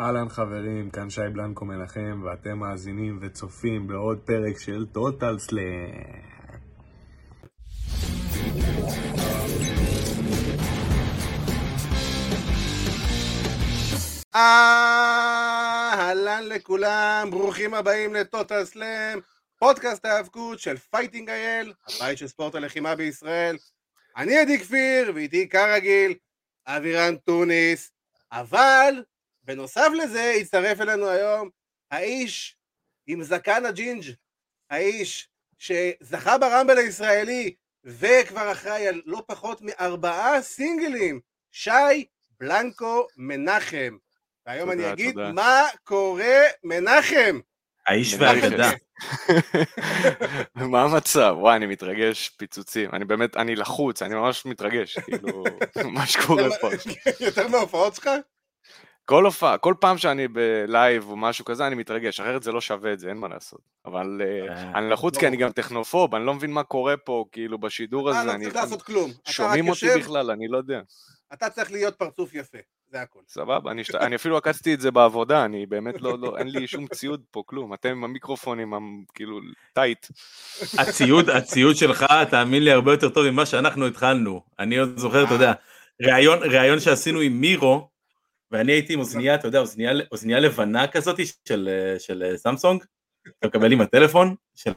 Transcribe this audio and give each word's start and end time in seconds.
אהלן 0.00 0.28
חברים, 0.28 0.90
כאן 0.90 1.10
שי 1.10 1.20
בלנקו 1.32 1.64
מנחם, 1.64 2.22
ואתם 2.24 2.58
מאזינים 2.58 3.18
וצופים 3.22 3.86
בעוד 3.86 4.18
פרק 4.18 4.58
של 4.58 4.86
טוטל. 4.92 5.36
אהלן 14.34 16.42
לכולם, 16.48 17.28
ברוכים 17.30 17.74
הבאים 17.74 18.14
לטוטל 18.14 18.64
סלאם, 18.64 19.18
פודקאסט 19.58 20.04
ההאבקות 20.04 20.58
של 20.58 20.76
Fighting 20.76 21.30
IL, 21.30 21.72
הבית 21.88 22.18
של 22.18 22.28
ספורט 22.28 22.54
הלחימה 22.54 22.94
בישראל. 22.94 23.56
אני 24.16 24.38
עדי 24.38 24.58
כפיר, 24.58 25.12
ואיתי 25.14 25.48
כרגיל, 25.48 26.14
אבירן 26.66 27.16
טוניס, 27.16 27.92
אבל 28.32 28.94
בנוסף 29.50 29.88
לזה 30.02 30.34
הצטרף 30.40 30.80
אלינו 30.80 31.08
היום 31.08 31.50
האיש 31.90 32.56
עם 33.06 33.22
זקן 33.22 33.66
הג'ינג', 33.66 34.04
האיש 34.70 35.28
שזכה 35.58 36.38
ברמבל 36.38 36.78
הישראלי 36.78 37.54
וכבר 37.84 38.52
אחראי 38.52 38.88
על 38.88 39.02
לא 39.06 39.22
פחות 39.26 39.62
מארבעה 39.62 40.42
סינגלים, 40.42 41.20
שי 41.52 42.04
בלנקו 42.40 43.06
מנחם. 43.16 43.96
והיום 44.46 44.70
תודה, 44.70 44.84
אני 44.84 44.92
אגיד 44.92 45.14
תודה. 45.14 45.32
מה 45.32 45.62
קורה 45.84 46.40
מנחם. 46.64 47.40
האיש. 47.86 48.14
והאגדה. 48.14 48.70
מה 50.54 50.82
המצב? 50.82 51.36
וואי, 51.38 51.56
אני 51.56 51.66
מתרגש 51.66 52.28
פיצוצים. 52.28 52.90
אני 52.92 53.04
באמת, 53.04 53.36
אני 53.36 53.56
לחוץ, 53.56 54.02
אני 54.02 54.14
ממש 54.14 54.46
מתרגש, 54.46 54.98
כאילו, 54.98 55.44
מה 55.94 56.06
שקורה 56.06 56.48
פה. 56.60 56.68
יותר 57.26 57.48
מההופעות 57.48 57.94
שלך? 57.94 58.10
כל 59.10 59.24
הופעה, 59.24 59.58
כל 59.58 59.74
פעם 59.80 59.98
שאני 59.98 60.28
ב 60.28 60.44
live 60.44 61.10
או 61.10 61.16
משהו 61.16 61.44
כזה, 61.44 61.66
אני 61.66 61.74
מתרגש, 61.74 62.20
אחרת 62.20 62.42
זה 62.42 62.52
לא 62.52 62.60
שווה 62.60 62.92
את 62.92 62.98
זה, 62.98 63.08
אין 63.08 63.16
מה 63.16 63.28
לעשות. 63.28 63.60
אבל 63.86 64.20
אה, 64.24 64.54
אה, 64.54 64.78
אני 64.78 64.90
לחוץ 64.90 65.18
כי 65.18 65.26
אני 65.26 65.36
גם 65.36 65.50
טכנופוב, 65.50 66.14
אני 66.14 66.26
לא 66.26 66.34
מבין 66.34 66.52
מה 66.52 66.62
קורה 66.62 66.96
פה, 66.96 67.24
כאילו, 67.32 67.58
בשידור 67.58 68.10
אה, 68.10 68.18
הזה, 68.18 68.26
לא 68.26 68.34
אני... 68.34 68.44
צריך 68.44 68.56
לעשות 68.56 68.82
כלום. 68.82 69.10
אתה 69.22 69.32
שומעים 69.32 69.68
אותי 69.68 69.86
יושב, 69.86 69.98
בכלל, 69.98 70.30
אני 70.30 70.48
לא 70.48 70.58
יודע. 70.58 70.80
אתה 71.32 71.50
צריך 71.50 71.72
להיות 71.72 71.94
פרצוף 71.94 72.34
יפה, 72.34 72.58
זה 72.90 73.00
הכל. 73.00 73.20
סבבה, 73.28 73.70
אני, 73.70 73.84
שת... 73.84 73.94
אני 73.94 74.16
אפילו 74.16 74.36
עקצתי 74.36 74.74
את 74.74 74.80
זה 74.80 74.90
בעבודה, 74.90 75.44
אני 75.44 75.66
באמת 75.66 76.00
לא, 76.00 76.18
לא, 76.18 76.38
אין 76.38 76.48
לי 76.48 76.66
שום 76.66 76.86
ציוד 76.86 77.22
פה, 77.30 77.42
כלום. 77.46 77.74
אתם 77.74 77.88
עם 77.88 78.04
המיקרופונים, 78.04 78.74
המ- 78.74 79.04
כאילו, 79.14 79.40
tight. 79.74 80.06
הציוד, 80.78 81.30
הציוד 81.30 81.76
שלך, 81.76 82.06
תאמין 82.30 82.64
לי, 82.64 82.72
הרבה 82.72 82.92
יותר 82.92 83.08
טוב 83.08 83.30
ממה 83.30 83.46
שאנחנו 83.46 83.86
התחלנו. 83.86 84.40
אני 84.58 84.78
עוד 84.78 84.98
זוכר, 84.98 85.24
אתה 85.24 85.34
יודע, 85.34 85.52
ראיון, 86.02 86.38
ראיון 86.38 86.80
שעשינו 86.80 87.20
עם 87.20 87.40
מירו, 87.40 87.89
ואני 88.50 88.72
הייתי 88.72 88.92
עם 88.92 89.00
אוזנייה, 89.00 89.34
אתה 89.34 89.48
יודע, 89.48 89.58
אוזנייה, 89.58 89.92
אוזנייה 90.12 90.40
לבנה 90.40 90.86
כזאת 90.86 91.20
של, 91.48 91.68
של 91.98 92.22
אה, 92.22 92.38
סמסונג, 92.38 92.84
אתה 93.38 93.46
מקבל 93.46 93.72
עם 93.72 93.80
הטלפון, 93.80 94.34
של, 94.54 94.72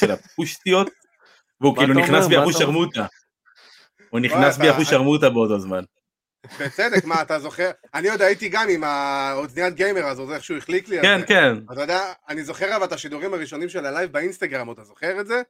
של 0.00 0.10
הפושטיות, 0.10 0.90
והוא 1.60 1.76
כאילו 1.76 1.94
נכנס? 1.94 2.26
בי 2.26 2.38
אחוז 2.38 2.54
אומר? 2.54 2.66
שרמוטה. 2.66 3.06
הוא 4.10 4.20
נכנס 4.20 4.58
בי 4.58 4.70
אחוז 4.70 4.86
שרמוטה 4.86 5.30
באותו 5.30 5.58
זמן. 5.58 5.84
בצדק, 6.60 7.04
מה, 7.04 7.22
אתה 7.22 7.38
זוכר? 7.38 7.70
אני 7.94 8.10
עוד 8.10 8.22
הייתי 8.22 8.48
גם 8.48 8.68
עם 8.68 8.84
האוזניית 8.84 9.74
gamer 9.74 10.06
הזו, 10.06 10.34
איך 10.34 10.44
שהוא 10.44 10.56
החליק 10.56 10.88
לי 10.88 11.02
כן, 11.02 11.20
זה. 11.20 11.26
כן. 11.26 11.54
אתה 11.72 11.80
יודע, 11.80 12.12
אני 12.28 12.44
זוכר 12.44 12.76
אבל 12.76 12.84
את 12.84 12.92
השידורים 12.92 13.34
הראשונים 13.34 13.68
של 13.68 13.86
ה 13.86 13.91
live 13.91 14.12
באינסטגרם, 14.12 14.72
אתה 14.72 14.84
זוכר 14.84 15.20
את 15.20 15.26
זה? 15.26 15.42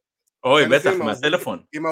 אוי, 0.45 0.67
בטח, 0.69 0.91
מהטלפון. 0.99 1.63
עם 1.73 1.87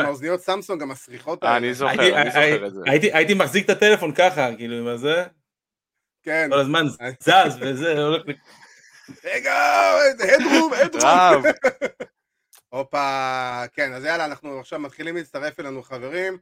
האוזניות, 0.00 0.40
סמסונג 0.40 0.82
המסריחות 0.82 1.44
אה, 1.44 1.48
האלה. 1.48 1.58
אני 1.58 1.74
זוכר, 1.74 1.92
אני 2.20 2.30
זוכר 2.30 2.66
את 2.66 2.74
זה. 2.74 2.80
הייתי- 3.14 3.34
מחזיק 3.34 3.64
את 3.64 3.70
הטלפון 3.70 4.14
ככה, 4.14 4.48
כאילו, 4.56 4.76
עם 4.76 4.86
הזה, 4.86 5.24
כן. 6.22 6.48
כל 6.52 6.58
הזמן 6.58 6.86
זז 7.22 7.56
וזה, 7.60 8.02
הולך 8.02 8.22
רגע, 9.24 9.54
הדרום, 10.38 10.72
הדרום. 10.72 11.42
הופה, 12.72 13.62
כן, 13.72 13.92
אז 13.92 14.04
יאללה, 14.04 14.24
אנחנו 14.24 14.60
עכשיו 14.60 14.78
מתחילים 14.78 15.16
להצטרף 15.16 15.60
אלינו 15.60 15.82
חברים. 15.82 16.38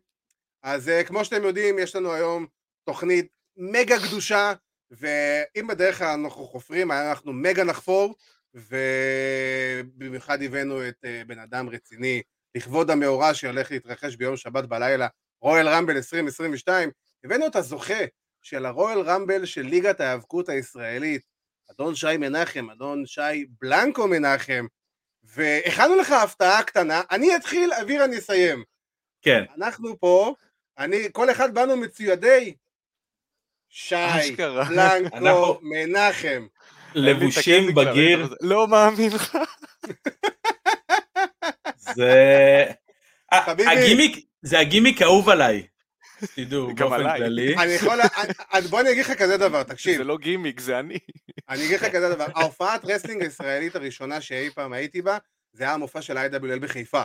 אז 0.62 0.88
אה, 0.88 1.04
כמו 1.04 1.24
שאתם 1.24 1.44
יודעים, 1.44 1.78
יש 1.78 1.96
לנו 1.96 2.12
היום 2.12 2.46
תוכנית 2.84 3.26
מגה 3.56 3.96
קדושה, 4.08 4.52
ואם 4.90 5.66
בדרך 5.66 5.98
כלל 5.98 6.06
אנחנו 6.06 6.46
חופרים, 6.46 6.92
אנחנו 6.92 7.32
מגה 7.32 7.64
נחפור, 7.64 8.14
ובמיוחד 8.54 10.42
הבאנו 10.42 10.88
את 10.88 11.04
אה, 11.04 11.22
בן 11.26 11.38
אדם 11.38 11.68
רציני, 11.68 12.22
לכבוד 12.54 12.90
המאורע 12.90 13.34
שהולך 13.34 13.70
להתרחש 13.70 14.16
ביום 14.16 14.36
שבת 14.36 14.64
בלילה, 14.64 15.08
רויאל 15.40 15.68
רמבל 15.68 15.96
2022, 15.96 16.90
הבאנו 17.24 17.46
את 17.46 17.56
הזוכה 17.56 18.04
של 18.42 18.66
הרויאל 18.66 19.00
רמבל 19.00 19.44
של 19.46 19.62
ליגת 19.62 20.00
ההיאבקות 20.00 20.48
הישראלית, 20.48 21.22
אדון 21.70 21.94
שי 21.94 22.16
מנחם, 22.16 22.70
אדון 22.70 23.06
שי 23.06 23.46
בלנקו 23.60 24.08
מנחם, 24.08 24.66
והכנו 25.24 25.96
לך 25.96 26.12
הפתעה 26.12 26.62
קטנה, 26.62 27.02
אני 27.10 27.36
אתחיל, 27.36 27.72
אוויר 27.72 28.04
אני 28.04 28.18
אסיים. 28.18 28.64
כן. 29.22 29.44
אנחנו 29.56 29.98
פה, 30.00 30.34
אני, 30.78 31.08
כל 31.12 31.30
אחד 31.30 31.54
באנו 31.54 31.76
מצוידי 31.76 32.54
שי, 33.68 33.94
אשכרה. 33.96 34.64
בלנקו, 34.64 35.16
אנחנו- 35.16 35.58
מנחם. 35.62 36.46
לבושים 36.94 37.74
ב 37.74 37.84
gear, 37.84 38.34
לא 38.40 38.68
מאמין 38.68 39.12
לך. 39.12 39.38
זה... 41.78 42.64
הגימיק, 43.72 44.26
זה 44.42 44.58
הגימיק 44.58 45.02
האהוב 45.02 45.28
עליי. 45.28 45.66
שתדעו, 46.24 46.74
גם 46.74 46.90
באופן. 46.90 47.16
כללי. 47.16 47.56
אני 47.56 47.72
יכול, 47.72 47.98
בוא 48.70 48.80
אני 48.80 48.90
אגיד 48.90 49.04
לך 49.04 49.12
כזה 49.12 49.36
דבר, 49.36 49.62
תקשיב, 49.62 49.96
זה 49.96 50.04
לא 50.04 50.18
גימיק, 50.18 50.60
זה 50.60 50.78
אני. 50.78 50.98
אני 51.48 51.66
אגיד 51.66 51.80
לך 51.80 51.84
כזה 51.84 52.08
דבר, 52.08 52.26
ההופעת 52.34 52.84
wrestling 52.84 53.22
הישראלית 53.22 53.76
הראשונה 53.76 54.20
שאי 54.20 54.50
פעם 54.50 54.72
הייתי 54.72 55.02
בה, 55.02 55.18
זה 55.52 55.64
היה 55.64 55.72
המופע 55.72 56.02
של 56.02 56.16
ה-IWL 56.16 56.58
בחיפה. 56.60 57.02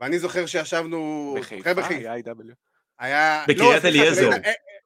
ואני 0.00 0.18
זוכר 0.18 0.46
שישבנו, 0.46 1.34
בחיפה, 1.40 1.70
היה 1.88 2.14
IW. 2.14 2.52
היה, 2.98 3.44
בקריית 3.48 3.60
לא, 3.60 3.80
סליחה, 3.80 3.88
אליעזר. 3.88 4.30
זה 4.30 4.36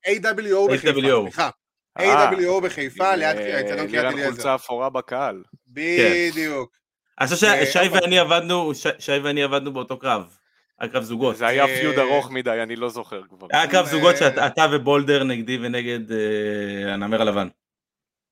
היה 0.05 0.19
AWO 0.19 0.73
בחיפה, 0.73 0.99
AWO. 0.99 1.23
סליחה, 1.23 1.45
אה, 1.45 1.51
AWO 1.99 2.61
בחיפה, 2.63 3.15
ליד 3.15 3.37
אה, 3.37 3.57
האצטדיון 3.57 3.89
קריית 3.89 4.05
אליעזר. 4.05 4.31
חולצה 4.31 4.55
אפורה 4.55 4.91
בקהל. 4.91 5.43
בדיוק. 5.69 6.79
אני 7.21 7.29
חושב 7.29 7.47
אה, 7.47 7.67
ששי 7.67 9.19
ואני 9.23 9.43
עבדנו, 9.43 9.73
באותו 9.73 9.99
קרב. 9.99 10.39
היה 10.81 10.91
קרב 10.91 11.03
זוגות. 11.03 11.37
זה 11.37 11.47
היה 11.47 11.67
אה, 11.67 11.81
feud 11.81 11.99
ארוך 11.99 12.31
מדי, 12.31 12.59
אני 12.63 12.77
לא 12.77 12.89
זוכר 12.89 13.23
כבר. 13.29 13.47
היה 13.51 13.67
קרב 13.67 13.85
אה, 13.85 13.91
זוגות 13.91 14.17
שאתה 14.17 14.67
ובולדר 14.73 15.25
נגדי 15.25 15.59
ונגד 15.63 16.13
אה, 16.13 16.95
הנמר 16.95 17.23
הלבן. 17.23 17.49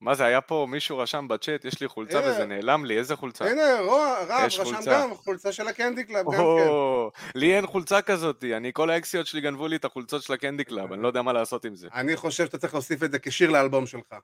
מה 0.01 0.15
זה, 0.15 0.25
היה 0.25 0.41
פה 0.41 0.67
מישהו 0.71 0.99
רשם 0.99 1.29
בצ'אט, 1.29 1.65
יש 1.65 1.81
לי 1.81 1.89
חולצה 1.89 2.19
הנה. 2.19 2.31
וזה 2.31 2.45
נעלם 2.47 2.85
לי, 2.85 2.99
איזה 2.99 3.17
חולצה? 3.17 3.45
הנה, 3.45 3.81
רוע, 3.81 4.17
רב, 4.29 4.45
רשם 4.45 4.65
חולצה. 4.65 4.91
גם, 4.93 5.15
חולצה 5.15 5.53
של 5.53 5.69
הקנדי 5.69 6.05
קלאב, 6.05 6.25
גם 6.27 6.33
כן. 6.33 6.69
לי 7.39 7.57
אין 7.57 7.67
חולצה 7.67 8.03
כזאת, 8.03 8.45
אני, 8.57 8.71
כל 8.73 8.91
האקסיות 8.91 9.27
שלי 9.27 9.41
גנבו 9.41 9.67
לי 9.69 9.77
את 9.77 9.85
החולצות 9.85 10.23
של 10.23 10.33
הקנדי 10.33 10.65
קלאב, 10.65 10.93
אני 10.93 11.03
לא 11.03 11.09
יודע 11.09 11.23
מה 11.23 11.33
לעשות 11.33 11.65
עם 11.65 11.75
זה. 11.75 11.89
אני 11.95 12.17
חושב 12.17 12.45
שאתה 12.47 12.59
צריך 12.59 12.75
להוסיף 12.75 13.03
את 13.03 13.13
זה 13.13 13.19
כשיר 13.19 13.51
לאלבום 13.51 13.87
שלך. 13.87 14.15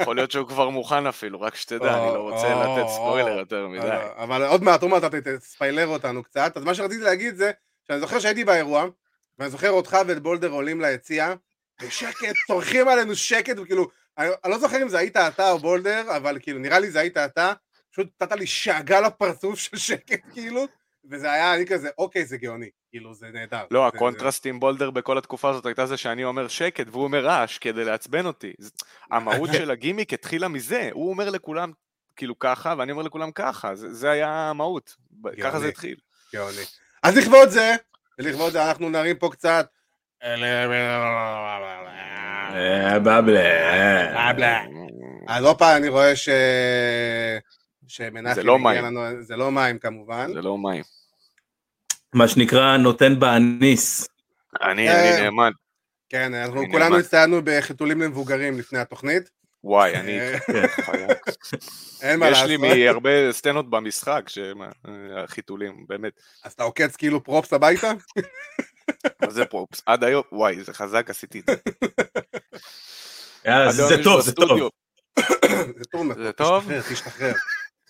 יכול 0.00 0.16
להיות 0.16 0.30
שהוא 0.30 0.48
כבר 0.48 0.68
מוכן 0.68 1.06
אפילו, 1.06 1.40
רק 1.40 1.54
שתדע, 1.54 1.94
אני 1.98 2.14
לא 2.14 2.20
רוצה 2.20 2.48
לתת 2.54 2.88
ספוילר. 2.88 3.38
יותר 3.38 3.68
מדי. 3.68 3.80
אבל- 3.86 4.08
אבל 4.16 4.42
עוד 4.46 4.62
מעט, 4.62 4.82
עוד 4.82 4.90
מעט 4.90 5.04
אתה 5.04 5.20
תספיילר 5.38 5.86
אותנו 5.86 6.22
קצת. 6.22 6.52
אז 6.56 6.64
מה 6.64 6.74
שרציתי 6.74 7.02
להגיד 7.04 7.34
זה, 7.36 7.50
שאני 7.88 8.00
זוכר 8.00 8.18
שהייתי 8.20 8.44
באירוע, 8.44 8.84
ואני 9.38 9.50
זוכר 9.50 9.70
אותך 9.70 9.96
ואת 10.06 10.22
בולדר 10.22 10.50
עולים 10.50 10.80
ליציע, 10.80 11.34
ושקט, 11.82 12.34
צורחים 12.46 12.88
עלינו 12.88 13.16
שקט, 13.16 13.58
וכאילו, 13.58 13.88
אני, 14.20 14.28
לא 14.52 14.58
זוכר 14.58 14.82
אם 14.82 14.88
זה 14.88 14.98
היית 14.98 15.16
אתה 15.16 15.50
או 15.50 15.58
בולדר, 15.58 16.16
אבל 16.16 16.38
כאילו, 16.42 16.58
נראה 16.58 16.78
לי 16.78 16.90
זה 16.90 17.00
היית 17.00 17.16
אתה, 17.16 17.52
פשוט 17.92 18.08
נתת 18.22 18.32
לי 18.32 18.46
שאגה 18.46 19.00
לפרצוף 19.00 19.58
של 19.58 19.76
שקט, 19.76 20.20
כאילו, 20.32 20.64
וזה 21.10 21.32
היה, 21.32 21.54
אני 21.54 21.66
כזה, 21.66 21.88
אוקיי, 21.98 22.24
זה 22.24 22.36
גאוני, 22.36 22.68
כאילו, 22.90 23.14
זה 23.14 23.26
נהדר. 23.32 23.64
לא, 23.70 23.80
זה- 23.80 23.86
הקונטרסט 23.86 24.46
עם 24.46 24.60
בולדר 24.60 24.90
בכל 24.90 25.18
התקופה 25.18 25.50
הזאת 25.50 25.66
הייתה 25.66 25.86
זה 25.86 25.96
שאני 25.96 26.24
אומר 26.24 26.48
שקט 26.48 26.86
והוא 26.90 27.04
אומר 27.04 27.24
רעש 27.24 27.58
כדי 27.58 27.84
לעצבן 27.84 28.26
אותי. 28.26 28.52
המהות 29.10 29.50
של 29.52 29.70
הגימיק 29.70 30.12
התחילה 30.12 30.48
מזה, 30.48 30.88
הוא 30.92 31.10
אומר 31.10 31.30
לכולם 31.30 31.72
כאילו 32.16 32.38
ככה 32.38 32.74
ואני 32.78 32.92
אומר 32.92 33.02
לכולם 33.02 33.30
ככה, 33.32 33.74
זה 33.74 33.94
זה 33.94 34.10
היה 34.10 34.50
המהות, 34.50 34.96
ככה. 35.42 35.60
זה 35.60 35.68
התחיל. 35.68 35.96
גאוני. 36.34 36.62
אז 37.02 37.16
לכבוד 37.16 37.48
זה, 37.48 37.74
ולכבוד 38.18 38.52
זה 38.52 38.68
אנחנו 38.68 38.88
נרים 38.90 39.16
פה 39.16 39.28
קצת. 39.32 39.66
אה, 42.54 42.98
בבלה. 42.98 44.32
בלה. 44.32 44.64
אז 45.28 45.44
הופה, 45.44 45.76
אני 45.76 45.88
רואה 45.88 46.16
ש... 46.16 46.28
שמנחם 47.88 48.34
זה 48.34 48.42
לא 48.42 48.54
הגיע 48.54 48.64
מים. 48.82 48.84
לנו- 48.84 49.22
זה 49.22 49.36
לא 49.36 49.52
מים 49.52 49.78
כמובן. 49.78 50.30
זה 50.34 50.42
לא 50.42 50.58
מים. 50.58 50.82
מה 52.12 52.28
שנקרא 52.28 52.76
נותן 52.76 53.20
באניס. 53.20 54.08
אני 54.62 54.88
אה, 54.88 55.14
אני 55.16 55.22
נאמן. 55.24 55.50
כן, 56.08 56.34
אנחנו 56.34 56.62
כולנו. 56.72 56.98
הצטיינו 56.98 57.40
בחיתולים 57.44 58.00
למבוגרים 58.00 58.58
לפני 58.58 58.78
התוכנית. 58.78 59.30
וואי, 59.64 59.96
אני... 59.96 60.20
אה, 60.20 60.38
חייק. 60.68 61.18
אין 62.02 62.20
מה 62.20 62.28
יש 62.28 62.42
לי 62.42 62.56
לעשות. 62.56 62.76
מהרבה 62.78 63.10
סצנות 63.32 63.70
במשחק, 63.70 64.24
אה, 64.38 65.24
החיתולים, 65.24 65.84
באמת. 65.88 66.12
אז 66.44 66.52
אתה 66.52 66.62
עוקץ 66.62 66.96
כאילו 66.96 67.24
פרופס 67.24 67.52
הביתה? 67.52 67.92
מה 69.22 69.30
זה 69.30 69.44
פרופס? 69.44 69.82
עד 69.86 70.04
היום, 70.04 70.22
וואי, 70.32 70.64
זה 70.64 70.72
חזק, 70.72 71.10
עשיתי 71.10 71.40
את 71.40 71.44
זה. 71.46 71.54
יאללה, 73.44 73.72
זה 73.72 74.04
טוב, 74.04 74.20
זה 74.20 74.32
טוב. 74.32 74.70
זה 75.78 75.84
טוב 75.90 76.22
זה 76.22 76.32
טוב? 76.32 76.64
תשתחרר, 76.64 76.82
תשתחרר. 76.92 77.32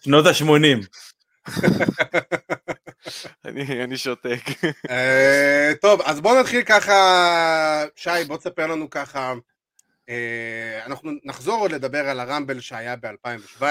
שנות 0.00 0.26
ה-80. 0.26 0.86
אני 3.44 3.84
אני 3.84 3.96
שותק. 3.96 4.40
אה, 4.90 5.72
טוב, 5.80 6.00
אז 6.02 6.20
בואו 6.20 6.40
נתחיל 6.40 6.62
ככה, 6.62 7.84
שי, 7.96 8.24
בוא 8.26 8.36
תספר 8.36 8.66
לנו 8.66 8.90
ככה, 8.90 9.34
אה, 10.08 10.80
אנחנו 10.86 11.10
נחזור 11.24 11.60
עוד 11.60 11.72
לדבר 11.72 12.08
על 12.08 12.20
הרמבל 12.20 12.60
שהיה 12.60 12.96
ב-2017, 12.96 13.62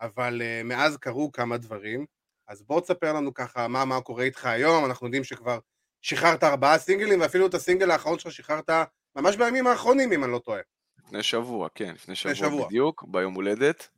אבל 0.00 0.42
אה, 0.44 0.62
מאז 0.64 0.96
קרו 0.96 1.32
כמה 1.32 1.56
דברים, 1.56 2.06
אז 2.48 2.62
בוא 2.62 2.80
תספר 2.80 3.12
לנו 3.12 3.34
ככה 3.34 3.68
מה, 3.68 3.84
מה 3.84 4.00
קורה 4.00 4.24
איתך 4.24 4.46
היום, 4.46 4.84
אנחנו 4.84 5.06
יודעים 5.06 5.24
שכבר 5.24 5.58
שחררת 6.02 6.44
ארבעה 6.44 6.78
סינגלים, 6.78 7.20
ואפילו 7.20 7.46
את 7.46 7.54
הסינגל 7.54 7.90
האחרון 7.90 8.18
שלך 8.18 8.32
שחררת 8.32 8.70
ממש 9.16 9.36
בימים 9.36 9.66
האחרונים, 9.66 10.12
אם 10.12 10.24
אני 10.24 10.32
לא 10.32 10.38
טועה. 10.38 10.60
לפני 11.06 11.22
שבוע, 11.22 11.68
כן, 11.74 11.92
לפני 11.94 12.14
שבוע 12.14 12.34
שבוע. 12.34 12.66
בדיוק, 12.66 13.04
ביום 13.08 13.34
הולדת. 13.34 13.88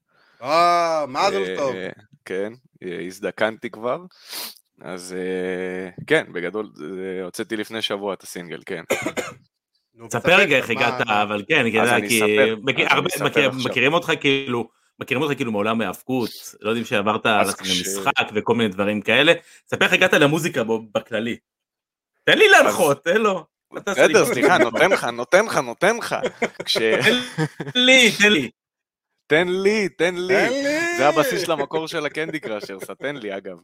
אה, 0.42 1.04
מה 1.08 1.30
זה 1.30 1.38
אה, 1.38 1.56
טוב. 1.56 1.74
כן, 2.24 2.52
אה, 2.82 3.00
הזדקנתי 3.06 3.70
כבר. 3.70 4.04
אז 4.80 5.14
אה, 5.18 5.90
כן, 6.06 6.32
בגדול, 6.32 6.70
הוצאתי 7.24 7.56
לפני 7.56 7.82
שבוע 7.82 8.14
את 8.14 8.22
הסינגל, 8.22 8.60
כן. 8.66 8.82
ספר 8.90 10.08
תספר 10.08 10.36
רגע 10.36 10.56
איך 10.56 10.70
הגעת, 10.70 11.00
אבל 11.08 11.44
כן, 11.48 11.64
כי-. 12.08 12.20
מכירים 13.64 13.92
אותך 13.94 14.12
כאילו, 14.20 14.68
מכירים 14.98 15.22
אותך 15.22 15.36
כאילו 15.36 15.52
מעולם 15.52 15.80
ההאבקות, 15.80 16.30
לא 16.60 16.70
יודעים 16.70 16.84
שעברת 16.86 17.26
על 17.26 17.40
אז 17.40 17.54
כש- 17.54 17.80
משחק 17.80 18.30
וכל 18.34 18.54
מיני 18.54 18.68
דברים 18.68 19.00
כאלה. 19.00 19.32
ספר 19.70 19.84
איך 19.84 19.92
הגעת 19.92 20.12
למוזיקה 20.12 20.62
בכללי. 20.94 21.36
תן 22.24 22.38
לי 22.38 22.48
להנחות, 22.48 23.04
תן 23.04 23.20
לו. 23.20 23.46
בסדר. 23.72 24.24
סליחה, 24.24 24.58
נותן 24.58 24.90
לך, 24.90 25.04
נותן 25.04 25.44
לך, 25.46 25.56
נותן 25.56 25.96
לך. 25.96 26.16
תן 26.78 27.12
לי, 27.74 28.10
תן 28.18 28.32
לי. 28.32 28.50
תן 29.26 29.48
לי, 29.48 29.88
תן 29.88 30.14
לי. 30.14 30.50
זה 30.98 31.08
הבסיס 31.08 31.42
של 31.44 31.52
המקור 31.52 31.88
של 31.88 32.06
הקנדי 32.06 32.40
קראשרס, 32.40 32.84
תן 32.98 33.16
לי 33.16 33.36
אגב. 33.36 33.58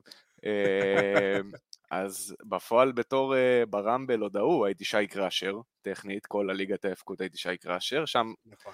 אה, 0.44 1.40
אז 1.90 2.34
בפועל 2.44 2.92
בתור 2.92 3.36
אה, 3.36 3.62
ברמבל 3.70 4.20
עוד 4.20 4.36
ההוא 4.36 4.66
הייתי 4.66 4.84
שי 4.84 5.06
קראשר, 5.06 5.54
טכנית, 5.82 6.26
כל 6.26 6.50
הליגת 6.50 6.84
ההאבקות 6.84 7.20
הייתי 7.20 7.38
שי 7.38 7.56
קראשר, 7.56 8.04
שם 8.06 8.32
נכון. 8.46 8.72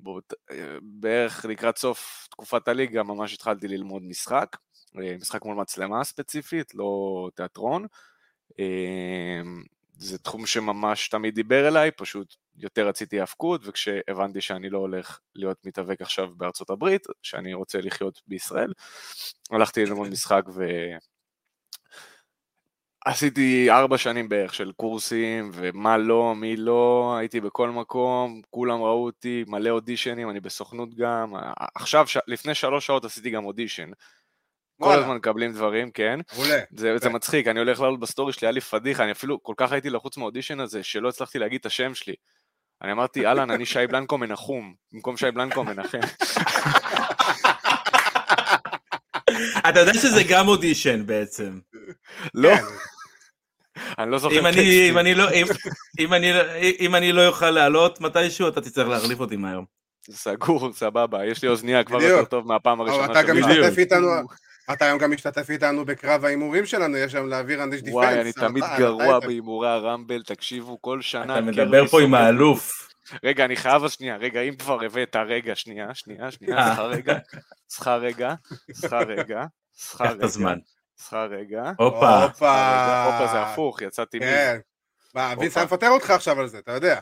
באות- 0.00 0.32
אה, 0.50 0.56
בערך 0.82 1.44
לקראת 1.44 1.78
סוף 1.78 2.26
תקופת 2.30 2.68
הליגה 2.68 3.02
ממש 3.02 3.34
התחלתי 3.34 3.68
ללמוד 3.68 4.02
משחק, 4.02 4.56
משחק 4.94 5.44
מול 5.44 5.56
מצלמה 5.56 6.04
ספציפית, 6.04 6.74
לא 6.74 7.28
תיאטרון. 7.34 7.86
זה 10.00 10.18
תחום 10.18 10.46
שממש 10.46 11.08
תמיד 11.08 11.34
דיבר 11.34 11.68
אליי, 11.68 11.90
פשוט 11.90 12.34
יותר 12.56 12.88
רציתי 12.88 13.20
האבקות, 13.20 13.60
וכשהבנתי 13.64 14.40
שאני 14.40 14.70
לא 14.70 14.78
הולך 14.78 15.18
להיות 15.34 15.58
מתאבק 15.64 16.02
עכשיו 16.02 16.28
בארצות 16.36 16.70
הברית, 16.70 17.06
שאני 17.22 17.54
רוצה 17.54 17.80
לחיות 17.80 18.20
בישראל, 18.26 18.72
הלכתי 19.50 19.86
ללמוד 19.86 20.08
משחק 20.08 20.42
ו... 20.54 20.64
עשיתי 23.04 23.70
ארבע 23.70 23.98
שנים 23.98 24.28
בערך 24.28 24.54
של 24.54 24.72
קורסים, 24.72 25.50
ומה 25.54 25.98
לא, 25.98 26.34
מי 26.34 26.56
לא, 26.56 27.14
הייתי 27.18 27.40
בכל 27.40 27.70
מקום, 27.70 28.42
כולם 28.50 28.82
ראו 28.82 29.04
אותי, 29.04 29.44
מלא 29.48 29.70
אודישנים, 29.70 30.30
אני 30.30 30.40
בסוכנות 30.40 30.94
גם. 30.94 31.32
עכשיו, 31.74 32.06
ש... 32.06 32.16
לפני 32.26 32.54
שלוש 32.54 32.86
שעות 32.86 33.04
עשיתי 33.04 33.30
גם 33.30 33.44
אודישן. 33.44 33.90
כל. 34.84 34.98
הזמן 34.98 35.16
מקבלים 35.16 35.52
דברים, 35.52 35.90
כן. 35.90 36.20
מעולה. 36.36 36.58
זה, 36.76 36.98
זה. 36.98 37.08
מצחיק, 37.08 37.46
אני 37.48 37.58
הולך 37.58 37.80
לעלות 37.80 38.00
בסטורי 38.00 38.32
שלי, 38.32 38.46
היה 38.46 38.52
לי 38.52 38.60
פדיחה, 38.60 39.04
אני 39.04 39.12
אפילו 39.12 39.42
כל 39.42 39.54
כך 39.56 39.72
הייתי 39.72 39.90
לחוץ 39.90 40.16
מהאודישן 40.16 40.60
הזה, 40.60 40.82
שלא 40.82 41.08
הצלחתי 41.08 41.38
להגיד 41.38 41.60
את 41.60 41.66
השם 41.66 41.94
שלי. 41.94 42.14
אני 42.82 42.92
אמרתי, 42.92 43.26
אהלן, 43.26 43.50
אני 43.50 43.66
שי 43.66 43.86
בלנקו 43.86 44.18
מנחום, 44.18 44.74
במקום 44.92 45.16
שי 45.16 45.30
בלנקו 45.30 45.64
מנחם. 45.64 45.98
אתה 49.68 49.80
יודע 49.80 49.94
שזה 49.94 50.22
גם 50.28 50.48
אודישן 50.48 51.06
בעצם. 51.06 51.58
לא, 52.34 52.56
כן. 52.56 52.62
אני 53.98 54.10
לא 54.10 54.18
זוכר 54.18 54.38
אם 54.40 54.46
אני- 54.46 54.56
טקסטים. 54.56 54.92
אם 54.92 54.98
אני 54.98 55.14
לא- 55.14 55.30
אם- 55.30 55.46
אם 56.00 56.14
אני 56.14 56.32
לא- 56.32 56.42
אם 56.80 56.94
אני 56.94 57.12
לא 57.12 57.26
אוכל 57.26 57.50
לעלות 57.50 58.00
מתישהו, 58.00 58.48
אתה 58.48 58.60
תצטרך 58.60 58.88
להחליף 58.88 59.20
אותי 59.20 59.36
מהיום. 59.36 59.64
סגור, 60.10 60.72
סבבה, 60.72 61.26
יש 61.26 61.42
לי 61.42 61.48
אוזנייה 61.48 61.84
כבר. 61.84 62.02
יותר 62.02 62.24
טוב 62.24 62.46
מהפעם 62.46 62.80
אבל 62.80 62.90
הראשונה 62.90 63.12
אתה 63.12 63.22
גם. 63.28 63.36
משתתף 63.36 63.78
איתנו, 63.78 64.06
אתה 64.72 64.84
היום 64.84 64.98
גם 64.98 65.10
משתתף 65.10 65.50
איתנו 65.50 65.84
בקרב 65.84 66.24
ההימורים 66.24 66.66
שלנו, 66.66 66.96
יש 66.96 67.12
שם 67.12 67.26
להעביר 67.26 67.62
אנדיש 67.62 67.80
דיפנס. 67.82 67.94
וואי, 67.94 68.20
אני 68.20 68.32
תמיד 68.32 68.64
אתה- 68.64 68.78
גרוע 68.78 69.18
בהימורי 69.20 69.68
הרמבל, 69.68 70.22
תקשיבו, 70.22 70.82
כל 70.82 71.00
שנה... 71.02 71.32
אתה 71.38 71.40
מדבר 71.40 71.86
פה 71.86 72.02
עם 72.02 72.14
האלוף. 72.14 72.88
רגע, 73.24 73.44
אני 73.44 73.56
חייב 73.56 73.84
אז 73.84 73.92
שנייה, 73.92 74.16
רגע, 74.16 74.40
אם 74.40 74.56
כבר 74.56 74.84
הבאת, 74.84 75.16
רגע, 75.16 75.56
שנייה, 75.56 75.94
שנייה, 75.94 76.30
שנייה, 76.30 76.56
אה. 76.58 76.66
סליחה 76.66 76.82
רגע, 76.86 77.18
סליחה 77.70 77.96
רגע, 77.96 78.34
סליחה 78.72 78.98
רגע, 78.98 79.44
סליחה 79.74 80.04
קח 80.04 80.10
רגע, 80.10 80.18
את 80.18 80.22
הזמן. 80.24 80.58
סליחה 80.98 81.24
רגע, 81.24 81.62
הופה. 81.78 82.22
הופה. 82.24 83.26
זה 83.32 83.42
הפוך, 83.42 83.82
יצאתי 83.82 84.18
מיז, 84.18 84.28
כן. 84.28 84.58
מה, 85.14 85.32
אבי 85.32 85.44
הופה. 85.44 85.54
סיים 85.54 85.66
מפטר 85.66 85.88
אותך 85.88 86.10
עכשיו 86.10 86.40
על 86.40 86.48
זה, 86.48 86.58
אתה 86.58 86.72
יודע. 86.72 86.98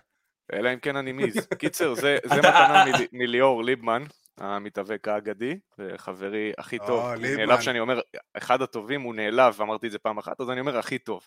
אלא 0.52 0.72
אם 0.72 0.78
כן 0.78 0.96
אני 0.96 1.12
מיז. 1.12 1.46
קיצר, 1.58 1.94
זה 1.94 2.18
מתנה 2.26 2.84
מל- 2.86 3.06
מליאור 3.12 3.64
ליבמן, 3.64 4.02
המתאבק 4.40 5.08
האגדי, 5.08 5.58
וחברי 5.78 6.52
הכי 6.58 6.78
טוב. 6.78 6.90
או, 6.90 7.06
הוא 7.08 7.14
ליבמן. 7.14 7.36
נעלב 7.36 7.60
שאני 7.60 7.80
אומר, 7.80 8.00
אחד 8.34 8.62
הטובים, 8.62 9.02
הוא 9.02 9.14
נעלב, 9.14 9.54
ואמרתי 9.56 9.86
את 9.86 9.92
זה 9.92 9.98
פעם 9.98 10.18
אחת, 10.18 10.40
אז 10.40 10.50
אני 10.50 10.60
אומר 10.60 10.78
הכי 10.78 10.98
טוב. 10.98 11.26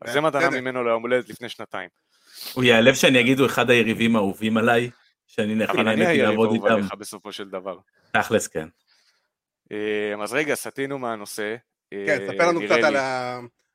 אז 0.00 0.12
זה 0.12 0.20
מתנה. 0.20 0.50
ממנו 0.50 0.84
ליום 0.84 1.02
הולדת 1.02 1.28
לפני 1.28 1.48
שנתיים. 1.48 1.88
הוא 2.52 2.64
ייעלב 2.64 2.94
שאני 2.94 3.20
אגיד 3.20 3.38
הוא 3.38 3.46
אחד 3.46 3.70
היריבים 3.70 4.16
האהובים 4.16 4.56
עליי, 4.56 4.90
שאני 5.26 5.52
אני 5.52 5.82
נהניתי 5.82 6.10
היריב 6.10 6.28
לעבוד 6.28 6.52
איתם. 6.52 6.66
עליך 6.66 6.94
בסופו 6.94 7.32
של 7.32 7.48
דבר. 7.48 7.78
תכלס 8.12 8.46
כן. 8.46 8.68
אה, 9.72 10.14
אז 10.22 10.32
רגע, 10.32 10.54
סטינו 10.54 10.98
מהנושא. 10.98 11.56
אה, 11.92 12.04
כן, 12.06 12.18
ספר 12.26 12.48
לנו 12.48 12.60
קצת 12.60 12.82
על. 12.84 12.96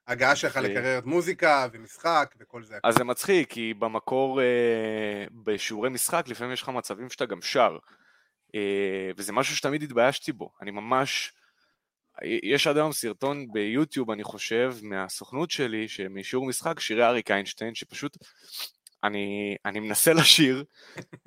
ההגעה 0.08 0.36
שלך 0.36 0.58
אה, 0.58 0.62
לקריירת 0.62 1.06
מוזיקה 1.06 1.68
ומשחק 1.72 2.36
וכל 2.40 2.64
זה. 2.64 2.76
אז 2.84 2.96
זה 2.96 3.04
מצחיק, 3.04 3.52
כי 3.52 3.74
במקור, 3.74 4.42
אה, 4.42 4.46
בשיעורי 5.32 5.90
משחק, 5.90 6.26
לפעמים 6.28 6.54
יש 6.54 6.62
לך 6.62 6.70
מצבים 6.70 7.10
שאתה 7.10 7.26
גם 7.26 7.42
שר. 7.42 7.78
אה, 8.56 9.12
וזה 9.18 9.34
משהו 9.34 9.56
שתמיד 9.56 9.84
התביישתי 9.84 10.32
בו. 10.32 10.52
אני 10.62 10.72
ממש... 10.72 11.34
יש 12.22 12.68
עד 12.68 12.78
היום 12.78 12.92
סרטון 12.92 13.52
ביוטיוב, 13.52 14.12
אני 14.12 14.24
חושב, 14.24 14.76
מהסוכנות 14.82 15.52
שלי, 15.52 15.88
משיעור 16.10 16.46
משחק, 16.46 16.80
שירי 16.80 17.06
אריק 17.06 17.32
איינשטיין, 17.32 17.76
שפשוט... 17.76 18.18
אני, 19.04 19.56
אני 19.66 19.80
מנסה 19.80 20.14
לשיר, 20.14 20.64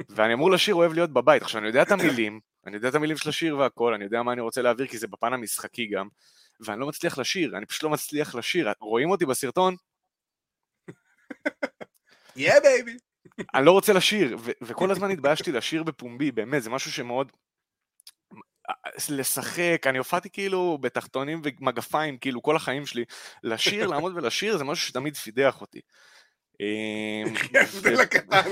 ואני 0.08 0.34
אמור 0.34 0.50
לשיר 0.50 0.74
אוהב 0.74 0.92
להיות 0.92 1.12
בבית. 1.12 1.42
עכשיו, 1.42 1.60
אני 1.60 1.68
יודע 1.68 1.82
את 1.82 1.90
המילים, 1.90 2.40
אני 2.66 2.76
יודע 2.76 2.88
את 2.88 2.94
המילים 2.94 3.16
של 3.16 3.28
השיר 3.28 3.56
והכל, 3.56 3.94
אני 3.94 4.04
יודע 4.04 4.22
מה 4.22 4.32
אני 4.32 4.40
רוצה 4.40 4.62
להעביר, 4.62 4.86
כי 4.86 4.98
זה 4.98 5.06
בפן 5.06 5.32
המשחקי 5.32 5.86
גם, 5.86 6.08
ואני 6.60 6.80
לא 6.80 6.86
מצליח 6.86 7.18
לשיר, 7.18 7.56
אני 7.56 7.66
פשוט 7.66 7.82
לא 7.82 7.90
מצליח 7.90 8.34
לשיר. 8.34 8.68
רואים 8.80 9.10
אותי 9.10 9.26
בסרטון, 9.26 9.76
yeah 12.36 12.52
baby. 12.62 12.96
אני 13.54 13.66
לא 13.66 13.72
רוצה 13.72 13.92
לשיר, 13.92 14.36
ו- 14.40 14.50
וכל 14.62 14.90
הזמן 14.90 15.10
התביישתי 15.10 15.52
לשיר 15.52 15.82
בפומבי, 15.82 16.32
באמת, 16.32 16.62
זה 16.62 16.70
משהו 16.70 16.92
שמאוד... 16.92 17.32
לשחק, 19.10 19.86
אני 19.86 19.98
הופעתי 19.98 20.30
כאילו 20.30 20.78
בתחתונים 20.80 21.42
ומגפיים, 21.44 22.18
כאילו 22.18 22.42
כל 22.42 22.56
החיים 22.56 22.86
שלי, 22.86 23.04
לשיר, 23.44 23.86
לעמוד 23.86 24.12
ולשיר, 24.16 24.56
זה 24.56 24.64
משהו 24.64 24.88
שתמיד 24.88 25.16
פידח 25.16 25.60
אותי. 25.60 25.80
אמ, 26.60 27.34
ההבדל 27.54 28.00
הקטן. 28.00 28.42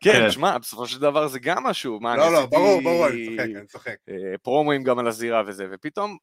כן, 0.00 0.12
כן. 0.12 0.30
שמע, 0.30 0.58
בסופו 0.58 0.86
של 0.86 1.00
דבר 1.00 1.28
זה 1.28 1.38
גם 1.38 1.62
משהו, 1.62 2.00
מה, 2.00 2.12
אני 2.12 2.20
לא, 2.20 2.32
לא, 2.32 2.46
ברור, 2.46 2.82
ברור, 2.82 3.06
אני 3.08 3.26
צוחק, 3.26 3.50
אני 3.56 3.66
צוחק. 3.66 3.96
אה, 4.08 4.38
פרומואים 4.42 4.82
גם 4.82 4.98
על 4.98 5.08
הזירה 5.08 5.42
וזה, 5.46 5.66
ופתאום 5.72 6.16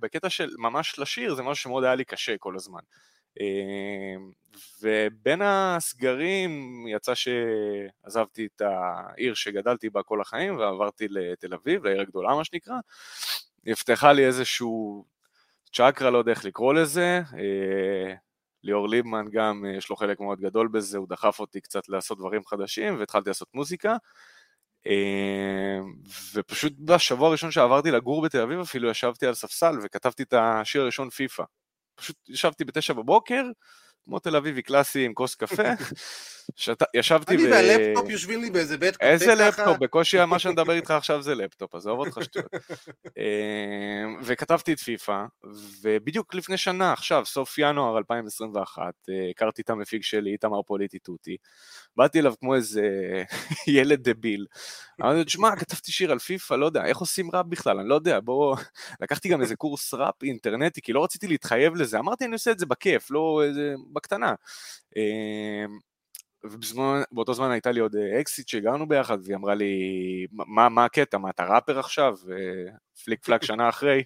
בקטע 0.00 0.30
של 0.30 0.48
ממש 0.58 0.98
לשיר, 0.98 1.34
זה 1.34 1.42
משהו 1.42 1.62
שמאוד 1.62 1.84
היה 1.84 1.94
לי 1.94 2.04
קשה 2.04 2.34
כל 2.38 2.56
הזמן. 2.56 2.80
אה, 3.40 4.16
ובין 4.82 5.42
הסגרים 5.42 6.84
יצא 6.88 7.12
שעזבתי 7.14 8.46
את 8.46 8.60
העיר 8.60 9.34
שגדלתי 9.34 9.90
בה 9.90 10.02
כל 10.02 10.20
החיים 10.20 10.56
ועברתי 10.56 11.06
לתל 11.10 11.54
אביב, 11.54 11.84
לעיר 11.84 12.00
הגדולה 12.00 12.34
מה 12.34 12.44
שנקרא. 12.44 12.74
נפתחה 13.64 14.12
לי 14.12 14.26
איזשהו 14.26 15.04
צ'קרה, 15.72 16.10
לא 16.10 16.18
יודע 16.18 16.30
איך 16.30 16.44
לקרוא 16.44 16.74
לזה. 16.74 17.20
אה, 17.38 18.14
ליאור 18.64 18.88
ליבמן 18.88 19.24
גם, 19.32 19.64
אה, 19.66 19.76
יש 19.76 19.90
לו 19.90 19.96
חלק 19.96 20.20
מאוד 20.20 20.40
גדול 20.40 20.68
בזה, 20.68 20.98
הוא 20.98 21.08
דחף 21.08 21.40
אותי 21.40 21.60
קצת 21.60 21.88
לעשות 21.88 22.18
דברים 22.18 22.44
חדשים 22.44 22.98
והתחלתי 22.98 23.30
לעשות 23.30 23.48
מוזיקה. 23.54 23.96
אה, 24.86 25.78
ופשוט 26.34 26.72
בשבוע 26.78 27.28
הראשון 27.28 27.50
שעברתי 27.50 27.90
לגור 27.90 28.22
בתל 28.22 28.40
אביב 28.40 28.60
אפילו 28.60 28.90
ישבתי 28.90 29.26
על 29.26 29.34
ספסל 29.34 29.78
וכתבתי 29.82 30.22
את 30.22 30.34
השיר 30.36 30.82
הראשון 30.82 31.10
פיפא. 31.10 31.44
פשוט 31.94 32.28
ישבתי 32.28 32.64
בתשע 32.64 32.92
בבוקר, 32.92 33.42
כמו 34.04 34.18
תל 34.18 34.36
אביבי 34.36 34.62
קלאסי 34.62 35.04
עם 35.04 35.14
כוס 35.14 35.34
קפה. 35.34 35.62
שת... 36.56 36.82
ישבתי 36.94 37.34
אני 37.34 37.50
והלפטופ 37.50 38.10
יושבים 38.10 38.40
לי 38.40 38.50
באיזה 38.50 38.78
בית 38.78 38.96
קפה 38.96 39.06
איזה 39.06 39.34
לפטופ? 39.34 39.78
בקושי 39.80 40.24
מה 40.24 40.38
שאני 40.38 40.52
מדבר 40.52 40.72
איתך 40.72 40.90
עכשיו 41.00 41.22
זה 41.22 41.34
לפטופ, 41.34 41.74
עזוב 41.74 41.98
אותך 41.98 42.18
שטויות. 42.22 42.46
אמ, 43.18 44.20
וכתבתי 44.22 44.72
את 44.72 44.78
פיפא, 44.78 45.24
ובדיוק 45.82 46.34
לפני 46.34 46.56
שנה, 46.56 46.92
עכשיו, 46.92 47.26
סוף 47.26 47.58
ינואר 47.58 47.98
2021, 47.98 48.82
אה, 48.82 49.30
הכרתי 49.30 49.62
את 49.62 49.70
המפיק 49.70 50.02
שלי, 50.02 50.32
איתמר 50.32 50.62
פוליטי 50.62 50.98
טוטי. 50.98 51.36
באתי 51.96 52.20
אליו 52.20 52.34
כמו 52.40 52.54
איזה 52.54 52.82
ילד 53.66 54.08
דביל. 54.08 54.46
אמרתי 55.00 55.18
לו, 55.18 55.24
תשמע, 55.24 55.56
כתבתי 55.56 55.92
שיר 55.92 56.12
על 56.12 56.18
פיפא, 56.18 56.54
לא 56.54 56.66
יודע, 56.66 56.84
איך 56.84 56.98
עושים 56.98 57.30
ראפ 57.34 57.46
בכלל, 57.46 57.78
אני 57.78 57.88
לא 57.88 57.94
יודע, 57.94 58.20
בוא... 58.20 58.56
לקחתי 59.00 59.28
גם 59.28 59.42
איזה 59.42 59.56
קורס 59.56 59.94
ראפ 59.94 60.22
אינטרנטי, 60.22 60.82
כי 60.82 60.92
לא 60.92 61.04
רציתי 61.04 61.28
להתחייב 61.28 61.74
לזה, 61.74 61.98
אמרתי, 61.98 62.24
אני 62.24 62.32
עושה 62.32 62.50
את 62.50 62.58
זה 62.58 62.66
בכיף, 62.66 63.10
לא 63.10 63.42
איזה... 63.44 63.74
בקטנה. 63.94 64.34
אמ, 64.96 65.78
ובאותו 66.44 67.34
זמן 67.34 67.50
הייתה 67.50 67.72
לי 67.72 67.80
עוד 67.80 67.96
אה, 67.96 68.20
אקסיט 68.20 68.48
שהגענו 68.48 68.88
ביחד, 68.88 69.18
והיא 69.24 69.36
אמרה 69.36 69.54
לי, 69.54 69.72
מה, 70.32 70.68
מה 70.68 70.84
הקטע, 70.84 71.18
מה 71.18 71.30
אתה 71.30 71.44
ראפר 71.44 71.78
עכשיו? 71.78 72.16
פליק 73.04 73.24
פלאק 73.24 73.42
שנה 73.52 73.68
אחרי, 73.68 74.02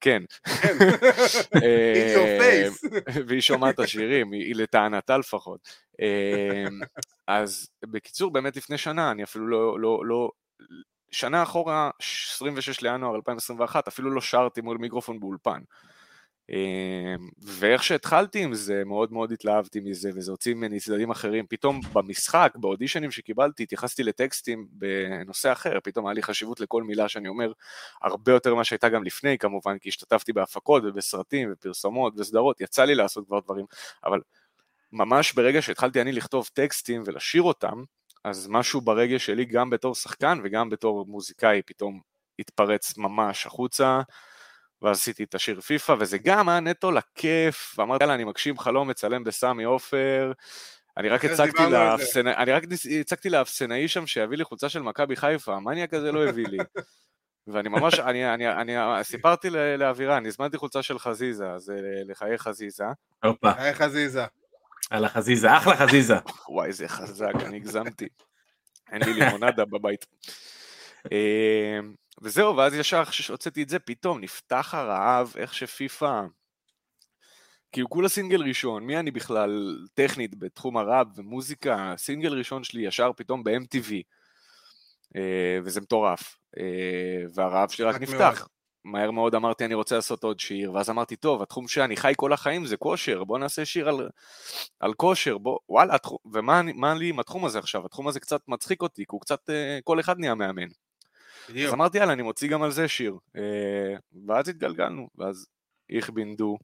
כן. 0.00 0.22
כן. 0.62 0.76
אה, 1.64 2.68
והיא 3.26 3.40
שומעת 3.40 3.74
את 3.74 3.80
השירים, 3.80 4.32
היא 4.32 4.54
לטענתה 4.54 5.18
לפחות. 5.18 5.68
אה, 6.00 6.68
אז 7.26 7.68
בקיצור, 7.82 8.32
באמת 8.32 8.56
לפני 8.56 8.78
שנה, 8.78 9.10
אני 9.10 9.22
אפילו 9.22 9.46
לא, 9.46 9.80
לא, 9.80 10.02
לא, 10.04 10.30
שנה 11.10 11.42
אחורה, 11.42 11.90
26 12.00 12.80
לינואר 12.80 13.16
2021, 13.16 13.88
אפילו 13.88 14.10
לא 14.10 14.20
שרתי 14.20 14.60
מול 14.60 14.78
מיקרופון 14.78 15.20
באולפן. 15.20 15.60
אמ, 16.50 17.28
ואיך 17.42 17.82
שהתחלתי 17.82 18.44
עם 18.44 18.54
זה, 18.54 18.82
מאוד 18.84 19.12
מאוד 19.12 19.32
התלהבתי 19.32 19.80
מזה, 19.80 20.10
וזה 20.14 20.30
הוציא 20.30 20.54
ממני 20.54 20.80
צדדים 20.80 21.10
אחרים. 21.10 21.46
פתאום 21.48 21.80
במשחק, 21.92 22.52
באודישנים 22.56 23.10
שקיבלתי, 23.10 23.62
התייחסתי 23.62 24.02
לטקסטים 24.02 24.66
בנושא 24.70 25.52
אחר, 25.52 25.78
פתאום 25.84 26.06
היה 26.06 26.14
לי 26.14 26.22
חשיבות 26.22 26.60
לכל 26.60 26.82
מילה 26.82 27.08
שאני 27.08 27.28
אומר, 27.28 27.52
הרבה 28.02 28.32
יותר 28.32 28.54
ממה 28.54 28.64
שהייתה 28.64 28.88
גם 28.88 29.04
לפני 29.04 29.38
כמובן, 29.38 29.78
כי 29.78 29.88
השתתפתי 29.88 30.32
בהפקות 30.32 30.82
ובסרטים 30.86 31.48
ופרסומות 31.52 32.12
וסדרות, 32.16 32.60
יצא 32.60 32.84
לי 32.84 32.94
לעשות 32.94 33.26
כבר 33.26 33.40
דברים, 33.40 33.66
אבל 34.04 34.20
ממש 34.92 35.32
ברגע 35.32 35.62
שהתחלתי 35.62 36.00
אני 36.00 36.12
לכתוב 36.12 36.48
טקסטים 36.52 37.02
ולשיר 37.06 37.42
אותם, 37.42 37.82
אז 38.24 38.48
משהו 38.50 38.80
ברגע 38.80 39.18
שלי, 39.18 39.44
גם 39.44 39.70
בתור 39.70 39.94
שחקן 39.94 40.40
וגם 40.44 40.70
בתור 40.70 41.06
מוזיקאי, 41.06 41.62
פתאום 41.66 42.00
התפרץ 42.38 42.98
ממש 42.98 43.46
החוצה. 43.46 44.00
ואז 44.82 44.96
עשיתי 44.96 45.24
את 45.24 45.34
השיר 45.34 45.60
פיפא, 45.60 45.94
וזה 46.00 46.18
גם 46.18 46.48
היה 46.48 46.60
נטו 46.60 46.90
לכיף, 46.90 47.74
ואמרתי, 47.78 48.04
יאללה, 48.04 48.14
אני 48.14 48.24
מגשים 48.24 48.58
חלום, 48.58 48.88
מצלם 48.88 49.24
בסמי 49.24 49.64
עופר. 49.64 50.32
אני 50.96 51.08
רק 51.08 51.24
הצגתי 51.24 51.62
לאפסנאי, 51.70 52.34
אני 52.34 52.52
רק 52.52 52.62
הצגתי 53.00 53.30
לאפסנאי 53.30 53.88
שם 53.88 54.06
שיביא 54.06 54.38
לי 54.38 54.44
חולצה 54.44 54.68
של 54.68 54.82
מכבי 54.82 55.16
חיפה, 55.16 55.54
המניאק 55.54 55.94
הזה 55.94 56.12
לא 56.12 56.28
הביא 56.28 56.46
לי. 56.46 56.58
ואני 57.52 57.68
ממש, 57.68 57.98
אני, 57.98 58.34
אני, 58.34 58.52
אני 58.52 59.04
סיפרתי 59.04 59.50
לאווירה, 59.78 60.16
אני 60.16 60.28
הזמנתי 60.28 60.56
חולצה 60.56 60.82
של 60.82 60.98
חזיזה, 60.98 61.50
אז 61.50 61.72
לחיי 62.08 62.38
חזיזה. 62.38 62.84
הופה. 63.24 63.52
חיי 63.52 63.74
חזיזה. 63.74 64.24
על 64.90 65.04
החזיזה, 65.04 65.56
אחלה 65.56 65.76
חזיזה. 65.76 66.14
וואי, 66.48 66.72
זה 66.72 66.88
חזק, 66.88 67.32
אני 67.44 67.56
הגזמתי. 67.56 68.08
אין 68.92 69.02
לי 69.02 69.12
לימונדה 69.12 69.64
בבית. 69.64 70.06
אה, 71.12 71.78
וזהו, 72.22 72.56
ואז 72.56 72.74
ישר 72.74 73.04
כשהוצאתי 73.04 73.62
את 73.62 73.68
זה, 73.68 73.78
פתאום 73.78 74.20
נפתח 74.20 74.74
הרעב, 74.74 75.32
איך 75.36 75.54
שפיפא... 75.54 76.22
כאילו 77.72 77.88
כולה 77.88 78.08
סינגל 78.08 78.42
ראשון, 78.42 78.84
מי 78.84 78.98
אני 78.98 79.10
בכלל 79.10 79.78
טכנית 79.94 80.38
בתחום 80.38 80.76
הראפ 80.76 81.06
ומוזיקה, 81.16 81.94
סינגל 81.96 82.38
ראשון 82.38 82.64
שלי 82.64 82.86
ישר 82.86 83.10
פתאום 83.16 83.44
ב-MTV, 83.44 83.92
אה, 85.16 85.58
וזה 85.64 85.80
מטורף, 85.80 86.36
אה, 86.58 87.24
והרעב 87.34 87.68
שלי 87.68 87.84
רק 87.84 88.00
נפתח. 88.00 88.38
מאוד. 88.38 88.48
מהר 88.84 89.10
מאוד 89.10 89.34
אמרתי 89.34 89.64
אני 89.64 89.74
רוצה 89.74 89.94
לעשות 89.94 90.24
עוד 90.24 90.40
שיר, 90.40 90.72
ואז 90.72 90.90
אמרתי 90.90 91.16
טוב, 91.16 91.42
התחום 91.42 91.68
שאני 91.68 91.96
חי 91.96 92.12
כל 92.16 92.32
החיים 92.32 92.66
זה 92.66 92.76
כושר, 92.76 93.24
בוא 93.24 93.38
נעשה 93.38 93.64
שיר 93.64 93.88
על, 93.88 94.08
על 94.80 94.94
כושר, 94.94 95.38
בוא, 95.38 95.58
וואלה, 95.68 95.94
התחום, 95.94 96.18
ומה 96.32 96.94
לי 96.94 97.08
עם 97.08 97.20
התחום 97.20 97.44
הזה 97.44 97.58
עכשיו? 97.58 97.86
התחום 97.86 98.08
הזה 98.08 98.20
קצת 98.20 98.40
מצחיק 98.48 98.82
אותי, 98.82 99.02
כי 99.02 99.10
הוא 99.10 99.20
קצת, 99.20 99.50
אה, 99.50 99.78
כל 99.84 100.00
אחד 100.00 100.18
נהיה 100.18 100.34
מאמן. 100.34 100.68
אז 101.66 101.72
אמרתי 101.72 101.98
יאללה 101.98 102.12
אני 102.12 102.22
מוציא 102.22 102.48
גם 102.48 102.62
על 102.62 102.70
זה 102.70 102.88
שיר, 102.88 103.16
אה, 103.36 103.96
ואז 104.26 104.48
התגלגלנו, 104.48 105.08
ואז 105.18 105.46
איך 105.90 106.10
בינדו, 106.10 106.58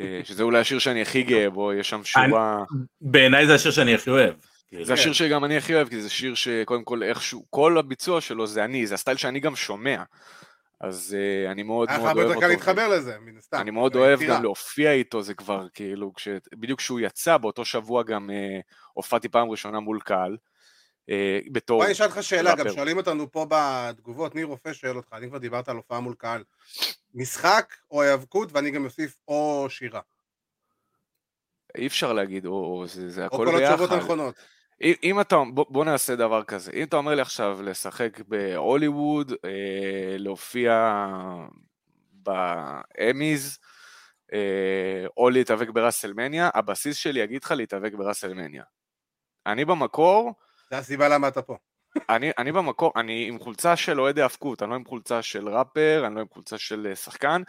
אה, 0.00 0.20
שזה 0.24 0.42
אולי 0.42 0.58
השיר 0.58 0.78
שאני 0.78 1.02
הכי 1.02 1.22
גאה 1.22 1.50
בו, 1.50 1.72
יש 1.72 1.90
שם 1.90 2.04
שורה... 2.04 2.64
בעיניי 3.00 3.46
זה 3.46 3.54
השיר 3.54 3.70
שאני 3.70 3.94
הכי 3.94 4.10
אוהב. 4.10 4.34
זה 4.82 4.92
השיר 4.92 5.12
שגם 5.12 5.44
אני 5.44 5.56
הכי 5.56 5.74
אוהב, 5.74 5.88
כי 5.88 6.00
זה 6.00 6.10
שיר 6.10 6.34
שקודם 6.34 6.84
כל 6.84 7.02
איכשהו, 7.02 7.44
כל 7.50 7.78
הביצוע 7.78 8.20
שלו 8.20 8.46
זה 8.46 8.64
אני, 8.64 8.86
זה 8.86 8.94
הסטייל 8.94 9.16
שאני 9.16 9.40
גם 9.40 9.56
שומע. 9.56 10.02
אז 10.80 11.16
uh, 11.16 11.50
אני 11.50 11.62
מאוד 11.62 11.88
מאוד 11.88 12.00
אוהב 12.00 12.16
אותו. 12.16 12.20
היה 12.20 12.30
לך 12.30 12.34
יותר 12.34 12.46
קל 12.46 12.52
להתחבר 12.52 12.88
לזה, 12.88 13.16
מן 13.20 13.36
הסתם. 13.36 13.60
אני 13.60 13.70
מאוד 13.70 13.96
אוהב 13.96 14.20
גם 14.20 14.42
להופיע 14.42 14.92
איתו, 14.92 15.22
זה 15.22 15.34
כבר 15.34 15.66
כאילו, 15.74 16.14
כש... 16.14 16.28
בדיוק 16.54 16.78
כשהוא 16.78 17.00
יצא, 17.00 17.36
באותו 17.36 17.64
שבוע 17.64 18.02
גם 18.02 18.30
uh, 18.30 18.62
הופעתי 18.92 19.28
פעם 19.28 19.50
ראשונה 19.50 19.80
מול 19.80 20.00
קהל. 20.00 20.36
אה, 21.10 21.38
בתור... 21.52 21.80
בואי 21.80 21.90
נשאל 21.90 22.06
אותך 22.06 22.22
שאלה, 22.22 22.54
גם 22.54 22.66
שואלים 22.74 22.96
אותנו 22.96 23.32
פה 23.32 23.46
בתגובות, 23.48 24.34
ניר 24.34 24.46
רופא 24.46 24.72
שואל 24.72 24.96
אותך, 24.96 25.08
אני 25.12 25.28
כבר 25.28 25.38
דיברת 25.38 25.68
על 25.68 25.76
הופעה 25.76 26.00
מול 26.00 26.14
קהל, 26.14 26.44
משחק 27.14 27.74
או 27.90 28.02
היאבקות, 28.02 28.52
ואני 28.52 28.70
גם 28.70 28.84
אוסיף 28.84 29.16
או 29.28 29.66
שירה. 29.70 30.00
אי 31.76 31.86
אפשר 31.86 32.12
להגיד 32.12 32.46
או, 32.46 32.84
זה, 32.86 33.10
זה 33.10 33.26
הכל 33.26 33.44
ביחד. 33.44 33.54
או 33.54 33.58
כל 33.58 33.64
התשובות 33.64 33.90
הנכונות. 33.90 34.34
אם, 34.82 34.94
אם 35.02 35.20
אתה, 35.20 35.36
בוא, 35.54 35.64
בוא 35.68 35.84
נעשה 35.84 36.16
דבר 36.16 36.44
כזה, 36.44 36.72
אם 36.72 36.82
אתה 36.82 36.96
אומר 36.96 37.14
לי 37.14 37.22
עכשיו 37.22 37.62
לשחק 37.62 38.20
בהוליווד, 38.28 39.32
אה, 39.44 40.16
להופיע 40.18 41.06
באמיז, 42.12 43.58
אה, 44.32 45.06
או 45.16 45.30
להתאבק 45.30 45.70
בראסלמניה, 45.70 46.50
הבסיס 46.54 46.96
שלי 46.96 47.20
יגיד 47.20 47.44
לך 47.44 47.50
להתאבק 47.50 47.94
בראסלמניה. 47.94 48.62
אני 49.46 49.64
במקור, 49.64 50.32
זה 50.70 50.78
הסיבה 50.78 51.08
למה 51.08 51.28
אתה 51.28 51.42
פה. 51.42 51.56
אני, 52.08 52.30
אני 52.38 52.52
במקור, 52.52 52.92
אני 52.96 53.28
עם 53.28 53.38
חולצה 53.38 53.76
של 53.76 54.00
אוהדי 54.00 54.22
האבקות, 54.22 54.62
אני 54.62 54.70
לא 54.70 54.74
עם 54.74 54.84
חולצה 54.84 55.22
של 55.22 55.48
ראפר, 55.48 56.02
אני 56.06 56.14
לא 56.14 56.20
עם 56.20 56.26
חולצה 56.32 56.58
של 56.58 56.86
אה, 56.90 56.96
שחקן. 56.96 57.42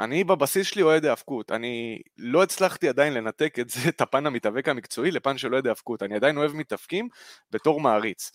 אני 0.00 0.24
בבסיס 0.24 0.66
שלי 0.66 0.82
אוהד 0.82 1.04
האבקות, 1.04 1.50
אני 1.50 2.02
לא 2.18 2.42
הצלחתי 2.42 2.88
עדיין 2.88 3.14
לנתק 3.14 3.58
את 3.58 3.68
זה, 3.68 3.80
את 3.88 4.00
הפן 4.00 4.26
המתאבק 4.26 4.68
המקצועי, 4.68 5.10
לפן 5.10 5.38
של 5.38 5.54
אוהד 5.54 5.66
האבקות, 5.66 6.02
אני 6.02 6.16
עדיין 6.16 6.36
אוהב 6.36 6.52
מתאבקים 6.52 7.08
בתור 7.50 7.80
מעריץ. 7.80 8.30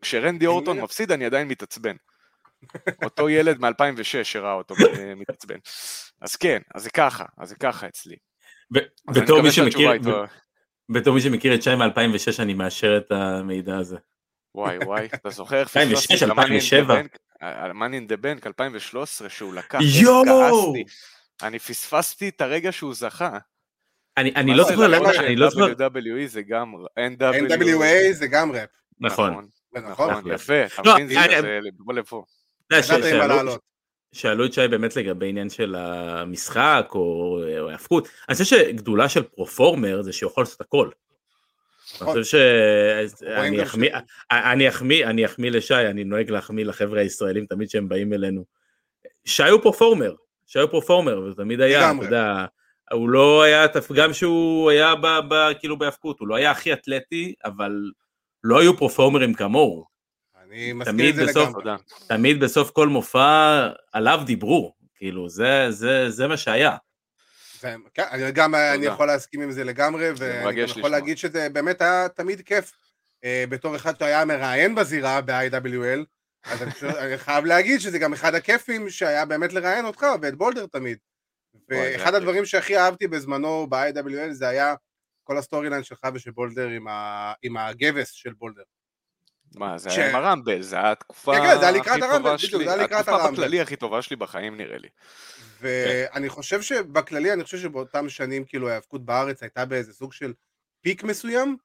כשרנדי 0.00 0.46
אורטון 0.46 0.80
מפסיד 0.80 1.12
אני 1.12 1.24
עדיין 1.24 1.48
מתעצבן. 1.48 1.96
אותו 3.04 3.28
ילד 3.28 3.60
מ-2006 3.60 4.24
שראה 4.24 4.52
אותו 4.52 4.74
אה, 4.98 5.14
מתעצבן. 5.14 5.58
אז 6.20 6.36
כן, 6.36 6.62
אז 6.74 6.82
זה 6.82 6.90
ככה, 6.90 7.24
אז 7.38 7.48
זה 7.48 7.56
ככה 7.56 7.88
אצלי. 7.88 8.16
בתור 9.10 9.42
מי 9.42 9.52
שמכיר, 9.52 9.90
בתור 10.92 11.14
מי 11.14 11.20
שמכיר 11.20 11.54
את 11.54 11.62
שי 11.62 11.74
מ-2006 11.74 12.42
אני 12.42 12.54
מאשר 12.54 12.96
את 12.96 13.12
המידע 13.12 13.76
הזה. 13.76 13.96
וואי 14.54 14.78
וואי, 14.78 15.08
אתה 15.14 15.30
זוכר? 15.30 15.60
2006, 15.60 16.22
2007. 16.22 17.00
על 17.40 17.72
מאני 17.72 17.96
אין 17.96 18.06
דה 18.06 18.16
בנק 18.16 18.46
2013 18.46 19.28
שהוא 19.28 19.54
לקח, 19.54 19.78
יואו! 20.00 20.74
אני 21.42 21.58
פספסתי 21.58 22.28
את 22.28 22.40
הרגע 22.40 22.72
שהוא 22.72 22.94
זכה. 22.94 23.38
אני 24.16 24.54
לא 24.54 24.64
זוכר 24.64 24.88
למה, 24.88 25.10
אני 25.10 25.36
לא 25.36 25.50
זוכר. 25.50 25.72
NWE 25.72 26.26
זה 26.26 26.42
גם, 26.42 26.74
NWA 27.18 28.12
זה 28.12 28.26
גם 28.26 28.52
ראפ. 28.52 28.68
נכון. 29.00 29.48
נכון, 29.72 30.10
נכון 30.10 30.32
יפה, 30.32 30.66
אתה 30.66 30.82
לא, 30.84 30.94
מבין? 30.94 31.08
זה 31.08 31.58
לפה. 31.94 32.24
שאלו 34.12 34.44
את 34.44 34.52
שי 34.52 34.68
באמת 34.68 34.96
לגבי 34.96 35.28
עניין 35.28 35.50
של 35.50 35.74
המשחק 35.74 36.88
או 36.94 37.38
ההפקות, 37.70 38.08
אני 38.28 38.36
חושב 38.36 38.44
שגדולה 38.44 39.08
של 39.08 39.22
פרופורמר 39.22 40.02
זה 40.02 40.12
שיכול 40.12 40.42
לעשות 40.42 40.60
הכל. 40.60 40.88
אני 41.90 42.00
נכון. 42.00 42.22
חושב 42.22 42.38
שאני 42.38 43.62
אחמיא, 43.62 43.90
אני 44.30 44.68
אחמיא, 44.68 45.06
אני 45.06 45.26
אחמיא 45.26 45.50
לשי, 45.50 45.74
אני 45.74 46.04
נוהג 46.04 46.30
להחמיא 46.30 46.64
לחבר'ה 46.64 47.00
הישראלים 47.00 47.46
תמיד 47.46 47.70
שהם 47.70 47.88
באים 47.88 48.12
אלינו. 48.12 48.44
שי 49.24 49.48
הוא 49.48 49.60
פרופורמר, 49.60 50.14
שי 50.46 50.58
הוא 50.58 50.70
פרופורמר, 50.70 51.20
ותמיד 51.20 51.60
היה, 51.60 51.92
אתה 51.92 52.04
יודע, 52.04 52.44
הוא 52.92 53.08
לא 53.08 53.42
היה, 53.42 53.66
גם 53.94 54.12
שהוא 54.12 54.70
היה 54.70 54.94
כאילו 55.58 55.78
בהפקות, 55.78 56.20
הוא 56.20 56.28
לא 56.28 56.34
היה 56.34 56.50
הכי 56.50 56.72
אתלטי, 56.72 57.34
אבל 57.44 57.72
לא 58.44 58.60
היו 58.60 58.76
פרופורמרים 58.76 59.34
כמוהו. 59.34 59.89
אני 60.50 60.72
מסכים 60.72 60.98
עם 60.98 61.14
זה 61.14 61.24
לגמרי. 61.24 61.72
תמיד 62.08 62.40
בסוף 62.40 62.70
כל 62.70 62.88
מופע 62.88 63.68
עליו 63.92 64.20
דיברו, 64.26 64.74
כאילו 64.94 65.28
זה, 65.28 65.66
זה, 65.70 66.10
זה 66.10 66.28
מה 66.28 66.36
שהיה. 66.36 66.76
כן, 67.60 67.80
אני 68.10 68.32
גם 68.32 68.54
אני 68.54 68.86
יכול 68.86 69.06
להסכים 69.06 69.40
עם 69.40 69.52
זה 69.52 69.64
לגמרי, 69.64 70.10
ואני 70.16 70.62
גם 70.62 70.68
יכול 70.78 70.90
להגיד 70.90 71.18
שזה 71.18 71.48
באמת 71.48 71.80
היה 71.80 72.08
תמיד 72.08 72.40
כיף. 72.40 72.72
אה, 73.24 73.44
בתור 73.48 73.76
אחד 73.76 73.98
שהיה 73.98 74.24
מראיין 74.24 74.74
בזירה 74.74 75.20
ב-IWL, 75.20 76.04
אז 76.44 76.62
אני, 76.62 76.70
חושב, 76.70 76.86
אני 76.86 77.18
חייב 77.18 77.44
להגיד 77.44 77.80
שזה 77.80 77.98
גם 77.98 78.12
אחד 78.12 78.34
הכיפים 78.34 78.90
שהיה 78.90 79.24
באמת 79.24 79.52
לראיין 79.52 79.84
אותך 79.84 80.06
ואת 80.22 80.34
בולדר 80.34 80.66
תמיד. 80.66 80.98
ואחד 81.68 82.14
הדברים 82.14 82.46
שהכי 82.46 82.78
אהבתי 82.78 83.08
בזמנו 83.08 83.66
ב-IWL 83.70 84.32
זה 84.32 84.48
היה 84.48 84.74
כל 85.24 85.38
ה 85.38 85.43
story 85.43 85.70
line 85.70 85.82
שלך 85.82 86.00
ושל 86.14 86.30
בולדר 86.30 86.68
עם, 86.68 86.88
ה... 86.88 87.32
עם 87.42 87.56
הגבס 87.56 88.10
של 88.10 88.32
בולדר. 88.32 88.62
מה, 89.54 89.78
זה 89.78 89.90
היה 89.90 90.10
עם 90.10 90.16
הרמבל, 90.16 90.62
זה 90.62 90.76
היה 90.76 90.92
התקופה 90.92 91.32
כן, 91.34 91.42
כן, 91.42 91.58
זה 91.58 91.68
היה 91.68 91.70
לקראת 91.70 92.02
הכי 92.02 92.04
הרמבל, 92.04 92.18
טובה 92.18 92.36
בדיוק, 92.36 92.50
שלי, 92.50 92.64
זה 92.64 92.74
היה 92.74 92.84
לקראת 92.84 93.08
התקופה. 93.08 93.30
בכללי 93.30 93.60
הכי 93.60 93.76
טובה 93.76 94.02
שלי 94.02 94.16
בחיים 94.16 94.56
נראה 94.56 94.78
לי. 94.78 94.88
ואני 95.60 96.28
חושב 96.28 96.62
שבכללי, 96.62 97.32
אני 97.32 97.44
חושב 97.44 97.58
שבאותם 97.58 98.08
שנים, 98.08 98.44
כאילו, 98.44 98.68
ההיאבקות 98.68 99.04
בארץ 99.04 99.42
הייתה 99.42 99.64
באיזה 99.64 99.92
סוג 99.92 100.12
של 100.12 100.32
פיק 100.80 101.02
מסוים. 101.02 101.56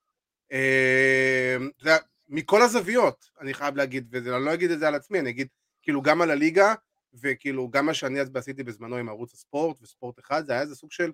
אה, 0.52 1.58
זה 1.82 1.90
היה 1.90 2.00
מכל 2.30 2.62
הזוויות, 2.62 3.30
אני 3.42 3.54
חייב 3.54 3.76
להגיד, 3.76 4.08
ואני 4.12 4.46
לא 4.46 4.54
אגיד 4.54 4.72
את 4.72 4.80
זה 4.80 4.88
על 4.88 4.96
עצמי, 4.96 5.20
אני 5.20 5.30
אגיד, 5.30 5.48
כאילו, 5.82 6.02
גם 6.02 6.22
על 6.22 6.32
הליגה, 6.32 6.74
וכאילו, 7.14 7.70
גם 7.70 7.86
מה 7.86 7.94
שאני 7.94 8.22
אז 8.22 8.30
עשיתי 8.36 8.64
בזמנו 8.64 8.96
עם 8.96 9.10
ערוץ 9.10 9.34
הספורט 9.34 9.78
וספורט 9.82 10.20
אחד, 10.20 10.46
זה 10.46 10.52
היה 10.54 10.62
איזה 10.62 10.76
סוג 10.76 10.92
של, 10.92 11.12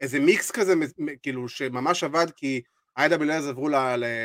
איזה 0.00 0.20
מיקס 0.20 0.50
כזה, 0.50 0.74
כאילו, 1.22 1.48
שממש 1.48 2.04
עבד, 2.04 2.26
כי 2.36 2.62
אז 2.96 3.48
עברו 3.48 3.68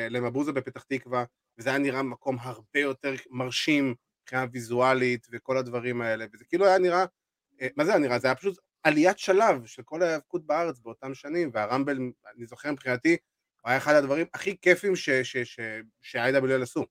למבוזה 0.09 0.51
בפתח 0.51 0.83
תקווה, 0.83 1.23
וזה 1.57 1.69
היה 1.69 1.77
נראה 1.77 2.03
מקום 2.03 2.37
הרבה 2.41 2.79
יותר 2.79 3.13
מרשים 3.29 3.95
מבחינה 4.23 4.45
ויזואלית 4.51 5.27
וכל 5.31 5.57
הדברים 5.57 6.01
האלה, 6.01 6.25
וזה 6.33 6.45
כאילו 6.45 6.65
היה 6.65 6.77
נראה 6.77 7.05
אה, 7.61 7.67
מה 7.77 7.85
זה 7.85 7.91
היה 7.91 7.99
נראה? 7.99 8.19
זה 8.19 8.27
היה 8.27 8.35
פשוט 8.35 8.57
עליית 8.83 9.19
שלב 9.19 9.65
של 9.65 9.81
כל 9.85 10.01
ההיאבקות 10.03 10.45
בארץ 10.45 10.79
באותם 10.79 11.13
שנים, 11.13 11.49
והרמבל, 11.53 11.97
אני 12.37 12.45
זוכר 12.45 12.71
מבחינתי, 12.71 13.17
הוא 13.61 13.69
היה 13.69 13.77
אחד 13.77 13.95
הדברים 13.95 14.25
הכי 14.33 14.55
כיפים 14.61 14.95
ש- 14.95 15.09
ש- 15.09 15.37
ש- 15.37 15.59
שה-IWL 16.01 16.61
עשו. 16.61 16.85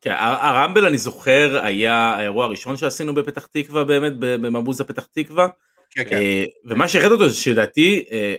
כן, 0.00 0.10
הר- 0.10 0.46
הרמבל 0.46 0.86
אני 0.86 0.98
זוכר 0.98 1.60
היה 1.64 1.94
האירוע 1.94 2.44
הראשון 2.44 2.76
שעשינו 2.76 3.14
בפתח 3.14 3.46
תקווה 3.46 3.84
באמת, 3.84 4.12
ב- 4.18 4.46
במבוזה 4.46 4.84
פתח 4.84 5.06
תקווה, 5.12 5.48
כן, 5.90 6.04
כן. 6.10 6.16
אה, 6.16 6.44
ומה 6.64 6.88
שהחלט 6.88 7.10
אותו 7.10 7.28
זה 7.28 7.34
שלדעתי, 7.34 8.04
אה, 8.10 8.34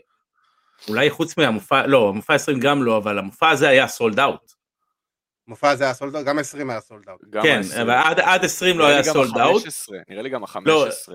אולי 0.88 1.10
חוץ 1.10 1.38
מהמופע, 1.38 1.88
לא, 1.88 2.10
המופע 2.10 2.34
20 2.34 2.60
גם 2.60 2.84
לא, 2.84 2.98
אבל 2.98 3.18
המופע 3.18 3.50
הזה 3.50 3.70
היה 3.70 3.88
סולד 3.88 4.20
אאוט. 4.20 4.61
המופע 5.51 5.70
הזה 5.70 5.84
היה 5.84 5.93
sold 5.94 6.15
out, 6.15 6.25
גם 6.25 6.39
20 6.39 6.70
היה 6.70 6.79
sold 6.82 7.10
out. 7.10 7.22
כן. 7.43 7.62
אבל 7.81 7.89
עד- 7.91 8.20
עד 8.20 8.46
20 8.46 8.79
לא 8.79 8.88
היה 8.88 9.03
sold 9.03 9.38
out. 9.38 9.63
ה-15, 9.65 9.93
נראה 10.10 10.22
לי 10.22 10.29
גם 10.29 10.43
ה-15, 10.43 10.60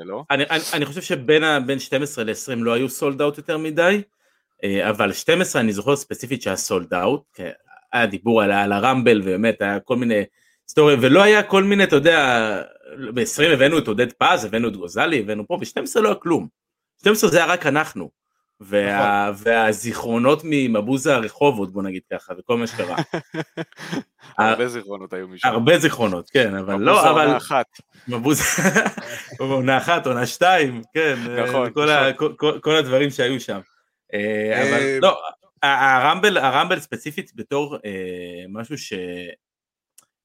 לא? 0.04 0.22
אני, 0.30 0.44
אני, 0.50 0.60
אני 0.72 0.84
חושב 0.84 1.02
שבין 1.02 1.44
ה- 1.44 1.60
בין 1.60 1.78
12 1.78 2.24
ל-20 2.24 2.32
לא 2.56 2.72
היו 2.72 2.88
סולד 2.88 3.22
אאוט 3.22 3.38
יותר 3.38 3.58
מדי, 3.58 4.02
אה, 4.64 4.90
אבל 4.90 5.12
12 5.12 5.62
אני 5.62 5.72
זוכר 5.72 5.96
ספציפית 5.96 6.42
שהיה 6.42 6.56
סולד 6.56 6.94
אאוט, 6.94 7.22
היה 7.92 8.06
דיבור 8.06 8.42
על, 8.42 8.52
על 8.52 8.72
הרמבל 8.72 9.20
ובאמת 9.22 9.62
היה 9.62 9.80
כל 9.80 9.96
מיני 9.96 10.22
סטוריה, 10.68 10.96
ולא 11.00 11.22
היה 11.22 11.42
כל 11.42 11.62
מיני, 11.64 11.84
אתה 11.84 11.96
יודע, 11.96 12.62
ב-20 13.14 13.42
הבאנו 13.54 13.78
את 13.78 13.88
עודד 13.88 14.12
פז, 14.12 14.44
הבאנו 14.44 14.68
את 14.68 14.76
גוזלי, 14.76 15.20
הבאנו 15.20 15.46
פה, 15.46 15.56
ב-12 15.60 16.00
לא 16.00 16.08
היה 16.08 16.14
כלום. 16.14 16.48
12 17.00 17.30
זה 17.30 17.36
היה 17.36 17.46
רק 17.52 17.66
אנחנו. 17.66 18.10
וה, 18.60 19.30
והזיכרונות 19.36 20.40
ממבוזה 20.44 21.14
הרחובות 21.14 21.72
בוא 21.72 21.82
נגיד 21.82 22.02
ככה 22.12 22.32
וכל 22.38 22.56
מה 22.56 22.66
שקרה 22.66 22.96
הרבה 24.38 24.68
זיכרונות 24.68 25.12
היו 25.12 25.28
משם. 25.28 25.48
הרבה 25.48 25.78
זיכרונות 25.78 26.30
כן 26.30 26.54
אבל 26.54 26.74
מבוזה 26.74 26.84
לא 26.84 27.10
אבל 27.10 27.24
עונה 27.24 27.36
אחת. 27.36 27.66
מבוז... 28.08 28.40
עונה 29.38 29.78
אחת, 29.78 30.06
עונה 30.06 30.26
שתיים, 30.26 30.82
כן, 30.94 31.14
נכון, 31.46 31.72
כל, 31.72 31.90
ה, 31.90 32.10
נכון. 32.12 32.34
כל, 32.36 32.58
כל, 32.60 32.76
הדברים 32.76 33.10
שהיו 33.10 33.40
שם. 33.40 33.60
אה, 34.14 34.18
אה, 34.52 34.62
אבל 34.70 34.98
לא, 35.02 35.18
ה- 35.62 35.96
הרמבל, 35.96 36.38
הרמבל 36.38 36.80
ספציפית 36.80 37.32
בתור 37.34 37.76
אה, 37.84 38.44
משהו 38.48 38.76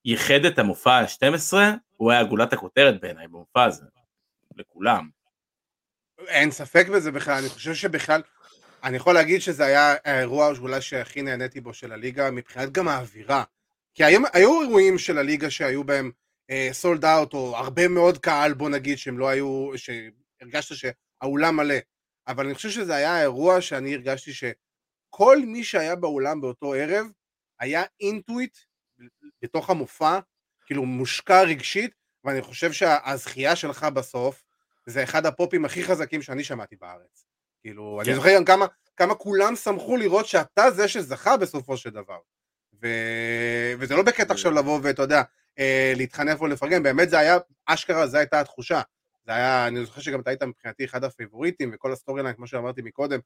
שייחד 0.05 0.45
את 0.45 0.59
המופע 0.59 0.93
ה-12, 0.93 1.53
הוא 1.97 2.11
היה 2.11 2.23
גולת 2.23 2.53
הכותרת 2.53 3.01
בעיניי 3.01 3.27
במופע 3.27 3.63
הזה, 3.63 3.85
לכולם. 4.57 5.20
אין 6.27 6.51
ספק 6.51 6.87
בזה 6.87 7.11
בכלל, 7.11 7.33
אני 7.33 7.49
חושב 7.49 7.73
שבכלל, 7.73 8.21
אני 8.83 8.97
יכול 8.97 9.13
להגיד 9.13 9.41
שזה 9.41 9.65
היה 9.65 9.95
האירוע 10.05 10.51
אולי 10.59 10.81
שהכי 10.81 11.21
נהניתי 11.21 11.61
בו 11.61 11.73
של 11.73 11.91
הליגה, 11.91 12.31
מבחינת 12.31 12.71
גם 12.71 12.87
האווירה. 12.87 13.43
כי 13.93 14.03
היו, 14.03 14.21
היו 14.33 14.61
אירועים 14.61 14.97
של 14.97 15.17
הליגה 15.17 15.49
שהיו 15.49 15.83
בהם 15.83 16.11
סולד 16.71 17.05
אאוט, 17.05 17.33
או 17.33 17.57
הרבה 17.57 17.87
מאוד 17.87 18.17
קהל, 18.17 18.53
בוא 18.53 18.69
נגיד, 18.69 18.97
שהם 18.97 19.19
לא 19.19 19.29
היו, 19.29 19.71
שהרגשת 19.75 20.75
שהאולם 20.75 21.55
מלא. 21.55 21.75
אבל 22.27 22.45
אני 22.45 22.53
חושב 22.53 22.69
שזה 22.69 22.95
היה 22.95 23.15
האירוע 23.15 23.61
שאני 23.61 23.93
הרגשתי 23.93 24.31
שכל 24.33 25.37
מי 25.45 25.63
שהיה 25.63 25.95
באולם 25.95 26.41
באותו 26.41 26.73
ערב, 26.73 27.05
היה 27.59 27.83
אינטואיט 27.99 28.57
בתוך 29.41 29.69
המופע, 29.69 30.19
כאילו 30.65 30.85
מושקע 30.85 31.41
רגשית, 31.41 31.91
ואני 32.23 32.41
חושב 32.41 32.71
שהזכייה 32.71 33.55
שלך 33.55 33.83
בסוף, 33.83 34.43
זה 34.91 35.03
אחד 35.03 35.25
הפופים 35.25 35.65
הכי 35.65 35.83
חזקים 35.83 36.21
שאני 36.21 36.43
שמעתי 36.43 36.75
בארץ. 36.75 37.25
כאילו, 37.61 37.99
כן. 38.03 38.09
אני 38.09 38.15
זוכר 38.15 38.35
גם 38.35 38.45
כמה, 38.45 38.65
כמה 38.97 39.15
כולם 39.15 39.55
שמחו 39.55 39.97
לראות 39.97 40.25
שאתה 40.25 40.71
זה 40.71 40.87
שזכה 40.87 41.37
בסופו 41.37 41.77
של 41.77 41.89
דבר. 41.89 42.17
ו... 42.81 42.87
וזה 43.79 43.95
לא 43.95 44.03
בקטע 44.03 44.33
עכשיו 44.33 44.51
לבוא 44.51 44.79
ואתה 44.83 45.01
יודע, 45.01 45.21
אה, 45.59 45.93
להתחנף 45.95 46.41
או 46.41 46.47
לפרגן, 46.47 46.83
באמת 46.83 47.09
זה 47.09 47.19
היה, 47.19 47.37
אשכרה 47.65 48.07
זו 48.07 48.17
הייתה 48.17 48.39
התחושה. 48.39 48.81
זה 49.25 49.31
היה, 49.31 49.67
אני 49.67 49.85
זוכר 49.85 50.01
שגם 50.01 50.19
אתה 50.19 50.29
היית 50.29 50.43
מבחינתי 50.43 50.85
אחד 50.85 51.03
הפייבוריטים, 51.03 51.71
וכל 51.73 51.91
ה 51.91 51.96
story 51.96 52.23
line, 52.23 52.35
כמו 52.35 52.47
שאמרתי 52.47 52.81
מקודם, 52.81 53.19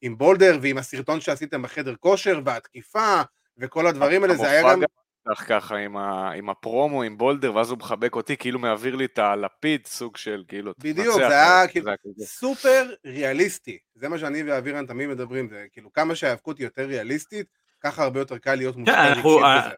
עם 0.00 0.18
בולדר 0.18 0.58
ועם 0.62 0.78
הסרטון 0.78 1.20
שעשיתם 1.20 1.62
בחדר 1.62 1.94
כושר, 2.00 2.40
והתקיפה, 2.44 3.22
וכל 3.58 3.86
הדברים 3.86 4.22
האלה, 4.22 4.36
זה 4.36 4.50
היה 4.50 4.62
גם... 4.62 4.82
כך 5.30 5.48
ככה 5.48 5.76
עם, 5.76 5.96
ה, 5.96 6.32
עם 6.32 6.50
הפרומו, 6.50 7.02
עם 7.02 7.18
בולדר, 7.18 7.54
ואז 7.54 7.70
הוא 7.70 7.78
מחבק 7.78 8.16
אותי, 8.16 8.36
כאילו 8.36 8.58
מעביר 8.58 8.96
לי 8.96 9.04
את 9.04 9.18
הלפיד, 9.18 9.86
סוג 9.86 10.16
של 10.16 10.44
כאילו, 10.48 10.72
בדיוק, 10.78 11.16
זה 11.16 11.28
היה 11.28 11.62
זה 11.62 11.72
כאילו-. 11.72 11.92
סופר 12.20 12.90
ריאליסטי. 13.06 13.78
זה 13.94 14.08
מה 14.08 14.18
שאני 14.18 14.42
ואבירן 14.42 14.86
תמיד 14.86 15.08
מדברים, 15.08 15.48
זה 15.48 15.64
כאילו 15.72 15.92
כמה 15.92 16.14
שההיאבקות 16.14 16.58
היא 16.58 16.66
יותר 16.66 16.82
ריאליסטית, 16.82 17.46
ככה 17.80 18.04
הרבה 18.04 18.20
יותר 18.20 18.38
קל 18.38 18.54
להיות 18.54 18.76
מושקע 18.76 19.02
רגשית 19.02 19.16
אנחנו, 19.16 19.44
אה, 19.44 19.60
בזה. 19.60 19.74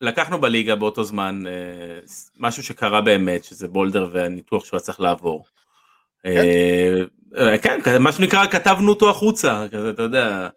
לקחנו 0.00 0.40
בליגה 0.40 0.76
באותו 0.76 1.04
זמן 1.04 1.46
אה, 1.46 1.52
משהו 2.38 2.62
שקרה 2.62 3.00
באמת, 3.00 3.44
שזה 3.44 3.68
בולדר 3.68 4.08
והניתוח 4.12 4.64
שהוא 4.64 4.76
היה 4.76 4.80
צריך 4.80 5.00
לעבור. 5.00 5.44
אה, 6.26 7.02
אה, 7.36 7.58
כן, 7.58 8.02
מה 8.02 8.12
שנקרא, 8.12 8.46
כתבנו 8.46 8.88
אותו 8.88 9.10
החוצה, 9.10 9.66
כזה, 9.72 9.90
אתה 9.90 10.02
יודע. 10.02 10.48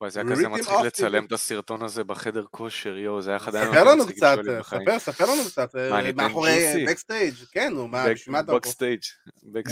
וואי, 0.00 0.10
זה 0.10 0.20
היה 0.20 0.30
כזה 0.30 0.48
מצחיק 0.48 0.74
לצלם. 0.84 1.24
את 1.24 1.32
הסרטון 1.32 1.82
הזה 1.82 2.04
בחדר 2.04 2.44
כושר, 2.50 2.96
יואו, 2.96 3.22
זה 3.22 3.30
היה 3.30 3.36
אחד 3.36 3.54
הימים 3.54 3.72
ספר 3.72 3.80
הכי 3.80 3.90
לנו 3.90 4.04
מצחיקים 4.04 4.62
קצת. 4.62 4.62
ספר, 4.62 4.98
ספר 4.98 5.24
לנו 5.24 5.44
קצת, 5.46 5.76
אה, 5.76 5.90
מה, 5.90 5.98
אני 5.98 6.10
אתן 6.10 6.16
מאחורי 6.16 6.66
ג'וסי? 6.66 6.84
backstage, 6.86 7.34
כן, 7.52 7.72
נו, 7.74 7.88
מה, 7.88 8.04
בשביל 8.10 8.32
מה 8.32 8.40
אתה 8.40 8.52
פה? 8.52 8.58
backstage. 8.58 9.00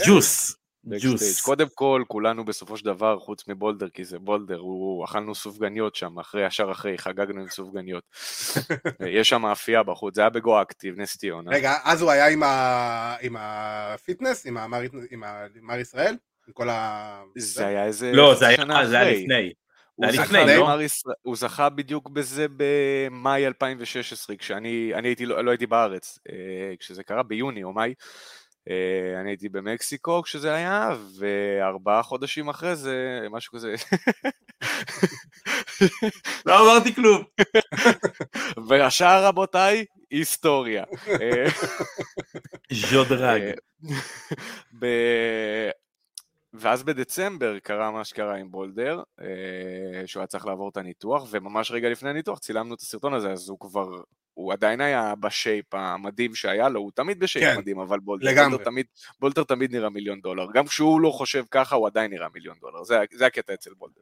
juice. 0.07 0.57
backstage. 0.85 1.13
juice. 1.13 1.41
קודם 1.41 1.67
כל, 1.75 2.03
כולנו 2.09 2.45
בסופו 2.45 2.77
של 2.77 2.85
דבר, 2.85 3.19
חוץ 3.19 3.49
מבולדר, 3.49 3.89
כי 3.89 4.05
זה 4.05 4.19
בולדר, 4.19 4.59
הוא 4.59 5.05
אכלנו 5.05 5.35
סופגניות 5.35 5.95
שם, 5.95 6.19
אחרי, 6.19 6.47
ישר 6.47 6.71
אחרי, 6.73 6.99
חגגנו 6.99 7.41
עם 7.41 7.49
סופגניות. 7.49 8.05
יש 9.19 9.29
שם 9.29 9.43
מאפייה 9.43 9.83
בחוץ, 9.83 10.15
זה 10.15 10.21
היה 10.21 10.31
ב 10.31 10.41
Go 10.41 10.63
Active, 10.63 11.01
נס 11.01 11.17
ציונה. 11.17 11.51
רגע, 11.51 11.75
אז 11.85 12.03
הוא 12.03 12.11
היה 12.11 12.29
עם 12.29 12.43
ה- 12.43 13.17
עם 13.21 13.37
ה 13.39 13.51
fitness, 13.51 14.47
עם 14.47 14.57
המר 14.57 14.81
מר 15.63 15.79
ישראל? 15.79 16.17
עם 16.47 16.53
כל 16.53 16.69
ה... 16.69 17.23
זה 17.37 17.67
היה 17.67 17.85
איזה... 17.85 18.13
לא, 18.13 18.35
זה 18.35 18.47
היה 18.47 18.57
זה 18.87 18.99
היה 18.99 19.03
אחרי. 19.03 19.23
לפני. 19.23 19.53
הוא 19.95 20.07
זה 20.07 20.13
היה 20.13 20.27
זכה 20.27 20.39
לפני, 20.43 20.57
לא? 20.57 20.79
הוא 21.23 21.37
זכה 21.37 21.69
בדיוק 21.69 22.11
בזה 22.11 22.47
במאי 22.57 23.47
2016, 23.47 24.37
כשאני 24.37 24.93
אני 24.95 25.09
הייתי, 25.09 25.27
לא 25.27 25.45
לא 25.45 25.51
הייתי 25.51 25.67
בארץ, 25.67 26.19
אה, 26.31 26.75
כשזה 26.79 27.03
קרה 27.03 27.23
ביוני 27.23 27.65
או 27.65 27.73
מאי, 27.73 27.95
אה, 28.71 29.21
אני 29.21 29.31
הייתי 29.31 29.49
במקסיקו 29.49 30.23
כשזה 30.23 30.55
היה, 30.55 30.91
וארבעה 31.19 32.03
חודשים 32.03 32.49
אחרי 32.49 32.77
זה, 32.77 33.21
משהו 33.31 33.53
כזה, 33.53 33.75
לא 36.47 36.61
אמרתי 36.65 36.95
כלום. 36.95 37.25
והשאר 38.69 39.25
רבותיי, 39.25 39.85
היסטוריה. 40.11 40.85
אה, 41.09 41.45
ז'ודרג. 42.73 43.43
אה, 46.55 46.59
ואז 46.61 46.83
בדצמבר 46.83 47.59
קרה 47.59 47.91
מה 47.91 48.05
שקרה 48.05 48.37
עם 48.37 48.51
בולדר, 48.51 49.03
אה, 49.21 49.27
שהוא 50.07 50.21
היה 50.21 50.27
צריך 50.27 50.47
לעבור 50.47 50.69
את 50.69 50.77
הניתוח, 50.77 51.27
וממש 51.31 51.71
רגע 51.71 51.89
לפני 51.89 52.11
הניתוח 52.11 52.39
צילמנו 52.39 52.75
את 52.75 52.81
הסרטון 52.81 53.15
הזה, 53.15 53.33
אז 53.33 53.49
הוא 53.49 53.61
כבר, 53.61 54.01
הוא 54.35 54.53
עדיין 54.53 54.81
היה 54.81 55.15
ב 55.21 55.30
shape 55.30 55.75
המדהים 55.75 56.35
שהיה 56.35 56.69
לו, 56.69 56.81
הוא 56.81 56.91
תמיד 56.95 57.19
ב 57.19 57.23
shape 57.23 57.45
כן, 57.45 57.59
מדהים, 57.59 57.79
אבל 57.81 58.01
בולדר, 58.01 58.27
לגמרי. 58.31 58.49
בולדר 58.51 58.65
תמיד, 58.65 58.87
בולדר 59.21 59.45
תמיד 59.45 59.73
נראה 59.73 59.91
מיליון 59.91 60.21
דולר, 60.21 60.47
גם 60.55 60.67
כשהוא 60.67 61.01
לא 61.01 61.11
חושב 61.11 61.45
ככה, 61.51 61.77
הוא 61.77 61.87
עדיין 61.87 62.11
נראה 62.11 62.29
מיליון 62.35 62.57
דולר, 62.61 62.85
זה, 62.85 62.99
זה 63.13 63.27
הקטע 63.27 63.55
אצל 63.55 63.71
בולדר. 63.79 64.01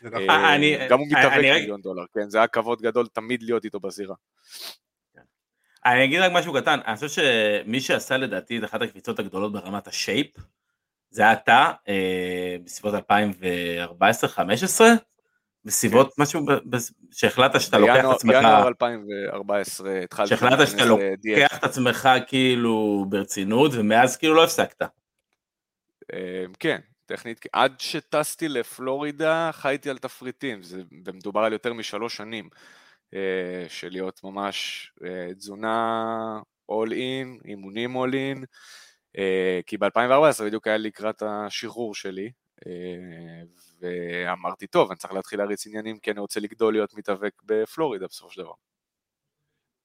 זה 0.00 0.10
נכון. 0.10 0.30
אה, 0.30 0.54
אני- 0.54 0.76
גם 0.88 0.98
הוא 0.98 1.06
מתאבק 1.10 1.36
מיליון 1.36 1.80
דולר, 1.80 2.02
כן, 2.14 2.30
זה 2.30 2.38
היה 2.38 2.46
כבוד 2.46 2.82
גדול 2.82 3.06
תמיד 3.06 3.42
להיות 3.42 3.64
איתו 3.64 3.80
בזירה. 3.80 4.14
אני 5.86 6.04
אגיד 6.04 6.20
רק 6.20 6.32
משהו 6.34 6.54
קטן, 6.54 6.78
אני 6.86 6.96
חושב 6.96 7.08
שמי 7.08 7.80
שעשה 7.80 8.16
לדעתי 8.16 8.58
את 8.58 8.64
אחת 8.64 8.82
הקפיצות 8.82 9.18
הגדולות 9.18 9.52
ברמת 9.52 9.86
ה 9.86 9.92
shape, 9.92 10.26
זה 11.10 11.22
היה 11.22 11.32
אתה, 11.32 11.72
אה, 11.88 12.56
בסביבות 12.64 12.94
2014-2015, 12.94 14.82
בסביבות 15.64 16.18
משהו 16.18 16.46
ב- 16.46 16.76
ב- 16.76 16.78
שהחלטת 17.12 17.60
שאתה 17.60 17.78
לוקח 17.78 18.04
את 18.04 18.14
עצמך, 18.14 18.34
בינואר 18.34 18.68
2014 18.68 20.00
התחלתי 20.00 20.28
שהחלטת 20.28 20.68
שאתה. 20.68 20.84
לוקח 20.84 21.58
את 21.58 21.64
עצמך 21.64 22.08
כאילו 22.26 23.06
ברצינות, 23.08 23.72
ומאז 23.74 24.16
כאילו 24.16 24.34
לא 24.34 24.44
הפסקת. 24.44 24.82
אה, 26.12 26.44
כן, 26.58 26.80
טכנית, 27.06 27.46
עד 27.52 27.74
שטסתי 27.78 28.48
לפלורידה 28.48 29.50
חייתי 29.52 29.90
על 29.90 29.98
תפריטים, 29.98 30.62
זה, 30.62 30.82
ומדובר 31.06 31.40
על 31.40 31.52
יותר 31.52 31.72
משלוש 31.72 32.16
שנים 32.16 32.48
אה, 33.14 33.66
של 33.68 33.88
להיות 33.90 34.20
ממש 34.24 34.90
אה, 35.04 35.34
תזונה 35.34 36.40
all 36.72 36.90
in, 36.90 37.44
אימונים 37.48 37.96
all 37.96 38.10
in, 38.10 38.44
כי 39.66 39.76
ב-2014 39.76 40.44
בדיוק 40.44 40.66
היה 40.66 40.76
לקראת 40.76 41.22
השחרור 41.26 41.94
שלי, 41.94 42.30
ואמרתי, 43.80 44.66
טוב, 44.66 44.90
אני 44.90 44.98
צריך 44.98 45.12
להתחיל 45.12 45.38
להריץ 45.38 45.66
עניינים 45.66 45.98
כי 45.98 46.10
אני 46.10 46.20
רוצה 46.20 46.40
לגדול 46.40 46.72
להיות 46.72 46.94
מתאבק 46.94 47.32
בפלורידה 47.44 48.06
בסופו 48.06 48.30
של 48.30 48.42
דבר. 48.42 48.52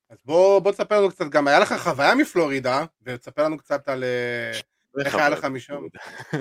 אז 0.10 0.18
בוא, 0.26 0.60
בוא 0.60 0.72
תספר 0.72 1.00
לנו 1.00 1.10
קצת, 1.10 1.26
גם 1.30 1.48
היה 1.48 1.60
לך 1.60 1.74
חוויה 1.74 2.16
מפלורידה, 2.16 2.86
ותספר 3.04 3.44
לנו 3.44 3.58
קצת 3.58 3.90
על 3.90 4.04
איך 5.06 5.16
היה 5.16 5.30
לך 5.30 5.46
משם. 5.46 5.82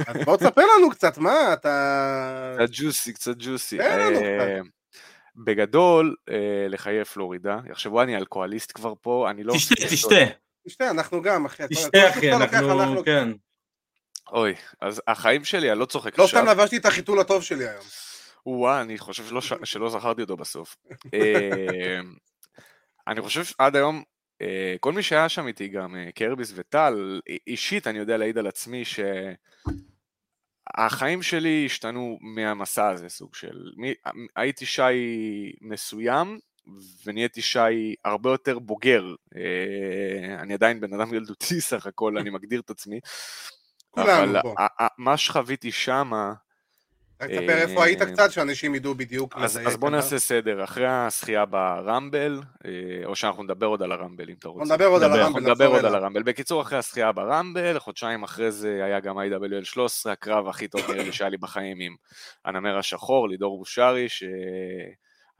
אז 0.06 0.24
בוא 0.24 0.36
תספר 0.36 0.62
לנו 0.78 0.90
קצת, 0.90 1.18
מה, 1.18 1.52
אתה... 1.52 2.54
קצת 2.54 2.70
ג'וסי, 2.72 3.12
קצת 3.12 3.34
ג'וסי. 3.38 3.80
אה, 3.80 4.60
בגדול, 5.36 6.16
אה, 6.30 6.66
לחיי 6.68 7.04
פלורידה, 7.04 7.58
יחשבו 7.70 8.02
אני 8.02 8.16
אלכוהוליסט 8.16 8.72
כבר 8.74 8.94
פה, 9.00 9.30
אני 9.30 9.44
לא... 9.44 9.54
תשתה, 9.54 9.74
תשתה. 9.74 10.41
תשתה, 10.66 10.90
אנחנו 10.90 11.22
גם, 11.22 11.44
אחי. 11.44 11.62
תשתה, 11.70 12.10
אחי, 12.10 12.32
אנחנו, 12.32 13.04
כן. 13.04 13.28
אוי, 14.32 14.54
אז 14.80 15.02
החיים 15.06 15.44
שלי, 15.44 15.72
אני 15.72 15.78
לא 15.78 15.84
צוחק 15.84 16.18
עכשיו. 16.18 16.24
לא 16.24 16.28
סתם 16.28 16.46
לבשתי 16.46 16.76
את 16.76 16.86
החיתול 16.86 17.20
הטוב 17.20 17.42
שלי 17.42 17.68
היום. 17.68 17.84
וואה, 18.46 18.80
אני 18.80 18.98
חושב 18.98 19.24
שלא 19.64 19.90
זכרתי 19.90 20.22
אותו 20.22 20.36
בסוף. 20.36 20.76
אה, 21.14 22.00
אני 23.08 23.20
חושב 23.20 23.44
שעד 23.44 23.76
היום, 23.76 24.02
אה, 24.42 24.74
כל 24.80 24.92
מי 24.92 25.02
שהיה 25.02 25.28
שם 25.28 25.46
איתי, 25.46 25.68
גם 25.68 25.96
אה, 25.96 26.12
קרביס 26.12 26.52
וטל, 26.54 27.20
אישית 27.46 27.86
אני 27.86 27.98
יודע 27.98 28.16
להעיד 28.16 28.38
על 28.38 28.46
עצמי 28.46 28.82
שהחיים 30.74 31.22
שלי 31.22 31.62
השתנו 31.66 32.18
מהמסע 32.20 32.88
הזה, 32.88 33.08
סוג 33.08 33.34
של... 33.34 33.72
הייתי 34.36 34.66
שי 34.66 34.82
מסוים, 35.60 36.38
ונהייתי 37.06 37.42
שי 37.42 37.94
הרבה 38.04 38.30
יותר 38.30 38.58
בוגר. 38.58 39.14
אה, 39.36 40.42
אני 40.42 40.54
עדיין 40.54 40.80
בן 40.80 40.94
אדם 40.94 41.14
ילדותי 41.14 41.60
סך 41.70 41.86
הכל, 41.86 42.18
אני 42.18 42.30
מגדיר 42.30 42.60
את 42.60 42.70
עצמי. 42.70 43.00
אבל 43.96 44.40
מה 44.98 45.16
שחוויתי 45.16 45.72
שמה, 45.72 46.32
תספר 47.28 47.56
איפה 47.56 47.84
היית 47.84 48.02
קצת, 48.02 48.32
שאנשים 48.32 48.74
ידעו 48.74 48.94
בדיוק. 48.94 49.36
אז 49.36 49.76
בוא 49.78 49.90
נעשה 49.90 50.18
סדר, 50.18 50.64
אחרי 50.64 50.86
הזכייה 50.88 51.44
ברמבל, 51.44 52.40
אה, 52.64 52.70
או 53.04 53.16
שאנחנו 53.16 53.42
נדבר 53.42 53.66
עוד 53.66 53.82
על 53.82 53.92
הרמבל 53.92 54.28
אם 54.28 54.34
אתה 54.38 54.48
רוצה. 54.48 54.74
נדבר 54.74 54.86
עוד 54.86 55.02
על 55.02 55.12
הרמבל. 55.12 55.40
נדבר 55.40 55.66
עוד 55.66 55.84
על 55.84 55.94
הרמבל. 55.94 56.22
בקיצור, 56.22 56.62
אחרי 56.62 56.78
הזכייה 56.78 57.12
ברמבל, 57.12 57.78
חודשיים 57.78 58.22
אחרי 58.22 58.50
זה 58.50 58.84
היה 58.84 59.00
גם 59.00 59.18
IWL 59.18 59.64
13, 59.64 60.12
הקרב 60.12 60.48
הכי 60.48 60.68
טוב 60.68 60.80
שהיה 61.10 61.30
לי 61.30 61.36
בחיים 61.36 61.76
עם 61.80 61.94
הנמר 62.44 62.78
השחור, 62.78 63.28
לידור 63.28 63.58
בושרי, 63.58 64.06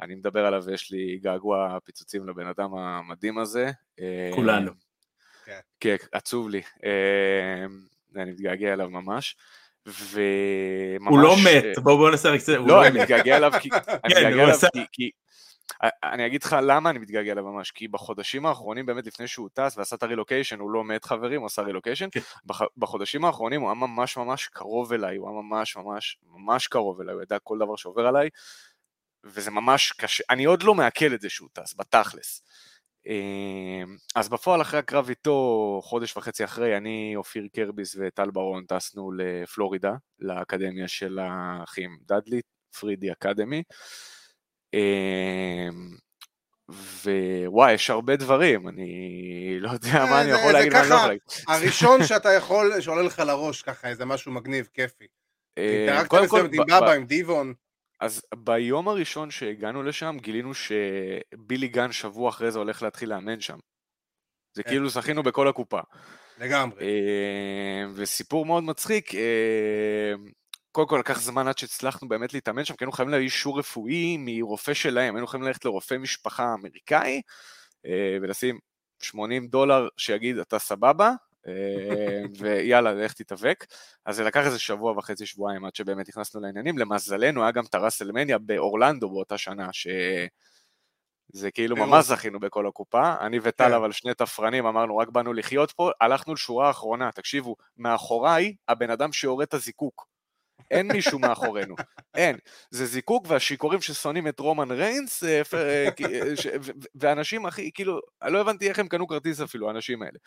שאני 0.03 0.15
מדבר 0.15 0.47
עליו 0.47 0.65
ויש 0.65 0.91
לי 0.91 1.19
געגוע 1.23 1.79
פיצוצים 1.85 2.29
לבן 2.29 2.47
אדם 2.47 2.75
המדהים 2.75 3.39
הזה. 3.39 3.71
אה, 4.01 4.31
כולנו. 4.35 4.73
כן, 5.81 5.97
עצוב 6.13 6.49
לי. 6.49 6.63
אה, 6.85 7.65
אני 8.23 8.31
מתגעגע 8.31 8.73
אליו 8.73 8.91
ממש. 8.91 9.37
וממש... 9.87 11.09
הוא 11.09 11.19
לא 11.19 11.35
מת, 11.45 11.79
בואו 11.83 11.97
בוא 11.97 12.11
נעשה 12.11 12.31
רק 12.31 12.41
זה, 12.41 12.59
לא, 12.59 12.67
לא, 12.67 12.87
אני 12.87 13.01
מתגעגע 13.01 13.37
אליו 13.37 13.53
כי... 13.61 13.69
אני 14.05 14.15
כן, 14.15 14.27
מתגעגע 14.27 14.45
אליו 14.45 14.59
כי... 14.93 15.11
אני 15.83 16.27
אגיד 16.27 16.43
לך 16.43 16.57
למה 16.63 16.91
אני 16.91 16.99
מתגעגע 16.99 17.33
אליו 17.33 17.45
ממש, 17.45 17.71
כי 17.71 17.89
בחודשים 17.89 18.47
האחרונים 18.47 18.87
באמת 18.87 19.07
לפני 19.07 19.27
שהוא 19.27 19.49
טס 19.53 19.79
ועשה 19.79 19.97
את 19.97 20.03
הרילוקיישן, 20.03 20.59
הוא 20.59 20.71
לא 20.71 20.85
מת 20.85 21.05
חברים, 21.05 21.41
הוא 21.41 21.47
עשה 21.47 21.63
רילוקיישן, 21.63 22.09
כן. 22.13 22.21
בחודשים 22.77 23.25
האחרונים 23.25 23.61
הוא 23.61 23.69
היה 23.69 23.75
ממש 23.75 24.17
ממש 24.17 24.47
קרוב 24.47 24.93
אליי, 24.93 25.17
הוא 25.17 25.29
היה 25.29 25.43
ממש 25.43 25.77
ממש 25.77 26.19
ממש 26.27 26.67
קרוב 26.67 27.01
אליי, 27.01 27.15
הוא 27.15 27.23
ידע 27.23 27.39
כל 27.39 27.59
דבר 27.59 27.77
שעובר 27.77 28.07
עליי, 28.07 28.29
וזה 29.25 29.51
ממש 29.51 29.93
קשה, 29.93 30.25
אני 30.31 30.45
עוד 30.45 30.63
לא 30.63 30.75
מעכל 30.75 31.15
את 31.15 31.21
זה 31.21 31.29
שהוא 31.29 31.49
טס, 31.53 31.75
בתכלס. 31.79 32.43
אמ, 33.07 33.97
אז 34.15 34.29
בפועל 34.29 34.61
אחרי 34.61 34.79
הקרב 34.79 35.09
איתו, 35.09 35.81
חודש 35.85 36.17
וחצי 36.17 36.45
אחרי, 36.45 36.77
אני, 36.77 37.13
אופיר 37.17 37.49
קרביס 37.57 37.97
וטל 37.99 38.31
ברון 38.31 38.65
טסנו 38.65 39.13
לפלורידה, 39.13 39.93
לאקדמיה 40.19 40.89
של 40.89 41.19
האחים 41.19 41.99
דאדלי, 42.09 42.41
פרידי 42.81 43.13
אקדמי. 43.13 43.63
אמ, 44.75 45.91
ווואי, 47.05 47.73
יש 47.73 47.91
הרבה 47.91 48.17
דברים, 48.17 48.69
אני 48.69 49.57
לא 49.61 49.71
יודע 49.71 50.05
מה 50.11 50.23
אני 50.23 50.31
יכול 50.31 50.53
להגיד, 50.53 50.73
מה 50.73 50.81
אני 50.81 50.91
לא 50.91 50.95
יכול 50.95 51.09
להגיד. 51.09 51.23
הראשון 51.49 52.05
שאתה 52.09 52.33
יכול, 52.33 52.81
שעולה 52.81 53.03
לך 53.03 53.19
לראש 53.19 53.63
ככה, 53.63 53.89
איזה 53.89 54.05
משהו 54.05 54.33
מגניב, 54.33 54.69
כיפי. 54.75 55.07
אמ, 55.59 56.07
קודם 56.09 56.29
כל, 56.29 56.41
עם 56.41 56.51
בבא, 56.51 56.93
עם 56.93 57.05
דיבון. 57.05 57.55
אז 58.03 58.23
ביום 58.35 58.89
הראשון 58.89 59.31
שהגענו 59.31 59.83
לשם 59.83 60.17
גילינו 60.21 60.53
שבילי 60.55 61.69
גן 61.69 61.93
שבוע 61.93 62.29
אחרי 62.29 62.51
זה 62.51 62.59
הולך 62.59 62.83
להתחיל 62.83 63.09
לאמן 63.09 63.41
שם. 63.41 63.59
זה 64.55 64.63
כן. 64.63 64.71
כאילו 64.71 64.89
זכינו 64.89 65.23
בכל 65.23 65.49
הקופה. 65.49 65.81
לגמרי. 66.39 66.85
אה, 66.85 67.85
וסיפור 67.95 68.47
מאוד 68.47 68.65
מצחיק, 68.65 69.15
אה, 69.15 70.15
קודם 70.73 70.89
כל 70.89 70.97
לקח 71.01 71.21
זמן 71.21 71.49
עד 71.49 71.59
שהצלחנו 71.59 72.09
באמת 72.09 72.35
להתאמן 72.35 72.65
שם, 72.65 72.77
כי 72.77 72.85
היינו 72.85 72.93
חייבים 72.93 73.13
להביא 73.13 73.25
אישור 73.25 73.59
רפואי 73.59 74.17
מרופא 74.19 74.75
שלהם, 74.75 75.15
היינו 75.15 75.27
חייבים 75.27 75.49
ללכת 75.49 75.65
לרופא 75.65 75.95
משפחה 75.95 76.55
אמריקאי 76.55 77.23
אה, 77.87 78.19
ולשים 78.23 78.59
80 79.03 79.47
דולר 79.47 79.89
שיגיד 79.97 80.39
אתה 80.39 80.59
סבבה, 80.59 81.13
ויאללה, 82.39 82.95
לך 82.95 83.13
תתאבק. 83.13 83.67
אז 84.07 84.17
זה 84.17 84.25
לקח 84.25 84.47
איזה 84.47 84.59
שבוע 84.59 84.93
וחצי, 84.99 85.27
שבועיים 85.27 85.65
עד 85.65 85.75
שבאמת 85.75 86.09
נכנסנו 86.09 86.41
לעניינים. 86.41 86.79
למזלנו 86.79 87.43
היה 87.43 87.51
גם 87.51 87.65
את 87.65 87.75
הראסלמניה 87.75 88.39
באורלנדו 88.39 89.11
באותה 89.11 89.39
שנה, 89.39 89.69
שזה 89.73 91.51
כאילו 91.51 91.77
ממש 91.77 92.05
זכינו 92.05 92.41
בכל 92.41 92.67
הקופה. 92.67 93.15
אני 93.21 93.39
וטל 93.43 93.69
כן. 93.69 93.73
אבל 93.73 93.93
שני 93.93 94.15
תפרנים 94.15 94.67
אמרנו, 94.67 94.97
רק 94.97 95.09
באנו 95.09 95.33
לחיות 95.33 95.73
פה, 95.73 95.91
הלכנו 96.01 96.35
לשורה 96.35 96.67
האחרונה, 96.67 97.13
תקשיבו, 97.13 97.57
מאחוריי 97.77 98.55
הבן 98.69 98.91
אדם 98.91 99.13
שיורה 99.13 99.45
את 99.45 99.55
הזיקוק. 99.55 100.13
אין 100.71 100.93
מישהו 100.93 101.19
מאחורינו, 101.19 101.75
אין. 102.15 102.37
זה 102.71 102.87
זיקוק 102.87 103.27
והשיכורים 103.29 103.81
ששונאים 103.81 104.29
את 104.29 104.41
רומן 104.41 104.71
ריינס, 104.71 105.25
אה, 105.25 105.43
אה, 105.55 105.89
ואנשים 106.95 107.47
הכי, 107.47 107.71
כאילו, 107.75 108.01
לא 108.23 108.41
הבנתי 108.41 108.69
איך 108.69 108.79
הם 108.79 108.89
קנו 108.89 109.07
כרטיס 109.07 109.41
אפילו, 109.41 109.69
האנשים 109.69 110.03
האלה. 110.03 110.19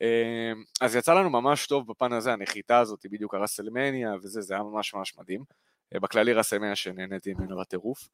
אמ, 0.00 0.64
אז 0.80 0.96
יצא 0.96 1.14
לנו 1.14 1.30
ממש 1.30 1.66
טוב 1.66 1.86
בפן 1.86 2.12
הזה, 2.12 2.32
הנחיתה 2.32 2.78
הזאת, 2.78 3.06
בדיוק 3.10 3.34
הראסלמניה 3.34 4.14
וזה, 4.22 4.40
זה 4.40 4.54
היה 4.54 4.62
ממש 4.62 4.94
ממש 4.94 5.14
מדהים. 5.18 5.44
אה, 5.94 6.00
בכללי 6.00 6.32
ראסלמניה 6.32 6.76
שנהניתי 6.76 7.34
ממנו 7.34 7.60
בטירוף. 7.60 8.08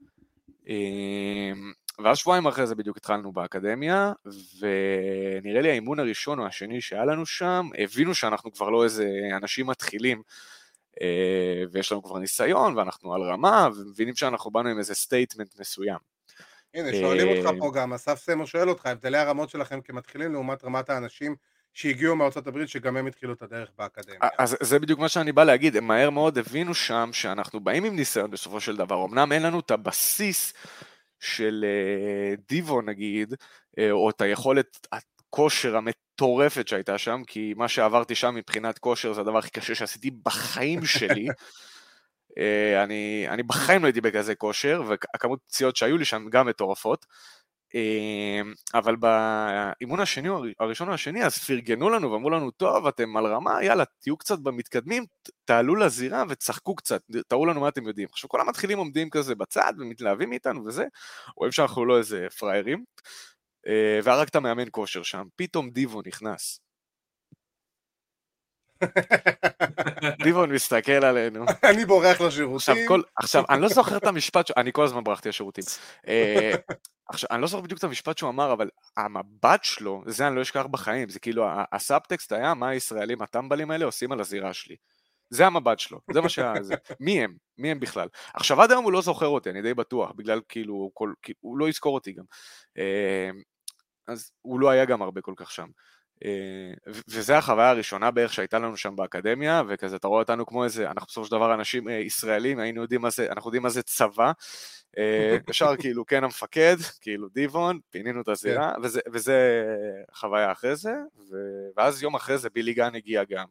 אמ, 0.68 1.72
ואז 2.04 2.18
שבועיים 2.18 2.46
אחרי 2.46 2.66
זה 2.66 2.74
בדיוק 2.74 2.96
התחלנו 2.96 3.32
באקדמיה, 3.32 4.12
ונראה 4.60 5.60
לי 5.60 5.70
האימון 5.70 5.98
הראשון 5.98 6.38
או 6.38 6.46
השני 6.46 6.80
שהיה 6.80 7.04
לנו 7.04 7.26
שם, 7.26 7.68
הבינו 7.78 8.14
שאנחנו 8.14 8.52
כבר 8.52 8.70
לא 8.70 8.84
איזה 8.84 9.08
אנשים 9.36 9.66
מתחילים, 9.66 10.22
אה, 11.00 11.62
ויש 11.72 11.92
לנו 11.92 12.02
כבר 12.02 12.18
ניסיון, 12.18 12.78
ואנחנו 12.78 13.14
על 13.14 13.22
רמה, 13.22 13.68
ומבינים 13.76 14.14
שאנחנו 14.16 14.50
באנו 14.50 14.68
עם 14.68 14.78
איזה 14.78 14.94
statement 14.94 15.60
מסוים. 15.60 15.98
הנה, 16.74 16.92
שואלים 16.92 17.28
אותך 17.28 17.46
אה, 17.46 17.60
פה 17.60 17.72
גם, 17.74 17.92
אסף 17.92 18.18
סמו 18.18 18.46
שואל 18.46 18.68
אותך, 18.68 18.86
הבדלי 18.86 19.18
הרמות 19.18 19.50
שלכם 19.50 19.80
כמתחילים 19.80 20.32
לעומת 20.32 20.64
רמת 20.64 20.90
האנשים 20.90 21.36
שהגיעו 21.74 22.16
מארצות 22.16 22.46
הברית, 22.46 22.68
שגם 22.68 22.96
הם 22.96 23.06
התחילו 23.06 23.32
את 23.32 23.42
הדרך 23.42 23.68
באקדמיה. 23.78 24.18
אז 24.38 24.56
זה 24.60 24.78
בדיוק 24.78 25.00
מה 25.00 25.08
שאני 25.08 25.32
בא 25.32 25.44
להגיד, 25.44 25.76
הם 25.76 25.86
מהר 25.86 26.10
מאוד 26.10 26.38
הבינו 26.38 26.74
שם 26.74 27.10
שאנחנו 27.12 27.60
באים 27.60 27.84
עם 27.84 27.96
ניסיון 27.96 28.30
בסופו 28.30 28.60
של 28.60 28.76
דבר, 28.76 29.04
אמנם 29.04 29.32
אין 29.32 29.42
לנו 29.42 29.60
את 29.60 29.70
הבסיס 29.70 30.52
של 31.20 31.64
אה, 31.68 32.34
דיבו 32.48 32.82
נגיד, 32.82 33.34
אה, 33.78 33.90
או 33.90 34.10
את 34.10 34.20
היכולת 34.20 34.86
הכושר 34.92 35.76
המטורפת 35.76 36.68
שהייתה 36.68 36.98
שם, 36.98 37.22
כי 37.26 37.54
מה 37.56 37.68
שעברתי 37.68 38.14
שם 38.14 38.34
מבחינת 38.34 38.78
כושר 38.78 39.12
זה 39.12 39.20
הדבר 39.20 39.38
הכי 39.38 39.50
קשה 39.50 39.74
שעשיתי 39.74 40.10
בחיים 40.10 40.84
שלי. 40.98 41.28
אה, 42.38 42.84
אני, 42.84 43.26
אני 43.28 43.42
בחיים 43.42 43.82
לא 43.82 43.86
הייתי 43.86 44.00
בכזה 44.00 44.34
כושר, 44.34 44.82
והכמות 44.86 45.40
פציעות 45.46 45.76
שהיו 45.76 45.98
לי 45.98 46.04
שם 46.04 46.28
גם 46.30 46.46
מטורפות. 46.46 47.06
אמ, 47.74 48.52
אבל 48.74 48.96
באימון 48.96 50.00
השני, 50.00 50.28
הראשון 50.60 50.88
או 50.88 50.94
השני, 50.94 51.24
אז 51.24 51.38
פרגנו 51.38 51.90
לנו 51.90 52.12
ואמרו 52.12 52.30
לנו, 52.30 52.50
טוב, 52.50 52.86
אתם 52.86 53.16
על 53.16 53.26
רמה, 53.26 53.64
יאללה, 53.64 53.84
תהיו 54.00 54.16
קצת 54.16 54.38
במתקדמים, 54.38 55.04
תעלו 55.44 55.76
לזירה 55.76 56.24
וצחקו 56.28 56.74
קצת, 56.74 57.00
תראו 57.28 57.46
לנו 57.46 57.60
מה 57.60 57.68
אתם 57.68 57.86
יודעים. 57.86 58.08
עכשיו, 58.12 58.28
כל 58.30 58.40
המתחילים 58.40 58.78
עומדים 58.78 59.10
כזה 59.10 59.34
בצד 59.34 59.72
ומתלהבים 59.78 60.30
מאיתנו 60.30 60.64
וזה, 60.66 60.84
רואים 61.36 61.52
שאנחנו 61.52 61.84
לא 61.84 61.98
איזה 61.98 62.26
פראיירים. 62.38 62.84
אה, 63.66 64.22
את 64.22 64.36
המאמן 64.36 64.68
כושר 64.70 65.02
שם, 65.02 65.24
פתאום 65.36 65.70
דיבו 65.70 66.02
נכנס. 66.06 66.63
דיבון 70.24 70.52
מסתכל 70.52 70.92
עלינו. 70.92 71.44
אני 71.70 71.84
בורח 71.84 72.20
לשירותים. 72.20 72.56
עכשיו, 72.56 72.76
כל, 72.88 73.02
עכשיו, 73.16 73.44
אני 73.50 73.62
לא 73.62 73.68
זוכר 73.68 73.96
את 73.96 74.06
המשפט, 74.06 74.50
אני 74.56 74.72
כל 74.72 74.84
הזמן 74.84 75.04
ברחתי 75.04 75.28
לשירותים. 75.28 75.64
אה, 76.08 76.52
עכשיו, 77.08 77.28
אני 77.32 77.42
לא 77.42 77.46
זוכר 77.46 77.62
בדיוק 77.62 77.78
את 77.78 77.84
המשפט 77.84 78.18
שהוא 78.18 78.30
אמר, 78.30 78.52
אבל 78.52 78.70
המבט 78.96 79.64
שלו, 79.64 80.02
זה 80.06 80.26
אני 80.26 80.36
לא 80.36 80.42
אשכח 80.42 80.66
בחיים, 80.66 81.08
זה 81.08 81.20
כאילו, 81.20 81.46
הסאבטקסט 81.72 82.32
היה 82.32 82.54
מה 82.54 82.68
הישראלים 82.68 83.22
הטמבלים 83.22 83.70
האלה 83.70 83.84
עושים 83.84 84.12
על 84.12 84.20
הזירה 84.20 84.52
שלי. 84.52 84.76
זה 85.30 85.46
המבט 85.46 85.78
שלו, 85.78 86.00
זה 86.12 86.20
מה 86.20 86.28
שה... 86.28 86.52
זה. 86.60 86.74
מי 87.00 87.24
הם? 87.24 87.34
מי 87.58 87.70
הם 87.70 87.80
בכלל? 87.80 88.08
עכשיו 88.34 88.62
עד 88.62 88.70
היום 88.70 88.84
הוא 88.84 88.92
לא 88.92 89.02
זוכר 89.02 89.26
אותי, 89.26 89.50
אני 89.50 89.62
די 89.62 89.74
בטוח, 89.74 90.12
בגלל 90.12 90.40
כאילו, 90.48 90.90
כל, 90.94 91.12
כאילו 91.22 91.38
הוא 91.40 91.58
לא 91.58 91.68
יזכור 91.68 91.94
אותי 91.94 92.12
גם. 92.12 92.24
אה, 92.78 93.30
אז 94.06 94.30
הוא 94.42 94.60
לא 94.60 94.70
היה 94.70 94.84
גם 94.84 95.02
הרבה 95.02 95.20
כל 95.20 95.34
כך 95.36 95.50
שם. 95.50 95.68
אה, 96.24 96.92
וזו 97.08 97.34
החוויה 97.34 97.70
הראשונה 97.70 98.10
בערך 98.10 98.32
שהייתה 98.32 98.58
לנו 98.58 98.76
שם 98.76 98.96
באקדמיה, 98.96 99.62
וכזה 99.68 99.96
אתה 99.96 100.08
רואה 100.08 100.20
אותנו 100.20 100.46
כמו 100.46 100.64
איזה, 100.64 100.90
אנחנו 100.90 101.06
בסופו 101.06 101.26
של 101.26 101.30
דבר 101.30 101.54
אנשים 101.54 101.88
אה, 101.88 101.94
ישראלים, 101.94 102.58
היינו 102.58 102.82
יודעים 102.82 103.00
מה 103.00 103.10
זה, 103.10 103.32
אנחנו 103.32 103.48
יודעים 103.48 103.62
מה 103.62 103.68
זה 103.68 103.82
צבא, 103.82 104.32
אה, 104.98 105.36
ישר 105.50 105.76
כאילו 105.80 106.06
כן 106.06 106.24
המפקד, 106.24 106.76
כאילו 107.00 107.28
דיבון, 107.28 107.78
פינינו 107.90 108.20
את 108.20 108.28
הזירה, 108.28 108.72
כן. 108.76 108.80
וזה, 108.82 109.00
וזה 109.12 109.64
חוויה 110.14 110.52
אחרי 110.52 110.76
זה, 110.76 110.92
ואז 111.76 112.02
יום 112.02 112.14
אחרי 112.14 112.38
זה 112.38 112.48
בילי 112.50 112.74
גן 112.74 112.94
הגיע 112.94 113.24
גם. 113.24 113.46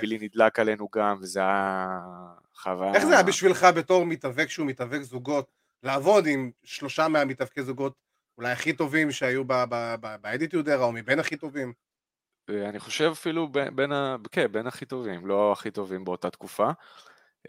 בילי 0.00 0.18
נדלק 0.20 0.58
עלינו 0.58 0.88
גם, 0.94 1.16
וזה 1.20 1.40
היה 1.40 1.98
חוויה... 2.54 2.94
איך 2.94 3.06
זה 3.06 3.12
היה 3.12 3.22
בשבילך 3.22 3.66
בתור 3.76 4.06
מתאבק 4.06 4.48
שהוא 4.48 4.66
מתאבק 4.66 5.02
זוגות, 5.02 5.50
לעבוד 5.82 6.26
עם 6.26 6.50
שלושה 6.64 7.08
מהמתאבקי 7.08 7.62
זוגות 7.62 8.05
אולי 8.38 8.52
הכי 8.52 8.72
טובים 8.72 9.10
שהיו 9.12 9.44
באדיטיוד 10.20 10.68
ארה, 10.68 10.84
או 10.84 10.92
מבין 10.92 11.18
הכי 11.18 11.36
טובים? 11.36 11.72
אה, 12.50 12.68
אני 12.68 12.78
חושב 12.78 13.10
אפילו 13.12 13.48
בין, 13.48 13.76
בין, 13.76 13.92
ה... 13.92 14.16
כן, 14.32 14.52
בין 14.52 14.66
הכי 14.66 14.86
טובים, 14.86 15.26
לא 15.26 15.52
הכי 15.52 15.70
טובים 15.70 16.04
באותה 16.04 16.30
תקופה. 16.30 16.70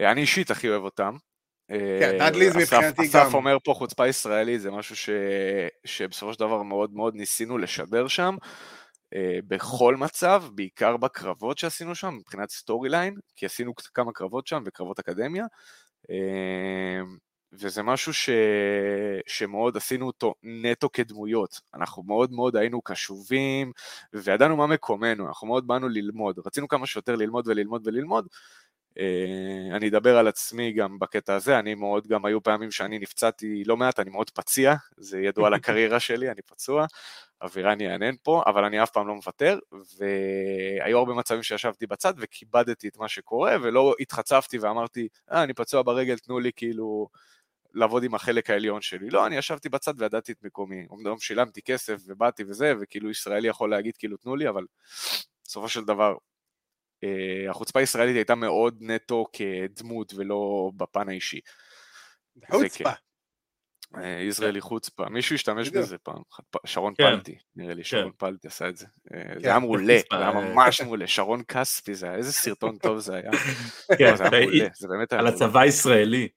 אה, 0.02 0.12
אני 0.12 0.22
אישית 0.22 0.52
הכי 0.52 0.70
אוהב 0.70 0.84
אותם. 0.84 1.16
כן, 2.00 2.18
דאדליז 2.20 2.56
אה, 2.56 2.62
מבחינתי 2.62 3.08
גם. 3.14 3.22
אסף 3.22 3.34
אומר 3.34 3.58
פה 3.64 3.74
חוצפה 3.74 4.08
ישראלית, 4.08 4.62
זה 4.62 4.72
משהו 4.72 4.96
ש... 4.96 5.10
שבסופו 5.86 6.34
של 6.34 6.40
דבר 6.40 6.64
מאוד 6.64 6.94
מאוד 6.94 7.16
ניסינו 7.16 7.58
לשדר 7.58 8.08
שם. 8.08 8.36
בכל 9.48 9.96
מצב, 9.96 10.44
בעיקר 10.56 10.98
בקרבות 10.98 11.58
שעשינו 11.58 11.96
שם, 11.96 12.14
מבחינת 12.20 12.50
story 12.50 12.90
line, 12.90 13.16
כי 13.36 13.46
עשינו 13.46 13.74
כמה 13.94 14.12
קרבות 14.12 14.48
שם 14.48 14.64
וקרבות 14.66 15.00
אקדמיה. 15.00 15.46
וזה 17.60 17.84
משהו 17.84 18.14
ש... 18.14 18.30
שמאוד 19.28 19.78
עשינו 19.78 20.08
אותו 20.08 20.34
נטו 20.44 20.90
כדמויות. 20.94 21.62
אנחנו 21.74 22.04
מאוד 22.04 22.32
מאוד 22.32 22.56
היינו 22.56 22.82
קשובים, 22.82 23.72
וידענו 24.14 24.58
מה 24.58 24.68
מקומנו, 24.68 25.28
אנחנו 25.28 25.48
מאוד 25.48 25.68
באנו 25.68 25.90
ללמוד. 25.90 26.40
רצינו 26.46 26.68
כמה 26.68 26.88
שיותר 26.88 27.16
ללמוד 27.16 27.48
וללמוד 27.48 27.88
וללמוד. 27.88 28.28
אה, 29.00 29.76
אני 29.78 29.90
אדבר 29.90 30.18
על 30.18 30.28
עצמי 30.28 30.74
גם 30.74 31.00
בקטע 31.00 31.36
הזה, 31.36 31.60
אני 31.60 31.76
מאוד, 31.76 32.08
גם 32.08 32.26
היו 32.26 32.44
פעמים 32.44 32.72
שאני 32.72 33.00
נפצעתי 33.00 33.64
לא 33.64 33.78
מעט, 33.78 34.00
אני 34.00 34.10
מאוד 34.10 34.30
פציע, 34.30 34.74
זה 34.98 35.20
ידוע 35.20 35.48
על 35.48 35.54
הקריירה 35.54 36.00
שלי, 36.00 36.32
אני 36.32 36.42
פצוע, 36.42 36.86
אבירן 37.44 37.82
יענן 37.82 38.16
פה, 38.24 38.44
אבל 38.46 38.64
אני 38.64 38.84
אף 38.84 38.90
פעם 38.90 39.08
לא 39.08 39.16
מוותר, 39.16 39.60
והיו 39.98 40.98
הרבה 40.98 41.14
מצבים 41.14 41.44
שישבתי 41.44 41.88
בצד 41.88 42.14
וכיבדתי 42.18 42.88
את 42.88 42.98
מה 42.98 43.08
שקורה, 43.08 43.56
ולא 43.62 43.96
התחצפתי 44.00 44.58
ואמרתי, 44.58 45.08
אה, 45.32 45.44
אני 45.44 45.54
פצוע 45.54 45.82
ברגל, 45.82 46.18
תנו 46.18 46.40
לי 46.40 46.52
כאילו 46.56 47.10
לעבוד 47.78 48.04
עם 48.04 48.16
החלק 48.16 48.50
העליון 48.50 48.82
שלי. 48.82 49.10
לא, 49.10 49.26
אני 49.28 49.38
ישבתי 49.38 49.70
בצד 49.70 49.94
וידעתי 50.02 50.32
את 50.32 50.44
מקומי. 50.44 50.86
אומנם 50.90 51.20
שילמתי 51.20 51.62
כסף 51.62 52.02
ובאתי 52.06 52.44
וזה, 52.48 52.74
וכאילו 52.82 53.10
ישראלי 53.10 53.48
יכול 53.48 53.70
להגיד 53.70 53.98
כאילו 53.98 54.18
תנו 54.18 54.36
לי, 54.36 54.50
אבל 54.50 54.66
בסופו 55.46 55.70
של 55.70 55.86
דבר, 55.86 56.16
אה, 57.04 57.50
החוצפה 57.50 57.80
הישראלית 57.80 58.16
הייתה 58.16 58.36
מאוד 58.36 58.78
נטו 58.82 59.26
כדמות 59.34 60.14
ולא 60.14 60.72
בפן 60.78 61.10
האישי. 61.10 61.40
חוצפה. 62.52 62.90
אה, 63.98 64.22
ישראלי 64.22 64.62
חוצפה, 64.62 65.10
מישהו 65.10 65.36
השתמש 65.36 65.70
בזה 65.70 65.98
פעם, 65.98 66.22
שרון 66.66 66.94
כן. 66.98 67.04
פלטי, 67.04 67.38
נראה 67.56 67.74
לי 67.74 67.84
שרון 67.84 68.12
כן. 68.12 68.18
פלטי 68.18 68.48
עשה 68.48 68.70
את 68.70 68.78
זה. 68.78 68.86
אה, 69.14 69.22
זה 69.34 69.40
כן, 69.40 69.50
היה 69.50 69.60
מעולה, 69.60 69.98
זה 70.12 70.18
היה 70.18 70.32
ממש 70.32 70.82
מעולה, 70.82 71.08
שרון 71.08 71.44
כספי 71.44 71.96
זה 71.96 72.06
היה, 72.06 72.16
איזה 72.16 72.34
סרטון 72.34 72.78
טוב 72.78 73.00
זה 73.00 73.16
היה. 73.16 73.32
על 75.20 75.28
הצבא 75.28 75.60
הישראלי. 75.60 76.28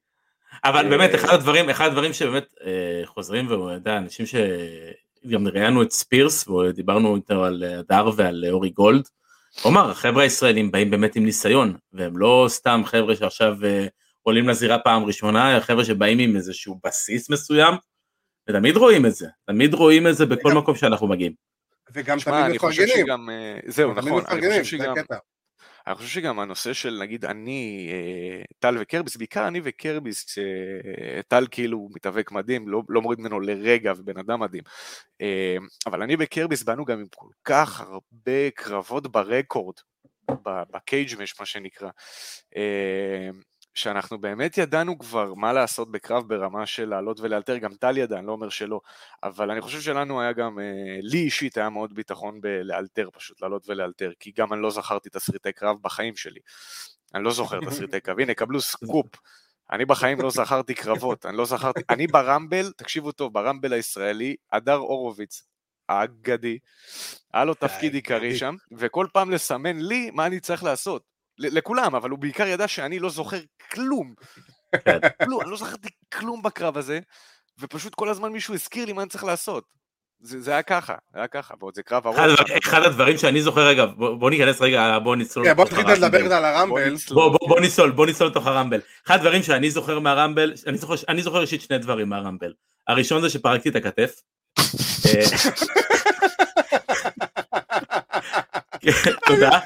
אבל 0.64 0.88
באמת 0.88 1.14
אחד 1.14 1.34
הדברים, 1.34 1.70
אחד 1.70 1.86
הדברים 1.86 2.12
שבאמת 2.12 2.46
אה, 2.66 3.02
חוזרים, 3.04 3.46
ואתה 3.50 3.74
יודע, 3.74 3.96
אנשים 3.96 4.26
שגם 4.26 5.48
ראיינו 5.48 5.82
את 5.82 5.90
ספירס, 5.90 6.48
ודיברנו 6.48 7.16
איתו 7.16 7.44
על 7.44 7.64
הדר 7.78 8.10
ועל 8.16 8.44
אורי 8.50 8.70
גולד, 8.70 9.08
הוא 9.62 9.72
אמר, 9.72 9.90
החבר'ה 9.90 10.22
הישראלים 10.22 10.70
באים 10.70 10.90
באמת 10.90 11.16
עם 11.16 11.24
ניסיון, 11.24 11.76
והם 11.92 12.18
לא 12.18 12.46
סתם 12.48 12.82
חבר'ה 12.84 13.16
שעכשיו 13.16 13.56
אה, 13.64 13.86
עולים 14.22 14.48
לזירה 14.48 14.78
פעם 14.78 15.04
ראשונה, 15.04 15.52
אלא 15.52 15.60
חבר'ה 15.60 15.84
שבאים 15.84 16.18
עם 16.18 16.36
איזשהו 16.36 16.80
בסיס 16.84 17.30
מסוים, 17.30 17.74
ותמיד 18.48 18.76
רואים 18.76 19.06
את 19.06 19.14
זה, 19.14 19.26
תמיד 19.46 19.74
רואים 19.74 20.06
את 20.06 20.16
זה 20.16 20.26
בכל 20.26 20.48
וגם, 20.48 20.58
מקום 20.58 20.76
שאנחנו 20.76 21.06
מגיעים. 21.06 21.32
וגם 21.92 22.18
תמיד 22.20 22.44
מפרגנים. 22.54 23.30
אה, 23.30 23.58
זהו, 23.66 23.94
נכון, 23.94 24.22
אני 24.28 24.48
חושב 24.48 24.64
שגם... 24.64 24.94
אני 25.90 25.96
חושב 25.96 26.08
שגם 26.08 26.40
הנושא 26.40 26.72
של 26.72 26.98
נגיד 27.00 27.24
אני, 27.24 27.90
אה, 27.92 28.42
טל 28.58 28.76
וקרביס, 28.80 29.16
בעיקר 29.16 29.48
אני 29.48 29.60
וקרביס, 29.64 30.24
כשטל 30.24 31.46
כאילו 31.50 31.88
מתאבק 31.94 32.32
מדהים, 32.32 32.68
לא, 32.68 32.82
לא 32.88 33.02
מוריד 33.02 33.20
ממנו 33.20 33.40
לרגע 33.40 33.92
ובן 33.96 34.18
אדם 34.18 34.40
מדהים. 34.40 34.62
אה, 35.20 35.56
אבל 35.86 36.02
אני 36.02 36.16
וקרביס 36.18 36.62
באנו 36.62 36.84
גם 36.84 37.00
עם 37.00 37.06
כל 37.16 37.26
כך 37.44 37.80
הרבה 37.80 38.50
קרבות 38.54 39.12
ב 39.12 39.20
record, 39.20 39.74
ב 40.44 41.22
Cagematch 41.22 41.40
מה 41.40 41.46
שנקרא. 41.46 41.90
שאנחנו 43.74 44.18
באמת 44.18 44.58
ידענו 44.58 44.98
כבר 44.98 45.34
מה 45.34 45.52
לעשות 45.52 45.90
בקרב 45.90 46.28
ברמה 46.28 46.66
של 46.66 46.88
לעלות 46.88 47.20
ולאלתר, 47.20 47.56
גם 47.56 47.74
טל 47.74 47.98
ידע, 47.98 48.18
אני 48.18 48.26
לא 48.26 48.32
אומר 48.32 48.48
שלא, 48.48 48.80
אבל 49.22 49.50
אני 49.50 49.60
חושב 49.60 49.80
שלנו 49.80 50.20
היה 50.20 50.32
גם, 50.32 50.58
אה, 50.58 50.64
לי 51.02 51.18
אישית 51.18 51.58
היה 51.58 51.70
מאוד 51.70 51.94
ביטחון 51.94 52.40
בלאלתר 52.40 53.08
פשוט, 53.12 53.42
לעלות 53.42 53.68
ולאלתר, 53.68 54.12
כי 54.20 54.32
גם 54.36 54.52
אני 54.52 54.62
לא 54.62 54.70
זכרתי 54.70 55.10
תסריטי 55.10 55.52
קרב 55.52 55.76
בחיים 55.82 56.16
שלי. 56.16 56.40
אני 57.14 57.24
לא 57.24 57.32
זוכר 57.32 57.60
תסריטי 57.60 58.00
קרב, 58.00 58.20
הנה, 58.20 58.34
קבלו 58.34 58.60
סקופ. 58.60 59.06
אני 59.72 59.84
בחיים 59.84 60.20
לא 60.20 60.30
זכרתי 60.30 60.74
קרבות, 60.74 61.26
אני 61.26 61.36
לא 61.36 61.44
זכרתי, 61.44 61.80
אני 61.90 62.06
ברמבל, 62.06 62.72
תקשיבו 62.76 63.12
טוב, 63.12 63.32
ברמבל 63.32 63.72
הישראלי, 63.72 64.36
הדר 64.52 64.74
הורוביץ, 64.74 65.42
האגדי, 65.88 66.58
היה 67.34 67.44
לו 67.44 67.54
תפקיד 67.54 67.94
עיקרי 67.94 68.36
שם, 68.36 68.54
וכל 68.72 69.06
פעם 69.12 69.30
לסמן 69.30 69.78
לי 69.78 70.10
מה 70.10 70.26
אני 70.26 70.40
צריך 70.40 70.64
לעשות. 70.64 71.02
לכולם, 71.40 71.94
אבל 71.94 72.10
הוא 72.10 72.18
בעיקר 72.18 72.46
ידע 72.46 72.68
שאני 72.68 72.98
לא 72.98 73.10
זוכר 73.10 73.38
כלום. 73.72 74.14
כן. 74.84 74.98
כלום, 75.24 75.40
אני 75.40 75.50
לא 75.50 75.56
זכרתי 75.56 75.88
כלום 76.14 76.42
בקרב 76.42 76.76
הזה, 76.76 77.00
ופשוט 77.60 77.94
כל 77.94 78.08
הזמן 78.08 78.32
מישהו 78.32 78.54
הזכיר 78.54 78.84
לי 78.84 78.92
מה 78.92 79.02
אני 79.02 79.10
צריך 79.10 79.24
לעשות. 79.24 79.64
זה, 80.22 80.40
זה 80.40 80.50
היה 80.50 80.62
ככה, 80.62 80.94
זה 81.12 81.18
היה 81.18 81.28
ככה, 81.28 81.54
ועוד 81.60 81.74
זה 81.74 81.82
קרב 81.82 82.06
ארוך. 82.06 82.18
אחד, 82.18 82.44
אחד 82.64 82.82
הדברים 82.82 83.18
שאני 83.18 83.42
זוכר, 83.42 83.66
רגע, 83.66 83.86
בוא, 83.86 84.14
בוא 84.14 84.30
ניכנס 84.30 84.60
רגע, 84.60 84.98
בוא 84.98 85.16
נצלול. 85.16 85.46
כן, 85.46 85.56
בוא 85.56 85.64
נתחיל 85.64 85.90
לדבר 85.90 86.32
על 86.32 86.44
הרמבל. 86.44 86.94
בוא, 87.08 87.28
בוא, 87.28 87.48
בוא 87.48 87.60
ניסול, 87.60 87.90
בוא 87.90 88.06
ניסול 88.06 88.26
לתוך 88.26 88.46
הרמבל. 88.46 88.80
אחד 89.06 89.14
הדברים 89.14 89.42
שאני 89.42 89.70
זוכר 89.70 89.98
מהרמבל, 89.98 90.52
אני 90.66 90.78
זוכר, 90.78 90.94
אני 91.08 91.22
זוכר 91.22 91.40
אישית 91.40 91.60
שני 91.60 91.78
דברים 91.78 92.08
מהרמבל. 92.08 92.52
הראשון 92.88 93.22
זה 93.22 93.30
שפרקתי 93.30 93.68
את 93.68 93.76
הכתף. 93.76 94.20
אה, 95.06 95.22
תודה. 99.26 99.58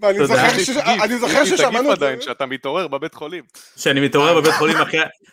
ואני 0.00 1.18
זוכר 1.18 1.44
ששמענו 1.44 1.92
את 1.92 1.98
זה. 1.98 2.06
עדיין 2.06 2.20
שאתה 2.20 2.46
מתעורר 2.46 2.88
בבית 2.88 3.14
חולים. 3.14 3.44
שאני 3.76 4.00
מתעורר 4.00 4.40
בבית 4.40 4.54
חולים 4.54 4.76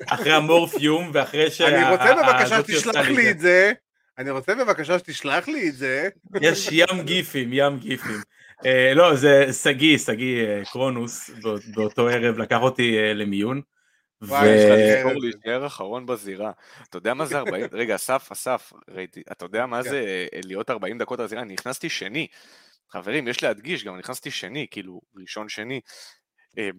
אחרי 0.08 0.34
המורפיום 0.34 1.12
ואחרי 1.14 1.52
שה... 1.52 1.68
אני 1.78 1.92
רוצה 1.92 2.16
בבקשה 2.16 2.62
שתשלח 2.62 3.08
לי 3.08 3.32
את 3.32 3.40
זה. 3.40 3.72
אני 4.18 4.32
רוצה 4.32 4.56
בבקשה 4.56 5.00
שתשלח 5.00 5.48
לי 5.48 5.70
את 5.70 5.76
זה. 5.76 6.10
יש 6.42 6.70
ים 6.72 7.02
גיפים, 7.02 7.50
ים 7.54 7.78
גיפים. 7.80 8.22
אה, 8.66 8.94
לא, 8.96 9.16
זה 9.16 9.54
שגיא, 9.54 9.98
שגיא 9.98 10.46
אה, 10.46 10.62
קרונוס, 10.72 11.30
באותו 11.76 12.08
ערב 12.08 12.38
לקח 12.38 12.60
אותי 12.62 12.98
אה, 12.98 13.14
למיון. 13.14 13.62
וואי, 14.22 14.48
יש 14.48 14.66
לך 14.66 14.72
לזכור 14.78 15.22
להישאר 15.22 15.68
אחרון 15.68 16.06
בזירה. 16.06 16.52
אתה 16.90 16.98
יודע 16.98 17.14
מה 17.14 17.26
זה 17.26 17.38
40... 17.38 17.66
רגע, 17.72 17.96
אסף, 17.96 18.30
אסף, 18.32 18.74
ראיתי, 18.90 19.22
אתה 19.32 19.46
יודע 19.46 19.66
מה 19.66 19.84
כן. 19.84 19.90
זה 19.90 20.28
להיות 20.46 20.70
40 20.70 20.98
דקות 20.98 21.20
בזירה? 21.20 21.42
אני 21.42 21.54
נכנסתי 21.54 21.90
שני. 21.90 22.28
חברים, 22.92 23.28
יש 23.28 23.44
להדגיש, 23.44 23.84
גם 23.84 23.98
נכנסתי 23.98 24.32
שני, 24.32 24.68
כאילו, 24.72 25.02
ראשון 25.16 25.50
שני. 25.50 25.82
אמ, 26.58 26.72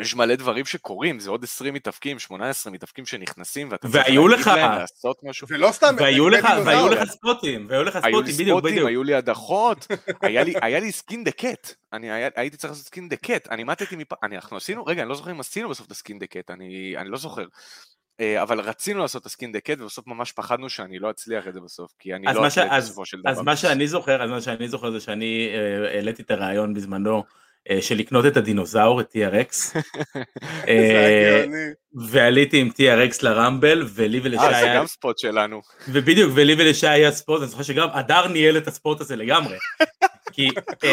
יש 0.00 0.14
מלא 0.14 0.34
דברים 0.34 0.64
שקורים, 0.64 1.20
זה 1.20 1.30
עוד 1.30 1.44
20 1.44 1.74
מתאבקים, 1.74 2.18
18 2.18 2.72
מתאבקים 2.72 3.06
שנכנסים, 3.06 3.68
ואתה 3.70 3.88
צריך 3.88 4.08
להגיד 4.08 4.40
לך... 4.40 4.46
להם 4.46 4.78
לעשות 4.78 5.16
משהו. 5.22 5.46
ולא 5.50 5.72
סתם... 5.72 5.94
והיו 5.98 6.28
לך, 6.28 6.48
והיו 6.64 6.88
לך 6.88 7.04
ספוטים, 7.10 7.66
והיו 7.68 7.82
לך 7.82 7.98
ספוטים, 7.98 8.34
בדיוק, 8.34 8.62
בדיוק. 8.62 8.88
היו 8.88 9.02
לי 9.02 9.14
הדחות, 9.14 9.86
היה 10.22 10.44
לי, 10.44 10.54
היה 10.62 10.80
לי 10.80 10.92
skin 10.92 11.24
the 11.24 11.30
cat, 11.30 11.74
אני 11.92 12.10
היה, 12.10 12.28
הייתי 12.36 12.56
צריך 12.56 12.70
לעשות 12.70 12.86
skin 12.86 13.08
the 13.08 13.16
cat, 13.16 13.48
אני 13.50 13.64
מתתי 13.64 13.96
מפ... 13.96 14.12
אנחנו 14.22 14.56
עשינו, 14.56 14.84
רגע, 14.84 15.02
אני 15.02 15.08
לא 15.08 15.14
זוכר 15.14 15.30
אם 15.30 15.40
עשינו 15.40 15.68
בסוף 15.68 15.86
את 15.86 15.90
ה 15.90 15.96
skin 15.96 16.18
the 16.18 16.26
cat, 16.26 16.50
אני, 16.50 16.94
אני 16.96 17.08
לא 17.08 17.18
זוכר. 17.18 17.44
אה, 18.20 18.42
אבל 18.42 18.60
רצינו 18.60 19.00
לעשות 19.00 19.22
את 19.22 19.26
הסקין 19.26 19.52
דקט 19.52 19.80
ובסוף 19.80 20.06
ממש 20.06 20.32
פחדנו 20.32 20.70
שאני 20.70 20.98
לא 20.98 21.10
אצליח 21.10 21.48
את 21.48 21.54
זה 21.54 21.60
בסוף, 21.60 21.92
כי 21.98 22.14
אני 22.14 22.26
לא 22.34 22.46
אצליח 22.46 22.72
בסופו 22.76 23.06
של 23.06 23.20
דבר. 23.20 23.30
אז 23.30 23.40
מה 23.40 23.56
שאני 23.56 23.88
זוכר, 23.88 24.22
אז 24.22 24.30
מה 24.30 24.40
שאני 24.40 24.68
זוכר 24.68 24.90
זה 24.90 25.00
שאני 25.00 25.48
אה, 25.54 25.94
העליתי 25.94 26.22
את 26.22 26.30
הרעיון 26.30 26.74
בזמנו 26.74 27.24
אה, 27.70 27.82
של 27.82 27.94
לקנות 27.94 28.26
את 28.26 28.36
הדינוזאור, 28.36 29.00
את 29.00 29.16
TRX, 29.16 29.78
ועליתי 32.10 32.60
עם 32.60 32.70
TRX 32.70 33.18
לרמבל, 33.22 33.86
ולי 33.94 34.20
ולשי 34.22 34.42
היה... 34.42 34.56
אה, 34.56 34.60
זה 34.60 34.72
גם 34.76 34.86
ספוט 34.86 35.18
שלנו. 35.18 35.60
ובדיוק, 35.88 36.32
ולי 36.34 36.54
ולשי 36.58 36.86
היה 36.86 37.12
ספוט, 37.12 37.40
אני 37.40 37.48
זוכר 37.48 37.62
שגם 37.62 37.88
הדר 37.92 38.28
ניהל 38.28 38.56
את 38.56 38.68
הספורט 38.68 39.00
הזה 39.00 39.16
לגמרי. 39.16 39.56
כי... 40.32 40.48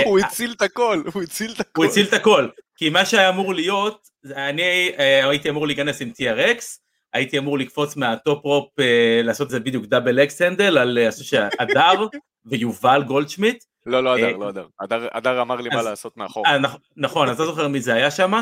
הוא 0.06 0.20
הציל 0.20 0.54
את 0.58 0.62
הכל, 0.62 1.04
הוא 1.14 1.24
הציל 1.24 1.52
את 1.52 1.60
הכל. 1.60 1.82
הוא 1.82 1.86
הציל 1.86 2.06
את 2.06 2.14
הכל, 2.14 2.48
כי 2.76 2.90
מה 2.90 3.06
שהיה 3.06 3.30
אמור 3.30 3.54
להיות, 3.54 4.08
אני 4.36 4.92
הייתי 4.98 5.50
אמור 5.50 5.68
להיכנס 5.68 6.02
עם 6.02 6.12
T-Rex, 6.22 6.83
הייתי 7.14 7.38
אמור 7.38 7.58
לקפוץ 7.58 7.96
מה 7.96 8.16
top 8.16 8.46
rope, 8.46 8.80
אה, 8.80 9.22
לעשות 9.24 9.46
את 9.46 9.52
זה 9.52 9.60
בדיוק 9.60 9.86
double 9.86 10.24
axe 10.24 10.42
handle, 10.42 10.78
על 10.78 10.98
אה, 10.98 11.12
שהדר 11.12 11.94
ויובל 12.46 13.04
גולדשמיט. 13.04 13.64
לא, 13.86 14.04
לא 14.04 14.10
אה, 14.10 14.28
הדר, 14.28 14.38
לא 14.38 14.50
הדר. 14.50 14.66
הדר- 14.82 15.08
הדר 15.14 15.42
אמר 15.42 15.56
לי 15.56 15.70
מה 15.70 15.80
אז- 15.80 15.86
לעשות 15.86 16.18
מאחור. 16.18 16.48
אה, 16.48 16.58
נכ- 16.60 16.78
נכון, 16.98 17.30
אז 17.30 17.36
אתה 17.36 17.46
זוכר 17.46 17.68
מי 17.68 17.82
זה 17.82 17.94
היה 17.94 18.12
שם, 18.12 18.34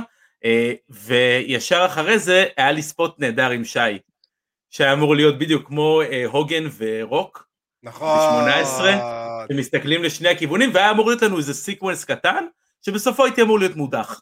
וישר 0.90 1.86
אחרי 1.86 2.20
זה 2.20 2.46
היה 2.58 2.72
לי 2.72 2.82
spot 2.82 3.16
נהדר 3.20 3.50
עם 3.50 3.64
שי, 3.66 3.80
שהיה 4.70 4.94
אמור 4.94 5.16
להיות 5.16 5.40
בדיוק 5.40 5.68
כמו 5.68 6.02
אה, 6.02 6.26
הוגן 6.26 6.64
ורוק, 6.78 7.48
נכון. 7.84 8.08
ב-18? 8.46 8.84
שמסתכלים 9.52 10.04
לשני 10.04 10.30
הכיוונים, 10.30 10.70
והיה 10.74 10.92
אמור 10.92 11.08
להיות 11.10 11.22
לנו 11.22 11.38
איזה 11.38 11.54
sequence 11.54 12.04
קטן, 12.06 12.46
שבסופו 12.86 13.24
הייתי 13.26 13.42
אמור 13.42 13.60
להיות 13.60 13.76
מודח. 13.76 14.22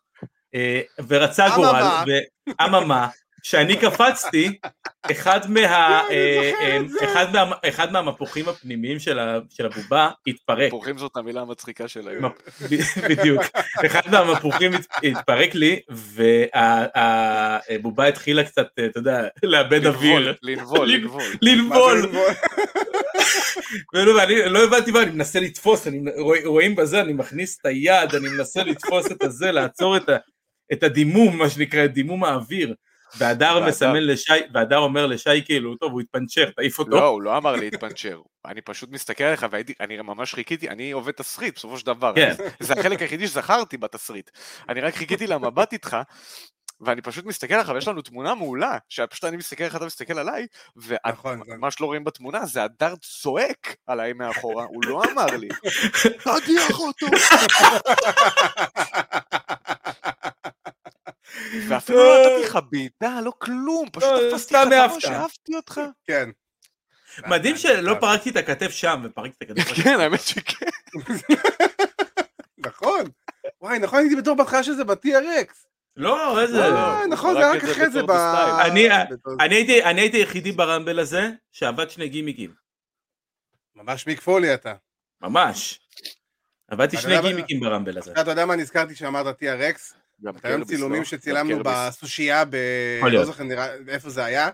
אה, 0.55 0.81
ורצה. 1.07 1.47
גורל, 1.55 1.83
ואממה, 2.59 3.07
כשאני 3.43 3.75
קפצתי, 3.77 4.59
אחד, 5.11 5.39
מה, 5.51 5.59
אה, 5.59 6.51
אה, 6.61 6.77
אחד, 7.03 7.33
מה, 7.33 7.55
אחד 7.69 7.91
מהמפוחים 7.91 8.49
הפנימיים 8.49 8.99
של, 8.99 9.19
ה, 9.19 9.39
של 9.49 9.65
הבובה 9.65 10.09
התפרק. 10.27 10.69
מפוחים 10.71 10.97
זאת 10.97 11.17
המילה 11.17 11.41
המצחיקה 11.41 11.87
של 11.87 12.07
היום. 12.07 12.31
בדיוק. 13.09 13.41
אחד 13.85 14.01
מהמפוחים 14.11 14.73
הת- 14.73 14.85
התפרק 15.03 15.55
לי, 15.55 15.79
והבובה 17.69 18.05
התחילה 18.07 18.43
קצת, 18.43 18.67
אה, 18.79 18.85
אתה 18.85 18.99
יודע, 18.99 19.21
לאבד 19.43 19.85
אוויר. 19.85 20.35
לנבול, 20.41 20.89
לנ- 20.89 20.89
לנבול. 20.91 21.27
לנבול. 21.41 22.09
ולא, 23.93 24.11
ואני 24.21 24.35
לא 24.49 24.63
הבנתי 24.63 24.91
מה, 24.91 25.03
אני 25.03 25.11
מנסה 25.11 25.39
לתפוס, 25.39 25.87
אני, 25.87 26.01
רוא- 26.17 26.45
רואים 26.45 26.75
בזה, 26.75 27.01
אני 27.01 27.13
מכניס 27.13 27.57
את 27.61 27.65
היד, 27.65 28.15
אני 28.15 28.29
מנסה 28.29 28.63
לתפוס 28.63 29.11
את 29.11 29.23
הזה, 29.23 29.51
לעצור 29.51 29.97
את, 29.97 30.09
ה, 30.09 30.17
את 30.73 30.83
הדימום, 30.83 31.37
מה 31.37 31.49
שנקרא, 31.49 31.85
דימום 31.85 32.23
האוויר. 32.23 32.75
והדר 33.17 33.67
מסמן 33.67 34.03
לשי, 34.03 34.31
והדר 34.53 34.77
אומר 34.77 35.07
לשי 35.07 35.45
כאילו, 35.45 35.75
טוב, 35.75 35.91
הוא 35.91 36.01
התפנצ'ר, 36.01 36.49
תעיף 36.55 36.79
אותו. 36.79 36.91
לא, 36.91 37.07
הוא 37.07 37.21
לא 37.21 37.37
אמר 37.37 37.55
להתפנצ'ר. 37.55 38.21
אני 38.45 38.61
פשוט 38.61 38.89
מסתכל 38.91 39.23
עליך 39.23 39.45
ואני 39.51 39.97
ממש 40.01 40.33
חיכיתי, 40.33 40.69
אני 40.69 40.91
עובד 40.91 41.11
תסריט 41.11 41.55
בסופו 41.55 41.79
של 41.79 41.85
דבר. 41.85 42.13
כן. 42.15 42.33
זה 42.59 42.73
החלק 42.73 43.01
היחידי 43.01 43.27
שזכרתי 43.27 43.77
בתסריט. 43.77 44.29
אני 44.69 44.81
רק 44.81 44.95
חיכיתי 44.95 45.27
למבט 45.27 45.73
איתך, 45.73 45.97
ואני 46.81 47.01
פשוט 47.01 47.25
מסתכל 47.25 47.53
עליך 47.53 47.69
ויש 47.75 47.87
לנו 47.87 48.01
תמונה 48.01 48.35
מעולה, 48.35 48.77
שפשוט 48.89 49.23
אני 49.23 49.37
מסתכל 49.37 49.63
עליך, 49.63 49.75
אתה 49.75 49.85
מסתכל 49.85 50.19
עליי, 50.19 50.47
נכון, 51.07 51.41
זה- 51.45 51.53
ומה 51.55 51.71
שלא 51.71 51.85
רואים 51.85 52.03
בתמונה 52.03 52.45
זה 52.45 52.63
הדר 52.63 52.93
צועק 52.95 53.75
עליי 53.87 54.13
מאחורה, 54.13 54.63
הוא 54.65 54.83
לא 54.85 55.01
אמר 55.11 55.25
לי. 55.37 55.47
תדיח 56.23 56.79
אותו. 56.79 57.05
ואפילו 61.67 61.99
לא 61.99 62.21
נתתי 62.21 62.43
לך 62.49 62.59
בעיטה, 62.71 63.19
לא 63.23 63.31
כלום, 63.37 63.89
פשוט 63.91 64.09
לא, 64.09 64.31
תפסתי 64.31 64.53
לך. 64.53 64.91
הראש, 64.91 65.03
שאהבתי 65.03 65.55
אותך. 65.55 65.81
כן. 66.05 66.29
מדהים 67.27 67.57
שלא 67.57 67.95
פרקתי 67.99 68.29
את 68.29 68.35
הכתף 68.35 68.71
שם, 68.71 69.01
ופרקתי 69.03 69.45
את 69.45 69.51
הכתף 69.51 69.67
שם. 69.75 69.83
כן, 69.83 69.99
האמת 69.99 70.21
שכן. 70.21 70.65
נכון. 72.67 73.03
וואי, 73.61 73.79
נכון, 73.79 73.99
הייתי 73.99 74.15
בתור 74.15 74.35
בהתחלה 74.35 74.63
שזה 74.63 74.83
ב-TRX. 74.83 75.53
לא, 75.95 76.41
איזה... 76.41 76.57
לא, 76.57 76.69
לא. 76.69 76.77
אה, 76.77 77.07
נכון, 77.07 77.33
זה 77.33 77.51
רק 77.51 77.65
זה 77.65 77.71
אחרי 77.71 77.89
זה 77.89 78.03
ב... 78.03 78.11
אני- 78.61 78.89
הייתי, 79.55 79.83
אני 79.83 80.01
הייתי 80.01 80.17
היחידי 80.17 80.51
ברמבל 80.51 80.99
הזה 80.99 81.29
שעבד 81.51 81.89
שני 81.89 82.09
גימיקים, 82.09 82.53
ממש 83.75 84.07
מיק 84.07 84.21
פולי 84.21 84.53
אתה. 84.53 84.73
ממש. 85.21 85.79
עבדתי 86.67 86.97
שני 86.97 87.21
גימיקים 87.21 87.59
ברמבל 87.59 87.97
הזה. 87.97 88.11
אתה 88.11 88.31
יודע 88.31 88.45
מה 88.45 88.55
נזכרתי 88.55 88.95
שאמרת 88.95 89.41
TRX? 89.43 89.93
גם 90.23 90.33
היום 90.43 90.57
קרביס, 90.59 90.67
צילומים 90.67 90.99
לא? 90.99 91.05
שצילמנו. 91.05 91.59
בסושייה 91.63 92.45
ב... 92.45 92.55
לא. 93.03 93.25
זוכר 93.25 93.43
נראה 93.43 93.67
איפה 93.87 94.09
זה 94.09 94.25
היה. 94.25 94.49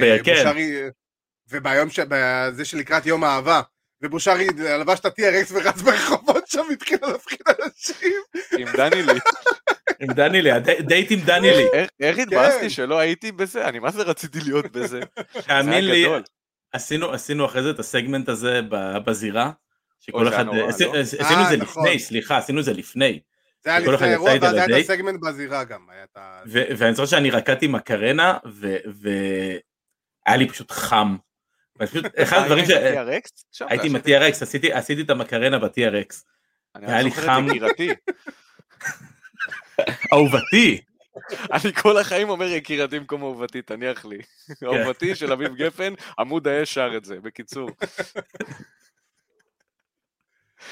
בירקן. 0.00 0.32
ובושרי... 0.32 0.72
וביום 1.50 1.90
ש... 1.90 2.00
בזה 2.08 2.64
שלקראת 2.64 3.06
יום 3.06 3.24
האהבה. 3.24 3.60
ובושרי 4.02 4.46
לבש 4.80 5.00
את 5.00 5.04
ה-TRX 5.04 5.52
ורץ 5.52 5.80
ברחובות 5.82 6.48
שם, 6.48 6.62
התחיל 6.72 6.98
להפחיד 7.02 7.38
אנשים. 7.48 8.20
עם 8.58 8.68
דנילי. 8.76 9.12
עם 10.00 10.12
דנילי, 10.12 10.50
דייט 10.80 11.10
עם 11.10 11.20
דנילי. 11.20 11.66
איך- 12.00 12.18
התבאסתי 12.18 12.70
שלא 12.70 12.98
הייתי 12.98 13.32
בזה? 13.32 13.68
אני 13.68 13.78
מה 13.78 13.90
זה 13.90 14.02
רציתי 14.02 14.40
להיות 14.40 14.72
בזה? 14.72 15.00
זה 15.34 15.42
תאמין 15.48 15.84
לי. 15.86 16.06
עשינו 16.72 17.46
אחרי 17.46 17.62
זה 17.62 17.70
את 17.70 17.78
הסגמנט 17.78 18.28
הזה 18.28 18.60
ב- 18.68 18.98
בזירה. 19.06 19.50
שכל 20.00 20.28
זה 20.28 20.36
אחד, 20.36 20.46
לא? 20.46 20.68
עשינו 20.68 20.94
אה, 20.94 21.00
את 21.42 21.48
זה 21.48 21.56
נכון. 21.56 21.86
לפני, 21.86 21.98
סליחה, 21.98 22.36
עשינו 22.36 22.60
את 22.60 22.64
זה 22.64 22.72
לפני. 22.72 23.20
זה 23.66 23.70
היה 23.70 23.80
לפני 23.80 24.06
האירוע, 24.06 24.32
איתה 24.32 24.46
ואז 24.46 24.54
היה 24.54 24.64
את? 24.64 24.84
הסגמנט 24.84 25.20
בזירה 25.20 25.64
גם. 25.64 25.86
ואני 26.46 26.94
זוכר 26.94 27.06
שאני 27.06 27.30
רקדתי 27.30 27.66
מקרנה, 27.66 28.38
והיה 28.44 30.36
לי 30.36 30.48
פשוט 30.48 30.70
חם. 30.70 31.16
אחד 32.22 32.38
הדברים 32.38 32.64
ש... 32.64 32.70
TRX? 32.70 33.44
שם, 33.52 33.66
הייתי 33.68 33.86
עם 33.86 33.96
ה-TRX, 33.96 34.42
עשיתי, 34.42 34.72
עשיתי 34.72 35.02
את 35.02 35.10
המקרנה 35.10 35.58
ב-TRX. 35.58 36.14
אני 36.74 36.86
היה 36.86 37.02
לי 37.02 37.10
זוכר 37.10 37.22
את 37.22 37.26
חם. 37.26 37.46
אהובתי. 40.12 40.80
אני 41.52 41.72
כל 41.72 41.98
החיים 41.98 42.28
אומר 42.28 42.46
יקירתי 42.46 42.98
במקום 42.98 43.22
אהובתי, 43.22 43.62
תניח 43.62 44.04
לי. 44.04 44.18
אהובתי 44.64 45.14
של 45.14 45.32
אביב 45.32 45.54
גפן, 45.54 45.94
עמוד 46.18 46.48
האש 46.48 46.74
שר 46.74 46.96
את 46.96 47.04
זה, 47.04 47.20
בקיצור. 47.20 47.70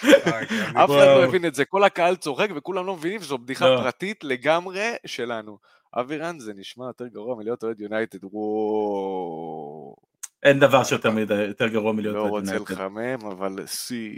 אה, 0.04 0.46
כן, 0.46 0.76
אף 0.76 0.90
אחד 0.90 1.06
לא. 1.06 1.24
הבין 1.24 1.46
את 1.46 1.54
זה, 1.54 1.64
כל 1.64 1.84
הקהל 1.84 2.16
צוחק 2.16 2.48
וכולם 2.56 2.86
לא 2.86 2.96
מבינים 2.96 3.22
שזו 3.22 3.38
בדיחה 3.38 3.68
לא. 3.68 3.76
פרטית 3.76 4.24
לגמרי 4.24 4.92
שלנו. 5.06 5.58
אבירן 5.94 6.38
זה 6.38 6.52
נשמע 6.54 6.86
יותר 6.86 7.06
גרוע 7.06 7.36
מלהיות 7.36 7.64
אוהד 7.64 7.80
יונייטד, 7.80 8.18
וואו. 8.22 9.96
אין 10.42 10.60
דבר 10.60 10.84
שיותר 10.84 11.68
גרוע 11.72 11.92
מלהיות 11.92 12.14
לא 12.16 12.20
אוהד 12.20 12.32
רוצה 12.32 12.54
יונייטד. 12.54 12.72
לחמם, 12.72 13.26
אבל 13.30 13.66
שיא. 13.66 14.10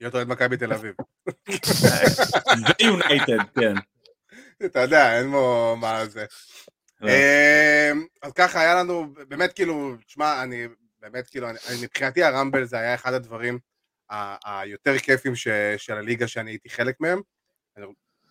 להיות 0.00 0.14
אוהד 0.14 0.28
מכבי 0.28 0.56
תל 0.56 0.72
אביב. 0.72 0.94
ויונייטד, 2.80 3.38
כן. 3.54 3.74
אתה 4.64 4.80
יודע, 4.80 5.18
אין 5.18 5.30
בו 5.30 5.76
מה 5.80 6.06
זה. 6.06 6.24
לא. 7.00 7.08
אמ, 7.10 8.06
אז 8.22 8.32
ככה 8.32 8.60
היה 8.60 8.74
לנו, 8.74 9.14
באמת 9.28 9.52
כאילו, 9.52 9.94
תשמע, 10.06 10.42
אני, 10.42 10.66
באמת 11.00 11.28
כאילו, 11.28 11.48
מבחינתי 11.82 12.22
הרמבל 12.22 12.64
זה 12.64 12.78
היה 12.78 12.94
אחד 12.94 13.12
הדברים 13.12 13.58
היותר 14.44 14.98
כיפים 14.98 15.36
ש, 15.36 15.48
של 15.76 15.94
הליגה 15.94 16.28
שאני 16.28 16.50
הייתי 16.50 16.70
חלק 16.70 16.94
מהם. 17.00 17.20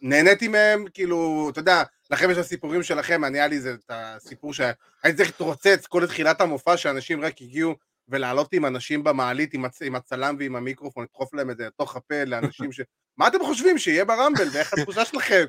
נהניתי 0.02 0.48
מהם, 0.48 0.86
כאילו, 0.94 1.50
אתה 1.52 1.60
יודע, 1.60 1.84
לכם 2.12 2.32
יש 2.32 2.38
את 2.38 2.44
הסיפורים 2.44 2.84
שלכם, 2.84 3.26
אני 3.26 3.38
היה 3.38 3.48
לי 3.48 3.60
זה, 3.60 3.74
את 3.74 3.92
הסיפור 3.94 4.54
שהייתי 4.54 5.18
צריך 5.18 5.30
להתרוצץ 5.30 5.88
כל 5.88 6.08
תחילת 6.08 6.42
המופע, 6.42 6.78
שאנשים 6.78 7.22
רק 7.22 7.42
הגיעו 7.42 7.76
ולעלות 8.10 8.54
עם 8.54 8.66
אנשים 8.66 9.04
במעלית, 9.04 9.54
עם, 9.54 9.66
הצ, 9.66 9.82
עם 9.82 9.96
הצלם 9.96 10.36
ועם 10.40 10.56
המיקרופון, 10.56 11.04
לדחוף 11.04 11.34
להם 11.34 11.52
את 11.52 11.58
זה 11.58 11.68
לתוך 11.68 11.96
הפה 11.96 12.24
לאנשים 12.24 12.72
ש... 12.72 12.82
מה 13.18 13.28
אתם 13.28 13.40
חושבים 13.46 13.78
שיהיה 13.78 14.06
ברמבל, 14.06 14.48
ואיך 14.54 14.74
התחושה 14.74 15.06
שלכם? 15.06 15.46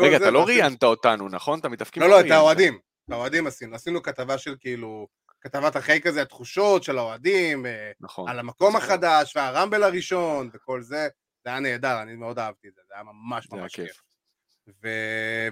רגע, 0.00 0.16
אתה 0.16 0.30
לא 0.30 0.44
ראיינת 0.44 0.82
אותנו, 0.82 1.28
נכון? 1.28 1.58
אתה 1.58 1.68
מתאפקים 1.68 2.02
לא, 2.02 2.08
לא, 2.08 2.14
את 2.14 2.20
ראיינת. 2.20 2.36
האוהדים. 2.36 2.78
את 3.04 3.12
האוהדים 3.12 3.46
עשינו. 3.46 3.74
עשינו 3.74 4.02
כתבה 4.02 4.38
של 4.38 4.56
כאילו, 4.60 5.06
כתבת 5.42 5.76
אחרי 5.76 6.00
כזה, 6.00 6.22
התחושות 6.22 6.82
של 6.84 6.98
האוהדים, 6.98 7.66
אה, 7.66 7.90
נכון. 8.00 8.28
על 8.28 8.38
המקום 8.38 8.72
זוכר. 8.72 8.84
החדש, 8.84 9.36
והרמבל 9.36 9.82
הראשון, 9.82 10.50
וכל 10.54 10.82
זה. 10.82 11.08
זה 11.44 11.50
היה 11.50 11.60
נהדר, 11.60 12.02
אני 12.02 12.14
מאוד 12.14 12.38
אהבתי 12.38 12.68
את 12.68 12.74
זה, 12.74 12.80
זה 12.88 12.94
היה 12.94 13.02
ממש 13.02 13.44
זה 13.50 13.56
היה 13.56 13.62
ממש 13.62 13.74
כיף. 13.74 13.86
כיף. 13.86 14.00
ו... 14.84 14.88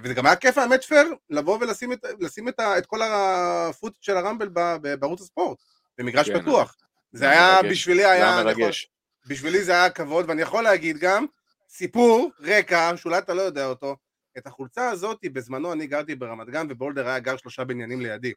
וזה 0.03 0.13
גם 0.13 0.25
היה 0.25 0.35
כיף, 0.35 0.57
האמת 0.57 0.83
פייר, 0.83 1.13
לבוא 1.29 1.57
ולשים 1.61 1.93
את, 1.93 2.05
את, 2.49 2.59
ה... 2.59 2.77
את 2.77 2.85
כל 2.85 2.99
הפוט 3.01 3.97
של 4.01 4.17
הרמבל 4.17 4.49
ב... 4.53 4.59
בערוץ 4.99 5.21
הספורט, 5.21 5.57
במגרש 5.97 6.29
כן, 6.29 6.41
פתוח. 6.41 6.75
זה 7.11 7.19
זה 7.19 7.29
היה, 7.29 7.55
מרגש. 7.61 7.71
בשבילי 7.71 8.01
זה 8.01 8.11
היה, 8.11 8.41
אני 8.41 8.51
יכול- 8.51 8.63
מרגש. 8.63 8.89
בשבילי 9.27 9.63
זה 9.63 9.71
היה 9.71 9.89
כבוד, 9.89 10.25
ואני 10.29 10.41
יכול 10.41 10.63
להגיד 10.63 10.97
גם, 10.97 11.25
סיפור, 11.69 12.31
רקע, 12.39 12.97
שאולי 12.97 13.17
אתה 13.17 13.33
לא 13.33 13.41
יודע 13.41 13.65
אותו, 13.65 13.95
את 14.37 14.47
החולצה 14.47 14.89
הזאת, 14.89 15.19
בזמנו 15.33 15.73
אני 15.73 15.87
גרתי 15.87 16.15
ברמת 16.15 16.47
גן, 16.49 16.67
ובולדר 16.69 17.07
היה 17.07 17.19
גר 17.19 17.37
שלושה 17.37 17.63
בניינים 17.63 18.01
לידי. 18.01 18.33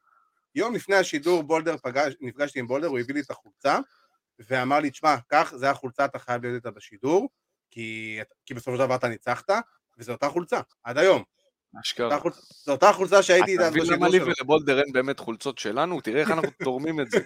יום 0.55 0.75
לפני 0.75 0.97
השידור, 0.97 1.43
בולדר 1.43 1.77
פגש, 1.77 2.15
נפגשתי 2.21 2.59
עם 2.59 2.67
בולדר, 2.67 2.87
הוא 2.87 2.99
הביא 2.99 3.15
לי 3.15 3.21
את 3.21 3.31
החולצה, 3.31 3.79
ואמר 4.39 4.81
לי, 4.81 4.91
תשמע, 4.91 5.17
קח, 5.29 5.53
זה 5.57 5.71
החולצה, 5.71 6.05
אתה 6.05 6.19
חייב 6.19 6.43
להיות 6.43 6.57
איתה 6.57 6.71
בשידור, 6.71 7.29
כי, 7.71 8.19
כי 8.47 8.55
בסופו 8.55 8.77
של 8.77 8.79
דבר 8.79 8.95
אתה 8.95 9.09
ניצחת, 9.09 9.51
וזו 9.99 10.13
אותה 10.13 10.29
חולצה, 10.29 10.61
עד 10.85 10.99
היום. 10.99 11.23
אשכרה. 11.81 12.19
זו 12.65 12.73
אותה 12.73 12.93
חולצה 12.93 13.23
שהייתי 13.23 13.53
איתה 13.53 13.69
אתה 13.69 13.71
מבין 13.71 13.93
למה 13.93 14.09
בשידור 14.09 14.09
לי 14.09 14.19
שלו. 14.19 14.27
ולבולדר 14.27 14.79
אין 14.79 14.93
באמת 14.93 15.19
חולצות 15.19 15.59
שלנו? 15.59 16.01
תראה 16.01 16.21
איך 16.21 16.31
אנחנו 16.31 16.51
תורמים 16.65 17.01
את 17.01 17.11
זה. 17.11 17.19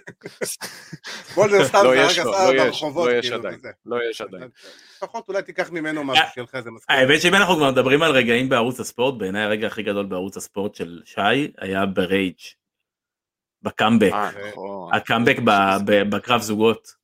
בולדר 1.35 1.65
סתם 1.65 1.79
לא 1.85 1.95
זרק 1.95 2.11
עשה 2.11 2.23
לא 2.23 2.55
יש, 2.55 2.59
ברחובות, 2.59 3.09
לא 3.09 3.13
יש 3.13 3.31
כאילו, 3.31 3.39
עדיין. 3.39 3.61
לא 3.87 3.97
יש 4.11 4.21
עדיין. 4.21 4.49
לפחות 4.97 5.29
אולי 5.29 5.43
תיקח 5.43 5.71
ממנו 5.71 6.05
משהו, 6.05 6.25
שיהיה 6.35 6.45
לך 6.45 6.55
איזה 6.55 6.71
מזכיר. 6.71 6.97
האמת 6.97 7.21
שאם 7.23 7.35
אנחנו 7.35 7.57
כבר 7.57 7.71
מדברים 7.71 8.03
על 8.03 8.13
רגעים 8.13 8.49
בערוץ 8.49 8.81
הספורט, 8.81 9.15
בעיניי 9.19 9.43
הרגע 9.43 9.67
הכי 9.67 9.83
גדול 9.83 10.07
בערוץ 10.07 10.37
הספורט 10.37 10.75
של 10.75 11.03
שי 11.05 11.53
היה 11.59 11.87
ברייג'. 11.87 12.39
בקאמבק. 13.63 14.13
אה, 14.13 14.31
נכון. 14.53 14.95
הקאמבק 14.95 15.37
ב- 15.45 15.77
ב- 15.85 16.17
בקרב 16.17 16.41
זוגות. 16.41 16.99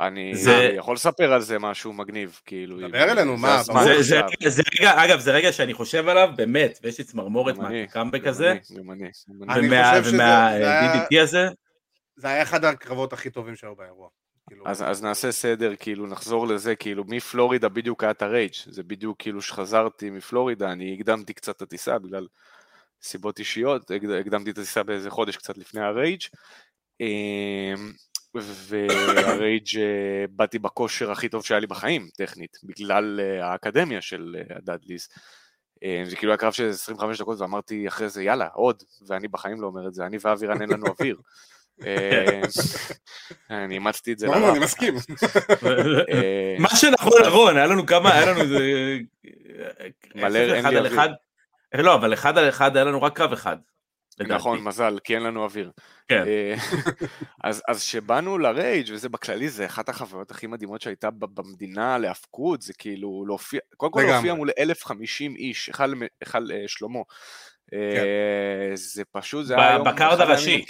אני 0.00 0.32
יכול 0.76 0.94
לספר 0.94 1.32
על 1.32 1.40
זה 1.40 1.58
משהו 1.58 1.92
מגניב, 1.92 2.40
כאילו. 2.46 2.88
דבר 2.88 3.02
אלינו, 3.12 3.36
מה. 3.36 3.62
זה-. 3.62 3.72
רגע- 4.20 4.48
זה 4.48 4.62
רגע, 4.80 5.04
אגב, 5.04 5.18
זה 5.20 5.32
רגע 5.32 5.52
שאני 5.52 5.74
חושב 5.74 6.08
עליו, 6.08 6.28
באמת, 6.36 6.78
ויש 6.82 6.98
לי 6.98 7.04
צמרמורת 7.04 7.56
מהקאמבק 7.58 8.26
הזה, 8.26 8.50
אני, 8.50 8.58
גם 8.78 8.90
אני, 8.90 9.10
גם 9.40 9.50
אני. 9.50 9.58
אני 9.60 9.66
ומה- 9.68 9.90
חושב 9.90 10.04
שזה- 10.04 10.16
ומה- 10.16 10.48
זה 10.58 10.70
היה- 10.80 10.94
DDT 10.94 11.22
הזה, 11.22 11.48
זה 12.16 12.28
היה 12.28 12.42
אחד 12.42 12.64
הקרבות 12.64 13.12
הכי 13.12 13.30
טובים 13.30 13.56
שהיו 13.56 13.74
באירוע. 13.76 14.08
כאילו, 14.48 14.64
אז, 14.66 14.82
אז 14.82 15.02
נעשה 15.02 15.32
סדר, 15.32 15.72
כאילו 15.76 16.06
נחזור 16.06 16.46
לזה, 16.46 16.74
כאילו 16.76 17.04
מפלורידה 17.08 17.68
בדיוק 17.68 18.02
היה 18.04 18.10
את 18.10 18.22
הרייג', 18.22 18.52
זה 18.66 18.82
בדיוק 18.82 19.16
כאילו 19.18 19.42
שחזרתי 19.42 20.10
מפלורידה, 20.10 20.72
אני 20.72 20.94
הקדמתי 20.98 21.32
קצת 21.32 21.56
את 21.56 21.62
הטיסה 21.62 21.98
בגלל 21.98 22.26
סיבות 23.02 23.38
אישיות, 23.38 23.90
הקד- 23.90 24.10
הקדמתי 24.10 24.50
את 24.50 24.58
הטיסה 24.58 24.82
באיזה 24.82 25.10
חודש 25.10 25.36
קצת 25.36 25.58
לפני 25.58 25.80
הרייג', 25.80 26.20
אמ, 27.00 27.92
והרייג' 28.34 29.78
אה, 29.78 30.24
באתי 30.30 30.58
בכושר 30.58 31.10
הכי 31.10 31.28
טוב 31.28 31.44
שהיה 31.44 31.60
לי 31.60 31.66
בחיים, 31.66 32.08
טכנית, 32.16 32.56
בגלל 32.64 33.20
אה, 33.22 33.46
האקדמיה 33.52 34.00
של 34.00 34.36
אה, 34.38 34.56
הדאדליס. 34.56 35.08
אה, 35.84 36.02
זה 36.04 36.16
כאילו 36.16 36.32
היה 36.32 36.36
קרב 36.38 36.52
של 36.52 36.68
25 36.68 37.20
דקות 37.20 37.40
ואמרתי 37.40 37.88
אחרי 37.88 38.08
זה 38.08 38.22
יאללה 38.22 38.46
עוד, 38.54 38.82
ואני 39.06 39.28
בחיים 39.28 39.60
לא 39.60 39.66
אומר 39.66 39.88
את 39.88 39.94
זה, 39.94 40.06
אני 40.06 40.16
ואבירן 40.20 40.60
אין 40.62 40.70
לנו 40.70 40.86
אוויר. 40.86 41.16
אה, 41.86 42.40
אני 43.50 43.74
אימצתי 43.74 44.12
את 44.12 44.18
זה 44.18 44.26
ברור, 44.26 44.38
לרע. 44.38 44.50
אני 44.50 44.58
מסכים. 44.58 44.94
מה 46.58 46.68
שנכון 46.76 47.22
רון, 47.30 47.56
היה 47.56 47.66
לנו 47.66 47.86
כמה, 47.86 48.12
היה 48.14 48.26
לנו 48.32 48.40
איזה... 48.40 48.58
מלא, 50.14 50.38
איך 50.38 50.48
זה, 50.48 50.54
אין 50.54 50.64
אחד 50.64 50.70
לי 50.72 50.78
על 50.78 50.86
אוויר. 50.86 51.14
אחד? 51.74 51.84
לא, 51.84 51.94
אבל 51.94 52.14
אחד 52.14 52.38
על 52.38 52.48
אחד 52.48 52.76
היה 52.76 52.84
לנו 52.84 53.02
רק 53.02 53.16
קרב 53.16 53.32
אחד. 53.32 53.56
לדעתי. 54.18 54.34
נכון, 54.34 54.64
מזל, 54.64 54.98
כי 55.04 55.14
אין 55.14 55.22
לנו 55.22 55.44
אוויר. 55.44 55.70
כן. 56.08 56.24
אה, 56.26 56.54
אז 57.44 57.62
אז 57.68 57.80
כשבאנו 57.82 58.38
לרייג' 58.38 58.90
וזה 58.92 59.08
בכללי, 59.08 59.48
זה 59.48 59.66
אחת 59.66 59.88
החוויות 59.88 60.30
הכי 60.30 60.46
מדהימות 60.46 60.80
שהייתה 60.80 61.10
ב- 61.10 61.40
במדינה 61.40 61.98
להפקות, 61.98 62.62
זה 62.62 62.72
כאילו 62.78 63.24
להופיע, 63.26 63.60
קודם 63.76 63.92
כל. 63.92 64.02
להופיע 64.08 64.34
מול 64.34 64.50
1,050 64.58 65.36
איש, 65.36 65.66
היכל 65.66 65.92
היכל, 66.20 66.52
אה, 66.52 66.64
שלמה. 66.66 66.98
אה, 67.74 68.70
זה 68.74 69.02
פשוט, 69.12 69.46
זה 69.46 69.56
היה 69.56 69.74
יום... 69.74 69.88
ב 69.88 69.94
card 69.94 70.20
אחד 70.20 70.30
הראשי. 70.30 70.64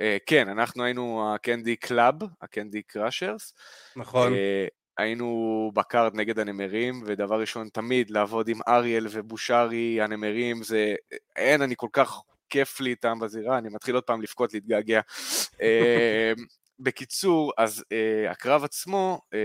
אה, 0.00 0.16
כן, 0.26 0.48
אנחנו 0.48 0.84
היינו 0.84 1.34
הקנדי 1.34 1.76
קלאב, 1.76 2.14
הקנדי 2.42 2.82
קראשרס. 2.82 3.54
נכון. 3.96 4.34
אה, 4.34 4.66
היינו 4.98 5.70
ב 5.74 5.82
card 5.82 6.14
נגד 6.14 6.38
הנמרים, 6.38 7.02
ודבר 7.06 7.40
ראשון, 7.40 7.68
תמיד 7.68 8.10
לעבוד 8.10 8.48
עם 8.48 8.60
אריאל 8.68 9.06
ובושרי, 9.10 10.00
הנמרים, 10.00 10.62
זה... 10.62 10.94
אין, 11.36 11.62
אני 11.62 11.74
כל 11.76 11.88
כך 11.92 12.20
כיף 12.48 12.80
לי 12.80 12.90
איתם 12.90 13.18
בזירה, 13.18 13.58
אני 13.58 13.68
מתחיל 13.68 13.94
עוד 13.94 14.04
פעם 14.04 14.22
לבכות, 14.22 14.54
להתגעגע. 14.54 15.00
אה, 15.62 16.32
בקיצור, 16.82 17.52
אז 17.58 17.80
uh, 17.80 18.30
הקרב 18.30 18.64
עצמו 18.64 19.20
uh, 19.24 19.36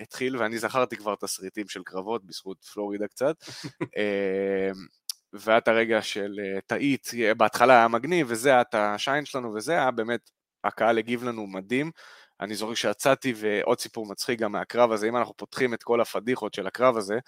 התחיל, 0.00 0.36
ואני 0.36 0.58
זכרתי 0.58 0.96
כבר 0.96 1.14
תסריטים 1.14 1.68
של 1.68 1.82
קרבות 1.82 2.24
בזכות 2.24 2.64
פלורידה 2.64 3.08
קצת, 3.08 3.36
uh, 3.82 3.86
והיה 5.32 5.58
את 5.58 5.68
הרגע 5.68 6.02
של 6.02 6.40
uh, 6.40 6.60
טעית, 6.66 7.10
בהתחלה 7.36 7.74
היה 7.74 7.88
מגניב, 7.88 8.26
וזה 8.30 8.48
היה 8.48 8.60
את 8.60 8.74
השיין 8.74 9.24
שלנו, 9.24 9.54
וזה 9.54 9.72
היה 9.72 9.90
באמת, 9.90 10.30
הקהל 10.64 10.98
הגיב 10.98 11.24
לנו 11.24 11.46
מדהים. 11.46 11.90
אני 12.42 12.54
זוכר 12.54 12.74
שיצאתי, 12.74 13.34
ועוד 13.36 13.80
סיפור 13.80 14.06
מצחיק 14.06 14.40
גם 14.40 14.52
מהקרב 14.52 14.92
הזה, 14.92 15.08
אם 15.08 15.16
אנחנו 15.16 15.34
פותחים 15.36 15.74
את 15.74 15.82
כל 15.82 16.00
הפדיחות 16.00 16.54
של 16.54 16.66
הקרב 16.66 16.96
הזה, 16.96 17.18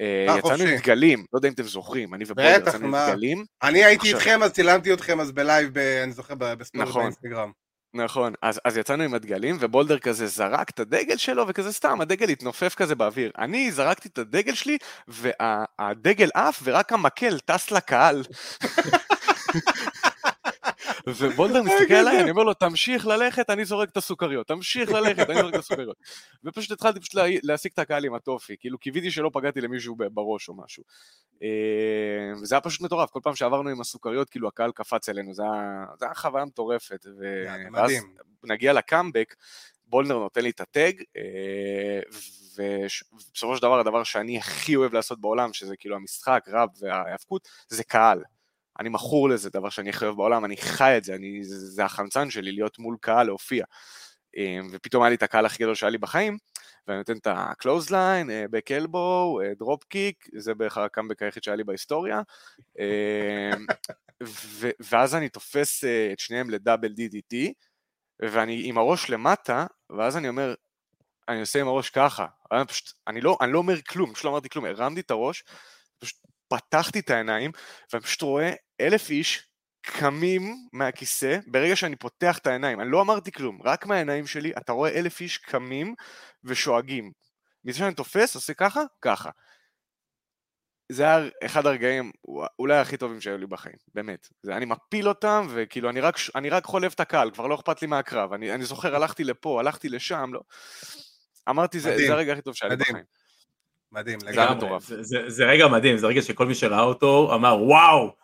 אה, 0.00 0.26
אה, 0.28 0.38
יצאנו. 0.38 0.64
עם 0.64 0.76
דגלים, 0.76 1.26
לא 1.32 1.38
יודע 1.38 1.48
אם 1.48 1.52
אתם 1.52 1.62
זוכרים, 1.62 2.14
אני 2.14 2.24
ובולדר 2.28 2.60
בטח, 2.60 2.74
יצאנו 2.74 2.96
עם? 2.96 3.10
דגלים, 3.10 3.44
אני 3.62 3.84
הייתי 3.84 4.14
איתכם, 4.14 4.42
אז 4.42 4.52
צילמתי 4.52 4.92
אתכם 4.92 5.20
אז 5.20 5.32
ב 5.32 5.40
live, 5.40 5.78
אני 5.78 6.12
זוכר, 6.12 6.34
ב- 6.34 6.54
ב 6.54 6.59
story 6.59 6.84
נכון. 6.84 7.02
באינסטגרם. 7.02 7.50
נכון, 7.94 8.32
אז, 8.42 8.60
אז 8.64 8.76
יצאנו 8.76 9.02
עם 9.02 9.14
הדגלים, 9.14 9.56
ובולדר 9.60 9.98
כזה 9.98 10.26
זרק 10.26 10.70
את 10.70 10.80
הדגל 10.80 11.16
שלו, 11.16 11.44
וכזה 11.48 11.72
סתם, 11.72 12.00
הדגל 12.00 12.28
התנופף 12.28 12.74
כזה 12.74 12.94
באוויר. 12.94 13.30
אני 13.38 13.72
זרקתי 13.72 14.08
את 14.08 14.18
הדגל 14.18 14.54
שלי, 14.54 14.78
והדגל 15.08 16.28
עף, 16.34 16.60
ורק 16.64 16.92
המקל 16.92 17.38
טס 17.38 17.70
לקהל. 17.70 18.22
ובולדר 21.08 21.62
מסתכל 21.62 21.94
עליי, 21.94 22.20
אני 22.20 22.30
אומר 22.30 22.42
לו, 22.42 22.54
תמשיך 22.54 23.06
ללכת, 23.06 23.50
אני 23.50 23.64
זורק 23.64 23.88
את 23.90 23.96
הסוכריות, 23.96 24.46
תמשיך 24.46 24.90
ללכת, 24.90 25.30
אני 25.30 25.40
זורק 25.40 25.54
את 25.54 25.58
הסוכריות. 25.58 25.96
ופשוט 26.44 26.70
התחלתי 26.72 27.00
פשוט 27.00 27.14
לה- 27.14 27.22
להשיג 27.42 27.72
את 27.74 27.78
הקהל 27.78 28.04
עם 28.04 28.14
הטופי, 28.14 28.56
כאילו 28.60 28.78
קיוויתי 28.78 29.10
שלא 29.10 29.30
פגעתי 29.32 29.60
למישהו 29.60 29.96
בראש 30.12 30.48
או 30.48 30.54
משהו. 30.64 30.82
אה, 31.42 31.48
וזה 32.42 32.54
היה 32.54 32.60
פשוט 32.60 32.80
מטורף, 32.80 33.10
כל 33.10 33.20
פעם 33.22 33.34
שעברנו 33.34 33.70
עם 33.70 33.80
הסוכריות, 33.80 34.30
כאילו 34.30 34.48
הקהל 34.48 34.72
קפץ 34.72 35.08
אלינו, 35.08 35.34
זה 35.34 35.42
היה, 35.42 35.84
זה 36.00 36.06
חוויה 36.14 36.44
מטורפת. 36.44 37.06
ואז. 37.72 37.90
נגיע 38.44 38.72
לקאמבק, 38.72 39.34
בולנר 39.86 40.18
נותן 40.18 40.40
לי 40.42 40.50
את 40.50 40.60
הטג, 40.60 40.92
אה, 41.16 42.00
ובסופו 42.58 43.56
של 43.56 43.62
דבר 43.62 43.80
הדבר 43.80 44.04
שאני 44.04 44.38
הכי 44.38 44.76
אוהב 44.76 44.94
לעשות 44.94 45.20
בעולם, 45.20 45.52
שזה 45.52 45.76
כאילו 45.76 45.96
המשחק, 45.96 46.44
רב 46.48 46.68
וההאבקות, 46.80 47.48
זה 47.68 47.84
קהל. 47.84 48.22
אני 48.80 48.88
מכור 48.88 49.28
לזה, 49.28 49.50
דבר 49.50 49.68
שאני 49.68 49.90
הכי 49.90 50.04
אוהב 50.04 50.16
בעולם, 50.16 50.44
אני 50.44 50.56
חי 50.56 50.94
את 50.96 51.04
זה, 51.04 51.14
אני, 51.14 51.44
זה, 51.44 51.84
החמצן 51.84 52.30
שלי, 52.30 52.52
להיות 52.52 52.78
מול 52.78 52.96
קהל, 53.00 53.26
להופיע. 53.26 53.64
אה, 54.36 54.58
ופתאום 54.72 55.02
היה 55.02 55.10
לי 55.10 55.16
את 55.16 55.22
הקהל 55.22 55.46
הכי 55.46 55.62
גדול 55.62 55.74
שהיה 55.74 55.90
לי 55.90 55.98
בחיים, 55.98 56.38
ואני 56.86 56.98
נותן 56.98 57.16
את 57.16 57.26
ה-close 57.26 57.90
line, 57.90 58.28
back 58.52 58.82
elbow, 58.82 59.56
דרופ 59.58 59.84
קיק, 59.84 60.28
זה 60.36 60.54
בערך 60.54 60.78
הקאמבק 60.78 61.22
היחיד 61.22 61.42
שהיה 61.42 61.56
לי 61.56 61.64
בהיסטוריה. 61.64 62.20
אה, 62.78 63.50
ו- 64.22 64.70
ואז 64.80 65.14
אני 65.14 65.28
תופס 65.28 65.84
אה, 65.84 66.12
את 66.12 66.18
שניהם 66.18 66.50
לדאבל 66.50 66.92
DDT, 66.92 67.36
ואני 68.22 68.60
עם 68.64 68.78
הראש 68.78 69.10
למטה, 69.10 69.66
ואז 69.90 70.16
אני 70.16 70.28
אומר, 70.28 70.54
אני 71.28 71.40
עושה 71.40 71.60
עם 71.60 71.68
הראש 71.68 71.90
ככה, 71.90 72.26
אני 72.52 72.66
פשוט, 72.66 72.92
אני 73.06 73.20
לא, 73.20 73.38
אני 73.40 73.52
לא 73.52 73.58
אומר 73.58 73.82
כלום, 73.82 74.12
פשוט 74.12 74.24
לא 74.24 74.30
אמרתי 74.30 74.48
כלום, 74.48 74.64
הרמתי 74.64 75.00
את 75.00 75.10
הראש, 75.10 75.44
פשוט 75.98 76.18
פתחתי 76.48 76.98
את 76.98 77.10
העיניים, 77.10 77.50
ואני 77.92 78.02
פשוט 78.02 78.22
רואה 78.22 78.52
אלף 78.80 79.10
איש 79.10 79.46
קמים 79.82 80.56
מהכיסא, 80.72 81.38
ברגע 81.46 81.76
שאני 81.76 81.96
פותח 81.96 82.38
את 82.38 82.46
העיניים, 82.46 82.80
אני 82.80 82.90
לא 82.90 83.00
אמרתי 83.00 83.32
כלום, 83.32 83.58
רק 83.64 83.86
מהעיניים 83.86 84.26
שלי, 84.26 84.52
אתה 84.58 84.72
רואה 84.72 84.90
אלף 84.90 85.20
איש 85.20 85.38
קמים 85.38 85.94
ושואגים. 86.44 87.12
מזה 87.64 87.78
שאני 87.78 87.94
תופס, 87.94 88.34
עושה 88.34 88.54
ככה, 88.54 88.80
ככה. 89.02 89.30
זה 90.92 91.02
היה 91.02 91.28
אחד 91.44 91.66
הרגעים 91.66 92.12
אולי 92.58 92.76
הכי 92.78 92.96
טובים 92.96 93.20
שהיו 93.20 93.38
לי 93.38 93.46
בחיים, 93.46 93.76
באמת. 93.94 94.28
זה, 94.42 94.56
אני 94.56 94.64
מפיל 94.64 95.08
אותם, 95.08 95.46
וכאילו 95.50 95.90
אני 95.90 96.00
רק, 96.00 96.16
אני 96.34 96.50
רק 96.50 96.64
חולב 96.64 96.92
את 96.94 97.00
הקהל, 97.00 97.30
כבר 97.30 97.46
לא 97.46 97.54
אכפת 97.54 97.82
לי 97.82 97.88
מהקרב. 97.88 98.32
אני, 98.32 98.54
אני 98.54 98.64
זוכר, 98.64 98.96
הלכתי 98.96 99.24
לפה, 99.24 99.60
הלכתי 99.60 99.88
לשם, 99.88 100.30
לא... 100.34 100.40
אמרתי, 101.48 101.80
זה, 101.80 101.90
מדהים, 101.92 102.06
זה 102.06 102.12
הרגע 102.12 102.32
הכי 102.32 102.42
טוב 102.42 102.54
שהיה 102.54 102.70
לי. 102.70 102.76
בחיים. 102.76 103.04
מדהים, 103.92 104.18
לגמרי. 104.24 104.54
מטורף. 104.56 104.82
זה- 104.84 105.02
זה- 105.02 105.30
זה 105.30 105.44
רגע 105.44 105.68
מדהים, 105.68 105.96
זה 105.98 106.06
רגע 106.06 106.22
שכל 106.22 106.46
מי 106.46 106.54
שראה 106.54 106.80
אותו 106.82 107.34
אמר 107.34 107.56
וואו, 107.62 108.16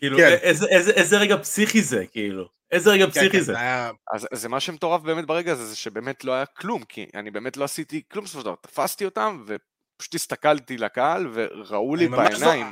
כאילו 0.00 0.18
כן. 0.18 0.36
איזה- 0.42 0.66
איזה- 0.66 0.90
איזה 0.92 1.18
רגע 1.18 1.36
פסיכי 1.36 1.82
זה, 1.82 2.04
כאילו, 2.06 2.48
איזה 2.70 2.90
רגע 2.90 3.04
כן, 3.04 3.10
פסיכי 3.10 3.30
כן, 3.30 3.38
זה. 3.38 3.52
זה 3.52 3.58
היה... 3.58 3.90
אז 4.12 4.26
זה 4.32 4.48
מה 4.48 4.60
שמטורף 4.60 5.02
באמת 5.02 5.26
ברגע 5.26 5.52
הזה, 5.52 5.64
זה 5.66 5.76
שבאמת 5.76 6.24
לא 6.24 6.32
היה 6.32 6.46
כלום, 6.46 6.82
כי 6.84 7.06
אני 7.14 7.30
באמת 7.30 7.56
לא 7.56 7.64
עשיתי 7.64 8.02
כלום 8.12 8.24
בסופו 8.24 8.40
של 8.40 8.44
דבר. 8.44 8.54
תפסתי 8.60 9.04
אותם, 9.04 9.44
ופשוט 9.46 10.14
הסתכלתי 10.14 10.76
לקהל, 10.78 11.28
וראו 11.32 11.96
לי 11.96 12.06
אני 12.06 12.16
ממש 12.16 12.34
זו- 12.34 12.46
בעיניים. 12.46 12.66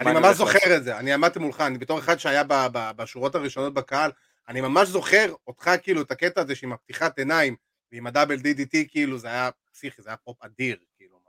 אני 0.00 0.10
אני 0.10 0.20
ממש 0.20 0.36
זוכר 0.36 0.76
את 0.76 0.84
זה, 0.84 0.98
אני 0.98 1.12
עמדתי 1.12 1.38
מולך, 1.38 1.60
אני 1.60 1.78
בתור 1.78 1.98
אחד 1.98 2.18
שהיה 2.18 2.44
ב- 2.44 2.66
ב- 2.72 2.90
בשורות 2.96 3.34
הראשונות 3.34 3.74
בקהל, 3.74 4.10
אני 4.48 4.60
ממש 4.60 4.88
זוכר 4.88 5.32
אותך 5.46 5.70
כאילו 5.82 6.02
את 6.02 6.10
הקטע 6.10 6.40
הזה 6.40 6.54
שעם 6.54 6.72
הפתיחת 6.72 7.18
עיניים 7.18 7.56
ועם 7.92 8.06
הדאבל 8.06 8.36
DDT 8.36 8.76
כאילו 8.88 9.18
זה 9.18 9.28
היה 9.28 9.50
פסיכי, 9.72 10.02
זה 10.02 10.10
היה 10.10 10.16
פופ 10.16 10.36
אדיר, 10.44 10.76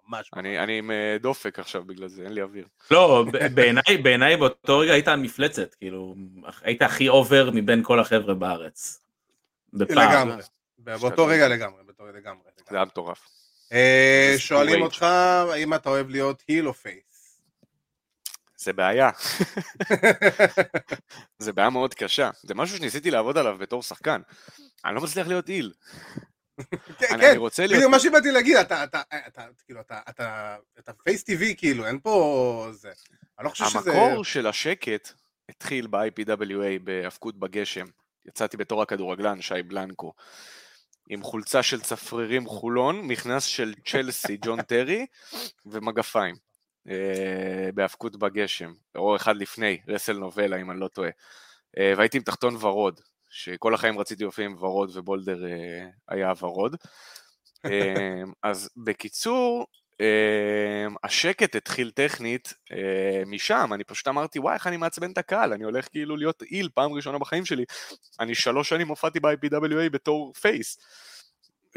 ממש. 0.09 0.29
אני, 0.35 0.59
אני 0.59 0.77
עם 0.77 0.91
אה, 0.91 1.17
דופק 1.19 1.59
עכשיו 1.59 1.83
בגלל 1.83 2.07
זה, 2.07 2.23
אין 2.23 2.33
לי 2.33 2.41
אוויר. 2.41 2.67
לא, 2.91 3.25
בעיניי 3.53 3.97
בעיניי 4.03 4.37
באותו 4.37 4.79
רגע 4.79 4.93
היית 4.93 5.07
המפלצת, 5.07 5.73
כאילו, 5.73 6.15
היית 6.61 6.81
הכי 6.81 7.09
over 7.09 7.49
מבין 7.53 7.83
כל 7.83 7.99
החבר'ה 7.99 8.33
בארץ. 8.33 9.01
בפער. 9.73 10.25
לגמרי, 10.25 10.43
באותו 10.77 11.25
רגע 11.25 11.47
לגמרי, 11.47 11.83
באותו 11.85 12.03
רגע 12.03 12.17
לגמרי. 12.17 12.43
זה 12.69 12.75
היה 12.75 12.85
מטורף. 12.85 13.27
אה, 13.71 14.35
שואלים 14.37 14.81
אותך 14.81 15.03
האם 15.03 15.73
אתה 15.73 15.89
אוהב 15.89 16.09
להיות 16.09 16.43
heel 16.47 16.67
או 16.67 16.73
face? 16.73 17.39
זה 18.57 18.73
בעיה. 18.73 19.09
זה 21.39 21.53
בעיה 21.53 21.69
מאוד 21.69 21.93
קשה. 21.93 22.29
זה 22.43 22.55
משהו 22.55 22.77
שניסיתי 22.77 23.11
לעבוד 23.11 23.37
עליו 23.37 23.57
בתור 23.59 23.83
שחקן. 23.83 24.21
אני 24.85 24.95
לא 24.95 25.01
מצליח 25.01 25.27
להיות 25.27 25.49
heel. 25.49 25.73
כן, 26.99 27.07
כן. 27.19 27.37
בדיוק 27.69 27.91
מה 27.91 27.99
שבאתי 27.99 28.31
להגיד, 28.31 28.55
אתה, 28.55 28.83
אתה, 28.83 29.01
אתה, 29.27 29.45
כאילו, 29.65 29.81
אתה, 29.81 29.99
אתה, 30.09 30.55
אתה 30.79 30.93
face 30.93 31.23
טבעי, 31.23 31.55
כאילו, 31.57 31.87
אין 31.87 31.99
פה 31.99 32.67
זה. 32.71 32.91
אני 33.39 33.45
לא 33.45 33.49
חושב 33.49 33.65
שזה... 33.65 33.91
המקור 33.91 34.23
של 34.23 34.47
השקט 34.47 35.11
התחיל 35.49 35.87
ב-IPWA 35.87 36.79
בהאבקות 36.83 37.39
בגשם. 37.39 37.85
יצאתי 38.25 38.57
בתור 38.57 38.81
הכדורגלן, 38.81 39.41
שי 39.41 39.63
בלנקו, 39.67 40.13
עם 41.09 41.23
חולצה 41.23 41.63
של 41.63 41.81
צפרירים 41.81 42.47
חולון, 42.47 43.01
מכנס 43.01 43.43
של 43.43 43.73
צ'לסי, 43.85 44.37
ג'ון 44.45 44.61
טרי, 44.61 45.05
ומגפיים. 45.65 46.35
אה, 46.89 47.69
בהאבקות 47.73 48.15
בגשם, 48.15 48.71
או 48.95 49.15
אחד 49.15 49.37
לפני, 49.37 49.77
רסל 49.87 50.13
נובלה, 50.13 50.61
אם 50.61 50.71
אני 50.71 50.79
לא 50.79 50.87
טועה. 50.87 51.09
אה, 51.77 51.93
והייתי 51.97 52.17
עם 52.17 52.23
תחתון 52.23 52.55
ורוד. 52.55 53.01
שכל 53.29 53.73
החיים 53.73 53.99
רציתי 53.99 54.23
להופיע 54.23 54.45
עם 54.45 54.55
ורוד 54.59 54.91
ובולדר 54.93 55.45
אה, 55.45 55.87
היה 56.09 56.33
ורוד. 56.41 56.75
אה, 57.65 58.23
אז 58.43 58.69
בקיצור, 58.77 59.65
אה, 60.01 60.87
השקט 61.03 61.55
התחיל 61.55 61.91
טכנית 61.91 62.53
אה, 62.71 63.23
משם, 63.25 63.69
אני 63.73 63.83
פשוט 63.83 64.07
אמרתי, 64.07 64.39
וואי, 64.39 64.53
איך 64.53 64.67
אני 64.67 64.77
מעצבן 64.77 65.11
את 65.11 65.17
הקהל, 65.17 65.53
אני 65.53 65.63
הולך 65.63 65.87
כאילו 65.91 66.15
להיות 66.17 66.41
איל 66.41 66.69
פעם 66.73 66.93
ראשונה 66.93 67.17
בחיים 67.17 67.45
שלי. 67.45 67.65
אני 68.19 68.35
שלוש 68.35 68.69
שנים 68.69 68.87
הופעתי 68.87 69.19
ב-IPWA 69.19 69.89
בתור 69.91 70.33
פייס. 70.33 70.77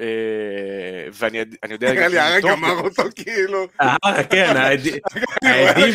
אה, 0.00 0.06
ואני 1.12 1.38
אני 1.62 1.72
יודע... 1.72 1.92
נראה 1.92 2.08
לי 2.36 2.42
טוב, 2.42 2.50
גמר 2.50 2.72
אותו 2.80 3.02
כאילו. 3.14 3.66
אה, 3.80 4.24
כן, 4.30 4.56
העדים, 4.56 4.94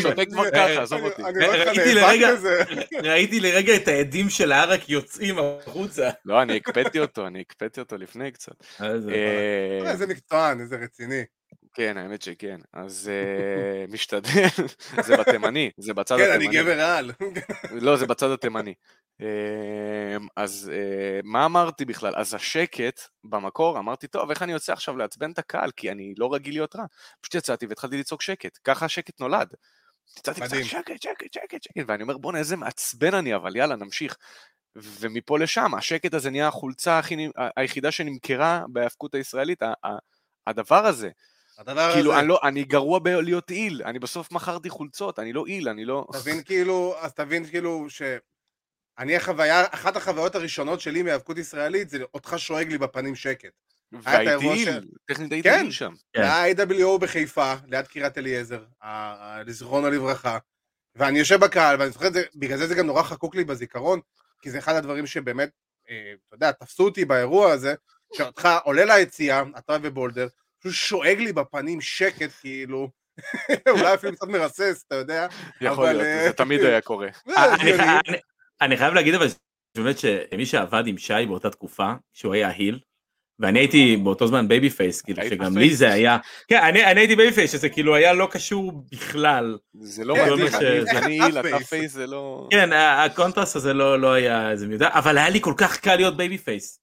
שותק 0.01 0.25
כבר 0.31 0.49
ככה, 0.51 0.81
עזוב 0.81 1.01
אותי. 1.03 1.21
ראיתי 1.21 1.93
לרגע- 1.93 2.33
בזה. 2.33 2.63
ראיתי 3.03 3.39
לרגע 3.39 3.75
את 3.75 3.87
העדים 3.87 4.29
של 4.29 4.51
הערק 4.51 4.89
יוצאים 4.89 5.35
החוצה. 5.39 6.09
לא, 6.25 6.41
אני 6.41 6.55
הקפאתי 6.55 6.99
אותו, 6.99 7.27
אני 7.27 7.41
הקפאתי 7.41 7.79
אותו 7.79 7.97
לפני 7.97 8.31
קצת. 8.31 8.53
אז, 8.79 9.09
אה, 9.09 9.91
איזה 9.91 10.07
מקצוען, 10.07 10.61
איזה 10.61 10.75
רציני. 10.75 11.23
כן, 11.77 11.97
האמת 11.97 12.21
שכן. 12.21 12.57
אז 12.73 13.09
אה, 13.13 13.85
משתדל, 13.89 14.47
זה 15.05 15.17
בתימני, 15.17 15.71
זה 15.77 15.93
בצד 15.93 16.17
כן, 16.17 16.31
אני 16.31 16.47
התימני. 16.47 16.63
גבר 16.63 16.81
על. 16.81 17.11
לא, 17.85 17.97
זה 17.97 18.05
בצד 18.05 18.31
התימני. 18.31 18.73
אה, 19.21 20.17
אז 20.35 20.71
אה, 20.73 21.19
מה 21.23 21.45
אמרתי 21.45 21.85
בכלל? 21.85 22.13
אז 22.15 22.33
השקט 22.33 23.01
במקור, 23.23 23.79
אמרתי, 23.79 24.07
טוב, 24.07 24.29
איך 24.29 24.41
אני 24.41 24.51
יוצא 24.51 24.73
עכשיו 24.73 24.97
לעצבן 24.97 25.31
את 25.31 25.39
הקהל? 25.39 25.71
כי 25.71 25.91
אני 25.91 26.13
לא 26.17 26.33
רגיל 26.33 26.53
להיות 26.53 26.75
רע. 26.75 26.85
פשוט 27.21 27.35
יצאתי 27.35 27.65
והתחלתי 27.65 27.97
לצעוק 27.97 28.21
שקט. 28.21 28.57
ככה 28.63 28.85
השקט 28.85 29.19
נולד. 29.19 29.53
יצאתי 30.19 30.41
קצת. 30.41 30.55
שקט, 30.63 31.01
שקט, 31.01 31.33
שקט, 31.33 31.63
שקט, 31.63 31.85
ואני 31.87 32.03
אומר, 32.03 32.17
בואנה, 32.17 32.39
איזה 32.39 32.57
מעצבן 32.57 33.13
אני, 33.13 33.35
אבל 33.35 33.55
יאללה, 33.55 33.75
נמשיך. 33.75 34.17
ומפה 34.75 35.39
לשם, 35.39 35.75
השקט 35.75 36.13
הזה 36.13 36.29
נהיה 36.29 36.47
החולצה 36.47 36.99
הכי, 36.99 37.27
היחידה 37.55 37.91
שנמכרה 37.91 38.63
בהאבקות 38.69 39.15
הישראלית, 39.15 39.59
הדבר 40.47 40.85
הזה. 40.85 41.09
הדבר 41.57 41.93
כאילו, 41.93 42.11
הזה, 42.11 42.19
אני, 42.19 42.27
לא, 42.27 42.39
אני 42.43 42.63
גרוע 42.63 42.99
בלהיות 42.99 43.51
איל, 43.51 43.81
אני 43.85 43.99
בסוף 43.99 44.31
מכרתי 44.31 44.69
חולצות, 44.69 45.19
אני 45.19 45.33
לא 45.33 45.45
איל, 45.45 45.69
אני 45.69 45.85
לא... 45.85 46.07
תבין 46.13 46.43
כאילו, 46.43 46.95
אז 46.99 47.13
תבין 47.13 47.45
כאילו 47.45 47.89
ש... 47.89 48.01
אני 48.99 49.15
החוויה, 49.15 49.63
אחת 49.71 49.95
החוויות 49.95 50.35
הראשונות 50.35 50.81
שלי 50.81 51.03
מהיאבקות 51.03 51.37
ישראלית 51.37 51.89
זה 51.89 51.97
אותך 52.13 52.33
שואג 52.37 52.67
לי 52.71 52.77
בפנים 52.77 53.15
שקט. 53.15 53.49
והייתי 53.91 54.45
איל, 54.45 54.65
של- 54.65 54.87
טכנית 55.05 55.31
הייתי 55.31 55.49
כן. 55.49 55.59
איל 55.59 55.71
שם. 55.71 55.93
כן. 56.13 56.21
היה-AWO 56.21 56.97
בחיפה, 57.01 57.53
ליד 57.67 57.87
קריית 57.87 58.17
אליעזר, 58.17 58.63
לזיכרונו 59.45 59.89
לברכה, 59.89 60.37
ואני 60.95 61.19
יושב 61.19 61.39
בקהל, 61.39 61.79
ואני 61.79 61.91
זוכר 61.91 62.07
את 62.07 62.13
זה, 62.13 62.23
בגלל 62.35 62.57
זה 62.57 62.67
זה 62.67 62.75
גם 62.75 62.85
נורא 62.85 63.03
חקוק 63.03 63.35
לי 63.35 63.43
בזיכרון, 63.43 63.99
כי 64.41 64.51
זה 64.51 64.57
אחד 64.57 64.75
הדברים 64.75 65.07
שבאמת, 65.07 65.49
אה, 65.89 66.13
אתה 66.27 66.35
יודע, 66.35 66.51
תפסו 66.51 66.83
אותי 66.83 67.05
באירוע 67.05 67.51
הזה, 67.51 67.75
שאתה 68.13 68.49
עולה 68.63 68.85
ליציאה, 68.85 69.43
אתה 69.57 69.77
ובולדר, 69.81 70.27
פשוט 70.59 70.73
שואג 70.73 71.19
לי 71.19 71.33
בפנים 71.33 71.81
שקט, 71.81 72.29
כאילו, 72.41 72.89
אולי 73.69 73.93
אפילו 73.93 74.13
קצת 74.15 74.27
מרסס, 74.27 74.83
אתה 74.87 74.95
יודע, 74.95 75.27
יכול 75.61 75.85
אבל, 75.85 75.93
להיות, 75.93 76.05
אה, 76.07 76.23
זה 76.27 76.33
תמיד 76.33 76.61
היה 76.63 76.81
קורה. 76.81 77.07
זה 77.27 77.33
אה, 77.37 77.55
אני- 77.55 77.71
הגיוני. 77.71 77.83
אני- 78.07 78.17
אני 78.61 78.77
חייב 78.77 78.93
להגיד 78.93 79.13
אבל 79.13 79.27
באמת 79.77 79.97
שמי 79.97 80.45
שעבד 80.45 80.87
עם 80.87 80.97
שי 80.97 81.25
באותה 81.27 81.49
תקופה, 81.49 81.93
שהוא 82.13 82.33
היה 82.33 82.49
heel, 82.49 82.79
ואני 83.39 83.59
הייתי 83.59 83.97
באותו 83.97 84.27
זמן 84.27 84.47
babyface, 84.47 85.01
כאילו 85.01 85.23
שגם. 85.29 85.57
לי 85.57 85.75
זה 85.75 85.93
היה, 85.93 86.17
כן, 86.47 86.57
אני 86.63 86.85
אני 86.85 86.99
הייתי 86.99 87.15
babyface, 87.15 87.51
שזה 87.51 87.69
כאילו 87.69 87.95
היה 87.95 88.13
לא 88.13 88.27
קשור 88.31 88.71
בכלל. 88.91 89.57
זה 89.79 90.05
לא 90.05 90.15
איך- 90.15 90.55
אני- 90.55 90.79
איך 90.79 91.03
אני 91.03 91.19
אתה 91.39 91.59
face? 91.69 91.91
זה 91.91 92.07
לא... 92.07 92.47
כן, 92.51 92.69
הקונטרסט 92.73 93.55
הזה 93.55 93.73
לא 93.73 93.99
לא 94.01 94.13
היה 94.13 94.51
איזה 94.51 94.67
מיודע, 94.67 94.89
אבל 94.91 95.17
היה 95.17 95.29
לי 95.29 95.41
כל 95.41 95.53
כך 95.57 95.79
קל 95.79 95.95
להיות 95.95 96.17
babyface. 96.17 96.79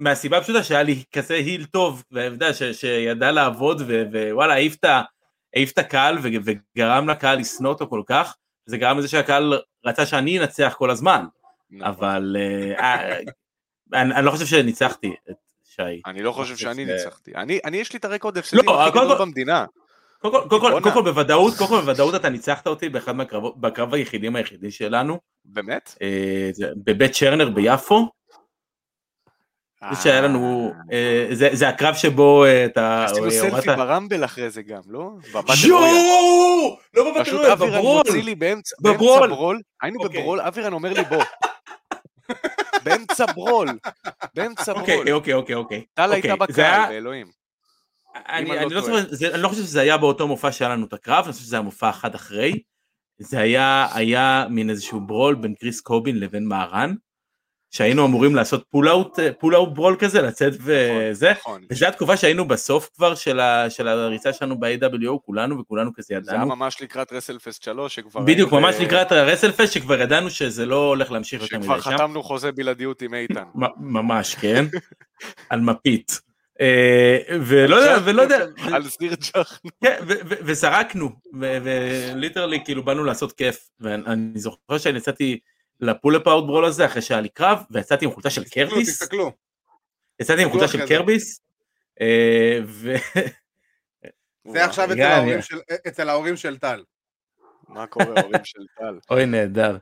מהסיבה 0.00 0.38
הפשוטה 0.38 0.62
שהיה 0.62 0.82
לי 0.82 1.02
כזה 1.12 1.34
heel 1.34 1.64
טוב, 1.64 2.02
יודע, 2.12 2.54
ש- 2.54 2.62
שידע 2.62 3.32
לעבוד, 3.32 3.82
ו- 3.86 4.02
ווואלה, 4.30 4.54
העיף 4.54 4.76
את 4.76 4.84
ה- 4.84 5.02
העיף 5.56 5.72
את 5.72 5.78
הקהל 5.78 6.18
ו- 6.22 6.28
וגרם 6.44 7.08
לקהל 7.08 7.38
לשנוא 7.38 7.70
אותו 7.70 7.86
כל 7.88 8.02
כך, 8.06 8.36
זה 8.66 8.76
גרם 8.78 8.98
לזה 8.98 9.08
שהקהל 9.08 9.54
רצה 9.84 10.06
שאני 10.06 10.38
אנצח 10.40 10.74
כל 10.78 10.90
הזמן. 10.90 11.24
נכון. 11.70 11.86
אבל 11.88 12.36
אה, 12.38 12.80
אה, 12.80 13.18
אני 13.92 14.14
אני 14.14 14.24
לא 14.26 14.30
חושב 14.30 14.46
שניצחתי 14.46 15.14
את 15.30 15.36
שי. 15.64 15.82
אני 16.06 16.22
לא 16.22 16.32
חושב 16.32 16.56
שאני 16.56 16.84
ניצחתי. 16.84 17.34
אני, 17.34 17.58
אני 17.64 17.76
יש 17.76 17.92
לי 17.92 17.98
את 17.98 18.04
הרקורד 18.04 18.38
הפסדים 18.38 18.60
לא, 18.66 18.82
הכי 18.82 18.92
קודם 18.92 19.04
גדול 19.04 19.18
במדינה. 19.18 19.64
קודם 20.20 20.48
כל- 20.92 21.02
בוודאות, 21.02 21.54
קודם 21.58 21.70
כל 21.70 21.80
בוודאות 21.80 22.14
אתה 22.14 22.28
ניצחת 22.28 22.66
אותי 22.66 22.88
באחד 22.88 23.14
בקרב 23.56 23.94
היחידים 23.94 24.36
היחידי 24.36 24.70
שלנו, 24.70 25.18
באמת? 25.44 25.94
אה, 26.02 26.50
בבית 26.84 27.12
צ'רנר 27.12 27.48
ביפו, 27.50 28.08
זה 29.90 30.02
שהיה 30.02 30.20
לנו, 30.20 30.72
אה, 30.92 31.26
זה 31.32 31.48
זה 31.52 31.68
הקרב 31.68 31.94
שבו 31.94 32.44
אה, 32.44 32.64
אתה 32.64 33.04
עשינו 33.04 33.26
אה, 33.26 33.30
סלפי 33.30 33.66
ברמבל 33.66 34.24
אחרי 34.24 34.50
זה 34.50 34.62
גם, 34.62 34.80
לא? 34.86 35.10
יואו! 35.66 36.78
לא 36.94 37.14
פשוט 37.20 37.44
אבירן 37.44 37.70
בברול. 37.78 37.96
מוציא 38.06 38.22
לי 38.22 38.34
באמצע 38.34 38.76
באמצע 38.80 38.96
בברול. 38.98 39.28
ברול, 39.28 39.60
היינו 39.82 40.00
אוקיי. 40.04 40.20
בברול, 40.20 40.40
אבירן 40.40 40.72
אומר 40.72 40.92
לי 40.92 41.02
בוא. 41.04 41.24
באמצע 42.84 43.26
brawl, 43.34 43.68
באמצע 44.34 44.72
brawl. 44.72 44.80
אוקיי, 44.82 45.12
אוקיי, 45.12 45.34
אוקיי, 45.34 45.54
אוקיי. 45.54 45.84
טל 45.94 46.02
אוקיי, 46.02 46.14
הייתה 46.16 46.28
היה- 46.28 46.36
בקהל, 46.36 46.88
באלוהים. 46.88 47.26
אני, 48.28 48.48
לא 48.48 48.54
לא 48.54 48.98
אני 49.34 49.42
לא 49.42 49.48
חושב 49.48 49.62
שזה 49.62 49.80
היה 49.80 49.96
באותו 49.98 50.28
מופע 50.28 50.52
שהיה 50.52 50.68
לנו 50.70 50.86
את 50.86 50.92
הקרב, 50.92 51.24
אני 51.24 51.32
חושב 51.32 51.44
שזה 51.44 51.56
היה 51.56 51.62
מופע 51.62 51.90
אחד 51.90 52.14
אחרי. 52.14 52.60
זה 53.18 53.40
היה, 53.40 53.88
היה 53.94 54.46
מין 54.50 54.70
איזשהו 54.70 55.00
brawl 55.00 55.34
בין 55.34 55.54
קריס 55.54 55.80
קובין 55.80 56.20
לבין 56.20 56.44
מהרן, 56.48 56.94
שהיינו 57.70 58.06
אמורים 58.06 58.34
לעשות 58.34 58.64
pull 58.70 58.88
apart, 58.88 59.18
pull 59.38 59.54
apart 59.56 59.68
brawl 59.74 59.96
כזה, 59.98 60.22
לצאת 60.22 60.52
וזה. 60.60 61.32
נכון. 61.40 61.62
וזו 61.70 61.86
התקופה 61.86 62.16
שהיינו 62.16 62.48
בסוף 62.48 62.90
כבר 62.96 63.14
של, 63.14 63.40
ה, 63.40 63.70
של 63.70 63.88
הריצה 63.88 64.32
שלנו 64.32 64.60
ב-AWO, 64.60 65.18
כולנו 65.26 65.60
וכולנו 65.60 65.90
כזה 65.94 66.06
זה 66.08 66.14
היה 66.14 66.36
ידענו. 66.36 66.56
ממש 66.56 66.82
לקראת 66.82 67.12
רסלפסט 67.12 67.62
3, 67.62 67.94
שכבר... 67.94 68.20
בדיוק, 68.20 68.52
ממש 68.52 68.74
ב- 68.76 68.80
לקראת 68.82 69.12
הרסלפסט, 69.12 69.72
שכבר 69.72 70.00
ידענו 70.00 70.30
שזה 70.30 70.66
לא 70.66 70.88
הולך 70.88 71.12
להמשיך 71.12 71.42
יותר 71.42 71.60
שכבר 71.60 71.74
מדי 71.74 71.82
שם. 71.82 71.90
חתמנו 71.90 72.22
חוזה 72.22 72.52
בלעדיות 72.52 73.02
עם 73.02 73.14
איתן. 73.14 73.44
ממש, 73.76 74.34
כן. 74.34 74.64
על 75.50 75.60
מפית. 75.60 76.20
אה, 76.60 77.18
ולא 77.40 77.76
יודע, 77.76 77.98
ולא 78.04 78.22
יודע, 78.22 78.44
על 78.74 78.88
סיר 78.88 79.14
צ'חנו. 79.14 79.70
כן, 79.84 79.96
ו- 80.02 80.12
ו- 80.28 80.34
וזרקנו, 80.42 81.10
וליטרלי 81.40 82.64
כאילו 82.64 82.84
באנו 82.84 83.04
לעשות 83.04 83.32
כיף, 83.32 83.68
ואני 83.80 84.38
זוכר 84.38 84.78
שאני 84.78 84.98
יצאתי 84.98 85.38
לפולאפ 85.80 86.28
אאוט 86.28 86.46
ברול 86.46 86.64
הזה 86.64 86.86
אחרי 86.86 87.02
שהיה 87.02 87.20
לי 87.20 87.28
קרב, 87.28 87.58
ויצאתי 87.70 88.04
עם 88.04 88.10
חולצה 88.10 88.30
של 88.30 88.44
קרביס, 88.44 88.88
תסתכלו. 88.88 89.32
יצאתי 90.20 90.42
עם 90.42 90.50
חולצה 90.50 90.68
של. 90.68 90.86
קרביס, 90.86 91.40
אה, 92.00 92.58
ו... 92.64 92.94
זה 94.52 94.64
עכשיו 94.64 94.88
אצל 95.88 96.08
ההורים 96.08 96.36
של- 96.36 96.58
טל. 96.58 96.82
מה 97.68 97.86
קורה, 97.86 98.06
ההורים 98.16 98.44
של 98.44 98.60
טל? 98.78 98.98
אוי 99.10 99.26
נהדר. 99.26 99.76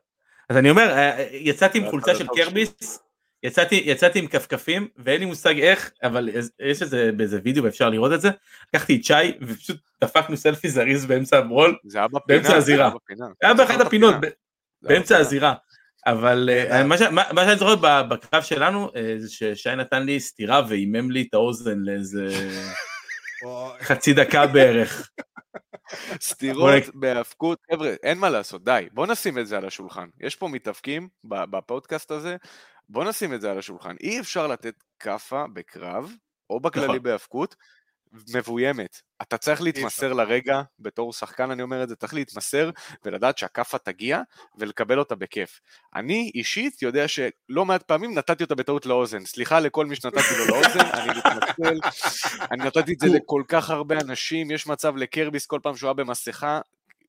אז 0.49 0.57
אני 0.57 0.71
אומר, 0.71 0.91
אה, 0.91 1.27
יצאתי 1.33 1.79
עם 1.79 1.91
חולצה 1.91 2.15
של 2.15 2.27
קרביס, 2.37 2.99
יצאתי, 3.43 3.83
יצאתי 3.85 4.19
עם 4.19 4.27
כפכפים, 4.27 4.89
ואין 4.97 5.21
לי 5.21 5.27
מושג 5.27 5.59
איך, 5.59 5.91
אבל 6.03 6.29
יש 6.61 6.83
איזה 6.83 7.11
באיזה 7.17 7.41
וידאו 7.45 7.65
ואפשר 7.65 7.89
לראות 7.91 8.13
את 8.13 8.21
זה, 8.21 8.29
לקחתי 8.75 8.97
את 8.97 9.05
שי, 9.05 9.33
ופשוט 9.41 9.77
דפקנו 10.01 10.37
סלפי 10.37 10.69
זריז 10.69 11.07
באמצע 11.07 11.39
הברול, 11.39 11.79
זה 11.85 11.99
היה 11.99 12.09
בפינה. 12.09 12.23
באמצע 12.27 12.57
הזירה. 12.57 12.77
זה 12.77 12.83
היה 12.85 12.95
בפינה. 12.95 13.27
היה 13.43 13.55
באחת 13.55 13.81
הפינות, 13.87 14.15
באמצע. 14.83 15.17
הזירה. 15.17 15.55
אבל 16.11 16.51
אה, 16.53 16.65
נהדר. 16.69 16.87
מה 16.87 16.99
ש- 16.99 17.03
מה 17.03 17.23
מה 17.33 17.45
שאני 17.45 17.57
זוכר 17.59 17.75
בקרב 18.03 18.43
שלנו, 18.43 18.91
אה, 18.97 19.15
זה 19.19 19.31
ששי 19.31 19.75
נתן 19.77 20.03
לי 20.03 20.21
סטירה 20.21 20.63
ועימם 20.69 21.11
לי 21.11 21.27
את 21.29 21.35
האוזן 21.35 21.79
לאיזה 21.79 22.27
חצי 23.89 24.13
דקה 24.13 24.47
בערך. 24.55 25.11
סתירות 26.21 26.83
בהאבקות, 26.95 27.59
חבר'ה, 27.73 27.95
אין 28.03 28.19
מה 28.19 28.31
לעשות, 28.31 28.65
די, 28.65 28.89
בוא 28.93 29.07
נשים 29.07 29.39
את 29.39 29.47
זה 29.47 29.57
על 29.57 29.65
השולחן. 29.67 30.09
יש 30.21 30.37
פה 30.37 30.49
מתאבקים 30.49 31.09
בפודקאסט 31.25 32.11
הזה, 32.11 32.37
בוא 32.89 33.05
נשים 33.05 33.35
את 33.35 33.41
זה 33.41 33.51
על 33.51 33.59
השולחן. 33.59 33.97
אי 34.01 34.21
אפשר 34.21 34.47
לתת 34.47 34.75
כאפה 34.99 35.45
בקרב, 35.53 36.13
או 36.51 36.61
בכללי 36.61 36.87
נכון. 36.87 37.03
בהאבקות, 37.03 37.57
מבוימת. 38.35 39.01
אתה 39.23 39.39
צריך 39.39 39.63
להתמסר 39.63 40.13
לרגע, 40.13 40.63
בתור 40.79 41.13
שחקן 41.13 41.51
אני 41.51 41.63
אומר 41.63 41.83
את 41.83 41.89
זה, 41.89 41.97
צריך 41.97 42.15
להתמסר 42.15 42.71
ולדעת 43.05 43.39
שהכאפה 43.39 43.79
תגיע 43.79 44.21
ולקבל 44.59 44.99
אותה 44.99 45.15
בכיף. 45.15 45.61
אני 45.95 46.31
אישית 46.35 46.83
יודע 46.83 47.09
שלא 47.09 47.65
מעט 47.65 47.83
פעמים 47.83 48.19
נתתי 48.19 48.45
אותה 48.45 48.55
בטעות 48.55 48.87
לאוזן. 48.87 49.25
סליחה 49.25 49.61
לכל 49.61 49.87
מי 49.87 49.97
שנתתי 49.97 50.35
לו 50.39 50.47
לאוזן, 50.47 50.87
אני 50.93 51.19
מתנצל. 51.19 51.79
אני 52.51 52.65
נתתי 52.65 52.93
את 52.93 53.01
זה 53.01 53.09
לכל 53.09 53.43
כך 53.49 53.71
הרבה 53.71 54.01
אנשים, 54.01 54.51
יש 54.51 54.67
מצב 54.67 54.97
לקרביס 54.97 55.47
כל 55.47 55.61
פעם 55.63 55.77
שהוא 55.77 55.89
היה 55.89 55.95
במסכה, 55.95 56.61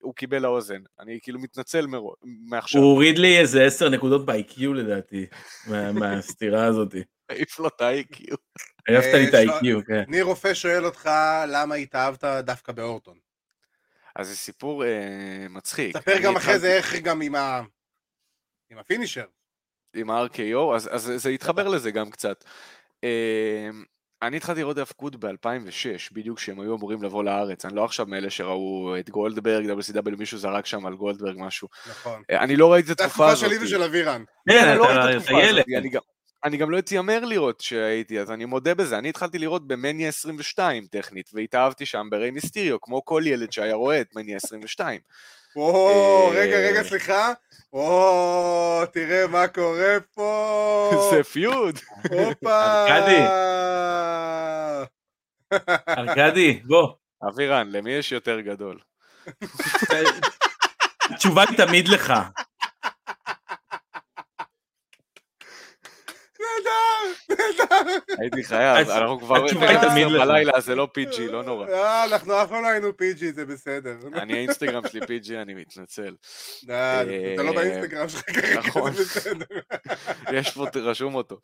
הוא 0.02 0.14
קיבל 0.16 0.42
לאוזן. 0.42 0.82
אני 1.00 1.20
כאילו 1.22 1.40
מתנצל 1.40 1.88
מרו- 1.88 2.16
מעכשיו. 2.24 2.82
הוא 2.82 2.92
הוריד 2.92 3.18
לי 3.18 3.40
איזה 3.40 3.66
עשר 3.66 3.90
נקודות 3.90 4.26
ב-IQ 4.26 4.62
לדעתי, 4.76 5.26
מה- 5.68 5.92
מהסטירה 5.92 6.66
הזאת. 6.66 6.96
העיף 7.30 7.60
לו 7.60 7.68
את 7.68 7.82
ה-IQ. 7.82 8.36
העפת 8.88 9.14
לי 9.14 9.30
את 9.30 9.34
אה, 9.34 9.40
ה-IQ, 9.40 9.86
כן. 9.88 10.04
ניר 10.08 10.24
רופא 10.26 10.54
שואל 10.54 10.86
אותך 10.86 11.10
למה 11.48 11.76
התאהבת 11.76 12.24
דווקא 12.24 12.72
באורטון. 12.72 13.18
אז 14.16 14.28
זה 14.28 14.36
סיפור 14.36 14.86
אה, 14.86 14.90
מצחיק. 15.50 15.98
ספר 15.98 16.20
גם 16.24 16.36
אחרי 16.36 16.60
זה 16.60 16.74
איך 16.74 16.96
גם 16.96 17.22
עם 17.22 17.36
ה... 17.36 17.62
עם 18.72 18.78
הפינישר. 18.78 19.26
עם 19.96 20.10
ה-RKO, 20.10 20.76
אז, 20.76 20.90
אז 20.96 21.12
זה 21.16 21.30
התחבר 21.30 21.68
לזה 21.68 21.92
גם 21.92 22.10
קצת. 22.10 22.44
אה, 23.04 23.70
אני 24.22 24.38
התחלתי 24.38 24.60
לראות 24.60 24.78
האבקות 24.78 25.16
ב-2006, 25.16 25.30
בדיוק 26.12 26.38
כשהם 26.38 26.60
היו 26.60 26.76
אמורים 26.76 27.04
לבוא 27.04 27.24
לארץ. 27.24 27.66
אני 27.66 27.76
לא 27.76 27.86
עכשיו 27.86 28.06
מאלה 28.06 28.30
שראו 28.30 28.96
את 29.00 29.10
גולדברג, 29.10 29.66
WCW, 29.66 30.16
מישהו 30.18 30.38
זרק 30.38 30.66
שם 30.66 30.86
על 30.86 30.96
גולדברג 30.96 31.36
משהו. 31.40 31.68
נכון. 31.90 32.22
אה, 32.32 32.40
אני 32.44 32.56
לא 32.56 32.74
ראיתי 32.74 32.92
את 32.92 32.98
זה 32.98 33.06
התקופה 33.06 33.32
התקופה 33.32 33.46
הזאת. 33.48 33.58
שלי 33.58 33.66
ושל 33.66 33.84
אבירן. 33.84 34.24
כן, 34.50 34.68
אני 34.68 34.78
לא 34.78 34.86
ראיתי 34.86 35.00
אתה 35.00 35.10
את 35.10 35.10
אתה 35.10 35.18
התקופה 35.18 35.42
ילד. 35.44 35.50
הזאת. 35.60 35.66
אני 35.78 35.90
גם- 35.90 36.02
אני 36.44 36.58
גם 36.58 36.72
לא 36.72 36.80
אתיימר 36.80 37.26
לראות 37.26 37.62
שהייתי, 37.62 38.20
אז 38.20 38.32
אני 38.32 38.46
מודה 38.46 38.76
בזה. 38.76 38.98
אני 38.98 39.10
התחלתי 39.10 39.38
לראות 39.40 39.68
במניה 39.68 40.08
22 40.08 40.86
טכנית, 40.92 41.30
והתאהבתי 41.34 41.86
שם 41.86 42.08
בריי 42.12 42.32
מיסטיריו, 42.32 42.82
כמו 42.82 43.06
כל 43.06 43.24
ילד 43.26 43.52
שהיה 43.52 43.76
רואה 43.76 44.02
את 44.02 44.16
מניה 44.16 44.36
22. 44.38 45.00
וואו, 45.56 46.32
אה, 46.32 46.40
רגע, 46.40 46.58
רגע, 46.58 46.84
סליחה. 46.84 47.34
וואו, 47.74 48.86
תראה 48.86 49.28
מה 49.28 49.48
קורה 49.48 49.98
פה. 50.14 51.10
זה 51.12 51.24
פיוד. 51.24 51.80
הופה. 52.10 52.86
ארכדי. 52.88 53.26
ארכדי, 55.90 56.62
בוא. 56.66 56.94
אבירן, 57.28 57.70
למי 57.72 57.92
יש 57.92 58.12
יותר 58.12 58.40
גדול? 58.40 58.80
התשובה 61.10 61.44
היא 61.50 61.58
תמיד 61.58 61.88
לך. 61.88 62.10
נהדר, 66.40 66.40
נהדר. 66.40 67.19
הייתי 68.20 68.44
חייב, 68.44 68.90
אנחנו 68.90 69.20
כבר 69.20 69.46
התשובה 69.46 69.70
היא 69.70 69.78
תמיד 69.90 70.08
ב-10 70.08 70.14
לך. 70.14 70.22
בלילה, 70.22 70.60
זה 70.60 70.76
לא 70.76 70.88
PG, 70.98 71.22
לא 71.22 71.44
נורא. 71.44 71.68
אה, 71.68 72.04
אנחנו 72.04 72.44
אף 72.44 72.50
פעם 72.50 72.64
לא 72.64 72.68
היינו 72.68 72.98
פיג'י, 72.98 73.34
זה 73.34 73.46
בסדר. 73.46 73.96
אני 74.14 74.34
האינסטגרם 74.34 74.88
שלי 74.88 75.00
PG, 75.00 75.34
אני 75.42 75.54
מתנצל. 75.54 76.16
אה, 76.70 77.02
אתה 77.02 77.44
לא 77.44 77.50
אה, 77.50 77.56
באינסטגרם 77.56 78.10
שלך 78.10 78.22
כרגע, 78.22 78.60
נכון. 78.60 78.94
זה 78.94 79.04
בסדר. 79.04 79.46
יש 80.34 80.54
פה, 80.54 80.66
רשום 80.76 81.16
אותו. 81.16 81.40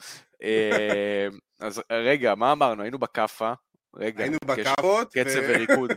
אז 1.59 1.81
רגע, 1.91 2.36
מה 2.36 2.51
אמרנו? 2.51 2.81
היינו 2.81 2.99
בכאפה. 2.99 3.53
רגע, 3.95 4.23
היינו 4.23 4.38
בכאפות. 4.45 5.13
קצב 5.13 5.39
וריקוד. 5.49 5.91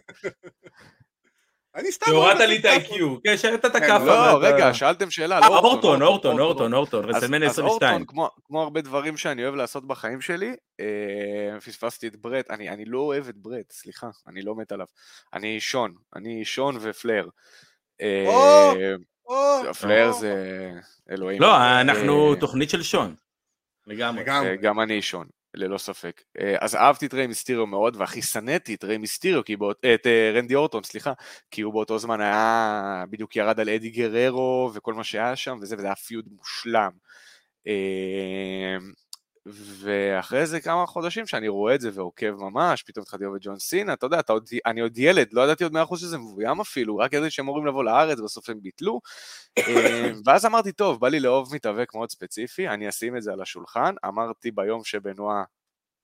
אני 1.78 1.92
סתם... 1.92 2.06
שהורדת 2.06 2.36
אוהב 2.36 2.48
לי 2.48 2.58
את. 2.58 2.64
ה-IQ. 2.64 2.94
כן, 3.24 3.36
שרת 3.36 3.64
את 3.64 3.72
כן, 3.72 3.82
הכאפה. 3.82 4.04
לא, 4.04 4.36
ואתה- 4.36 4.54
רגע, 4.54 4.74
שאלתם 4.74 5.10
שאלה. 5.10 5.38
אה, 5.38 5.48
לא, 5.48 5.58
אורטון, 5.58 6.02
אורטון, 6.02 6.40
אורטון, 6.40 6.74
אורטון, 6.74 7.10
אז 7.14 7.24
22. 7.24 7.68
אורטון, 7.70 8.04
כמו, 8.06 8.30
כמו 8.44 8.62
הרבה 8.62 8.80
דברים 8.80 9.16
שאני 9.16 9.44
אוהב 9.44 9.54
לעשות 9.54 9.86
בחיים 9.86 10.20
שלי, 10.20 10.56
אה, 10.80 11.60
פספסתי 11.60 12.06
את 12.06 12.16
ברט, 12.16 12.50
אני, 12.50 12.68
אני 12.70 12.84
לא 12.84 12.98
אוהב 12.98 13.28
את 13.28 13.36
ברט, 13.36 13.72
סליחה, 13.72 14.08
אני 14.26 14.42
לא 14.42 14.54
מת 14.54 14.72
עליו. 14.72 14.86
אני 15.34 15.60
שון, 15.60 15.94
אני 16.16 16.44
שון 16.44 16.78
ופלר. 16.80 17.28
אה, 18.00 18.84
פלר 19.80 20.06
או. 20.08 20.12
זה 20.12 20.34
אלוהים. 21.10 21.42
לא, 21.42 21.80
אנחנו 21.80 22.34
אה, 22.34 22.40
תוכנית 22.40 22.70
של 22.70 22.82
שון. 22.82 23.14
לגמרי. 23.86 24.24
אה, 24.28 24.56
גם 24.56 24.80
אני 24.80 25.02
שון, 25.02 25.26
ללא 25.54 25.78
ספק. 25.78 26.22
אה, 26.40 26.56
אז 26.60 26.74
אהבתי 26.74 27.06
את 27.06 27.14
ריי 27.14 27.26
מיסטיריו 27.26 27.66
מאוד, 27.66 27.96
והכי 27.96 28.22
שנאתי 28.22 28.74
את 28.74 28.84
ריי 28.84 28.98
מיסטיריו, 28.98 29.42
באות- 29.58 29.84
אה, 29.84 29.94
את 29.94 30.06
אה, 30.06 30.32
רנדי 30.34 30.54
אורטון, 30.54 30.82
סליחה, 30.82 31.12
כי 31.50 31.62
הוא 31.62 31.72
באותו 31.72 31.98
זמן 31.98 32.20
היה, 32.20 33.04
בדיוק 33.10 33.36
ירד 33.36 33.60
על 33.60 33.68
אדי 33.68 33.90
גררו 33.90 34.70
וכל 34.74 34.94
מה 34.94 35.04
שהיה 35.04 35.36
שם, 35.36 35.58
וזה, 35.62 35.76
וזה 35.78 35.86
היה 35.86 35.94
פיוד 35.94 36.24
מושלם. 36.36 36.90
ואחרי 39.52 40.46
זה 40.46 40.60
כמה 40.60 40.86
חודשים 40.86 41.26
שאני 41.26 41.48
רואה 41.48 41.74
את 41.74 41.80
זה 41.80 41.90
ועוקב 41.94 42.30
ממש, 42.30 42.82
פתאום 42.82 43.02
התחלתי 43.02 43.24
לאהוב 43.24 43.36
את 43.36 43.42
ג'ון 43.44 43.58
סינה, 43.58 43.92
אתה 43.92 44.06
יודע, 44.06 44.20
אתה 44.20 44.32
עוד, 44.32 44.48
אני 44.66 44.80
עוד 44.80 44.98
ילד, 44.98 45.28
לא 45.32 45.42
ידעתי 45.42 45.64
עוד 45.64 45.76
100% 45.76 45.96
שזה 45.96 46.18
מבוים 46.18 46.60
אפילו, 46.60 46.96
רק 46.96 47.12
ידעתי 47.12 47.30
שהם 47.30 47.44
אמורים 47.44 47.66
לבוא 47.66 47.84
לארץ, 47.84 48.20
בסוף 48.20 48.50
הם 48.50 48.60
ביטלו. 48.62 49.00
אה, 49.58 50.12
ואז 50.24 50.46
אמרתי, 50.46 50.72
טוב, 50.72 51.00
בא 51.00 51.08
לי 51.08 51.20
לאהוב 51.20 51.54
מתאבק 51.54 51.94
מאוד 51.94 52.10
ספציפי, 52.10 52.68
אני 52.68 52.88
אשים 52.88 53.16
את 53.16 53.22
זה 53.22 53.32
על 53.32 53.40
השולחן. 53.42 53.94
אמרתי 54.06 54.50
ביום 54.50 54.84
שבנועה, 54.84 55.44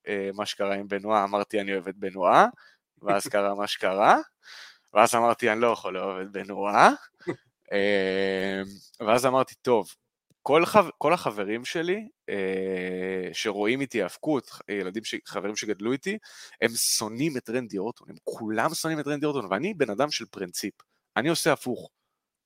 אה, 0.09 0.31
מה 0.35 0.47
שקרה 0.47 0.75
עם 0.75 0.89
בנועה, 0.89 1.25
אמרתי 1.25 1.61
אני 1.61 1.73
אוהב 1.73 1.89
את 1.89 1.97
בנועה, 1.97 2.47
ואז 3.03 3.27
קרה 3.27 3.55
מה 3.55 3.67
שקרה, 3.67 4.19
ואז 4.95 5.15
אמרתי 5.15 5.51
אני 5.51 5.61
לא 5.61 5.67
יכול 5.67 5.95
לאהוב 5.95 6.19
את 6.21 6.33
בנועה, 6.33 6.91
אה, 7.73 8.63
ואז 9.01 9.27
אמרתי, 9.27 9.55
טוב, 9.63 9.89
כל, 10.47 10.67
חב... 10.67 10.87
כל 10.99 11.13
החברים 11.13 11.65
שלי 11.65 12.09
אה, 12.29 13.29
שרואים 13.33 13.81
איתי 13.81 14.03
האבקות, 14.03 14.51
ילדים, 14.71 15.05
ש... 15.05 15.15
חברים 15.27 15.57
שגדלו 15.57 15.93
איתי, 15.93 16.19
הם 16.63 16.71
שונאים 16.75 17.37
את 17.37 17.51
רנדי 17.51 17.79
אורטון, 17.79 18.09
הם 18.11 18.17
כולם 18.25 18.75
שונאים 18.75 19.01
את 19.01 19.07
רנדי 19.07 19.27
אורטון, 19.27 19.53
ואני 19.53 19.75
בן 19.75 19.91
אדם 19.91 20.11
של 20.11 20.25
פרינציפ, 20.31 20.75
אני 21.17 21.29
עושה 21.29 21.53
הפוך. 21.53 21.91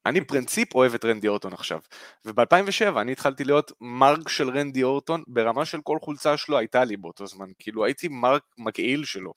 אני 0.06 0.24
פרינציפ 0.24 0.74
אוהב 0.74 0.94
את 0.94 1.04
רנדי 1.04 1.28
אורטון 1.28 1.52
עכשיו. 1.52 1.80
וב-2007 2.24 3.00
אני 3.00 3.12
התחלתי 3.12 3.44
להיות 3.44 3.72
מרק 3.80 4.28
של 4.28 4.50
רנדי 4.50 4.82
אורטון, 4.82 5.22
ברמה 5.26 5.64
של 5.64 5.80
כל 5.82 5.98
חולצה 6.02 6.36
שלו 6.36 6.58
הייתה 6.58 6.84
לי 6.84 6.96
באותו 6.96 7.26
זמן, 7.26 7.46
כאילו 7.58 7.84
הייתי 7.84 8.08
מרק 8.08 8.42
מגעיל 8.58 9.04
שלו. 9.04 9.32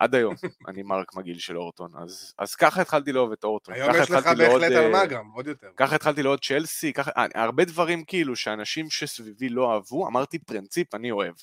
עד 0.00 0.14
היום 0.14 0.34
אני 0.68 0.82
מרק 0.82 1.16
מגעיל 1.16 1.38
של 1.38 1.58
אורטון, 1.58 1.90
אז, 2.02 2.34
אז 2.38 2.54
ככה 2.54 2.80
התחלתי 2.80 3.12
לאהוב 3.12 3.32
את 3.32 3.44
אורטון. 3.44 3.74
היום 3.74 3.90
יש 4.02 4.10
לך 4.10 4.26
בהחלט 4.26 4.72
על 4.72 4.76
אה, 4.76 4.90
מה 4.90 5.06
גם, 5.06 5.30
עוד 5.34 5.46
יותר. 5.46 5.68
ככה 5.76 5.94
התחלתי 5.94 6.22
לעוד 6.22 6.40
צ'לסי, 6.44 6.92
ככה, 6.92 7.10
אה, 7.16 7.26
הרבה 7.34 7.64
דברים 7.64 8.04
כאילו 8.04 8.36
שאנשים 8.36 8.90
שסביבי 8.90 9.48
לא 9.48 9.72
אהבו, 9.72 10.08
אמרתי 10.08 10.38
פרינציפ, 10.38 10.94
אני 10.94 11.10
אוהב. 11.10 11.34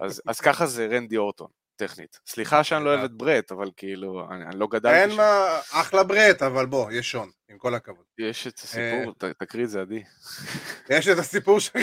אז, 0.00 0.22
אז 0.26 0.40
ככה 0.40 0.66
זה 0.66 0.86
רנדי 0.86 1.16
אורטון, 1.16 1.48
טכנית. 1.76 2.18
סליחה 2.26 2.64
שאני 2.64 2.84
לא 2.84 2.90
אוהב 2.90 3.04
את 3.04 3.12
ברט, 3.12 3.52
אבל 3.52 3.70
כאילו, 3.76 4.28
אני, 4.30 4.44
אני 4.44 4.58
לא 4.58 4.66
גדלתי 4.66 4.96
אין 4.96 5.10
שם. 5.10 5.16
מה, 5.16 5.60
אחלה 5.72 6.04
ברט, 6.04 6.42
אבל 6.42 6.66
בוא, 6.66 6.92
יש 6.92 7.10
שון, 7.10 7.30
עם 7.48 7.58
כל 7.58 7.74
הכבוד. 7.74 8.04
יש 8.18 8.46
את 8.46 8.58
הסיפור, 8.58 9.14
ת, 9.18 9.24
תקריא 9.24 9.64
את 9.64 9.70
זה 9.70 9.80
עדי. 9.80 10.02
יש 10.90 11.08
את 11.08 11.18
הסיפור 11.18 11.60
של... 11.60 11.78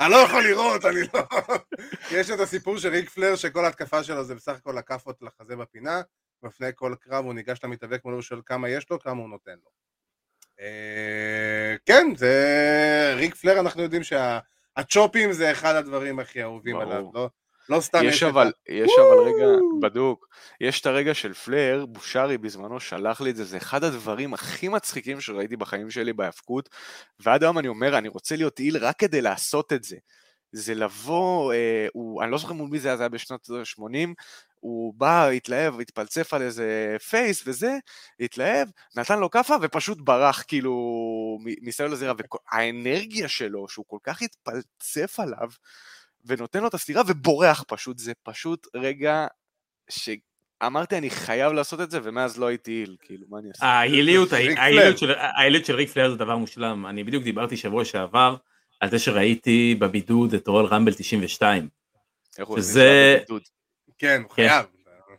אני 0.00 0.10
לא 0.10 0.16
יכול 0.16 0.44
לראות, 0.44 0.84
אני 0.84 1.00
לא... 1.14 1.26
יש 2.18 2.30
את 2.30 2.40
הסיפור 2.40 2.78
של 2.78 2.88
ריק 2.88 3.10
פלר, 3.10 3.36
שכל 3.36 3.66
התקפה 3.66 4.04
שלו 4.04 4.24
זה 4.24 4.34
בסך 4.34 4.56
הכל 4.56 4.78
הכאפות 4.78 5.22
לחזה 5.22 5.56
בפינה, 5.56 6.02
לפני 6.42 6.68
כל 6.74 6.94
קרב 7.00 7.24
הוא 7.24 7.34
ניגש 7.34 7.58
למתאבק 7.64 8.04
מולו 8.04 8.18
ושואל 8.18 8.40
כמה 8.46 8.68
יש 8.68 8.90
לו, 8.90 9.00
כמה 9.00 9.20
הוא 9.20 9.28
נותן 9.28 9.54
לו. 9.64 9.70
אה, 10.60 11.76
כן, 11.86 12.06
זה... 12.16 13.14
ריק 13.16 13.34
פלר, 13.34 13.60
אנחנו 13.60 13.82
יודעים 13.82 14.02
שהצ'ופים 14.02 15.32
זה 15.32 15.52
אחד 15.52 15.74
הדברים 15.74 16.18
הכי 16.18 16.42
אהובים. 16.42 16.76
עליו, 16.76 17.04
לא- 17.14 17.30
לא 17.68 17.80
סתם 17.80 18.00
יש 18.04 18.22
אבל, 18.22 18.52
יש 18.68 18.92
אבל 18.98 19.18
רגע, 19.18 19.46
בדוק, 19.82 20.28
יש 20.60 20.80
את 20.80 20.86
הרגע 20.86 21.14
של 21.14 21.32
פלר, 21.32 21.86
בושרי 21.86 22.38
בזמנו 22.38 22.80
שלח 22.80 23.20
לי 23.20 23.30
את 23.30 23.36
זה, 23.36 23.44
זה 23.44 23.56
אחד 23.56 23.84
הדברים 23.84 24.34
הכי 24.34 24.68
מצחיקים 24.68 25.20
שראיתי 25.20 25.56
בחיים 25.56 25.90
שלי 25.90 26.12
בהאבקות, 26.12 26.68
ועד 27.20 27.42
היום 27.42 27.58
אני 27.58 27.68
אומר, 27.68 27.98
אני 27.98 28.08
רוצה 28.08 28.36
להיות 28.36 28.60
איל 28.60 28.76
רק 28.76 28.98
כדי 28.98 29.20
לעשות 29.20 29.72
את 29.72 29.84
זה. 29.84 29.96
זה 30.52 30.74
לבוא, 30.74 31.52
אה, 31.52 31.86
הוא, 31.92 32.22
אני 32.22 32.30
לא 32.30 32.38
זוכר 32.38 32.52
מול 32.52 32.68
מי 32.70 32.78
זה 32.78 32.88
היה, 32.88 32.96
זה 32.96 33.02
היה 33.02 33.08
בשנות 33.08 33.50
ה-80, 33.50 34.08
הוא 34.60 34.94
בא, 34.96 35.28
התלהב, 35.28 35.80
התפלצף 35.80 36.34
על 36.34 36.42
איזה 36.42 36.96
פייס 37.08 37.42
וזה, 37.46 37.78
התלהב, 38.20 38.68
נתן 38.96 39.18
לו 39.18 39.30
כאפה 39.30 39.54
ופשוט 39.62 39.98
ברח 40.00 40.44
כאילו 40.48 40.74
מסביב 41.62 41.90
לזירה, 41.90 42.12
והאנרגיה 42.18 43.28
שלו, 43.28 43.68
שהוא 43.68 43.84
כל 43.88 43.98
כך 44.02 44.22
התפלצף 44.22 45.20
עליו, 45.20 45.48
ונותן 46.26 46.60
לו 46.62 46.68
את 46.68 46.74
הסטירה 46.74 47.02
ובורח 47.06 47.64
פשוט, 47.68 47.98
זה 47.98 48.12
פשוט 48.22 48.66
רגע 48.76 49.26
שאמרתי 49.90 50.98
אני 50.98 51.10
חייב 51.10 51.52
לעשות 51.52 51.80
את 51.80 51.90
זה, 51.90 51.98
ומאז 52.02 52.38
לא 52.38 52.46
הייתי 52.46 52.70
איל, 52.80 52.96
כאילו, 53.00 53.26
מה 53.30 53.38
אני 53.38 53.48
אעשה? 53.48 53.66
ההיליות, 53.66 54.28
ההיליות. 54.32 54.98
של- 55.68 55.74
ריק 55.74 55.88
פלר 55.90 56.10
זה 56.10 56.16
דבר 56.16 56.36
מושלם. 56.36 56.86
אני 56.86 57.04
בדיוק 57.04 57.24
דיברתי 57.24 57.56
שבוע 57.56 57.84
שעבר 57.84 58.36
על 58.80 58.90
זה 58.90 58.98
שראיתי 58.98 59.74
בבידוד 59.78 60.34
את 60.34 60.48
רול 60.48 60.66
רמבל 60.66 60.92
92. 60.94 61.68
איך 62.38 62.48
הוא 62.48 62.58
שזה- 62.58 62.80
נשאר 63.14 63.16
בבידוד? 63.24 63.42
כן, 63.98 64.22
הוא 64.24 64.30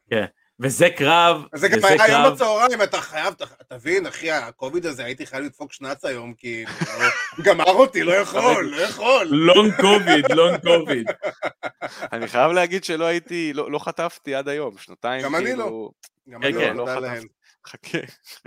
כן. 0.10 0.26
וזה 0.60 0.89
קרב, 0.89 1.41
זה 1.56 1.68
גם 1.68 1.78
וזה 1.78 1.88
היה 1.88 2.03
היום 2.03 2.24
קרב, 2.24 2.34
בצהריים, 2.34 2.82
אתה 2.82 3.01
חייב, 3.01 3.34
תבין, 3.68 4.08
אחי, 4.08 4.32
הקוביד 4.32 4.86
הזה, 4.86 5.06
הייתי 5.06 5.26
חייב 5.26 5.43
לדפוק 5.43 5.74
שנץ 5.74 6.06
היום, 6.06 6.34
כאילו, 6.38 6.72
גמר 7.41 7.66
אותי, 7.66 8.03
לא 8.03 8.12
יכול, 8.14 8.66
לא 8.66 8.82
יכול. 8.82 9.28
לונג 9.28 9.74
קוביד, 9.82 10.32
לונג 10.32 10.60
קוביד. 10.60 11.08
אני 12.14 12.28
חייב 12.28 12.51
להגיד 12.51 12.84
שלא 12.84 13.06
הייתי, 13.06 13.53
לא 13.53 13.72
לא 13.72 13.80
חטפתי 13.80 14.36
עד 14.36 14.49
היום, 14.49 14.78
שנתיים, 14.78 15.24
גם 15.24 15.36
אני 15.36 15.45
כאילו, 15.45 15.91
גם 16.30 16.41
כן, 16.41 16.47
אני 16.47 16.53
כן, 16.53 16.76
לא, 16.78 16.86
לא 16.86 16.95
תודה 16.95 17.16
חטפתי. 17.16 17.28
חכה. 17.68 17.97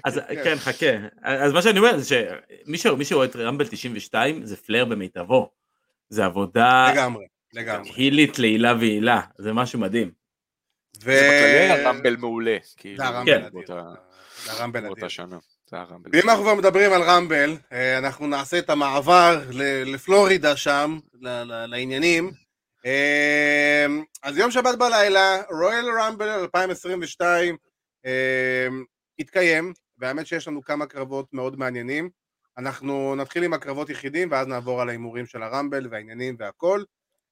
אז 0.04 0.20
כן, 0.44 0.56
חכה. 0.59 0.86
אז 1.22 1.52
מה 1.52 1.62
שאני 1.62 1.78
אומר 1.78 1.98
זה 1.98 2.28
שמי 2.74 3.04
שרואה 3.04 3.26
את 3.26 3.36
רמבל 3.36 3.66
92 3.66 4.44
זה 4.44 4.56
פלר 4.56 4.84
במיטבו. 4.84 5.50
זה 6.09 6.24
עבודה 6.24 6.92
לגמרי, 6.92 7.26
לגמרי. 7.52 7.90
הילית 7.96 8.38
לעילה 8.38 8.74
ועילה, 8.80 9.20
זה 9.38 9.52
משהו 9.52 9.78
מדהים. 9.78 10.17
ו... 10.97 11.01
זה 11.05 11.28
בכללי 11.28 11.59
היה 11.59 11.89
רמבל 11.89 12.16
מעולה, 12.16 12.57
כאילו, 12.76 12.97
זה 12.97 13.05
הרמבל 13.05 13.32
כן. 13.39 13.45
אדיר. 13.45 13.51
באותה- 13.51 13.95
זה 14.45 14.53
הרמבל 14.53 14.78
אדיר. 14.80 14.91
באותה 14.95 15.09
שנה. 15.09 15.39
הרמבל. 15.72 16.11
ואם 16.12 16.28
אנחנו 16.30 16.43
כבר 16.43 16.55
מדברים 16.55 16.93
על 16.93 17.03
רמבל, 17.03 17.57
אה, 17.72 17.99
אנחנו 17.99 18.26
נעשה 18.26 18.59
את 18.59 18.70
המעבר 18.70 19.43
לפלורידה 19.86 20.57
שם, 20.57 20.99
לעניינים. 21.68 22.30
אה, 22.86 23.86
אז 24.22 24.39
יום 24.39 24.51
שבת 24.51 24.78
בלילה, 24.78 25.43
רויאל 25.51 25.86
רמבל 26.01 26.28
2022 26.28 27.57
אה, 28.07 28.66
התקיים, 29.18 29.72
והאמת 29.99 30.26
שיש 30.26 30.49
לנו 30.49 30.62
כמה 30.62 30.86
קרבות 30.86 31.26
מאוד 31.32 31.59
מעניינים. 31.59 32.11
אנחנו 32.59 33.14
נתחיל 33.16 33.43
עם 33.45 33.53
הקרבות 33.53 33.91
יחידים, 33.91 34.30
ואז 34.30 34.47
נעבור 34.47 34.82
על 34.82 34.89
ההימורים 34.89 35.26
של 35.26 35.43
הרמבל 35.43 35.86
והעניינים 35.91 36.36
והכל. 36.39 36.82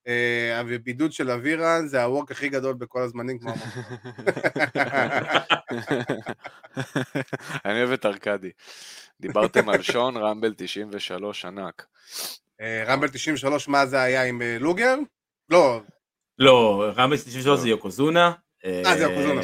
אה, 0.07 0.63
ובידוד 0.67 1.13
של 1.13 1.31
אבירן 1.31 1.87
זה 1.87 2.03
הוורק 2.05 2.31
הכי 2.31 2.49
גדול 2.49 2.75
בכל 2.75 3.03
הזמנים, 3.03 3.39
כמו 3.39 3.51
אמרתי. 3.51 3.81
אני 7.65 7.79
אוהב 7.81 7.93
את 7.93 8.07
ארכדי. 8.07 8.51
דיברתם 9.21 9.69
על 9.69 9.83
שון, 9.83 10.17
רמבל 10.17 10.55
93 10.57 11.45
ענק. 11.45 11.87
אה, 12.61 12.85
רמבל 12.87 13.09
93, 13.09 13.69
מה 13.69 13.87
זה 13.87 14.03
היה 14.03 14.25
עם 14.25 14.43
אה, 14.43 14.57
לוגר? 14.61 14.95
לא, 15.51 15.81
לא, 16.39 16.85
רמבל 16.97 17.17
93 17.17 17.61
זה 17.61 17.69
יוקוזונה. 17.69 18.33
אה, 18.65 18.83
זה 18.97 19.03
יוקוזונה. 19.03 19.41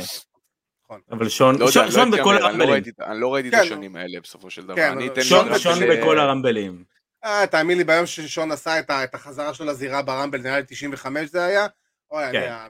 נכון. 0.84 1.00
אבל 1.10 1.28
שון, 1.28 1.54
לא 1.58 1.60
יודע, 1.60 1.72
שון, 1.72 1.82
אני 1.84 1.92
שון 1.92 2.10
לא 2.10 2.18
בכל 2.18 2.32
לא 2.40 2.46
הרמבלים. 2.46 2.70
ראיתי- 2.70 2.90
אני 3.06 3.20
לא 3.20 3.34
ראיתי 3.34 3.48
את 3.48 3.54
כן. 3.54 3.60
השנים 3.60 3.96
האלה 3.96 4.20
בסופו 4.20 4.50
של 4.50 4.64
דבר. 4.64 4.74
כן, 4.76 4.92
אבל 4.92 5.06
אתן 5.06 5.22
שון, 5.22 5.58
שון 5.58 5.78
בכל 5.90 6.18
הרמבלים. 6.18 6.84
אה, 7.24 7.46
תאמין 7.46 7.78
לי, 7.78 7.84
ביום 7.84 8.06
ששון 8.06 8.52
עשה 8.52 8.78
את 8.78 8.90
ה- 8.90 9.04
את 9.04 9.14
החזרה 9.14 9.54
שלו 9.54 9.66
לזירה 9.66 10.02
ברמבל, 10.02 10.40
נראה 10.40 10.56
לי 10.60 10.64
95 10.68 11.28
זה 11.30 11.44
היה, 11.44 11.66
אוי, 12.10 12.24
אני 12.24 12.32
כן. 12.32 12.68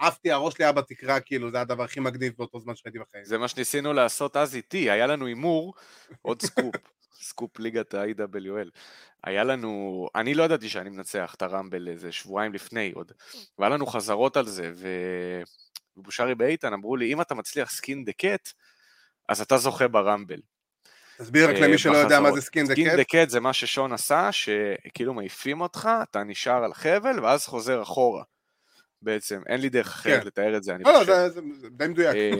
עפתי, 0.00 0.32
הראש 0.32 0.54
שלי 0.54 0.64
היה 0.64 0.72
בתקרה, 0.72 1.20
כאילו, 1.20 1.50
זה 1.50 1.60
הדבר 1.60 1.82
הכי 1.84 2.00
מגניב 2.00 2.32
באותו 2.38 2.60
זמן 2.60 2.76
שהייתי 2.76 2.98
בחיים. 2.98 3.24
זה 3.24 3.38
מה 3.38 3.48
שניסינו 3.48 3.92
לעשות 3.92 4.36
אז 4.36 4.56
איתי, 4.56 4.90
היה 4.90 5.06
לנו 5.06 5.26
הימור, 5.26 5.74
עוד 6.22 6.42
סקופ, 6.42 6.74
סקופ 7.28 7.58
ליגת 7.58 7.94
ה-IWL. 7.94 8.68
היה 9.24 9.44
לנו, 9.44 10.08
אני 10.14 10.34
לא 10.34 10.42
ידעתי 10.42 10.68
שאני 10.68 10.90
מנצח 10.90 11.34
את 11.34 11.42
הרמבל 11.42 11.88
איזה 11.88 12.12
שבועיים 12.12 12.52
לפני 12.52 12.92
עוד, 12.94 13.12
והיה 13.58 13.70
לנו 13.70 13.86
חזרות 13.86 14.36
על 14.36 14.46
זה, 14.46 14.70
ו... 14.74 14.88
ובושרי 15.96 16.34
ואיתן 16.34 16.72
אמרו 16.72 16.96
לי, 16.96 17.12
אם 17.12 17.20
אתה 17.20 17.34
מצליח 17.34 17.70
skin 17.70 18.04
the 18.04 18.12
cat, 18.12 18.48
אז 19.28 19.40
אתה 19.40 19.56
זוכה 19.58 19.88
ברמבל. 19.88 20.40
תסביר 21.22 21.48
רק 21.50 21.56
אה, 21.56 21.60
למי 21.60 21.78
שלא 21.78 21.96
יודע 21.96 22.20
מה. 22.20 22.32
זה 22.32 22.40
סקין 22.40 22.66
דה 22.66 22.72
סקין 22.72 22.88
קט. 22.90 22.96
דה 22.96 23.04
קט 23.04 23.30
זה 23.30 23.40
מה 23.40 23.52
ששון 23.52 23.92
עשה, 23.92 24.28
שכאילו 24.32 25.14
מעיפים 25.14 25.60
אותך, 25.60 25.88
אתה 26.02 26.22
נשאר 26.24 26.64
על 26.64 26.74
חבל, 26.74 27.20
ואז 27.22 27.46
חוזר 27.46 27.82
אחורה. 27.82 28.22
בעצם, 29.04 29.40
אין 29.48 29.60
לי 29.60 29.68
דרך 29.68 29.86
אחרת 29.88 30.20
כן. 30.20 30.26
לתאר 30.26 30.56
את 30.56 30.62
זה, 30.62 30.74
אני 30.74 30.84
לא, 30.84 30.92
לא, 30.92 30.98
חושב. 30.98 31.12
זה 31.12 31.28
זה- 31.28 31.40
זה 31.60 31.68
די 31.70 31.86
מדויק. 31.88 32.16
אה, 32.16 32.30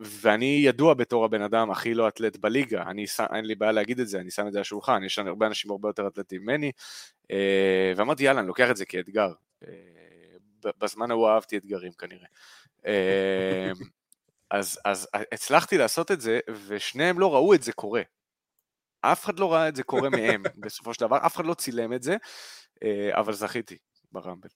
ואני 0.00 0.60
ידוע 0.64 0.94
בתור 0.94 1.24
הבן 1.24 1.42
אדם 1.42 1.70
הכי 1.70 1.94
לא 1.94 2.08
אתלט 2.08 2.36
בליגה, 2.36 2.82
אני 2.82 3.04
אין 3.34 3.44
לי 3.44 3.54
בעיה 3.54 3.72
להגיד 3.72 4.00
את 4.00 4.08
זה, 4.08 4.20
אני 4.20 4.30
שם 4.30 4.46
את 4.46 4.52
זה 4.52 4.58
על 4.58 4.62
השולחן, 4.62 5.02
יש 5.04 5.18
הרבה 5.18 5.46
אנשים 5.46 5.70
הרבה 5.70 5.88
יותר 5.88 6.06
אתלטים 6.06 6.42
ממני, 6.42 6.72
אה, 7.30 7.92
ואמרתי 7.96 8.24
יאללה, 8.24 8.40
אני 8.40 8.48
לוקח 8.48 8.70
את 8.70 8.76
זה 8.76 8.84
כאתגר. 8.84 9.32
בזמן 10.80 11.10
ההוא 11.10 11.28
אהבתי 11.28 11.56
אתגרים 11.56 11.92
כנראה. 11.92 12.26
אה, 14.52 14.58
אז, 14.58 14.78
אז 14.84 15.08
הצלחתי 15.32 15.78
לעשות 15.78 16.10
את 16.10 16.20
זה, 16.20 16.40
ושניהם 16.66 17.18
לא 17.18 17.34
ראו 17.34 17.54
את 17.54 17.62
זה 17.62 17.72
קורה. 17.72 18.02
אף 19.00 19.24
אחד 19.24 19.38
לא 19.38 19.52
ראה 19.52 19.68
את 19.68 19.76
זה 19.76 19.82
קורה 19.82 20.10
מהם, 20.10 20.42
בסופו 20.64 20.94
של 20.94 21.00
דבר, 21.00 21.26
אף 21.26 21.36
אחד 21.36 21.44
לא 21.44 21.54
צילם 21.54 21.92
את 21.92 22.02
זה, 22.02 22.16
אה, 22.84 23.20
אבל 23.20 23.32
זכיתי 23.32 23.78
ברמבל. 24.12 24.48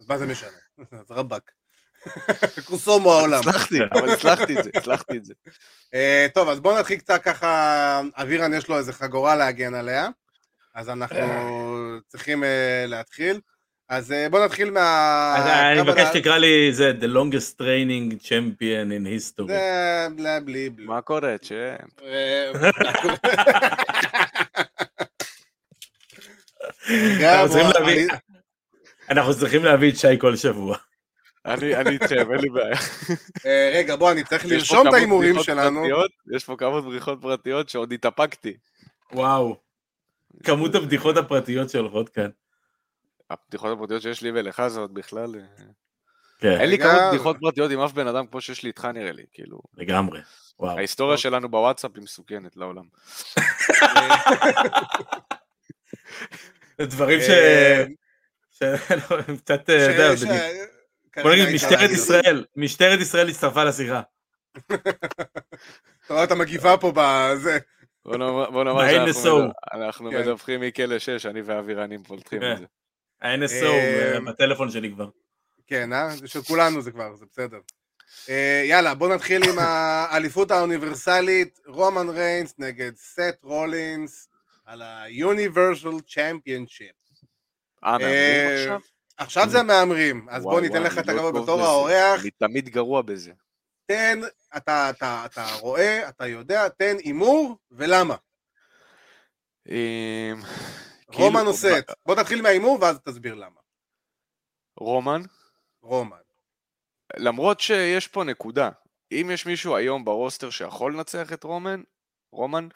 אז 0.00 0.06
מה 0.08 0.18
זה 0.18 0.26
משנה? 0.26 0.58
זה 1.08 1.14
רבאק. 1.14 1.52
קוסומו 2.68 3.12
העולם. 3.12 3.40
הצלחתי, 3.40 3.78
אבל 3.92 4.10
הצלחתי 4.10 4.58
את 4.58 4.64
זה, 4.64 4.70
הצלחתי 4.74 5.16
את 5.16 5.24
זה. 5.24 5.34
אה, 5.94 6.26
טוב, 6.34 6.48
אז 6.48 6.60
בואו 6.60 6.78
נתחיל 6.78 6.98
קצת 6.98 7.22
ככה, 7.22 8.00
אבירן 8.14 8.54
יש 8.54 8.68
לו 8.68 8.78
איזה 8.78 8.92
חגורה 8.92 9.36
להגן 9.36 9.74
עליה, 9.74 10.08
אז 10.74 10.88
אנחנו 10.88 11.18
צריכים 12.08 12.44
אה, 12.44 12.84
להתחיל. 12.88 13.40
אז 13.90 14.12
אה, 14.12 14.28
בואו 14.28 14.44
נתחיל 14.44 14.70
מה... 14.70 15.70
אני 15.72 15.82
מבקש 15.82 16.08
שתקרא 16.08 16.38
לי 16.38 16.72
זה 16.72 16.92
the 17.00 17.04
longest 17.04 17.60
training 17.60 18.14
champion 18.24 18.88
in 18.90 19.06
history. 19.06 19.46
זה 19.46 19.60
בלה 20.16 20.40
בלי 20.40 20.70
בלי. 20.70 20.86
מה 20.86 21.00
קורה, 21.00 21.36
צ'אמפ? 21.38 22.02
אה, 22.02 22.52
אנחנו 29.10 29.34
צריכים 29.34 29.64
להביא- 29.64 29.90
את 29.90 29.96
שי 29.96 30.18
כל 30.18 30.36
שבוע. 30.36 30.76
אני 31.46 31.76
אני 31.76 31.90
איתכם, 31.90 32.32
אין 32.32 32.40
לי 32.40 32.48
בעיה. 32.48 32.76
אה, 33.46 33.70
רגע, 33.74 33.96
בוא, 33.96 34.12
אני 34.12 34.24
צריך 34.24 34.46
לרשום 34.46 34.88
את 34.88 34.92
ההימורים 34.94 35.28
בדיחות 35.30 35.46
שלנו. 35.46 35.84
יש 36.36 36.44
פה 36.44 36.56
כמה 36.58 36.80
בדיחות 36.80 37.18
פרטיות 37.22 37.68
שעוד 37.68 37.92
התאפקתי. 37.92 38.52
וואו. 39.12 39.56
כמות 40.44 40.74
הבדיחות 40.74 41.16
הפרטיות 41.16 41.70
שהולכות 41.70 42.08
כאן. 42.08 42.28
הבדיחות 43.30 43.76
הפרטיות 43.76 44.02
שיש 44.02 44.22
לי 44.22 44.30
ולך 44.30 44.62
זה 44.66 44.80
עוד 44.80 44.94
בכלל... 44.94 45.34
אה, 45.34 45.64
כן, 46.38 46.60
אין 46.60 46.70
לי. 46.70 46.78
כמות 46.78 47.00
בדיחות 47.10 47.36
פרטיות 47.40 47.70
עם 47.70 47.80
אף 47.80 47.92
בן 47.92 48.06
אדם 48.06 48.26
כמו 48.26 48.40
שיש 48.40 48.62
לי 48.62 48.68
איתך 48.68 48.84
נראה 48.84 49.12
לי, 49.12 49.24
כאילו. 49.32 49.60
לגמרי. 49.76 50.20
וואו. 50.60 50.76
ההיסטוריה 50.76 51.16
שלנו 51.18 51.48
בוואטסאפ 51.48 51.90
היא 51.94 52.02
מסוכנת 52.02 52.56
לעולם. 52.56 52.84
זה 56.78 56.86
דברים 56.92 57.20
ש... 57.20 57.28
אה, 57.30 57.84
קצת, 59.44 59.70
אה, 59.70 60.14
בוא 61.22 61.32
נגיד 61.32 61.54
משטרת 61.54 61.90
ישראל, 61.90 62.44
משטרת 62.56 63.00
ישראל 63.00 63.28
הצטרפה 63.28 63.64
לשיחה. 63.64 64.02
אתה 64.66 66.14
רואה 66.14 66.24
את 66.24 66.30
המגיבה 66.30 66.76
פה 66.76 66.92
בזה. 66.94 67.58
בוא 68.04 68.16
נאמר 68.16 68.50
בוא 68.50 68.64
נאמר 68.64 68.82
ב-NSO. 68.82 69.12
שאנחנו 69.14 70.10
כן. 70.10 70.20
מדווחים 70.20 70.60
מכלא 70.60 70.98
6, 70.98 71.26
אני 71.26 71.42
ואבירנים 71.42 72.02
פולטים 72.02 72.40
כן. 72.40 72.52
את 72.52 72.58
זה. 72.58 72.64
ה-NSO 73.22 73.64
אה, 73.64 74.20
בטלפון 74.26 74.70
שלי 74.70 74.90
כבר. 74.92 75.08
כן, 75.66 75.92
אה? 75.92 76.16
זה 76.16 76.28
של 76.28 76.42
כולנו 76.42 76.82
זה 76.82 76.90
כבר, 76.90 77.16
זה 77.16 77.24
בסדר. 77.26 77.58
אה, 78.28 78.62
יאללה, 78.64 78.94
בוא 78.94 79.14
נתחיל 79.14 79.42
עם 79.50 79.58
האליפות 79.58 80.50
האוניברסלית, 80.50 81.60
רומן 81.66 82.08
ריינס 82.08 82.54
נגד 82.58 82.96
סט 82.96 83.42
רולינס 83.42 84.28
על 84.64 84.82
ה-Universal 84.82 86.02
Championship. 86.08 87.16
אה, 87.84 87.98
מהמרים 87.98 88.80
עכשיו? 89.16 89.48
זה 89.48 89.60
המהמרים, 89.60 90.26
אז 90.30 90.42
בוא 90.42 90.60
ניתן 90.60 90.82
לך 90.82 90.98
את 90.98 91.06
לא 91.06 91.12
הכבוד 91.12 91.34
טוב 91.34 91.42
בתור. 91.42 91.62
האורח. 91.62 92.20
אני 92.20 92.30
תמיד 92.30 92.68
גרוע 92.68 93.02
בזה. 93.02 93.32
תן, 93.86 94.20
אתה, 94.56 94.90
רואה, 95.60 96.08
אתה 96.08 96.26
יודע, 96.26 96.68
תן 96.68 96.96
הימור, 97.04 97.56
ולמה. 97.70 98.16
אה, 101.12 101.18
רומן 101.18 101.38
כאילו, 101.38 101.50
או 101.50 101.56
סט? 101.56 101.92
בוא 102.06 102.14
תתחיל 102.14 102.42
מההימור 102.42 102.78
ואז 102.80 102.98
תסביר 103.04 103.34
למה. 103.34 103.60
רומן, 104.76 105.22
רומן. 105.82 106.16
למרות 107.16 107.60
שיש 107.60 108.08
פה 108.08 108.24
נקודה, 108.24 108.70
אם 109.12 109.30
יש 109.32 109.46
מישהו 109.46 109.76
היום 109.76 110.04
ברוסטר 110.04 110.50
שיכול 110.50 110.94
לנצח 110.94 111.32
את 111.32 111.44
רומן, 111.44 111.82
רומן, 112.32 112.68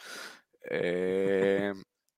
אה, 0.71 1.71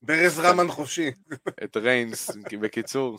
ברז 0.03 0.39
רמן 0.39 0.69
חופשי. 0.69 1.11
את 1.65 1.77
ריינס, 1.77 2.31
בקיצור, 2.61 3.19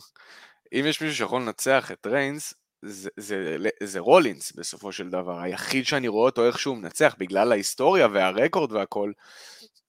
אם 0.72 0.84
יש 0.88 1.02
מישהו 1.02 1.16
שיכול 1.16 1.42
לנצח 1.42 1.92
את 1.92 2.06
ריינס, 2.06 2.54
זה, 2.82 3.10
זה, 3.16 3.56
זה 3.82 4.00
רולינס 4.00 4.52
בסופו 4.52 4.92
של 4.92 5.10
דבר, 5.10 5.40
היחיד 5.40 5.86
שאני 5.86 6.08
רואה 6.08 6.26
אותו 6.26 6.46
איכשהו 6.46 6.74
מנצח 6.74 7.14
בגלל 7.18 7.52
ההיסטוריה 7.52 8.08
והרקורד 8.12 8.72
והכל. 8.72 9.12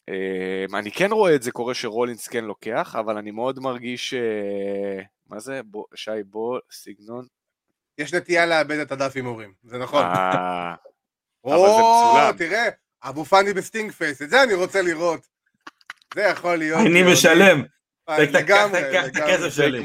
אה, 0.09 0.79
אני 0.79 0.91
כן 0.91 1.11
רואה 1.11 1.35
את 1.35 1.41
זה 1.43 1.51
קורה 1.51 1.73
שרולינס 1.73 2.27
כן 2.27 2.45
לוקח, 2.45 2.95
אבל 2.99 3.17
אני 3.17 3.31
מאוד 3.31 3.59
מרגיש, 3.59 4.13
אה, 4.13 5.01
מה 5.29 5.39
זה? 5.39 5.61
בוא, 5.65 5.85
שי, 5.95 6.11
בוא, 6.25 6.59
סגנון. 6.71 7.25
יש 7.97 8.13
נטייה 8.13 8.45
לאבד 8.45 8.79
את 8.79 8.91
הדף 8.91 9.11
הימורים, 9.15 9.53
זה 9.63 9.77
נכון. 9.77 10.03
אה, 10.03 10.73
אבל 11.45 11.55
או, 11.55 11.65
זה 11.65 11.71
מצולם. 11.71 12.37
תראה, 12.37 12.69
אבו 13.03 13.25
פאני 13.25 13.53
בסטינג 13.53 13.91
פייס, 13.91 14.21
את 14.21 14.29
זה 14.29 14.43
אני 14.43 14.53
רוצה 14.53 14.81
לראות. 14.81 15.27
זה 16.15 16.21
יכול 16.21 16.55
להיות. 16.55 16.79
אני. 16.79 17.13
משלם. 17.13 17.63
אה, 18.09 18.19
לגמרי, 18.19 18.81
קח 18.93 19.05
את 19.07 19.15
לגמרי. 19.15 19.33
הכסף 19.33 19.49
שלי. 19.49 19.83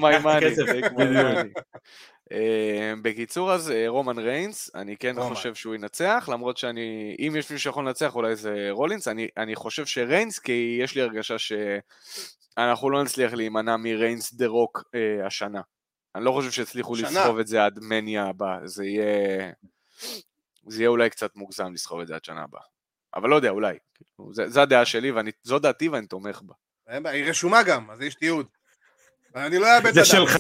אה, 2.33 2.93
בקיצור 3.03 3.53
אז 3.53 3.71
אה, 3.71 3.85
רומן 3.89 4.19
ריינס, 4.19 4.71
אני 4.75 4.97
כן 4.97 5.19
רומן. 5.19 5.35
חושב 5.35 5.55
שהוא 5.55 5.75
ינצח, 5.75 6.29
למרות 6.33 6.57
שאני, 6.57 7.17
אם 7.19 7.33
יש 7.37 7.51
מישהו 7.51 7.59
שיכול 7.59 7.87
לנצח 7.87 8.17
אולי 8.17 8.37
זה 8.37 8.69
רולינס, 8.71 9.09
אני, 9.09 9.29
אני 9.37 9.55
חושב 9.55 9.87
שריינס, 9.87 10.39
כי 10.39 10.79
יש 10.83 10.95
לי 10.95 11.03
הרגשה 11.03 11.37
שאנחנו 11.39 12.91
לא 12.91 13.03
נצליח 13.03 13.33
להימנע 13.33 13.77
מריינס 13.77 14.35
דה 14.35 14.47
רוק 14.47 14.85
אה, 14.95 15.27
השנה. 15.27 15.61
אני 16.15 16.25
לא 16.25 16.33
חושב 16.33 16.51
שהצליחו 16.51 16.95
השנה? 16.95 17.11
לסחוב 17.11 17.39
את 17.39 17.47
זה 17.47 17.65
עד 17.65 17.79
מניה 17.83 18.25
הבא, 18.25 18.59
זה 18.65 18.85
יהיה, 18.85 19.53
זה 20.69 20.83
יהיה 20.83 20.89
אולי 20.89 21.11
קצת 21.11 21.37
מוגזם 21.37 21.73
לסחוב 21.73 22.01
את 22.01 22.07
זה 22.07 22.15
עד 22.15 22.25
שנה 22.25 22.43
הבאה. 22.43 22.63
אבל 23.15 23.29
לא 23.29 23.37
יודע, 23.37 23.51
אולי. 23.51 23.79
זה 24.33 24.63
הדעה 24.63 24.85
שלי, 24.85 25.13
וזו 25.45 25.59
דעתי 25.59 25.89
ואני 25.89 26.07
תומך 26.07 26.43
בה. 26.43 26.55
היא 27.11 27.25
רשומה 27.25 27.63
גם, 27.63 27.91
אז 27.91 28.01
יש 28.01 28.15
תיעוד. 28.15 28.47
אני 29.35 29.59
לא 29.59 29.77
אאבד 29.77 29.87
את 29.87 29.95
זה. 29.95 30.05
שלך, 30.05 30.37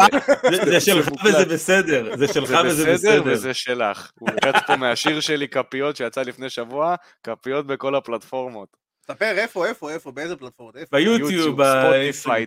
זה- 0.64 0.80
שלך. 0.80 1.08
וזה 1.24 1.44
בסדר. 1.44 2.16
זה 2.16 2.28
שלך 2.28 2.48
זה 2.48 2.56
וזה 2.64 2.92
בסדר 2.92 3.20
בסדר. 3.22 3.32
וזה 3.32 3.54
שלך. 3.54 4.10
הוא 4.18 4.28
לקח 4.30 4.60
פה 4.66 4.76
מהשיר 4.76 5.20
שלי 5.20 5.48
כפיות 5.48 5.96
שיצא 5.96 6.22
לפני 6.22 6.50
שבוע, 6.50 6.94
כפיות 7.22 7.66
בכל 7.66 7.94
הפלטפורמות. 7.94 8.84
ספר 9.06 9.32
איפה, 9.38 9.66
איפה, 9.66 9.90
איפה, 9.90 10.10
באיזה 10.12 10.36
פלטפורמות, 10.36 10.76
איפה. 10.76 10.96
ביוטיוב, 10.96 11.62
ספוטיפיי, 11.62 11.90
באינסטגרם. 11.90 12.44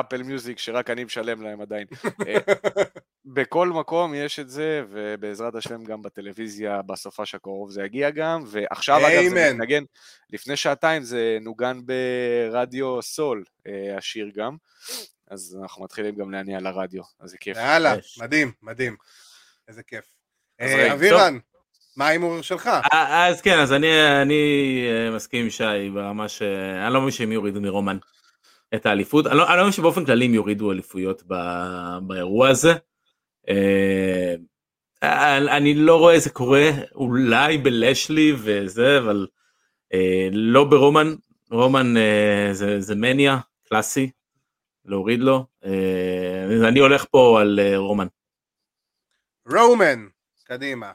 אפל 0.00 0.22
מיוזיק, 0.22 0.58
שרק 0.58 0.90
אני 0.90 1.04
משלם 1.04 1.42
להם 1.42 1.60
עדיין. 1.60 1.86
בכל 3.24 3.68
מקום 3.68 4.14
יש 4.14 4.38
את 4.38 4.50
זה, 4.50 4.84
ובעזרת 4.90 5.54
השם 5.54 5.84
גם 5.84 6.02
בטלוויזיה 6.02 6.82
בסופש 6.82 7.34
הקרוב 7.34 7.70
זה 7.70 7.82
יגיע 7.82 8.10
גם, 8.10 8.42
ועכשיו 8.46 8.96
אגב 8.98 9.08
זה 9.08 9.28
אמן. 9.28 9.56
מתנגן, 9.56 9.84
לפני 10.30 10.56
שעתיים 10.56 11.02
זה 11.02 11.38
נוגן 11.40 11.80
ברדיו 11.84 13.02
סול, 13.02 13.44
אה, 13.66 13.96
השיר 13.96 14.30
גם, 14.34 14.56
אז 15.30 15.58
אנחנו 15.62 15.84
מתחילים 15.84 16.14
גם 16.14 16.30
להניע 16.30 16.60
לרדיו, 16.60 17.02
אז 17.20 17.30
זה 17.30 17.38
כיף. 17.38 17.56
יאללה. 17.56 17.94
מדהים, 18.20 18.52
מדהים. 18.62 18.96
איזה 19.68 19.82
כיף. 19.82 20.04
אז 20.58 20.70
אה, 20.70 20.92
אבירן, 20.92 21.38
מה 21.96 22.06
ההימור 22.06 22.42
שלך? 22.42 22.66
אה, 22.92 23.26
אז 23.26 23.40
כן, 23.40 23.58
אז 23.58 23.72
אני, 23.72 24.20
אני 24.22 24.84
מסכים 25.16 25.44
עם 25.44 25.50
שי 25.50 25.90
ברמה 25.94 26.28
ש... 26.28 26.42
אני 26.86 26.94
לא 26.94 27.00
מבין 27.00 27.12
שהם 27.12 27.32
יורידו 27.32 27.60
מרומן 27.60 27.98
את 28.74 28.86
האליפות. 28.86 29.26
אני 29.26 29.36
לא, 29.36 29.48
אני 29.48 29.56
לא 29.56 29.62
מבין 29.62 29.72
שבאופן 29.72 30.04
כללי 30.04 30.24
הם 30.24 30.34
יורידו 30.34 30.72
אליפויות 30.72 31.22
ב, 31.26 31.34
באירוע 32.02 32.48
הזה. 32.48 32.74
אה, 33.50 34.34
אני, 35.02 35.50
אני 35.50 35.74
לא 35.74 35.98
רואה 35.98 36.18
זה 36.18 36.30
קורה, 36.30 36.70
אולי 36.94 37.58
בלשלי 37.58 38.32
וזה, 38.36 38.98
אבל 38.98 39.26
אה, 39.94 40.28
לא 40.32 40.64
ברומן. 40.64 41.14
רומן 41.50 41.96
אה, 41.96 42.48
זה, 42.52 42.80
זה 42.80 42.94
מניה, 42.94 43.38
קלאסי, 43.68 44.10
להוריד 44.84 45.20
לו. 45.20 45.46
אה, 45.64 46.68
אני 46.68 46.80
הולך 46.80 47.04
פה 47.10 47.40
על 47.40 47.60
אה, 47.62 47.76
רומן. 47.76 48.06
רומן, 49.46 50.08
קדימה. 50.44 50.92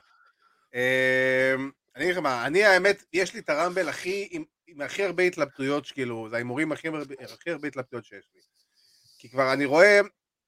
אה, 0.76 1.54
אני 1.96 2.04
אגיד 2.04 2.16
לך 2.16 2.22
מה, 2.22 2.46
אני 2.46 2.64
האמת, 2.64 3.04
יש 3.14 3.34
לי 3.34 3.40
את 3.40 3.50
הרמבל 3.50 3.90
הכי, 3.90 4.28
עם, 4.32 4.44
עם 4.68 4.82
הכי 4.82 5.04
הרבה 5.04 5.24
התלבטויות, 5.24 5.88
כאילו, 5.88 6.28
זה 6.30 6.36
ההימורים 6.36 6.72
הכי, 6.72 6.88
הכי 7.34 7.52
הרבה 7.52 7.68
התלבטויות 7.68 8.06
שיש 8.06 8.26
לי. 8.36 8.42
כי 9.18 9.30
כבר 9.30 9.54
אני 9.54 9.66
רואה 9.66 10.02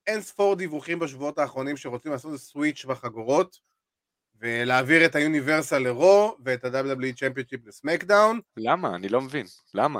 אין 0.07 0.21
ספור 0.21 0.55
דיווחים 0.55 0.99
בשבועות 0.99 1.39
האחרונים 1.39 1.77
שרוצים 1.77 2.11
לעשות 2.11 2.39
סוויץ' 2.39 2.85
בחגורות, 2.85 3.59
ולהעביר 4.39 5.05
את 5.05 5.15
היוניברסל 5.15 5.77
לרו, 5.77 6.37
ואת 6.45 6.65
ה-WWE 6.65 7.19
צ'מפיונשיפ 7.19 7.65
לסמקדאון. 7.65 8.39
למה? 8.57 8.95
אני 8.95 9.09
לא 9.09 9.21
מבין. 9.21 9.45
למה? 9.73 9.99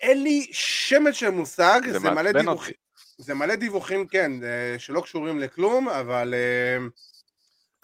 אין 0.00 0.22
לי 0.22 0.48
שמץ 0.52 1.14
של 1.14 1.30
מושג, 1.30 1.80
זה 1.86 1.98
זה, 1.98 2.10
מלא 2.10 2.32
דיווחים, 2.32 2.74
זה 3.18 3.34
מלא 3.34 3.54
דיווחים, 3.54 4.06
כן, 4.06 4.32
אה, 4.44 4.78
שלא 4.78 5.00
קשורים 5.00 5.38
לכלום, 5.38 5.88
אבל 5.88 6.34
אה, 6.34 6.86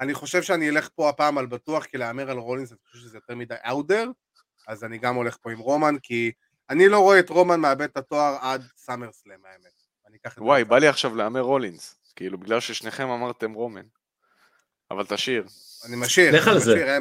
אני 0.01 0.15
חושב 0.15 0.43
שאני 0.43 0.69
אלך 0.69 0.89
פה 0.95 1.09
הפעם 1.09 1.39
על 1.39 1.47
בטוח, 1.47 1.85
כי 1.85 1.99
להמר 1.99 2.31
על 2.31 2.39
רולינס, 2.39 2.71
אני 2.73 2.79
חושב 2.85 2.99
שזה 2.99 3.17
יותר 3.17 3.35
מדי 3.35 3.55
אאודר, 3.69 4.11
אז 4.69 4.85
אני 4.85 4.99
גם 4.99 5.15
הולך 5.15 5.37
פה 5.43 5.53
עם 5.53 5.59
רומן, 5.59 5.95
כי 6.03 6.33
אני 6.71 6.89
לא 6.89 6.99
רואה 6.99 7.19
את 7.19 7.31
רומן 7.31 7.61
מאבד 7.61 7.83
את 7.83 7.97
התואר 7.97 8.37
עד 8.41 8.63
סאמר 8.77 9.13
סלאם, 9.13 9.39
האמת. 9.45 9.74
אני 10.15 10.21
אקח 10.21 10.33
את 10.33 10.37
זה 10.39 10.43
וואי. 10.45 10.65
בא 10.65 10.79
לי 10.79 10.87
עכשיו 10.89 11.15
להמר 11.17 11.41
רולינס, 11.41 11.97
כאילו, 12.17 12.39
בגלל 12.39 12.61
ששניכם 12.61 13.09
אמרתם 13.09 13.53
רומן. 13.53 13.83
אבל 14.91 15.05
תשאיר. 15.09 15.45
אני 15.87 15.97
משאיר, 15.97 16.35
לך 16.37 16.49
על 16.49 16.55
אני 16.55 16.65
זה. 16.65 16.99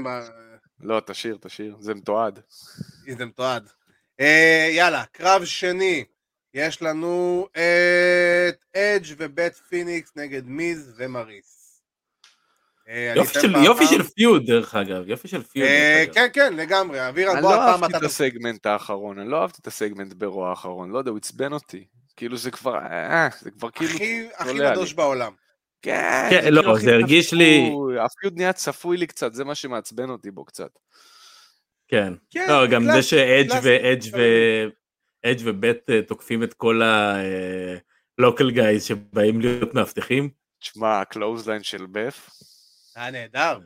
לא, 0.79 1.01
תשאיר, 1.05 1.37
תשאיר, 1.41 1.75
זה 1.79 1.93
מתועד. 1.93 2.39
זה 3.17 3.25
מתועד. 3.25 3.69
אה, 4.19 4.69
יאללה, 4.71 5.03
קרב 5.11 5.45
שני. 5.45 6.05
יש 6.53 6.81
לנו 6.81 7.47
את 7.51 8.65
אדג' 8.77 9.13
ובת' 9.17 9.55
פיניקס 9.55 10.11
נגד 10.15 10.47
מיז 10.47 10.93
ומריס. 10.97 11.81
אה, 12.87 13.11
אני 13.11 13.19
יופי 13.19 13.33
של, 13.41 13.53
פעם- 13.53 13.63
יופי 13.63 13.85
של 13.87 14.03
feud 14.03 14.45
דרך 14.45 14.75
אגב, 14.75 15.07
יופי 15.09 15.27
של 15.27 15.43
פיוד. 15.43 15.67
אה. 15.67 16.05
כן, 16.13 16.27
כן, 16.33 16.53
לגמרי. 16.53 17.09
אבירן, 17.09 17.31
אני 17.33 17.41
בוא 17.41 17.55
לא 17.55 17.55
הפעם 17.63 17.83
אהבתי 17.83 17.97
אתה... 17.97 18.05
את 18.05 18.11
הסגמנט 18.11 18.65
האחרון, 18.65 19.19
אני 19.19 19.29
לא 19.29 19.41
אהבתי 19.41 19.57
את 19.61 19.67
הסגמנט 19.67 20.13
ברוע 20.13 20.49
האחרון, 20.49 20.91
לא 20.91 20.97
יודע, 20.97 21.09
הוא 21.11 21.17
עצבן 21.17 21.53
אותי. 21.53 21.85
כאילו 22.15 22.37
זה 22.37 22.51
כבר, 22.51 22.75
אה, 22.77 23.27
זה 23.39 23.51
כבר 23.51 23.69
כאילו, 23.71 23.91
הכי 23.95 24.27
הכי 24.35 24.49
עולה 24.49 24.71
נדוש. 24.71 24.93
בעולם. 24.93 25.33
כן, 25.81 26.27
כן, 26.29 26.41
כאילו 26.41 26.61
לא, 26.61 26.73
הכי 26.75 26.85
זה 26.85 26.91
הרגיש 26.93 27.33
לי- 27.33 27.69
ה 28.05 28.11
feud 28.11 28.33
נהיה 28.37 28.53
צפוי 28.53 28.97
לי 28.97 29.07
קצת, 29.07 29.33
זה 29.33 29.43
מה 29.43 29.55
שמעצבן 29.55 30.09
אותי 30.09 30.31
בו 30.31 30.45
קצת. 30.45 30.69
כן. 31.87 32.13
כן, 32.29 32.45
לא, 32.49 32.67
גם 32.67 32.83
זה 32.93 33.03
שאדג' 33.03 33.59
ואדג' 33.63 34.15
ו... 34.15 34.19
אדג' 35.25 35.41
ובת' 35.45 35.89
אה, 35.89 36.01
תוקפים 36.01 36.43
את 36.43 36.53
כל 36.53 36.81
ה 38.19 38.24
local 38.24 38.51
guys 38.51 38.83
שבאים 38.85 39.41
להיות 39.41 39.73
מאבטחים. 39.73 40.29
תשמע, 40.59 41.01
ה 41.01 41.06
clothesline 41.06 41.63
של 41.63 41.85
בת', 41.91 42.29
היה 42.95 43.11
נהדר. 43.11 43.59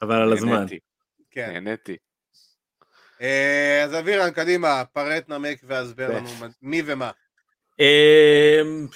חבל 0.00 0.22
על 0.22 0.32
הזמן. 0.32 0.52
נהניתי, 0.52 0.78
כן. 1.30 1.50
נהניתי. 1.52 1.96
אה, 3.20 3.84
אז 3.84 3.94
אבירן, 3.94 4.30
קדימה, 4.30 4.84
פרט, 4.92 5.28
נמק 5.28 5.60
והסבר. 5.64 6.08
לנו 6.08 6.28
מי 6.62 6.82
ומה. 6.86 7.10
אמ, 7.78 8.86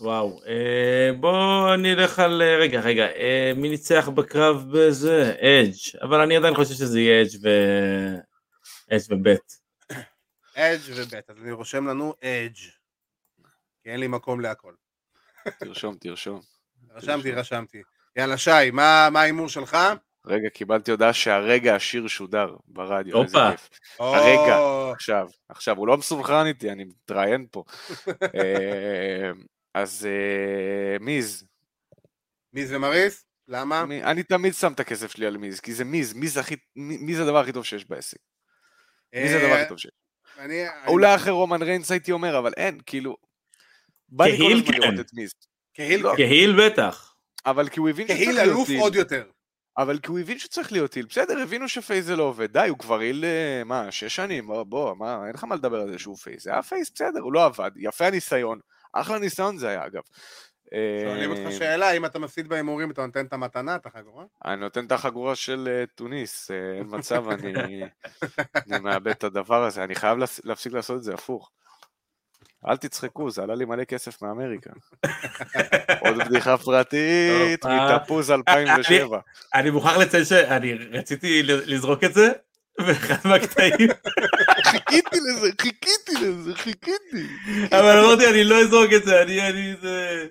וואו, 0.00 0.40
אה, 0.46 1.10
בוא 1.20 1.76
נלך 1.76 2.18
על, 2.18 2.42
רגע, 2.42 2.80
רגע, 2.80 3.06
אה, 3.06 3.52
מי 3.56 3.68
ניצח 3.68 4.08
בקרב 4.08 4.64
בזה? 4.72 5.34
אדג', 5.40 6.02
אבל 6.02 6.20
אני 6.20 6.36
עדיין 6.36 6.54
חושב 6.54 6.74
שזה 6.74 7.00
יהיה 7.00 7.22
אדג' 7.22 7.36
ו... 7.42 7.48
אדג' 8.90 9.12
ובט. 9.12 9.52
אדג' 10.54 10.92
ובית. 10.96 11.30
אז 11.30 11.36
אני 11.42 11.52
רושם 11.52 11.86
לנו 11.86 12.14
אדג'. 12.22 12.58
כי 13.82 13.90
אין 13.90 14.00
לי 14.00 14.06
מקום 14.06 14.40
להכל. 14.40 14.72
תרשום, 15.60 15.96
תרשום. 16.00 16.40
רשמתי, 16.90 17.32
רשמתי. 17.32 17.82
יאללה, 18.16 18.38
שי, 18.38 18.70
מה 18.72 19.08
מה 19.12 19.20
ההימור 19.20 19.48
שלך? 19.48 19.76
רגע, 20.28 20.48
קיבלתי 20.48 20.90
הודעה 20.90 21.12
שהרגע 21.12 21.74
השיר 21.74 22.06
שודר 22.06 22.56
ברדיו, 22.66 23.22
איזה. 23.22 23.38
כיף. 23.50 23.70
הרגע. 23.98 24.58
עכשיו, 24.92 25.28
עכשיו, 25.48 25.76
הוא 25.76 25.88
לא 25.88 25.96
מסונכרן 25.96 26.46
איתי, 26.46 26.70
אני 26.70 26.84
מתראיין 26.84 27.46
פה. 27.50 27.64
אה, 28.36 29.30
אז 29.74 30.08
אה, 30.10 30.98
מיז, 31.00 31.44
מיז 32.52 32.72
ומריס? 32.72 33.24
למה? 33.48 33.82
אני 33.82 34.22
תמיד 34.22 34.54
שם 34.54 34.72
את 34.72 34.80
הכסף 34.80 35.10
שלי 35.12 35.26
על 35.26 35.36
מיז, 35.36 35.60
כי 35.60 35.74
זה 35.74 35.84
מיז, 35.84 36.14
מיז 36.76 37.20
הדבר 37.20 37.38
הכי 37.38 37.52
טוב 37.52 37.64
שיש 37.64 37.88
בעסק. 37.88 38.18
מי 39.14 39.28
זה 39.28 39.36
הדבר 39.36 39.52
אה, 39.52 39.60
הכי 39.60 39.68
טוב 39.68 39.78
שיש. 39.78 39.90
אולי 40.86 41.14
אחרי 41.14 41.32
רומן 41.32 41.62
ריינס 41.62 41.90
הייתי 41.90 42.12
אומר, 42.12 42.38
אבל 42.38 42.52
אין, 42.56 42.80
כאילו... 42.86 43.16
בא 44.08 44.24
לי 44.24 44.38
כל 44.38 44.44
כ 44.44 44.48
heel 44.48 44.56
הזמן 44.58 44.72
כן. 44.72 44.80
לראות 44.80 45.00
את 45.00 45.14
מיז. 45.14 45.30
כ 45.74 45.82
heel, 45.82 46.02
לא, 46.02 46.12
כ 46.16 46.33
heel 46.33 46.66
בטח. 46.66 47.14
אבל 47.46 47.68
כי 47.68 47.80
הוא 47.80 47.88
הבין 47.88 48.06
שצריך 48.06 48.20
כ 48.20 48.25
heel 48.25 48.34
להיות 48.34 48.48
אלוף 48.48 48.68
heel. 48.68 48.80
עוד 48.80 48.94
יותר. 48.94 49.24
אבל 49.78 49.98
כי 49.98 50.08
הוא 50.10 50.18
הבין 50.18 50.38
שצריך 50.38 50.72
להיות 50.72 50.94
heel. 50.94 51.06
בסדר, 51.06 51.38
הבינו 51.42 51.68
ש 51.68 51.80
face 51.80 52.04
זה 52.04 52.16
לא 52.16 52.22
עובד. 52.22 52.52
די, 52.52 52.68
הוא 52.68 52.78
כבר 52.78 52.98
heel, 52.98 53.24
אה, 53.24 53.64
מה, 53.64 53.90
שש 53.90 54.16
שנים? 54.16 54.46
בוא, 54.46 54.62
בוא, 54.62 54.94
מה, 54.96 55.26
אין 55.26 55.34
לך 55.34 55.44
מה 55.44 55.54
לדבר 55.54 55.80
על 55.80 55.92
זה 55.92 55.98
שהוא 55.98 56.16
face. 56.16 56.44
זה 56.44 56.52
היה 56.52 56.62
face, 56.62 56.90
בסדר, 56.94 57.20
הוא 57.20 57.32
לא 57.32 57.44
עבד. 57.44 57.70
יפה 57.76 58.06
הניסיון. 58.06 58.58
אחלה 58.92 59.18
ניסיון 59.18 59.56
זה 59.56 59.68
היה, 59.68 59.86
אגב. 59.86 60.02
שואלים 61.04 61.32
אה, 61.32 61.38
אותך 61.38 61.52
שאלה, 61.58 61.90
אם 61.90 62.04
אתה 62.04 62.18
מפסיד 62.18 62.48
בהימורים, 62.48 62.90
אתה 62.90 63.06
נותן 63.06 63.26
את 63.26 63.32
המתנה, 63.32 63.76
את 63.76 63.86
החגורה? 63.86 64.24
אני 64.44 64.56
נותן 64.56 64.86
את 64.86 64.92
החגורה 64.92 65.34
של 65.34 65.68
אה, 65.70 65.84
טוניס, 65.94 66.50
אה, 66.50 66.56
אין 66.78 66.86
מצב, 66.88 67.28
אני, 67.28 67.80
מאבד 68.80 69.08
את 69.08 69.24
הדבר 69.24 69.64
הזה, 69.64 69.84
אני 69.84 69.94
חייב 69.94 70.18
להפס- 70.18 70.40
להפסיק 70.44 70.72
לעשות 70.72 70.96
את 70.96 71.02
זה 71.02 71.14
הפוך. 71.14 71.50
אל 72.66 72.76
תצחקו, 72.76 73.30
זה 73.30 73.42
עלה 73.42 73.54
לי 73.54 73.64
מלא 73.64 73.84
כסף 73.84 74.22
מאמריקה. 74.22 74.70
עוד 76.00 76.16
בדיחה 76.18 76.58
פרטית, 76.58 77.64
הופה. 77.64 77.96
מתפוז 77.96 78.30
2007. 78.30 79.18
אני 79.54 79.70
מוכרח 79.70 79.96
לציין 79.96 80.24
שאני 80.24 80.74
רציתי 80.74 81.42
לזרוק 81.42 82.04
את 82.04 82.14
זה, 82.14 82.28
ואחד 82.78 83.28
מהקטעים, 83.28 83.88
חיכיתי 84.64 85.16
לזה, 85.16 85.48
חיכיתי 85.60 86.12
לזה, 86.20 86.54
חיכיתי. 86.54 87.26
אבל 87.72 87.98
אמרתי 87.98 88.30
אני 88.30 88.44
לא 88.44 88.60
אזרוק 88.60 88.92
את 88.92 89.04
זה, 89.04 89.22
אני, 89.22 89.48
אני, 89.48 89.74
זה... 89.82 90.26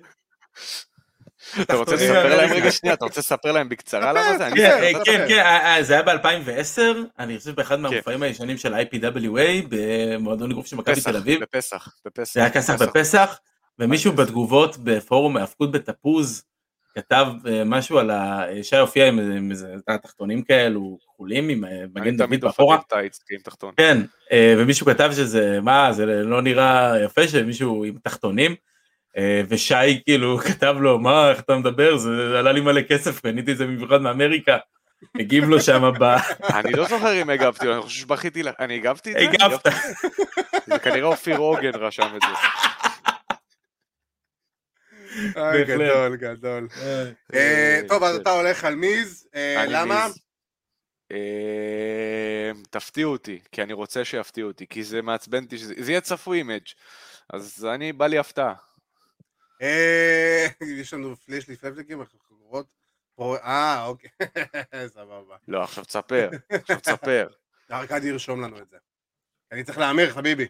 אתה 1.60 1.74
רוצה 1.76 1.94
לספר 1.94 2.36
להם. 2.36 2.52
רגע 2.52 2.70
שנייה, 2.72 2.94
אתה 2.94 3.04
רוצה 3.04 3.20
לספר 3.20 3.52
להם 3.52 3.68
בקצרה 3.68 4.12
למה 4.12 4.38
זה? 4.38 4.46
אני 4.46 4.56
כן, 4.56 4.78
כן, 4.80 5.00
כן. 5.04 5.24
כן, 5.28 5.38
אה, 5.38 5.82
זה 5.82 5.92
היה 5.92 6.02
ב-2010, 6.02 6.80
אני 7.18 7.38
חושב 7.38 7.54
באחד 7.54 7.80
מהמופעים 7.80 8.22
הישנים 8.22 8.56
של 8.56 8.74
IPWA, 8.74 9.66
במועדון 9.68 10.50
אגרוף 10.50 10.66
של 10.66 10.76
מכבי 10.76 11.00
תל 11.00 11.16
אביב, 11.16 11.40
בפסח, 11.42 11.88
בפסח. 12.06 12.34
זה 12.34 12.40
היה 12.40 12.50
כסח 12.50 12.82
בפסח, 12.82 13.38
ומישהו 13.78 14.12
בתגובות 14.12 14.76
בפורום 14.82 15.36
ההאבקות 15.36 15.72
בתפוז, 15.72 16.42
כתב 16.94 17.26
אה, 17.46 17.62
משהו 17.64 17.98
על 17.98 18.10
ה... 18.10 18.44
שי 18.62 18.76
הופיע 18.76 19.08
עם 19.08 19.50
איזה- 19.50 19.74
תחתונים 20.02 20.42
כאלו, 20.42 20.98
כחולים 21.14 21.48
עם 21.48 21.64
אה, 21.64 21.70
מגן 21.94 22.02
אני 22.02 22.10
דוד 22.10 22.26
תמיד 22.26 22.44
מאחורה, 22.44 22.76
הופעתי 22.76 22.94
עם 22.94 23.00
טייץ, 23.00 23.18
עם 23.30 23.38
תחתון. 23.38 23.74
כן, 23.76 23.98
ומישהו 24.58 24.86
כתב 24.86 25.10
שזה, 25.16 25.58
מה, 25.62 25.92
זה 25.92 26.06
לא 26.06 26.42
נראה 26.42 26.94
יפה 27.04 27.28
שמישהו 27.28 27.84
עם 27.84 27.94
תחתונים, 28.04 28.54
ושי 29.48 30.02
כאילו 30.04 30.38
כתב 30.38 30.74
לו, 30.80 30.98
מה, 30.98 31.30
איך 31.30 31.40
אתה 31.40 31.56
מדבר, 31.56 31.96
זה 31.96 32.38
עלה 32.38 32.52
לי 32.52 32.60
מלא 32.60 32.82
כסף, 32.82 33.20
קניתי 33.20 33.52
את 33.52 33.56
זה 33.56 33.64
במיוחד 33.64 34.02
מאמריקה, 34.02 34.56
הגיב 35.18 35.44
לו 35.44 35.60
שם 35.60 35.92
ב... 36.00 36.02
אני 36.54 36.72
לא 36.72 36.84
זוכר 36.88 37.22
אם 37.22 37.30
הגבתי, 37.30 37.72
אני 37.72 37.82
חושב 37.82 38.00
שבכיתי 38.00 38.42
לך, 38.42 38.54
אני 38.58 38.74
הגבתי 38.74 39.12
את 39.12 39.16
זה? 39.18 39.44
הגבת. 39.44 39.66
זה 40.66 40.78
כנראה 40.78 41.08
אופיר 41.08 41.38
עוגן 41.38 41.74
רשם 41.74 42.16
את 42.16 42.22
זה. 42.22 42.58
גדול, 45.66 46.16
גדול. 46.16 46.68
אה, 47.34 47.80
טוב, 47.88 48.02
אז 48.02 48.16
אתה 48.16 48.30
הולך 48.30 48.64
על 48.64 48.74
מיז, 48.74 49.28
אה, 49.34 49.64
למה? 49.68 50.06
אה, 51.12 52.50
תפתיעו 52.70 53.12
אותי, 53.12 53.40
כי 53.52 53.62
אני 53.62 53.72
רוצה 53.72 54.04
שיפתיעו 54.04 54.48
אותי, 54.48 54.66
כי 54.66 54.84
זה 54.84 55.02
מעצבן 55.02 55.44
אותי, 55.44 55.58
זה 55.58 55.90
יהיה 55.92 56.00
צפוי 56.00 56.42
אדג', 56.42 56.62
אז 57.32 57.66
אני, 57.74 57.92
בא 57.92 58.06
לי 58.06 58.18
הפתעה. 58.18 58.54
אה, 59.62 60.46
יש 60.60 60.94
לנו, 60.94 61.14
יש 61.28 61.48
לי 61.48 61.56
פלפליקים, 61.56 62.04
חגורות. 62.28 62.66
אה, 63.20 63.84
אוקיי, 63.86 64.10
סבבה. 64.94 65.36
לא, 65.48 65.62
עכשיו 65.62 65.84
תספר, 65.84 66.30
עכשיו 66.50 66.80
תספר. 66.80 67.28
ארכדי 67.70 68.08
ירשום 68.08 68.40
לנו 68.40 68.58
את 68.58 68.68
זה. 68.68 68.76
אני 69.52 69.64
צריך 69.64 69.78
להמר, 69.78 70.10
חביבי. 70.10 70.46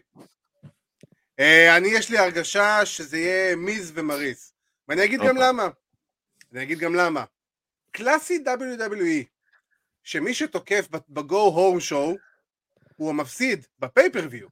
אה, 1.39 1.77
אני, 1.77 1.87
יש 1.87 2.09
לי 2.09 2.17
הרגשה 2.17 2.85
שזה 2.85 3.17
יהיה 3.17 3.55
מיז 3.55 3.91
ומריס. 3.95 4.53
ואני 4.87 5.05
אגיד 5.05 5.19
גם 5.19 5.37
הופה. 5.37 5.47
למה. 5.47 5.67
אני 6.51 6.63
אגיד 6.63 6.79
גם 6.79 6.95
למה. 6.95 7.25
קלאסי 7.91 8.43
WWE, 8.45 9.25
שמי 10.03 10.33
שתוקף 10.33 10.87
בגו 11.09 11.41
הום 11.41 11.79
שואו, 11.79 12.15
הוא 12.95 13.09
המפסיד 13.09 13.65
בפייפריוויו. 13.79 14.47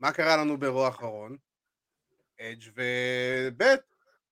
מה 0.00 0.12
קרה 0.12 0.36
לנו 0.36 0.58
באירוע 0.58 0.86
האחרון? 0.86 1.36
אדג' 2.40 2.70
ובט 2.74 3.80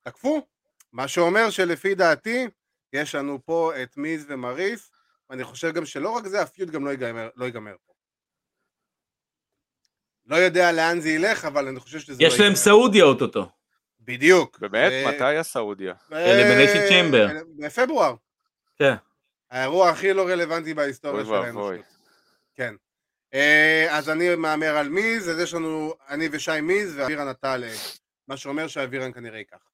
תקפו. 0.03 0.47
מה 0.93 1.09
שאומר 1.09 1.51
שלפי 1.51 1.95
דעתי, 1.95 2.47
יש 2.93 3.15
לנו 3.15 3.39
פה 3.45 3.73
את 3.83 3.97
מיז 3.97 4.27
ומריס, 4.29 4.91
ואני 5.31 5.45
חושב 5.45 5.73
גם 5.75 5.87
שלא 5.87 6.11
רק 6.11 6.27
זה, 6.27 6.43
הפיוט 6.43 6.71
גם 6.71 6.85
לא 6.85 6.91
ייגמר, 6.91 7.29
לא 7.37 7.45
ייגמר 7.45 7.75
פה. 7.87 7.93
לא 10.27 10.37
יודע 10.37 10.73
לאן 10.73 11.01
זה 11.01 11.09
ילך, 11.09 11.45
אבל 11.45 11.69
אני 11.69 11.81
חושב 11.81 11.99
שזה 11.99 12.23
לא 12.23 12.29
יש. 12.29 12.41
להם 12.41 12.55
סעודיה 12.55 13.05
אוטוטו. 13.05 13.49
בדיוק. 14.01 14.59
באמת? 14.59 14.93
ו- 14.93 15.09
מתי 15.09 15.37
הסעודיה? 15.37 15.95
Elimination 16.11 16.77
אה, 16.77 16.89
Chamber. 16.91 17.45
בפברואר. 17.59 18.15
כן. 18.77 18.95
האירוע 19.51 19.91
הכי 19.91 20.13
לא 20.13 20.29
רלוונטי 20.29 20.75
בהיסטוריה 20.75 21.17
אוי 21.21 21.25
של 21.27 21.33
ואבוי. 21.33 21.47
האנושות. 21.77 21.95
כן. 22.55 22.75
אה, 23.35 23.87
אז 23.91 24.11
אני 24.11 24.35
מהמר 24.35 24.77
על 24.77 24.89
מיז, 24.89 25.31
אז 25.31 25.39
יש 25.39 25.55
לנו, 25.55 25.95
אני 26.09 26.29
ושי 26.33 26.61
מיז, 26.61 26.99
ואבירן 26.99 27.29
נטל, 27.29 27.65
אה, 27.65 27.75
מה 28.29 28.37
שאומר 28.37 28.67
שאבירן 28.69 29.13
כנראה 29.13 29.39
ייקח. 29.39 29.71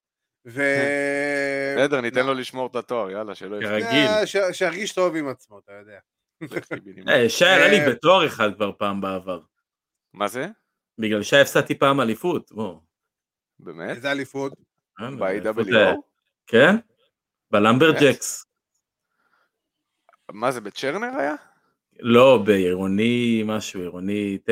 ו... 0.47 0.63
בסדר, 1.77 2.01
ניתן 2.01 2.27
לו 2.27 2.35
לשמור 2.35 2.67
את 2.67 2.77
התואר, 2.77 3.11
יאללה, 3.11 3.35
שלא 3.35 3.57
יפסיק. 3.57 3.87
כרגיל. 3.87 4.07
אה, 4.07 4.53
שירגיש 4.53 4.93
טוב 4.93 5.17
עם 5.17 5.29
עצמו, 5.29 5.59
אתה 5.59 5.73
יודע. 5.73 5.99
אה, 7.13 7.29
שי 7.29 7.45
עלה 7.45 7.69
לי 7.69 7.91
בתואר 7.91 8.27
אחד 8.27 8.55
כבר 8.55 8.73
פעם 8.79 9.01
בעבר. 9.01 9.41
מה 10.13 10.29
זה? 10.29 10.47
בגלל 10.99 11.23
שי 11.23 11.37
הפסדתי 11.37 11.79
פעם 11.79 12.01
אליפות. 12.01 12.53
בוא. 12.53 12.81
באמת? 13.59 13.97
איזה 13.97 14.11
אליפות. 14.11 14.53
ב-AWO? 15.01 15.97
כן? 16.47 16.77
בלמברג'קס. 17.51 18.45
מה 20.33 20.51
זה, 20.51 20.61
בצ'רנר 20.61 21.19
היה? 21.19 21.35
לא, 22.03 22.43
בעירוני 22.45 23.43
משהו, 23.47 23.81
עירוני 23.81 24.39
ט'. 24.39 24.51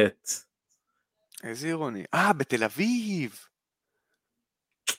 איזה 1.44 1.66
עירוני? 1.66 2.04
אה, 2.14 2.32
בתל 2.32 2.64
אביב! 2.64 3.38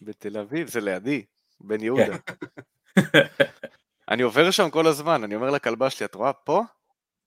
בתל 0.02 0.38
אביב, 0.38 0.68
זה 0.68 0.82
לידי, 0.82 1.26
בן 1.62 1.84
יהודה. 1.84 2.18
אני 4.10 4.24
עובר 4.24 4.52
שם 4.52 4.70
כל 4.70 4.88
הזמן, 4.88 5.24
אני 5.24 5.36
אומר 5.36 5.50
לכלבה 5.50 5.90
שלי, 5.90 6.06
את 6.06 6.16
רואה 6.16 6.34
פה? 6.34 6.64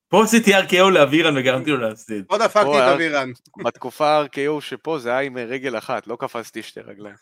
פה 0.08 0.24
עשיתי 0.24 0.54
RKO 0.54 0.90
לאבירן 0.90 1.36
וגרמתי 1.36 1.70
לו 1.70 1.76
להפסיד. 1.76 2.24
עוד 2.28 2.42
דפקתי 2.42 2.78
את 2.78 2.94
אבירן. 2.94 3.30
בתקופה 3.64 4.08
ה-RKO 4.08 4.60
שפה 4.60 4.98
זה 4.98 5.10
היה 5.10 5.20
עם 5.20 5.36
רגל 5.36 5.78
אחת, 5.78 6.06
לא 6.06 6.16
קפצתי 6.16 6.62
שתי 6.62 6.80
רגליים. 6.80 7.16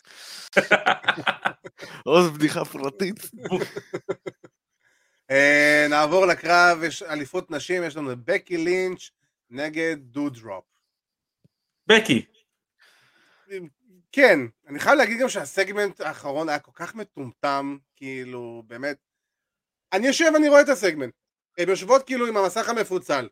עוז 2.05 2.29
בדיחה 2.29 2.65
פרטית. 2.65 3.31
אה, 5.31 5.85
נעבור 5.89 6.25
לקרב, 6.25 6.83
יש 6.83 7.03
אליפות 7.03 7.51
נשים, 7.51 7.83
יש 7.83 7.95
לנו 7.95 8.11
בקי 8.25 8.57
לינץ' 8.57 9.09
נגד 9.49 9.97
דודרופ. 9.99 10.63
בקי. 11.87 12.25
כן, 14.11 14.39
אני 14.67 14.79
חייב 14.79 14.97
להגיד 14.97 15.19
גם 15.21 15.29
שהסגמנט 15.29 16.01
האחרון 16.01 16.49
היה 16.49 16.59
כל 16.59 16.71
כך 16.73 16.95
מטומטם, 16.95 17.77
כאילו, 17.95 18.63
באמת. 18.67 18.97
אני 19.93 20.07
יושב, 20.07 20.31
אני 20.35 20.49
רואה 20.49 20.61
את 20.61 20.69
הסגמנט. 20.69 21.13
הן 21.57 21.69
יושבות 21.69 22.05
כאילו 22.05 22.27
עם 22.27 22.37
המסך 22.37 22.69
המפוצל. 22.69 23.29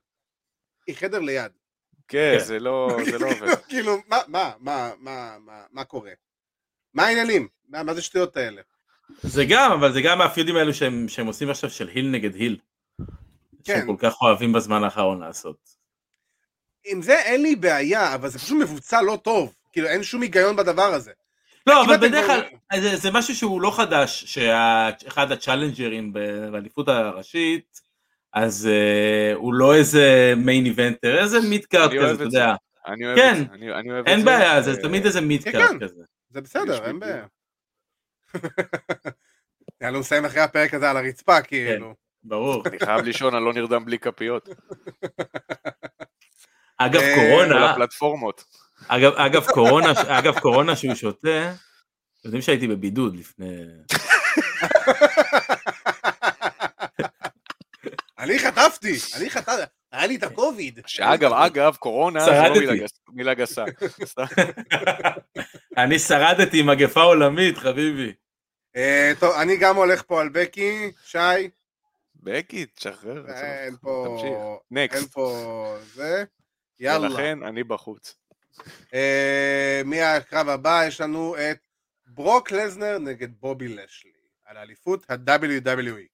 היא 0.88 0.96
חדר 0.96 1.20
ליד. 1.20 1.52
כן, 2.08 2.36
כן. 2.40 2.46
זה 2.46 2.60
לא 2.60 2.98
זה 3.12 3.20
לא 3.20 3.28
עובד. 3.32 3.48
כאילו, 3.70 3.98
מה, 4.08 4.18
מה, 4.28 4.54
מה, 4.60 4.94
מה, 4.98 5.38
מה, 5.72 5.84
קורה? 5.84 6.12
מה 6.94 7.04
העניינים? 7.04 7.48
מה, 7.68 7.84
מה 7.84 7.94
זה 7.94 8.02
שטויות 8.02 8.38
האלה? 8.38 8.62
זה 9.24 9.46
גם, 9.50 9.72
אבל 9.72 9.94
זה 9.94 10.02
גם 10.02 10.18
מהפיודים 10.18 10.56
האלו 10.56 10.74
שהם, 10.74 11.06
שהם 11.08 11.28
עושים 11.28 11.50
עכשיו 11.50 11.70
של 11.70 11.88
היל 11.88 12.08
נגד 12.10 12.36
היל. 12.36 12.58
כן. 12.98 13.06
שהם 13.64 13.86
כל 13.88 13.96
כך 14.00 14.22
אוהבים 14.22 14.54
בזמן 14.54 14.84
האחרון 14.84 15.20
לעשות. 15.20 15.56
עם 16.86 17.02
זה 17.02 17.16
אין 17.20 17.42
לי 17.42 17.56
בעיה, 17.56 18.16
אבל 18.16 18.30
זה 18.30 18.40
פשוט 18.40 18.58
מבוצע 18.62 19.02
לא 19.02 19.18
טוב. 19.24 19.54
כאילו, 19.72 19.88
אין 19.88 20.04
שום 20.04 20.22
היגיון 20.22 20.56
בדבר 20.56 20.84
הזה. 20.94 21.12
לא, 21.68 21.86
אבל 21.86 21.98
בדרך 21.98 22.26
כלל, 22.26 22.42
כבר- 22.70 22.82
זה, 22.82 22.98
זה 22.98 23.12
משהו 23.12 23.36
שהוא 23.36 23.62
לא 23.62 23.72
חדש, 23.72 24.24
שאחד 24.26 25.32
הצ'אלנג'רים 25.32 26.14
באליפות 26.52 26.88
הראשית, 26.88 27.82
אז 28.34 28.70
uh, 28.72 29.36
הוא 29.36 29.54
לא 29.54 29.76
איזה 29.76 30.34
main 30.38 30.66
eventer, 30.66 31.20
איזה 31.20 31.40
mid 31.42 31.66
card 31.66 31.92
אני 31.92 32.00
כזה, 32.00 32.14
אתה 32.14 32.24
את 32.24 32.32
זה. 32.32 32.38
יודע. 32.38 32.54
אני 32.88 33.06
אוהב 33.06 33.18
כן. 33.18 33.32
את 33.42 33.48
זה, 33.50 33.54
אני 33.54 33.74
אני 33.74 33.92
אוהב 33.92 34.04
את 34.04 34.08
אין 34.08 34.20
זה. 34.20 34.26
בעיה, 34.26 34.62
זה 34.62 34.72
אה, 34.72 34.82
תמיד 34.82 35.06
איזה 35.06 35.22
mid 35.22 35.44
כן, 35.44 35.52
card 35.52 35.70
כן. 35.70 35.80
כזה. 35.80 36.04
זה 36.30 36.42
בסדר, 36.42 36.86
אין. 36.86 37.00
בעיה. 37.00 37.26
יאללה, 39.82 40.00
נסיים 40.00 40.26
אחרי 40.26 40.42
הפרק 40.42 40.74
הזה 40.74 40.90
על 40.90 40.98
הרצפה, 40.98 41.42
כאילו. 41.42 41.96
ברור. 42.24 42.64
אני 42.68 42.80
חייב 42.80 43.02
לישון, 43.02 43.36
אני 43.36 43.46
לא 43.46 43.54
נרדם 43.54 43.86
בלי 43.86 44.00
כפיות. 44.00 44.50
אגב, 46.78 47.02
אה, 47.02 47.16
כל 47.16 47.22
קורונה, 47.22 47.72
הפלטפורמות. 47.72 48.44
אגב, 48.88 49.14
אגב, 49.14 49.46
קורונה, 49.46 49.92
אגב, 50.08 50.40
קורונה 50.40 50.76
שהוא 50.76 50.96
שותה, 50.96 51.54
יודעים 52.26 52.42
שהייתי 52.42 52.68
בבידוד 52.68 53.16
לפני... 53.16 53.46
אני 58.20 58.40
חטפתי, 58.40 58.98
אני 59.16 59.30
חטפתי, 59.30 59.64
היה 59.92 60.08
לי 60.08 60.16
את 60.16 60.24
הקוביד. 60.24 60.80
שאגב, 60.88 61.34
אגב, 61.34 61.76
קורונה 61.76 62.26
זה 62.26 62.32
לא. 62.32 62.60
מילה 62.60 62.76
גס- 62.76 63.00
מילה 63.10 63.34
גסה. 63.34 63.66
אני 65.78 66.00
שרדתי 66.00 66.62
מגפה 66.62 67.02
עולמית, 67.02 67.58
חביבי. 67.58 68.14
אה, 68.76 69.12
טוב, 69.20 69.36
אני 69.42 69.58
גם 69.58 69.76
הולך 69.76 70.04
פה 70.08 70.22
על 70.22 70.30
בקי, 70.30 70.92
שי, 71.06 71.18
בקי, 72.16 72.66
תשחרר. 72.66 73.26
אין 73.30 73.76
פה, 73.82 74.06
תמשיך. 74.08 74.32
אין 74.32 74.84
נקסט. 74.84 75.12
פה 75.14 75.76
זה, 75.94 76.24
יאללה. 76.80 77.08
ולכן 77.08 77.44
אני 77.44 77.64
בחוץ. 77.64 78.16
אה, 78.94 79.82
מהקרב 79.86 80.50
הבא 80.50 80.84
יש 80.88 81.02
לנו 81.02 81.36
את 81.38 81.58
ברוק 82.08 82.52
לזנר 82.52 82.98
נגד 82.98 83.30
בובי 83.40 83.68
לשלי, 83.68 84.12
על 84.46 84.58
האליפות 84.58 85.06
ה-WWE. 85.12 86.08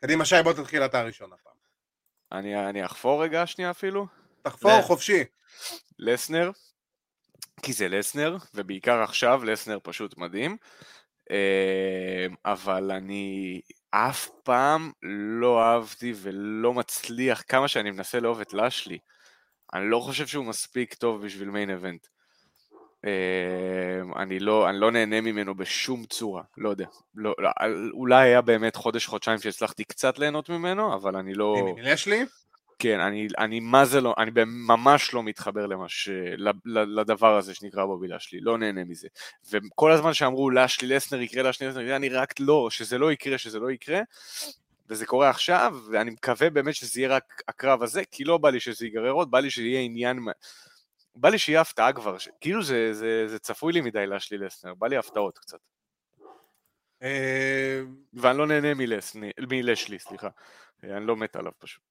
קדימה 0.00 0.24
שי, 0.24 0.36
בוא 0.44 0.52
תתחיל 0.52 0.82
אתה 0.84 1.00
הראשון 1.00 1.30
הפעם. 1.32 1.52
אני 2.32 2.68
אני 2.68 2.84
אחפור 2.84 3.22
רגע 3.22 3.46
שנייה 3.46 3.70
אפילו. 3.70 4.06
תחפור 4.42 4.78
לך. 4.78 4.84
חופשי. 4.84 5.24
לסנר, 5.98 6.50
כי 7.62 7.72
זה 7.72 7.88
לסנר, 7.88 8.36
ובעיקר 8.54 9.02
עכשיו 9.02 9.44
לסנר 9.44 9.78
פשוט 9.82 10.18
מדהים. 10.18 10.56
אה, 11.30 12.26
אבל 12.44 12.90
אני 12.90 13.60
אף 13.90 14.28
פעם 14.42 14.92
לא 15.40 15.62
אהבתי 15.62 16.12
ולא 16.16 16.74
מצליח, 16.74 17.42
כמה 17.48 17.68
שאני 17.68 17.90
מנסה 17.90 18.20
לאהוב 18.20 18.40
את 18.40 18.52
לשלי, 18.52 18.98
אני 19.74 19.90
לא 19.90 20.00
חושב 20.00 20.26
שהוא 20.26 20.44
מספיק 20.44 20.94
טוב 20.94 21.24
בשביל 21.24 21.50
מיין 21.50 21.70
אבנט. 21.70 22.06
אה, 23.04 24.22
אני 24.22 24.38
לא, 24.38 24.70
אני 24.70 24.78
לא 24.80 24.90
נהנה 24.90 25.20
ממנו 25.20 25.54
בשום 25.54 26.04
צורה, 26.04 26.42
לא 26.58 26.68
יודע. 26.68 26.86
לא, 27.14 27.34
לא, 27.38 27.50
אולי 27.92 28.24
היה 28.24 28.40
באמת 28.40 28.76
חודש-חודשיים 28.76 29.38
שהצלחתי 29.38 29.84
קצת 29.84 30.18
ליהנות 30.18 30.48
ממנו, 30.48 30.94
אבל 30.94 31.16
אני 31.16 31.34
לא... 31.34 31.74
יש 31.82 32.06
לי? 32.06 32.24
כן, 32.82 33.00
אני, 33.00 33.28
אני 33.38 33.60
מה 33.60 33.84
זה 33.84 34.00
לא, 34.00 34.14
אני 34.18 34.30
ממש 34.46 35.14
לא 35.14 35.22
מתחבר 35.22 35.66
למש, 35.66 36.08
לדבר 36.66 37.36
הזה 37.36 37.54
שנקרא 37.54 37.84
בובי 37.84 38.08
לשלי, 38.08 38.40
לא 38.40 38.58
נהנה 38.58 38.84
מזה. 38.84 39.08
וכל 39.50 39.92
הזמן 39.92 40.14
שאמרו 40.14 40.50
לשלי 40.50 40.88
לסנר 40.88 41.20
יקרה, 41.20 41.42
לשלי 41.42 41.68
לסנר 41.68 41.82
יקרה, 41.82 41.96
אני 41.96 42.08
רק 42.08 42.34
לא, 42.40 42.68
שזה 42.70 42.98
לא 42.98 43.12
יקרה, 43.12 43.38
שזה 43.38 43.58
לא 43.58 43.70
יקרה, 43.70 44.00
וזה 44.88 45.06
קורה 45.06 45.30
עכשיו, 45.30 45.76
ואני 45.90 46.10
מקווה 46.10 46.50
באמת 46.50 46.74
שזה 46.74 47.00
יהיה 47.00 47.16
רק 47.16 47.42
הקרב 47.48 47.82
הזה, 47.82 48.02
כי 48.10 48.24
לא 48.24 48.38
בא 48.38 48.50
לי 48.50 48.60
שזה 48.60 48.86
ייגרר 48.86 49.10
עוד, 49.10 49.30
בא 49.30 49.40
לי 49.40 49.50
שיהיה 49.50 49.80
עניין, 49.80 50.18
בא 51.14 51.28
לי 51.28 51.38
שיהיה 51.38 51.60
הפתעה 51.60 51.92
כבר, 51.92 52.18
ש... 52.18 52.28
כאילו 52.40 52.62
זה, 52.62 52.92
זה, 52.92 53.28
זה 53.28 53.38
צפוי 53.38 53.72
לי 53.72 53.80
מדי 53.80 54.06
לשלי 54.06 54.38
לסנר, 54.38 54.74
בא 54.74 54.86
לי 54.86 54.96
הפתעות 54.96 55.38
קצת. 55.38 55.58
אה, 57.02 57.80
ואני 58.14 58.38
לא 58.38 58.46
נהנה 58.46 58.74
מלסני, 58.74 59.30
מלשלי, 59.50 59.98
סליחה. 59.98 60.28
אני 60.82 61.06
לא 61.06 61.16
מת 61.16 61.36
עליו 61.36 61.52
פשוט. 61.58 61.82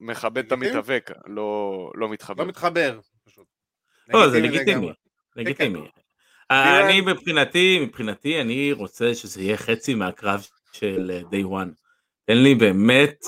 מכבד 0.00 0.46
את? 0.46 0.52
המתאבק, 0.52 1.10
לא, 1.26 1.90
לא 1.94 2.08
מתחבר. 2.08 2.42
לא 2.42 2.48
מתחבר. 2.48 3.00
פשוט. 3.24 3.46
לא, 4.08 4.30
זה 4.30 4.40
לגיטימי 4.40 4.92
לגיטימי. 5.36 5.80
כן. 5.80 6.00
אה, 6.50 6.86
אני 6.86 7.00
מבחינתי, 7.00 7.80
מבחינתי, 7.80 8.40
אני 8.40 8.72
רוצה 8.72 9.14
שזה 9.14 9.42
יהיה 9.42 9.56
חצי 9.56 9.94
מהקרב 9.94 10.46
של 10.72 11.22
day 11.30 11.44
one. 11.46 11.68
תן 12.24 12.36
לי 12.36 12.54
באמת 12.54 13.24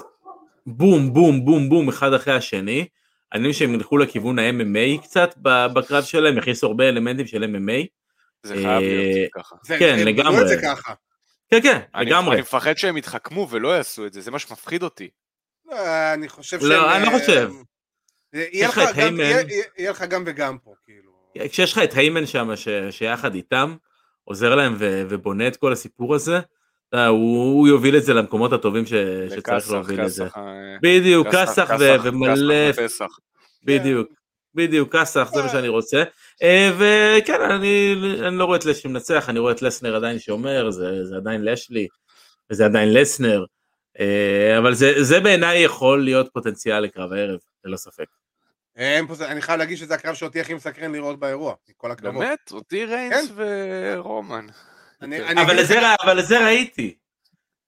בום, 0.66 1.14
בום, 1.14 1.44
בום, 1.44 1.68
בום, 1.68 1.88
אחד 1.88 2.12
אחרי 2.12 2.34
השני. 2.34 2.86
אני 3.34 3.40
מבין 3.40 3.52
שהם 3.52 3.74
ילכו 3.74 3.98
לכיוון 3.98 4.38
ה-MMA 4.38 5.02
קצת 5.02 5.34
בקרב 5.42 6.04
שלהם, 6.04 6.38
יכניסו 6.38 6.66
הרבה 6.66 6.88
אלמנטים 6.88 7.26
של 7.26 7.44
MMA. 7.44 7.86
זה 8.42 8.54
חייב 8.54 8.82
להיות 8.82 9.16
אה, 9.16 9.26
ככה. 9.42 9.56
זה- 9.64 9.78
כן, 9.78 9.98
לגמרי. 10.04 10.44
ככה. 10.62 10.94
כן, 11.50 11.62
כן, 11.62 11.80
אני 11.94 12.06
לגמרי. 12.06 12.34
אני 12.34 12.40
מפחד 12.40 12.76
שהם 12.78 12.96
יתחכמו 12.96 13.48
ולא 13.50 13.68
יעשו 13.76 14.06
את 14.06 14.12
זה, 14.12 14.20
זה 14.20 14.30
מה 14.30 14.38
שמפחיד 14.38 14.82
אותי. 14.82 15.08
לא, 15.66 15.76
אני 16.14 16.28
חושב 16.28 16.58
לא, 16.62 16.68
שהם, 16.68 16.90
אני 16.90 17.04
לא 17.04 17.10
אה, 17.10 17.18
חושב. 17.18 17.50
יהיה 18.32 18.48
יש 18.52 18.70
לך 18.70 18.78
גם- 18.78 18.86
היימן. 18.96 19.20
יהיה- 19.20 19.40
יהיה- 19.48 19.64
יהיה 19.78 19.90
לך 19.90 20.02
גם 20.02 20.22
וגם 20.26 20.58
פה, 20.58 20.74
כאילו. 20.84 21.12
כשיש 21.48 21.72
לך 21.72 21.78
את 21.78 21.94
היימן 21.94 22.26
שם, 22.26 22.48
שיחד 22.90 23.34
איתם, 23.34 23.76
עוזר 24.24 24.54
להם 24.54 24.74
ובונה 24.78 25.48
את 25.48 25.56
כל 25.56 25.72
הסיפור 25.72 26.14
הזה, 26.14 26.38
הוא 26.94 27.54
הוא 27.54 27.68
יוביל 27.68 27.96
את 27.96 28.04
זה 28.04 28.14
למקומות 28.14 28.52
הטובים 28.52 28.86
ש- 28.86 28.92
שצריך 29.34 29.70
להוביל 29.70 30.04
את 30.04 30.10
זה. 30.10 30.24
אה, 30.24 30.76
בדיוק, 30.82 31.28
כסח, 31.28 31.70
ומלא. 32.02 32.54
בדיוק, 33.64 34.08
בדיוק, 34.54 34.96
כסח, 34.96 35.30
זה 35.34 35.40
מה 35.40 35.46
אה. 35.46 35.52
שאני 35.52 35.68
רוצה. 35.68 36.02
אה, 36.42 36.70
וכן, 36.78 37.40
אני 37.40 37.94
אני 38.26 38.36
לא 38.36 38.44
רואה 38.44 38.56
את 38.56 38.64
לשלי 38.64 38.90
מנצח, 38.90 39.28
אני 39.28 39.38
רואה 39.38 39.52
את 39.52 39.62
לסנר 39.62 39.96
עדיין 39.96 40.18
שומר, 40.18 40.70
זה 40.70 41.04
זה 41.04 41.16
עדיין 41.16 41.44
לשלי, 41.44 41.88
וזה 42.50 42.64
עדיין 42.64 42.92
לסנר, 42.94 43.44
אה, 44.00 44.58
אבל 44.58 44.74
זה 44.74 45.02
זה 45.02 45.20
בעיניי 45.20 45.62
יכול 45.62 46.04
להיות 46.04 46.28
פוטנציאל 46.32 46.80
לקרב 46.80 47.12
הערב, 47.12 47.38
ללא 47.64 47.76
ספק. 47.76 48.06
אני 49.20 49.42
חייב 49.42 49.58
להגיד 49.58 49.76
שזה 49.76 49.94
הקרב 49.94 50.14
שאותי 50.14 50.40
הכי 50.40 50.54
מסקרן 50.54 50.92
לראות 50.92 51.18
באירוע, 51.18 51.54
מכל 51.68 51.90
הקרבות. 51.90 52.20
באמת? 52.20 52.52
אותי 52.52 52.84
ריינס 52.84 53.32
ורומן. 53.34 54.46
אני- 55.04 55.24
אני 55.24 55.42
אבל 55.42 55.60
את 55.60 55.66
זה 55.66 55.80
אבל 56.04 56.20
את 56.20 56.26
זה 56.26 56.44
ראיתי. 56.44 56.96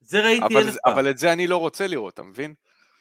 זה 0.00 0.20
ראיתי 0.20 0.44
אבל 0.44 0.56
אלף 0.56 0.72
זה- 0.72 0.78
פעם. 0.84 0.92
אבל 0.92 1.10
את 1.10 1.18
זה 1.18 1.32
אני 1.32 1.46
לא 1.46 1.56
רוצה 1.56 1.86
לראות, 1.86 2.14
אתה 2.14 2.22
מבין? 2.22 2.54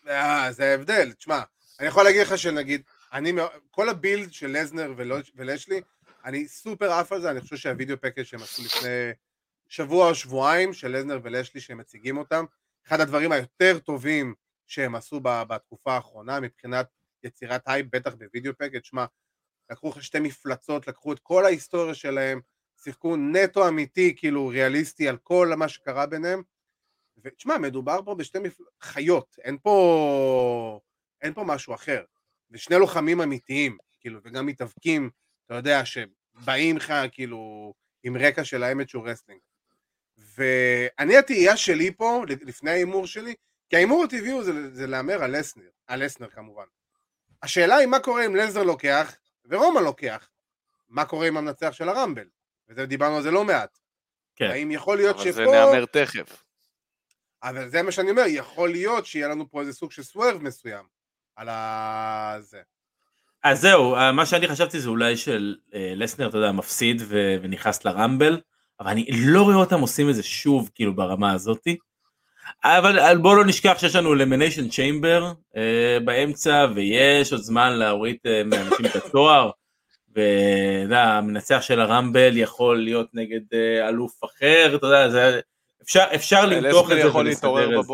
אה, 0.08 0.52
זה 0.52 0.72
ההבדל, 0.72 1.12
תשמע, 1.12 1.42
אני 1.80 1.88
יכול 1.88 2.04
להגיד 2.04 2.22
לך 2.22 2.38
שנגיד, 2.38 2.82
אני, 3.14 3.34
כל 3.72 3.90
הבילד 3.90 4.34
של 4.34 4.48
לזנר 4.58 4.94
ולשלי, 5.36 5.82
אני 6.26 6.48
סופר 6.48 6.92
עף 6.92 7.12
על 7.12 7.22
זה, 7.22 7.32
אני 7.32 7.42
חושב 7.42 7.56
שהווידאו 7.56 8.02
פקאג' 8.02 8.24
שהם 8.24 8.42
עשו 8.44 8.64
לפני 8.66 8.90
שבוע 9.70 10.10
או 10.10 10.16
שבועיים, 10.16 10.74
של 10.74 10.98
לסנר 10.98 11.20
ולשלי 11.24 11.62
שהם 11.62 11.78
מציגים 11.78 12.18
אותם, 12.18 12.46
אחד 12.88 13.02
הדברים 13.02 13.32
היותר 13.32 13.80
טובים 13.80 14.34
שהם 14.68 14.96
עשו 14.96 15.20
ב- 15.24 15.44
בתקופה 15.48 15.94
האחרונה 15.94 16.40
מבחינת 16.40 16.88
יצירת 17.24 17.62
הייפ, 17.66 17.86
בטח 17.92 18.14
ב 18.14 18.20
video 18.20 18.54
package, 18.54 18.84
שמע, 18.84 19.06
לקחו 19.72 19.90
לך 19.90 20.04
שתי 20.04 20.20
מפלצות, 20.20 20.88
לקחו 20.88 21.14
את 21.14 21.20
כל 21.20 21.46
ההיסטוריה 21.46 21.94
שלהם, 21.94 22.40
שיחקו 22.84 23.16
נטו 23.16 23.68
אמיתי, 23.68 24.14
כאילו 24.18 24.48
ריאליסטי 24.48 25.08
על 25.10 25.18
כל 25.18 25.52
מה 25.58 25.70
שקרה 25.70 26.06
ביניהם, 26.06 26.42
ותשמע, 27.24 27.58
מדובר 27.58 28.00
פה 28.06 28.16
בשתי 28.16 28.40
מפל... 28.40 28.64
חיות, 28.82 29.36
אין 29.44 29.58
פה... 29.58 30.80
אין 31.22 31.34
פה 31.34 31.44
משהו 31.44 31.74
אחר. 31.74 32.04
ושני 32.52 32.76
לוחמים 32.80 33.22
אמיתיים, 33.22 33.78
כאילו, 34.00 34.20
וגם 34.24 34.46
מתאבקים, 34.46 35.10
אתה 35.46 35.56
יודע, 35.56 35.82
שבאים 35.86 36.78
לך, 36.78 36.94
כאילו, 37.12 37.74
עם 38.04 38.18
רקע 38.18 38.44
של 38.44 38.64
ה 38.64 38.69
amateur 38.70 39.10
wrestling. 39.10 39.42
ואני 40.18 41.18
התהייה 41.18 41.58
שלי 41.58 41.92
פה, 41.92 42.24
לפני 42.28 42.72
ההימור 42.72 43.08
שלי, 43.08 43.36
כי 43.70 43.76
ההימור 43.76 44.04
הטבעי 44.04 44.32
הוא 44.32 44.44
זה, 44.44 44.76
זה 44.76 44.88
להמר 44.88 45.24
על 45.24 45.40
לסנר, 45.40 45.70
על 45.88 46.06
לסנר 46.06 46.30
כמובן. 46.30 46.66
השאלה 47.42 47.76
היא 47.76 47.88
מה 47.88 48.00
קורה 48.00 48.26
אם 48.26 48.36
לסנר 48.36 48.64
לוקח 48.64 49.16
ורומן 49.46 49.80
לוקח. 49.80 50.30
מה 50.90 51.06
קורה 51.06 51.28
עם 51.28 51.38
המנצח 51.38 51.72
של 51.72 51.90
הרמבל? 51.90 52.28
וזה 52.70 52.86
דיברנו 52.86 53.16
על 53.18 53.24
זה 53.24 53.32
לא 53.32 53.44
מעט. 53.44 53.80
כן. 54.36 54.50
האם 54.50 54.72
יכול 54.72 54.98
להיות 54.98 55.16
אבל 55.16 55.24
שפה... 55.24 55.34
זה 55.34 55.46
נאמר 55.46 55.86
תכף. 55.86 56.44
אבל 57.44 57.70
זה 57.70 57.82
מה 57.82 57.92
שאני 57.92 58.10
אומר, 58.10 58.24
יכול 58.28 58.70
להיות 58.70 59.06
שיהיה 59.06 59.28
לנו 59.28 59.50
פה 59.50 59.62
איזה 59.62 59.74
סוג 59.74 59.92
של 59.92 60.04
swerve 60.04 60.42
מסוים 60.42 60.84
על 61.36 61.50
ה... 61.50 62.36
זה. 62.40 62.62
אז 63.44 63.62
זהו, 63.62 63.96
אה, 63.96 64.12
מה 64.12 64.26
שאני 64.26 64.48
חשבתי 64.48 64.80
זה 64.80 64.90
אולי 64.90 65.18
של 65.18 65.56
אה, 65.74 65.94
לסנר, 65.96 66.30
אתה 66.30 66.38
יודע, 66.38 66.52
מפסיד 66.52 67.02
ו- 67.06 67.36
ונכנס 67.42 67.86
לרמבל, 67.86 68.42
אבל 68.80 68.90
אני 68.90 69.06
לא 69.12 69.42
רואה 69.42 69.56
אותם 69.56 69.80
עושים 69.80 70.10
את 70.10 70.16
זה 70.16 70.24
שוב, 70.24 70.70
כאילו, 70.76 70.96
ברמה 70.96 71.34
הזאתי. 71.34 71.78
אבל 72.64 73.00
אה, 73.00 73.16
בואו 73.16 73.36
לא 73.36 73.46
נשכח 73.46 73.76
שיש 73.78 73.96
לנו 73.96 74.14
אלמיניישן 74.14 74.70
צ'יימבר 74.70 75.34
באמצע, 76.06 76.66
ויש 76.76 77.32
עוד 77.32 77.42
זמן 77.42 77.74
להוריד 77.74 78.18
אה, 78.26 78.44
מאנשים 78.44 78.86
את 78.86 78.96
התואר, 78.96 79.52
והמנצח 80.90 81.62
של 81.62 81.80
הרמבל 81.80 82.38
יכול 82.38 82.84
להיות 82.84 83.08
נגד 83.14 83.42
אה, 83.54 83.90
אלוף 83.90 84.24
אחר, 84.24 84.76
אתה 84.76 84.88
יודע, 84.88 85.10
זה... 85.10 85.40
אפשר, 85.84 86.04
אפשר 86.16 86.46
למתוח 86.46 86.92
את 86.92 86.98
זה 86.98 87.16
ולסדר 87.16 87.80
את 87.80 87.86
זה. 87.86 87.94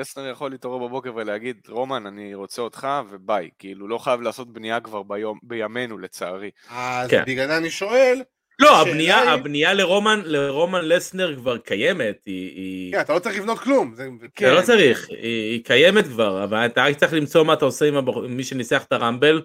לסנר 0.00 0.28
יכול 0.30 0.50
להתעורר 0.50 0.88
בבוקר 0.88 1.12
ולהגיד, 1.14 1.56
רומן, 1.68 2.06
אני 2.06 2.34
רוצה 2.34 2.62
אותך, 2.62 2.88
וביי. 3.10 3.50
כאילו, 3.58 3.88
לא 3.88 3.98
חייב 3.98 4.20
לעשות 4.20 4.52
בנייה 4.52 4.80
כבר 4.80 5.02
ביום, 5.02 5.38
בימינו, 5.42 5.98
לצערי. 5.98 6.50
אז 6.70 7.10
כן. 7.10 7.22
בגלל 7.26 7.46
זה 7.46 7.56
אני 7.56 7.70
שואל, 7.70 8.22
לא, 8.58 8.80
הבנייה, 8.80 9.20
היא- 9.20 9.30
הבנייה 9.30 9.74
לרומן, 9.74 10.22
לרומן 10.24 10.84
לסנר 10.84 11.36
כבר 11.36 11.58
קיימת, 11.58 12.16
היא... 12.26 12.50
היא... 12.56 12.92
כן, 12.92 13.00
אתה 13.00 13.14
לא 13.14 13.18
צריך 13.18 13.36
לבנות 13.36 13.58
כלום. 13.58 13.94
זה... 13.94 14.08
כן. 14.34 14.54
לא 14.54 14.62
צריך, 14.62 15.08
היא, 15.08 15.52
היא 15.52 15.64
קיימת 15.64 16.06
כבר, 16.06 16.44
אבל 16.44 16.66
אתה 16.66 16.84
רק 16.84 16.96
צריך 16.96 17.12
למצוא 17.12 17.44
מה 17.44 17.52
אתה 17.52 17.64
עושה 17.64 17.88
עם, 17.88 17.96
הבח... 17.96 18.16
עם 18.16 18.36
מי 18.36 18.44
שניסח 18.44 18.84
את 18.84 18.92
הרמבל, 18.92 19.36
אה, 19.36 19.42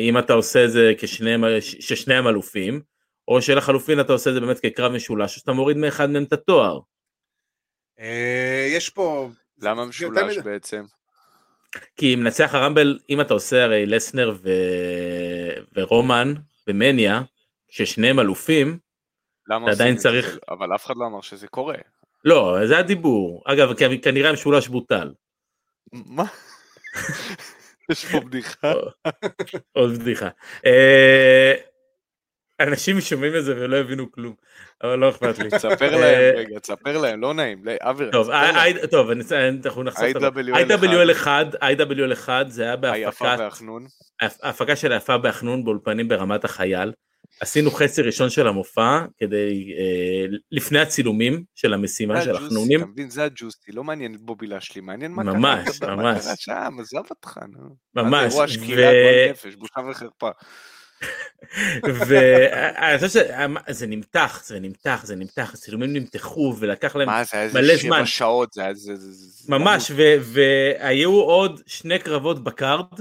אם 0.00 0.18
אתה 0.18 0.32
עושה 0.32 0.64
את 0.64 0.72
זה 0.72 0.92
כשניהם, 0.98 1.44
ש- 1.60 1.76
ששניהם 1.88 2.28
אלופים, 2.28 2.80
או 3.28 3.42
שלחלופין 3.42 4.00
אתה 4.00 4.12
עושה 4.12 4.30
את 4.30 4.34
זה 4.34 4.40
באמת 4.40 4.60
כקרב 4.60 4.92
משולש, 4.92 5.34
או 5.34 5.40
שאתה 5.40 5.52
מוריד 5.52 5.76
מאחד 5.76 6.10
מהם 6.10 6.22
את 6.24 6.32
התואר. 6.32 6.78
אה, 8.00 8.66
יש 8.70 8.88
פה... 8.90 9.28
למה 9.58 9.84
משולש 9.84 10.38
בעצם? 10.38 10.82
כי 11.96 12.16
מנצח 12.16 12.54
הרמבל, 12.54 12.98
אם 13.10 13.20
אתה 13.20 13.34
עושה 13.34 13.64
הרי 13.64 13.86
לסנר 13.86 14.32
ו... 14.42 14.48
ורומן 15.76 16.34
במניה, 16.66 17.22
ששניהם 17.70 18.20
אלופים, 18.20 18.78
למה 19.48 19.64
אתה 19.66 19.72
עדיין 19.72 19.94
את 19.94 19.98
זה? 20.00 20.08
צריך- 20.08 20.38
אבל 20.48 20.74
אף 20.74 20.86
אחד 20.86 20.94
לא 20.96 21.06
אמר 21.06 21.20
שזה 21.20 21.48
קורה. 21.48 21.76
לא, 22.24 22.58
זה 22.66 22.78
הדיבור. 22.78 23.42
אגב, 23.46 23.68
כנראה 24.02 24.30
המשולש 24.30 24.68
בוטל. 24.68 25.12
מה? 25.92 26.24
יש 27.90 28.04
פה 28.12 28.20
בדיחה. 28.20 28.72
עוד 29.72 29.98
בדיחה. 29.98 30.28
אה, 30.66 31.52
אנשים 32.60 33.00
שומעים 33.00 33.36
את 33.36 33.44
זה 33.44 33.54
ולא 33.56 33.76
הבינו 33.76 34.12
כלום, 34.12 34.34
אבל 34.82 34.98
לא 34.98 35.10
אכפת 35.10 35.38
לי. 35.38 35.50
תספר 35.50 35.94
אה, 35.94 36.00
להם, 36.00 36.36
רגע, 36.36 36.58
תספר 36.58 36.98
להם, 36.98 37.20
לא 37.20 37.34
נעים. 37.34 37.64
לא, 37.64 37.72
אביר, 37.80 38.10
טוב, 38.12 38.30
אני- 38.30 39.58
אנחנו 39.66 39.82
נחשוף 39.82 40.04
את 40.16 40.20
זה. 40.20 40.28
IWL 40.28 40.54
IWL 40.54 41.12
1, 41.12 41.46
IWL 41.54 42.12
1 42.12 42.50
זה 42.50 42.62
היה 42.62 42.72
היפה 42.72 42.90
בהפקת, 43.24 43.36
והחנון. 43.38 43.86
ההפקה 44.20 44.76
של 44.76 44.92
היפה 44.92 45.18
באחנון 45.18 45.64
באולפנים 45.64 46.08
ברמת 46.08 46.44
החייל. 46.44 46.92
עשינו 47.40 47.70
חצי 47.70 48.02
ראשון 48.02 48.30
של 48.30 48.46
המופע 48.46 49.04
כדי, 49.18 49.74
אה, 49.78 50.26
לפני 50.52 50.78
הצילומים 50.78 51.44
של 51.54 51.74
המשימה 51.74 52.22
של 52.22 52.36
החנונים. 52.36 52.80
אתה 52.80 52.86
מבין? 52.88 53.10
זה 53.10 53.24
הג'וסי, 53.24 53.72
לא 53.72 53.84
מעניין 53.84 54.16
בובי 54.20 54.46
להשלי, 54.46 54.80
מעניין 54.80 55.12
מה 55.12 55.22
קרה. 55.22 55.32
ממש, 55.32 55.82
מה 55.82 55.96
ממש. 55.96 56.24
קרה 56.24 56.34
שם, 56.36 56.76
עזוב 56.80 57.06
אותך, 57.10 57.38
נו. 57.48 57.76
ממש, 57.94 58.32
אירוע 58.32 58.44
ו- 58.44 58.48
שקילה 58.48 58.82
גועל 58.82 59.30
נפש, 59.30 59.54
בושה 59.54 59.80
וחרפה. 59.90 60.30
ואני 61.82 62.98
חושב 62.98 63.08
שזה 63.68 63.86
נמתח, 63.86 64.42
זה 64.46 64.60
נמתח, 64.60 65.00
זה 65.04 65.16
נמתח, 65.16 65.50
הצילומים 65.54 65.92
נמתחו 65.92 66.54
ולקח 66.58 66.96
להם 66.96 67.08
מה 67.08 67.24
זה 67.24 67.38
היה 67.38 67.50
מלא 67.54 67.60
איזה 67.72 67.76
זמן. 67.82 67.96
שבע 67.96 68.06
שעות, 68.06 68.52
זה 68.52 68.62
היה 68.62 68.74
זה... 68.74 68.96
זה- 68.96 69.12
זה- 69.12 69.52
ממש, 69.52 69.90
ו- 69.90 70.14
והיו 70.20 71.10
עוד 71.12 71.60
שני 71.66 71.98
קרבות 71.98 72.44
בקארד, 72.44 73.00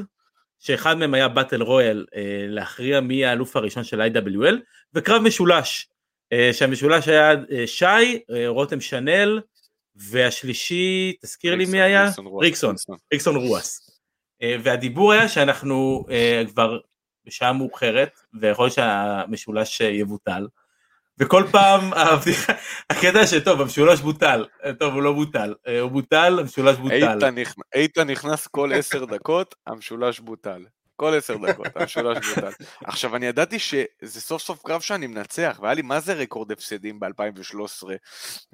שאחד 0.63 0.97
מהם 0.97 1.13
היה 1.13 1.27
באטל 1.27 1.61
רויאל, 1.61 2.05
אה, 2.15 2.45
להכריע 2.47 2.99
מי 2.99 3.25
האלוף 3.25 3.55
הראשון 3.55 3.83
של 3.83 4.01
IWL, 4.01 4.55
וקרב 4.93 5.21
משולש, 5.21 5.87
אה, 6.33 6.49
שהמשולש 6.53 7.07
היה 7.07 7.31
אה, 7.31 7.67
שי, 7.67 7.85
אה, 8.31 8.47
רותם 8.47 8.81
שנל, 8.81 9.41
והשלישי, 9.95 11.13
תזכיר 11.21 11.55
לי 11.55 11.65
מי 11.65 11.81
היה? 11.81 12.03
ריקסון, 12.05 12.27
ריקסון, 12.41 12.75
ריקסון 13.13 13.35
רואס. 13.35 13.99
אה, 14.41 14.55
והדיבור 14.63 15.11
היה 15.11 15.29
שאנחנו 15.29 16.05
אה, 16.09 16.43
כבר 16.47 16.79
בשעה 17.25 17.53
מאוחרת, 17.53 18.19
ויכול 18.33 18.65
להיות 18.65 18.75
שהמשולש 18.75 19.81
אה, 19.81 19.87
יבוטל. 19.87 20.47
וכל 21.19 21.43
פעם 21.51 21.91
הקטע 22.89 23.27
שטוב, 23.27 23.61
המשולש 23.61 23.99
בוטל, 23.99 24.45
טוב, 24.79 24.93
הוא 24.93 25.01
לא 25.01 25.13
בוטל, 25.13 25.53
אה, 25.67 25.79
הוא 25.79 25.91
בוטל, 25.91 26.39
המשולש 26.39 26.77
בוטל. 26.77 26.95
איתן 27.75 28.09
נכנס 28.09 28.47
כל 28.47 28.73
עשר 28.73 29.05
דקות, 29.05 29.55
המשולש 29.67 30.19
בוטל. 30.19 30.65
כל 30.95 31.13
עשר 31.17 31.37
דקות, 31.37 31.67
המשולש 31.75 32.27
בוטל. 32.27 32.51
עכשיו, 32.85 33.15
אני 33.15 33.25
ידעתי 33.25 33.59
שזה 33.59 34.21
סוף 34.21 34.41
סוף 34.41 34.61
קרב 34.63 34.81
שאני 34.81 35.07
מנצח, 35.07 35.59
והיה 35.61 35.73
לי 35.73 35.81
מה 35.81 35.99
זה 35.99 36.13
רקורד 36.13 36.51
הפסדים 36.51 36.99
ב-2013. 36.99 37.87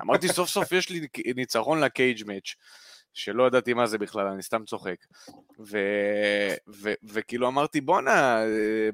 אמרתי, 0.01 0.27
סוף 0.27 0.49
סוף 0.49 0.71
יש 0.71 0.89
לי 0.89 1.07
ניצחון 1.35 1.79
לקייג' 1.79 2.23
מאץ', 2.25 2.53
שלא 3.19 3.47
ידעתי 3.47 3.73
מה 3.73 3.87
זה 3.87 3.97
בכלל, 3.97 4.27
אני 4.27 4.43
סתם 4.43 4.65
צוחק. 4.65 4.95
ו- 5.59 6.53
ו- 6.67 6.93
וכאילו 7.03 7.47
אמרתי, 7.47 7.81
בואנה, 7.81 8.41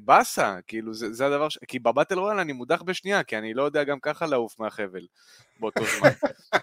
באסה, 0.00 0.56
כאילו, 0.66 0.94
זה, 0.94 1.12
זה 1.12 1.26
הדבר 1.26 1.48
ש... 1.48 1.58
כי 1.68 1.78
בבטל 1.78 2.18
רויאל 2.18 2.38
אני 2.38 2.52
מודח 2.52 2.82
בשנייה, 2.82 3.22
כי 3.22 3.38
אני 3.38 3.54
לא 3.54 3.62
יודע 3.62 3.84
גם 3.84 4.00
ככה 4.00 4.26
לעוף 4.26 4.60
מהחבל 4.60 5.06
באותו 5.60 5.84
זמן. 5.98 6.10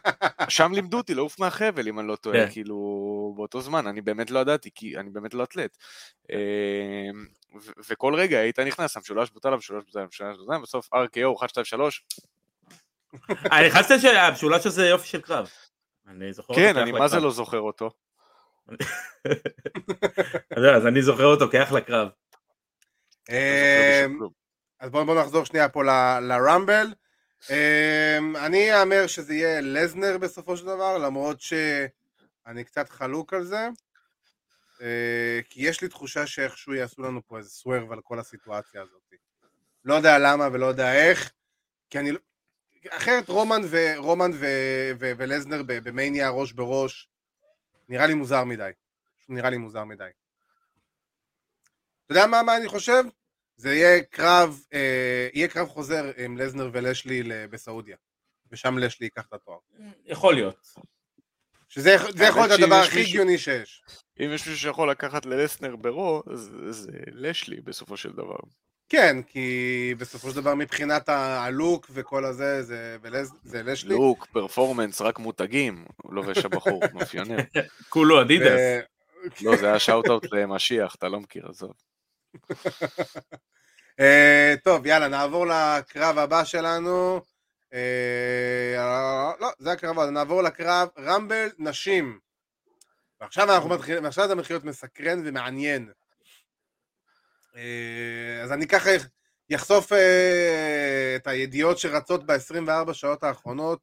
שם 0.49 0.71
לימדו 0.73 0.97
אותי 0.97 1.13
לעוף 1.13 1.39
מהחבל, 1.39 1.87
אם 1.87 1.99
אני 1.99 2.07
לא 2.07 2.15
טועה, 2.15 2.45
כן. 2.45 2.51
כאילו, 2.51 2.75
באותו 3.35 3.61
זמן, 3.61 3.87
אני 3.87 4.01
באמת 4.01 4.31
לא 4.31 4.39
ידעתי, 4.39 4.69
כי 4.75 4.97
אני 4.97 5.09
באמת 5.09 5.33
לא 5.33 5.43
אתלט. 5.43 5.77
אמ, 6.29 6.35
ו- 7.61 7.71
וכל 7.89 8.15
רגע 8.15 8.39
היית 8.39 8.59
נכנס, 8.59 8.97
המשולש 8.97 9.29
בוטל, 9.31 9.53
המשולש 9.53 9.83
בוטל, 9.85 9.99
המשולש 9.99 10.37
בוטל, 10.37 10.61
בסוף 10.61 10.93
RKO, 10.93 11.39
1, 11.39 11.49
2, 11.49 11.65
3, 11.65 12.03
אני 13.51 13.71
חשבתי 13.71 13.99
שהמשולש 13.99 14.65
הזה 14.65 14.87
יופי 14.87 15.07
של 15.07 15.21
קרב. 15.21 15.49
אני 16.07 16.33
זוכר 16.33 16.53
אותו 16.53 16.61
כן, 16.61 16.77
אני 16.77 16.91
מה 16.91 17.07
זה. 17.07 17.19
לא 17.19 17.31
זוכר 17.31 17.59
אותו. 17.59 17.91
אז 20.75 20.87
אני 20.87 21.01
זוכר 21.01 21.25
אותו 21.25 21.49
כאחלה 21.51 21.81
קרב. 21.81 22.07
לא 22.07 23.35
זוכר 23.35 23.89
בשום 23.89 24.11
אמ, 24.11 24.17
כלום. 24.17 24.31
אז 24.79 24.89
בואו 24.89 25.05
בוא 25.05 25.21
נחזור 25.21 25.45
שנייה 25.45 25.69
פה 25.69 25.83
ל- 25.83 26.19
לרמבל. 26.19 26.87
אמ, 27.49 28.35
אני 28.35 28.81
אאמר 28.81 29.07
שזה 29.07 29.33
יהיה 29.33 29.61
לזנר 29.61 30.17
בסופו 30.17 30.57
של 30.57 30.65
דבר, 30.65 30.97
למרות 30.97 31.41
שאני 31.41 32.63
קצת 32.63 32.89
חלוק 32.89 33.33
על 33.33 33.43
זה. 33.43 33.67
אה, 34.81 35.39
כי 35.49 35.61
יש 35.67 35.81
לי 35.81 35.87
תחושה 35.89 36.27
שאיכשהו 36.27 36.73
יעשו 36.73 37.01
לנו 37.01 37.21
פה 37.27 37.37
איזה 37.37 37.49
סוורב 37.49 37.91
על 37.91 38.01
כל 38.01 38.19
הסיטואציה 38.19 38.81
הזאת. 38.81 39.13
לא 39.85 39.93
יודע 39.93 40.19
למה 40.19 40.47
ולא 40.51 40.65
יודע 40.65 40.93
איך, 40.93 41.31
כי 41.89 41.99
אני... 41.99 42.11
אחרת 42.89 43.29
רומן, 43.29 43.61
ו... 43.65 43.77
רומן 43.97 44.31
ו... 44.33 44.45
ו... 44.99 45.11
ולזנר 45.17 45.63
ב- 45.63 45.89
במאניה 45.89 46.29
ראש 46.29 46.51
בראש, 46.51 47.09
נראה 47.89 48.07
לי 48.07 48.13
מוזר 48.13 48.43
מדי. 48.43 48.71
נראה 49.29 49.49
לי 49.49 49.57
מוזר 49.57 49.83
מדי. 49.83 50.09
אתה 52.05 52.11
יודע 52.11 52.27
מה, 52.27 52.43
מה 52.43 52.57
אני 52.57 52.67
חושב? 52.67 53.03
זה 53.55 53.73
יהיה 53.73 54.03
קרב, 54.03 54.59
אה, 54.73 55.27
יהיה 55.33 55.47
קרב 55.47 55.67
חוזר 55.67 56.11
עם 56.17 56.37
לזנר 56.37 56.69
ולשלי 56.73 57.23
בסעודיה. 57.49 57.97
ושם 58.51 58.77
לשלי 58.77 59.05
ייקח 59.05 59.25
את 59.25 59.33
התואר. 59.33 59.57
יכול 60.05 60.33
להיות. 60.33 60.67
שזה 61.67 61.97
זה 62.15 62.23
יכול 62.23 62.41
להיות 62.41 62.59
הדבר 62.59 62.75
הכי 62.75 63.01
הגיוני 63.01 63.37
שיש. 63.37 63.83
אם 64.19 64.25
יש 64.25 64.47
מישהו 64.47 64.57
שיכול 64.57 64.91
לקחת 64.91 65.25
ללסנר 65.25 65.75
ברו, 65.75 66.23
זה 66.69 66.91
לשלי 67.07 67.61
בסופו 67.61 67.97
של 67.97 68.11
דבר. 68.11 68.37
כן, 68.93 69.21
כי 69.27 69.95
בסופו 69.97 70.29
של 70.29 70.35
דבר 70.35 70.55
מבחינת 70.55 71.09
הלוק 71.09 71.87
וכל 71.93 72.25
הזה, 72.25 72.63
זה, 72.63 72.97
זה 73.43 73.63
לשלי. 73.63 73.95
לוק, 73.95 74.27
פרפורמנס, 74.31 75.01
רק 75.01 75.19
מותגים, 75.19 75.85
הוא 76.03 76.13
לובש 76.13 76.45
הבחור, 76.45 76.83
מאפיונר. 76.93 77.37
כולו 77.89 78.21
אדידס. 78.21 78.59
לא, 79.41 79.57
זה 79.57 79.67
היה 79.67 79.79
שאוט-אאוט 79.79 80.25
למשיח, 80.31 80.95
אתה 80.95 81.07
לא 81.09 81.19
מכיר, 81.19 81.47
עזוב. 81.49 81.73
אה, 83.99 84.53
טוב, 84.63 84.85
יאללה, 84.85 85.07
נעבור 85.07 85.45
לקרב 85.47 86.17
הבא 86.17 86.43
שלנו. 86.43 87.21
אה, 87.73 89.31
לא, 89.39 89.49
זה 89.59 89.71
הקרב 89.71 89.99
הבא, 89.99 90.09
נעבור 90.09 90.43
לקרב 90.43 90.87
רמבל 90.99 91.47
נשים. 91.59 92.19
ועכשיו 93.21 93.55
אנחנו 93.55 93.69
מתחילים, 93.69 94.03
ועכשיו 94.03 94.27
זה 94.27 94.35
מתחיל 94.35 94.55
להיות 94.55 94.65
מסקרן 94.65 95.21
ומעניין. 95.25 95.91
אה, 97.55 98.41
אז 98.43 98.51
אני 98.51 98.67
ככה 98.67 98.89
יחשוף 99.49 99.93
אה, 99.93 101.15
את 101.15 101.27
הידיעות 101.27 101.77
שרצות 101.77 102.25
ב-24 102.25 102.93
שעות 102.93 103.23
האחרונות, 103.23 103.79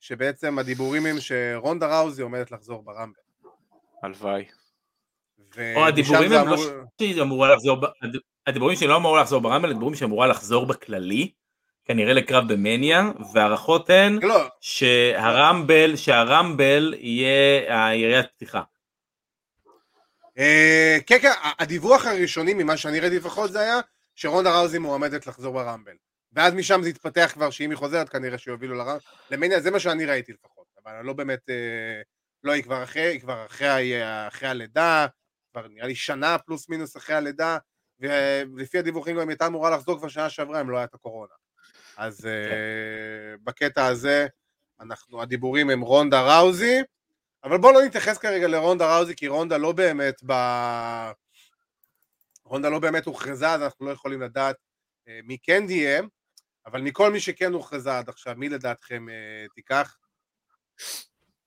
שבעצם 0.00 0.58
הדיבורים 0.58 1.06
הם 1.06 1.16
שרונדה 1.20 2.00
ראוזי 2.00 2.22
עומדת 2.22 2.50
לחזור 2.50 2.82
ברמבל. 2.82 3.20
הלוואי. 4.02 4.44
או 5.76 5.86
הדיבורים 5.86 6.32
הם 6.32 6.48
לא 6.48 6.56
שהיא 6.98 7.22
אמורה 7.22 7.54
לחזור, 7.54 7.76
הדיבורים 8.46 8.76
שהיא 8.76 8.88
לא 8.88 8.96
אמורה 8.96 9.20
לחזור 9.20 9.40
ברמבל, 9.40 9.70
הדיבורים 9.70 9.94
שהיא 9.94 10.06
אמורה 10.06 10.26
לחזור 10.26 10.66
בכללי, 10.66 11.30
כנראה 11.84 12.12
לקרב 12.12 12.52
במניה, 12.52 13.10
והערכות 13.32 13.90
הן 13.90 14.18
לא, 14.22 14.48
שהרמבל, 14.60 15.96
שהרמבל 15.96 16.94
יהיה 16.98 17.88
היריית 17.88 18.26
פתיחה. 18.36 18.62
אה, 20.38 20.98
כן, 21.06 21.18
כן, 21.22 21.30
הדיווח 21.58 22.06
הראשוני 22.06 22.54
ממה 22.54 22.76
שאני 22.76 23.00
ראיתי 23.00 23.16
לפחות 23.16 23.52
זה 23.52 23.60
היה 23.60 23.80
שרונדה 24.14 24.58
ראוזי 24.58 24.78
מועמדת 24.78 25.26
לחזור 25.26 25.54
ברמבל. 25.54 25.96
ואז 26.32 26.54
משם 26.54 26.82
זה 26.82 26.88
התפתח 26.88 27.30
כבר 27.34 27.50
שאם 27.50 27.70
היא 27.70 27.76
חוזרת 27.78 28.08
כנראה 28.08 28.38
שיובילו 28.38 28.74
לרמבל. 28.74 28.98
למניה 29.30 29.60
זה 29.60 29.70
מה 29.70 29.80
שאני 29.80 30.06
ראיתי 30.06 30.32
לפחות, 30.32 30.66
אבל 30.84 31.02
לא 31.02 31.12
באמת, 31.12 31.50
אה, 31.50 32.02
לא, 32.44 32.52
היא 32.52 32.62
כבר 32.62 32.82
אחרי, 32.82 33.02
היא 33.02 33.20
כבר 33.20 33.46
אחרי, 33.46 33.92
אחרי 34.28 34.48
הלידה, 34.48 35.06
כבר 35.52 35.68
נראה 35.68 35.86
לי 35.86 35.94
שנה 35.94 36.38
פלוס 36.38 36.68
מינוס 36.68 36.96
אחרי 36.96 37.16
הלידה, 37.16 37.58
ולפי 38.00 38.78
הדיווחים 38.78 39.16
גם 39.16 39.20
היא 39.20 39.28
הייתה 39.28 39.46
אמורה 39.46 39.70
לחזור 39.70 39.98
כבר 39.98 40.08
שנה 40.08 40.30
שעברה 40.30 40.60
אם 40.60 40.70
לא 40.70 40.78
הייתה 40.78 40.98
קורונה. 40.98 41.32
אז 41.96 42.26
אה, 42.26 43.36
בקטע 43.44 43.86
הזה, 43.86 44.26
אנחנו, 44.80 45.22
הדיבורים 45.22 45.70
הם 45.70 45.80
רונדה 45.80 46.38
ראוזי, 46.38 46.82
אבל 47.46 47.58
בואו 47.58 47.72
לא 47.72 47.82
נתייחס 47.84 48.18
כרגע 48.18 48.48
לרונדה 48.48 48.96
ראוזי, 48.96 49.16
כי 49.16 49.28
רונדה 49.28 49.56
לא 49.56 49.72
באמת 49.72 50.14
ב... 50.26 50.32
רונדה 52.44 52.68
לא 52.68 52.78
באמת 52.78 53.06
הוכרזה, 53.06 53.50
אז 53.50 53.62
אנחנו 53.62 53.86
לא 53.86 53.90
יכולים 53.90 54.22
לדעת 54.22 54.56
אה, 55.08 55.20
מי 55.24 55.38
כן 55.42 55.66
תהיה, 55.66 56.02
אבל 56.66 56.80
מכל 56.80 57.12
מי 57.12 57.20
שכן 57.20 57.52
הוכרזה 57.52 57.98
עד 57.98 58.08
עכשיו, 58.08 58.34
מי 58.36 58.48
לדעתכם 58.48 59.08
אה, 59.08 59.46
תיקח? 59.54 59.96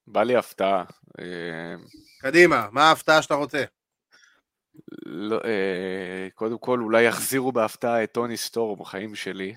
בא 0.08 0.24
לי 0.24 0.36
הפתעה. 0.36 0.84
אה, 1.20 1.76
קדימה, 2.20 2.68
מה 2.72 2.90
ההפתעה 2.90 3.22
שאתה 3.22 3.34
רוצה? 3.34 3.64
לא, 5.06 5.40
אה, 5.46 6.28
קודם 6.36 6.58
כל, 6.58 6.80
אולי 6.80 7.04
יחזירו 7.04 7.52
בהפתעה 7.52 8.04
את 8.04 8.12
טוני 8.12 8.38
סטור 8.38 8.78
בחיים 8.78 9.16
שלי. 9.16 9.54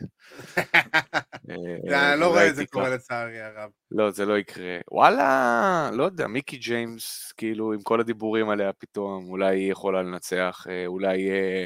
אה, 1.50 2.12
אני 2.12 2.20
לא 2.20 2.26
רואה 2.26 2.48
את 2.48 2.56
זה. 2.56 2.66
קורה 2.66 2.88
לצערי 2.88 3.40
הרב. 3.40 3.70
לא, 3.90 4.10
זה 4.10 4.26
לא 4.26 4.38
יקרה. 4.38 4.78
וואלה, 4.90 5.90
לא 5.92 6.04
יודע, 6.04 6.26
מיקי 6.26 6.56
ג'יימס, 6.56 7.32
כאילו, 7.36 7.72
עם 7.72 7.82
כל 7.82 8.00
הדיבורים 8.00 8.48
עליה 8.48 8.72
פתאום, 8.72 9.28
אולי 9.28 9.56
היא 9.56 9.72
יכולה 9.72 10.02
לנצח, 10.02 10.66
אה, 10.70 10.86
אולי... 10.86 11.30
אה, 11.32 11.64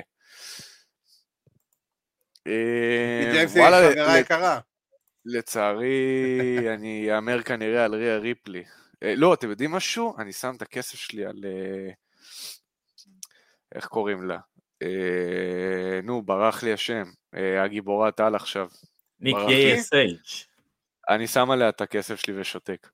וואלה, 3.57 3.91
חברה 3.91 4.19
יקרה. 4.19 4.59
לצערי, 5.25 6.29
אני 6.75 7.17
אאמר 7.17 7.43
כנראה 7.43 7.85
על 7.85 7.95
ריה 7.95 8.19
ריפלי. 8.19 8.65
לא, 9.03 9.35
אתם 9.35 9.51
יודעים 9.51 9.71
משהו? 9.71 10.15
אני 10.19 10.33
שם 10.33 10.55
את 10.57 10.63
הכסף 10.63 10.99
שלי 10.99 11.25
על... 11.25 11.45
אה, 11.45 11.93
איך 13.77 13.87
קוראים 13.87 14.29
לה? 14.29 14.39
אה, 14.83 16.01
נו, 16.03 16.23
ברח 16.23 16.63
לי 16.63 16.73
השם. 16.73 17.05
אה, 17.35 17.63
הגיבורת 17.63 18.21
על 18.21 18.35
עכשיו. 18.35 18.69
ניק? 19.21 19.37
אס.אייץ'. 19.37 20.47
אני 21.09 21.27
שם 21.27 21.51
עליה 21.51 21.69
את 21.69 21.81
הכסף 21.81 22.21
שלי 22.21 22.41
ושותק. 22.41 22.89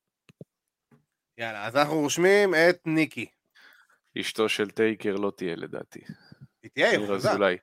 יאללה, 1.38 1.66
אז 1.66 1.76
אנחנו 1.76 1.94
רושמים 2.00 2.54
את 2.54 2.80
ניקי. 2.86 3.26
אשתו 4.20 4.48
של 4.48 4.70
טייקר 4.70 5.16
לא 5.16 5.32
תהיה 5.36 5.56
לדעתי. 5.56 6.00
היא 6.62 6.70
תהיה, 6.74 6.90
היא. 6.90 7.12
אזולאי. 7.12 7.56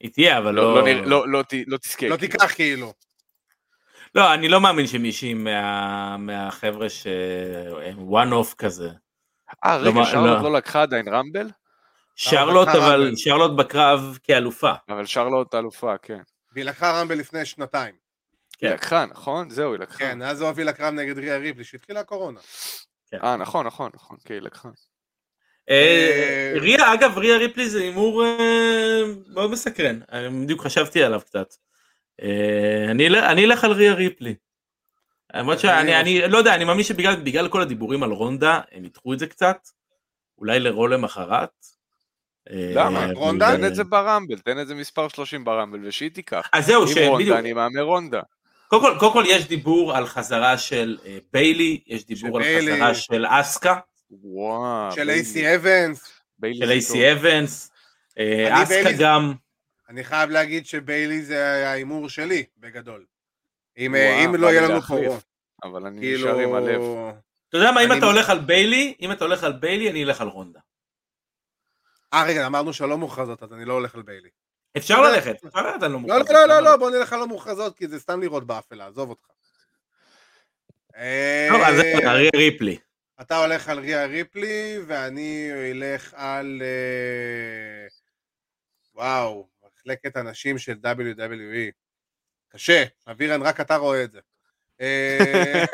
היא 0.00 0.10
תהיה, 0.12 0.38
אבל 0.38 0.54
לא, 0.54 0.74
לא... 0.74 0.88
לא, 0.88 1.06
לא, 1.06 1.28
לא, 1.28 1.42
ת- 1.42 1.54
לא 1.66 1.76
תזכה. 1.78 2.08
לא 2.08 2.16
כאילו. 2.16 2.32
תיקח 2.32 2.54
כאילו. 2.54 2.92
לא, 4.14 4.34
אני 4.34 4.48
לא 4.48 4.60
מאמין 4.60 4.86
שמישהי 4.86 5.34
מה- 5.34 6.16
מהחבר'ה 6.16 6.90
ש... 6.90 7.06
one 7.96 8.32
off 8.32 8.54
כזה. 8.58 8.88
אה, 9.64 9.78
לא, 9.78 9.88
רגע, 9.88 9.98
מה- 9.98 10.06
שרלוט 10.06 10.42
לא. 10.42 10.42
לא 10.42 10.52
לקחה 10.58 10.82
עדיין 10.82 11.08
רמבל? 11.08 11.50
שרלוט, 12.22 12.68
אבל. 12.68 13.12
שרלוט 13.16 13.50
בקרב 13.56 14.18
כאלופה. 14.22 14.72
אבל 14.88 15.06
שרלוט 15.06 15.54
אלופה, 15.54 15.94
כן. 16.02 16.20
והיא 16.52 16.64
לקחה 16.64 17.00
רמבל 17.00 17.18
לפני 17.18 17.44
שנתיים. 17.44 17.94
כן. 18.58 18.66
היא 18.66 18.74
לקחה, 18.74 19.06
נכון? 19.06 19.50
זהו, 19.50 19.72
היא 19.72 19.80
לקחה. 19.80 19.98
כן, 19.98 20.22
אז 20.22 20.40
הוא 20.40 20.48
הוביל 20.48 20.68
לקרב 20.68 20.94
נגד 20.94 21.18
ריה 21.18 21.36
ריפלי, 21.36 21.64
שהתחילה 21.64 22.00
הקורונה. 22.00 22.40
אה, 23.14 23.36
נכון, 23.36 23.66
נכון, 23.66 23.90
נכון, 23.94 24.16
כן, 24.24 24.34
היא 24.34 24.42
לקחה. 24.42 24.68
אה, 25.70 26.52
ריה, 26.60 26.94
אגב, 26.94 27.18
ריה 27.18 27.36
ריפלי 27.36 27.68
זה 27.70 27.80
הימור 27.80 28.24
אה, 28.24 29.00
מאוד 29.26 29.50
מסקרן. 29.50 30.00
בדיוק 30.42 30.62
חשבתי 30.62 31.02
עליו 31.02 31.20
קצת. 31.20 31.54
אה, 32.22 32.86
אני 32.90 33.08
אלך- 33.46 33.64
על 33.64 33.72
ריה 33.72 33.94
ריפלי. 33.94 34.34
למרות 35.34 35.58
שאני 35.60 36.00
אני 36.00 36.28
לא 36.28 36.38
יודע, 36.38 36.54
אני 36.54 36.64
מאמין 36.64 36.84
שבגלל 36.84 37.16
בגלל 37.16 37.48
כל 37.48 37.62
הדיבורים 37.62 38.02
על 38.02 38.10
רונדה, 38.10 38.60
הם 38.72 38.84
ידחו 38.84 39.12
את 39.12 39.18
זה 39.18 39.26
קצת. 39.26 39.56
אולי 40.38 40.60
לרו 40.60 40.86
למחרת. 40.88 41.50
אה, 42.50 42.70
למה? 42.74 43.04
אבל- 43.04 43.14
רונדה? 43.14 43.56
תן 43.56 43.64
את 43.64 43.74
זה 43.74 43.84
ברמבל, 43.84 44.38
תן 44.38 44.60
את 44.60 44.68
זה 44.68 44.74
מספר 44.74 45.08
30 45.08 45.44
ברמבל, 45.44 45.88
ושהיא 45.88 46.10
תיקח. 46.10 46.48
אז 46.52 46.66
זהו, 46.66 46.82
אם 46.82 46.88
שבדיוק. 46.88 47.08
רונדה, 47.08 47.38
אני 47.38 47.52
מהמר 47.52 47.82
רונדה. 47.82 48.20
קודם 48.68 49.12
כל, 49.12 49.24
יש 49.26 49.48
דיבור 49.48 49.96
על 49.96 50.06
חזרה 50.06 50.58
של 50.58 50.98
אה, 51.06 51.18
ביילי, 51.32 51.80
יש 51.86 52.06
דיבור 52.06 52.38
על 52.38 52.44
חזרה 52.44 52.94
של 52.94 53.24
אסקה, 53.28 53.78
וואו. 54.10 54.92
של 54.92 55.10
אייסי 55.10 55.54
אבנס. 55.54 56.22
של 56.52 56.70
אייסי. 56.70 57.12
אבנס, 57.12 57.70
אה, 58.18 58.54
אני 58.54 58.62
אסקה 58.62 58.92
גם, 58.98 59.32
אני 59.88 60.04
חייב 60.04 60.30
להגיד 60.30 60.66
שביילי 60.66 61.22
זה 61.22 61.68
ההימור 61.68 62.08
שלי, 62.08 62.44
בגדול. 62.58 63.04
אם 63.78 63.94
אם 63.94 64.34
לא 64.34 64.46
יהיה 64.46 64.68
לנו. 64.68 64.82
פה... 64.82 64.96
אבל 65.64 65.86
אני 65.86 66.00
כאילו... 66.00 66.28
נשאר 66.28 66.38
עם 66.38 66.54
הלב. 66.54 66.80
אתה 67.48 67.56
יודע 67.58 67.72
מה, 67.72 67.84
אם 67.84 67.92
אתה 67.92 68.06
הולך 68.06 68.30
על 68.30 68.38
ביילי, 68.38 68.94
אם 69.00 69.12
אתה 69.12 69.24
הולך 69.24 69.44
על 69.44 69.52
ביילי, 69.52 69.90
אני 69.90 70.04
אלך 70.04 70.20
על 70.20 70.28
רונדה. 70.28 70.60
אה, 72.14 72.24
רגע, 72.24 72.46
אמרנו 72.46 72.72
שלא 72.72 72.98
מוכרזות, 72.98 73.42
אז 73.42 73.52
אני 73.52 73.64
לא 73.64 73.72
הולך 73.72 73.94
על 73.94 74.02
ביילי. 74.02 74.28
אפשר 74.76 75.02
ללכת, 75.02 75.44
אפשר 75.46 75.66
ללכת 75.66 75.82
על 75.82 75.88
לא 75.90 75.94
לא, 75.94 75.98
מוכרז. 75.98 76.30
לא, 76.30 76.46
לא, 76.48 76.60
לא, 76.60 76.76
בוא 76.76 76.90
נלך 76.90 77.12
על 77.12 77.22
המוכרזות, 77.22 77.76
כי 77.76 77.88
זה 77.88 78.00
סתם 78.00 78.20
לראות 78.20 78.46
באפלה, 78.46 78.86
עזוב 78.86 79.10
אותך. 79.10 79.26
טוב, 81.50 81.60
אז 81.60 81.74
אה, 81.74 81.98
זה 82.00 82.08
ריה 82.08 82.30
ריפלי. 82.36 82.78
אתה 83.20 83.36
הולך 83.36 83.68
על 83.68 83.78
ריה 83.78 84.06
ריפלי, 84.06 84.78
ואני 84.86 85.50
אלך 85.70 86.14
על... 86.16 86.62
אה, 86.62 87.86
וואו, 88.94 89.48
מחלקת 89.76 90.16
הנשים 90.16 90.58
של 90.58 90.74
WWE. 90.84 91.72
קשה, 92.48 92.84
אבירן, 93.10 93.42
רק 93.42 93.60
אתה 93.60 93.76
רואה 93.76 94.04
את 94.04 94.12
זה. 94.12 94.18
אה, 94.80 95.64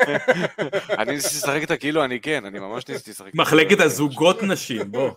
אני 0.99 1.11
ניסיתי 1.11 1.35
לשחק 1.35 1.61
איתה 1.61 1.77
כאילו 1.77 2.03
אני 2.03 2.21
כן, 2.21 2.45
אני 2.45 2.59
ממש 2.59 2.87
ניסיתי 2.87 3.11
לשחק 3.11 3.25
איתה. 3.25 3.37
מחלקת 3.37 3.79
הזוגות 3.79 4.43
נשים, 4.43 4.91
בוא. 4.91 5.11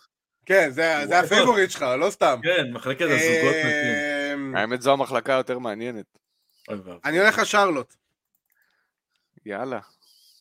כן, 0.50 0.70
זה 0.70 1.02
זה 1.06 1.18
הפייבוריט 1.20 1.70
שלך, 1.70 1.82
לא 1.82 2.10
סתם. 2.10 2.40
כן, 2.42 2.72
מחלקת 2.72 3.04
הזוגות 3.04 3.54
נשים. 3.56 4.54
אה, 4.56 4.60
האמת 4.60 4.82
זו 4.82 4.92
המחלקה 4.92 5.34
היותר 5.34 5.58
מעניינת. 5.58 6.18
אני 7.04 7.18
הולך 7.18 7.38
לשרלוט. 7.38 7.94
יאללה, 9.46 9.80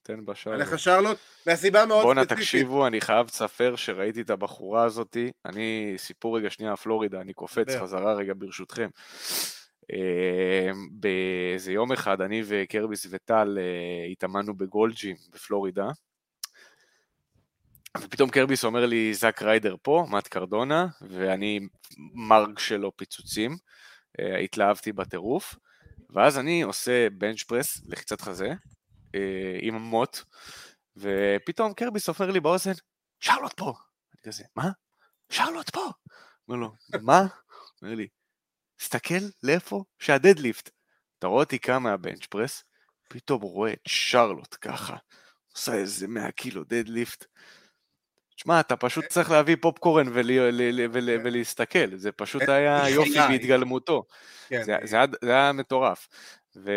תן 0.04 0.14
אני 0.14 0.22
בשער. 0.22 0.54
הולך 0.54 0.74
לשרלוט, 0.74 1.18
מהסיבה 1.48 1.86
מאוד 1.86 2.04
בואנה 2.04 2.22
ספציפית. 2.24 2.44
תקשיבו, 2.44 2.88
אני 2.88 3.02
חייב 3.02 3.26
לספר 3.26 3.76
שראיתי 3.76 4.22
את 4.22 4.30
הבחורה 4.30 4.84
הזאתי, 4.84 5.32
אני, 5.46 5.94
סיפור 5.98 6.38
רגע 6.38 6.50
שנייה 6.50 6.76
פלורידה, 6.76 7.22
אני 7.22 7.34
קופץ. 7.34 7.76
חזרה 7.82 8.14
רגע 8.14 8.34
ברשותכם. 8.38 8.90
אה, 9.94 10.72
באיזה 10.92 11.72
יום 11.72 11.92
אחד 11.92 12.22
אני 12.22 12.42
וקרביס 12.46 13.08
וטל 13.10 13.58
אה, 13.62 14.06
התאמנו 14.12 14.58
בגולדג'ים 14.58 15.16
בפלורידה, 15.34 15.88
ופתאום 17.98 18.30
קרביס 18.30 18.66
אומר 18.66 18.86
לי, 18.86 19.14
זאק 19.14 19.42
ריידר 19.42 19.76
פה, 19.82 20.06
מאט 20.10 20.28
קרדונה, 20.28 20.88
ואני 21.02 21.60
מרג 22.14 22.60
שלו 22.60 22.98
פיצוצים, 22.98 23.58
אה, 24.20 24.38
התלהבתי 24.38 24.92
בטירוף, 24.92 25.56
ואז 26.10 26.40
אני 26.40 26.62
עושה 26.62 27.10
בנץ' 27.10 27.44
פרס, 27.44 27.82
לחיצת 27.86 28.22
חזה, 28.22 28.54
אה, 29.16 29.58
עם 29.62 29.76
מוט, 29.76 30.18
ופתאום 30.98 31.74
קרביס 31.74 32.10
אומר 32.10 32.32
לי 32.32 32.40
באוזן, 32.40 32.72
שרלוט 33.20 33.54
פה. 33.58 33.74
אני 34.14 34.32
כזה, 34.32 34.44
מה? 34.56 34.70
שרלוט 35.30 35.70
פה. 35.70 35.86
אומר 36.48 36.60
לו, 36.60 36.74
מה? 37.02 37.22
אומר 37.82 37.96
לי, 37.96 38.08
תסתכל 38.78 39.24
לאיפה 39.44 39.84
שהדדליפט. 40.00 40.70
אתה 41.20 41.28
רואה 41.28 41.44
אותי 41.44 41.60
קם 41.60 41.84
מהבנץ' 41.84 42.26
פרס, 42.26 42.64
פתאום 43.10 43.42
רואה 43.42 43.74
את 43.74 43.80
שרלוט 43.88 44.58
ככה, 44.62 44.98
עושה 45.54 45.74
איזה 45.74 46.08
100 46.08 46.32
קילו 46.32 46.64
דדליפט. 46.64 47.26
שמע, 48.44 48.60
אתה 48.60 48.76
פשוט 48.76 49.06
צריך 49.06 49.32
להביא 49.32 49.56
פופקורן 49.62 50.08
ול- 50.14 50.60
ולהסתכל, 51.24 51.96
זה 51.96 52.12
פשוט 52.12 52.42
היה 52.42 52.90
יופי 52.90 53.20
בהתגלמותו. 53.30 54.04
כן, 54.50 54.64
זה, 54.64 54.76
זה, 54.84 54.98
היה, 55.22 55.52
מטורף. 55.52 56.08
ו, 56.56 56.72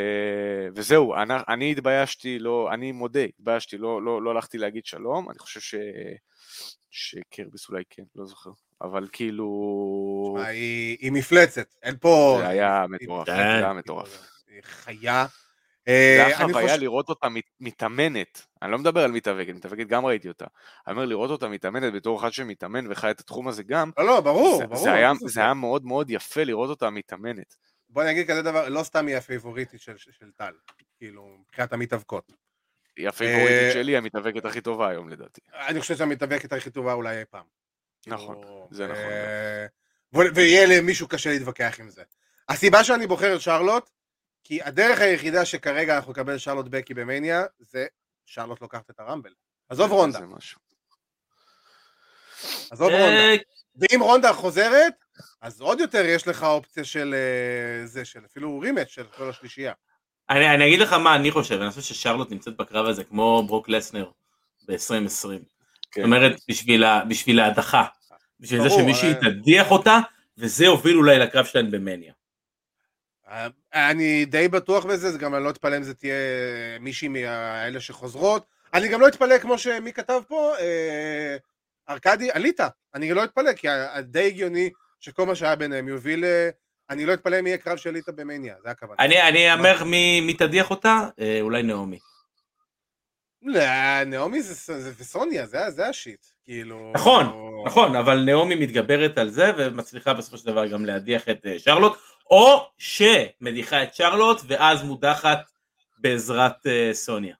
וזהו, 0.74 1.14
אני, 1.14 1.34
אני 1.48 1.72
התביישתי, 1.72 2.38
לא, 2.38 2.68
אני 2.72 2.92
מודה, 2.92 3.24
התביישתי, 3.24 3.78
לא, 3.78 4.02
לא, 4.02 4.22
לא 4.22 4.30
הלכתי 4.30 4.58
להגיד 4.58 4.86
שלום, 4.86 5.30
אני 5.30 5.38
חושב 5.38 5.60
ש, 5.60 5.74
שקרביס 6.90 7.68
אולי 7.68 7.82
כן, 7.90 8.02
לא 8.16 8.26
זוכר, 8.26 8.50
אבל 8.82 9.08
כאילו, 9.12 10.36
היא 10.46 10.96
היא 11.00 11.12
מפלצת, 11.12 11.66
אין 11.82 11.96
פה... 12.00 12.36
זה 12.40 12.48
היה 12.48 12.84
מטורף, 12.88 13.26
זה 13.26 13.32
כן. 13.32 13.38
היה 13.40 13.72
מטורף. 13.72 14.28
היא 14.48 14.62
חיה. 14.62 15.26
זה 15.88 15.92
אה, 15.92 16.26
היה 16.26 16.38
אני 16.38 16.52
חוויה 16.52 16.76
לראות 16.76 17.08
אותה 17.08 17.28
מת- 17.28 17.50
מתאמנת, 17.60 18.46
אני 18.62 18.72
לא 18.72 18.78
מדבר 18.78 19.00
על 19.04 19.10
מתאבקת, 19.12 19.54
מתאבקת 19.54 19.86
גם 19.86 20.06
ראיתי 20.06 20.28
אותה, 20.28 20.44
אני 20.86 20.92
אומר 20.92 21.04
לראות 21.04 21.30
אותה 21.30 21.48
מתאמנת 21.48 21.92
בתור 21.92 22.20
אחד 22.20 22.32
שמתאמן 22.32 22.90
וחי 22.90 23.10
את 23.10 23.20
התחום 23.20 23.48
הזה 23.48 23.62
גם, 23.62 23.90
לא, 23.98 24.06
לא, 24.06 24.20
ברור, 24.20 24.58
זה, 24.58 24.66
ברור. 24.66 24.82
זה, 24.82 24.92
היה. 24.92 25.12
זה 25.26 25.40
היה 25.40 25.54
מאוד 25.54 25.84
מאוד 25.84 26.10
יפה 26.10 26.44
לראות 26.44 26.70
אותה 26.70 26.90
מתאמנת. 26.90 27.56
בוא 27.88 28.04
נגיד 28.04 28.30
כזה 28.30 28.42
דבר, 28.42 28.68
לא 28.68 28.82
סתם 28.82 29.06
היא 29.06 29.16
הפייבוריטית 29.16 29.80
של 29.80 30.30
טל, 30.36 30.52
כאילו, 30.98 31.36
מבחינת 31.40 31.72
המתאבקות. 31.72 32.32
היא 32.96 33.08
הפייבוריטית 33.08 33.62
אה, 33.62 33.72
שלי, 33.72 33.96
המתאבקת 33.96 34.44
הכי 34.44 34.60
טובה 34.60 34.88
היום 34.88 35.08
לדעתי. 35.08 35.40
אני 35.68 35.80
חושב 35.80 35.96
שהמתאבקת 35.96 36.52
הכי 36.52 36.70
טובה 36.70 36.92
אולי 36.92 37.18
אי 37.18 37.24
פעם. 37.30 37.44
נכון, 38.06 38.36
כאילו, 38.36 38.68
זה 38.70 38.86
נכון 38.86 39.04
אה, 39.04 39.66
ו- 40.14 40.34
ויהיה 40.34 40.66
למישהו 40.66 41.08
קשה 41.08 41.30
להתווכח 41.30 41.80
עם 41.80 41.90
זה. 41.90 42.02
הסיבה 42.48 42.84
שאני 42.84 43.06
בוחר 43.06 43.36
את 43.36 43.40
שרלוט, 43.40 43.90
כי 44.44 44.62
הדרך 44.62 45.00
היחידה 45.00 45.44
שכרגע 45.44 45.96
אנחנו 45.96 46.12
נקבל 46.12 46.38
שרלוט 46.38 46.66
בקי 46.70 46.94
במניה, 46.94 47.42
זה 47.58 47.86
שרלוט 48.26 48.60
לוקחת 48.60 48.90
את 48.90 49.00
הרמבל. 49.00 49.30
עזוב 49.68 49.92
רונדה, 49.92 50.18
זה 50.18 50.26
משהו. 50.26 50.60
עזוב 52.70 52.88
רונדה. 52.90 53.06
אה, 53.06 53.36
ואם 53.76 54.00
רונדה 54.00 54.32
חוזרת, 54.32 54.92
אז 55.40 55.60
עוד 55.60 55.80
יותר 55.80 56.04
יש 56.04 56.28
לך 56.28 56.42
אופציה 56.42 56.84
של 56.84 57.14
אה, 57.14 57.86
זה, 57.86 58.04
של 58.04 58.20
אפילו 58.30 58.58
רימץ' 58.60 58.88
של 58.88 59.04
כל 59.16 59.30
השלישייה. 59.30 59.72
אני 60.30 60.54
אני 60.54 60.66
אגיד 60.68 60.80
לך 60.80 60.92
מה 60.92 61.16
אני 61.16 61.30
חושב, 61.30 61.60
אני 61.60 61.70
חושב 61.70 61.82
ששרלוט 61.82 62.30
נמצאת 62.30 62.56
בקרב 62.56 62.86
הזה 62.86 63.04
כמו 63.04 63.42
ברוק 63.46 63.68
לסנר 63.68 64.10
ב-2020. 64.68 64.76
זאת 65.08 65.40
כן. 65.92 66.02
אומרת, 66.04 66.32
בשביל 66.48 66.84
ה- 66.84 67.04
בשביל 67.08 67.40
ההדחה. 67.40 67.84
בשביל 68.40 68.62
זה 68.62 68.68
ברור, 68.68 68.80
שמישהי 68.80 69.12
אבל- 69.12 69.20
תדיח 69.30 69.70
אותה, 69.70 69.98
וזה 70.38 70.64
יוביל 70.64 70.96
אולי 70.96 71.18
לקרב 71.18 71.44
שלהם 71.44 71.70
במניה. 71.70 72.12
אני 73.74 74.24
די 74.24 74.48
בטוח 74.48 74.84
בזה, 74.86 75.10
זה 75.12 75.18
גם 75.18 75.34
אני 75.34 75.44
לא 75.44 75.50
אתפלא 75.50 75.76
אם 75.76 75.82
זה 75.82 75.94
תהיה 75.94 76.14
מישהי 76.80 77.08
מאלה 77.08 77.80
שחוזרות. 77.80 78.44
אני 78.74 78.88
גם 78.88 79.00
לא 79.00 79.08
אתפלא 79.08 79.38
כמו 79.38 79.58
שמי 79.58 79.92
כתב 79.92 80.20
פה, 80.28 80.52
אה, 80.60 81.36
ארכדי, 81.88 82.30
עלית. 82.32 82.60
אני 82.94 83.12
לא 83.12 83.24
אתפלא, 83.24 83.52
כי 83.52 83.66
די 84.02 84.26
הגיוני 84.26 84.70
שכל 85.00 85.26
מה 85.26 85.34
שהיה 85.34 85.56
ביניהם 85.56 85.88
יוביל... 85.88 86.24
אה, 86.24 86.50
אני 86.90 87.06
לא 87.06 87.14
אתפלא 87.14 87.38
אם 87.40 87.46
יהיה 87.46 87.58
קרב 87.58 87.76
של 87.76 87.88
עלית 87.90 88.08
במניה, 88.08 88.54
זה 88.64 88.70
הכוונה. 88.70 88.94
אני 88.98 89.22
אני 89.28 89.52
אאמר 89.52 89.84
מי 89.84 90.20
מי 90.20 90.34
תדיח 90.34 90.70
אותה, 90.70 91.08
אה, 91.20 91.38
אולי 91.40 91.62
נעמי. 91.62 91.98
לא, 93.42 93.60
נעמי 94.06 94.42
זה 94.42 94.78
זה- 94.80 94.92
וסוניה, 94.98 95.46
זה 95.46 95.70
זה 95.70 95.88
השיט. 95.88 96.26
כאילו... 96.44 96.92
נכון, 96.94 97.26
נכון, 97.66 97.96
אבל 97.96 98.18
נעמי 98.24 98.54
מתגברת 98.54 99.18
על 99.18 99.28
זה 99.30 99.50
ומצליחה 99.56 100.14
בסופו 100.14 100.38
של 100.38 100.46
דבר 100.46 100.66
גם 100.66 100.84
להדיח 100.84 101.28
את 101.28 101.46
אה, 101.46 101.58
שרלוט, 101.58 101.98
או 102.30 102.70
שמדיחה 102.78 103.82
את 103.82 103.94
שרלוט 103.94 104.40
ואז 104.46 104.82
מודחת 104.82 105.50
בעזרת 105.98 106.66
אה, 106.66 106.90
סוניה. 106.92 107.34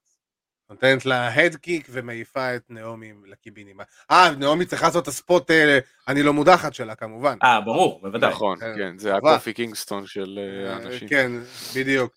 נותנת 0.73 1.07
לה 1.07 1.35
הדקיק 1.35 1.87
ומעיפה 1.91 2.57
את 2.57 2.63
נעמי 2.69 3.13
לקיבינים. 3.27 3.81
אה, 4.11 4.31
נעמי 4.39 4.67
צריכה 4.67 4.87
לעשות 4.87 5.03
את 5.03 5.09
הספוט 5.09 5.51
אה, 5.51 5.79
אני 6.09 6.23
לא 6.23 6.33
מודחת 6.33 6.75
שלה 6.75 6.95
כמובן. 6.95 7.39
אה, 7.43 7.61
ברור, 7.61 8.01
בוודאי. 8.03 8.31
נכון, 8.31 8.59
כן. 8.61 8.75
כן, 8.77 8.99
זה. 8.99 9.17
הקופי 9.17 9.53
קינגסטון 9.53 10.07
של 10.07 10.39
אה, 10.39 10.75
האנשים. 10.75 11.09
כן, 11.09 11.33
בדיוק. 11.77 12.15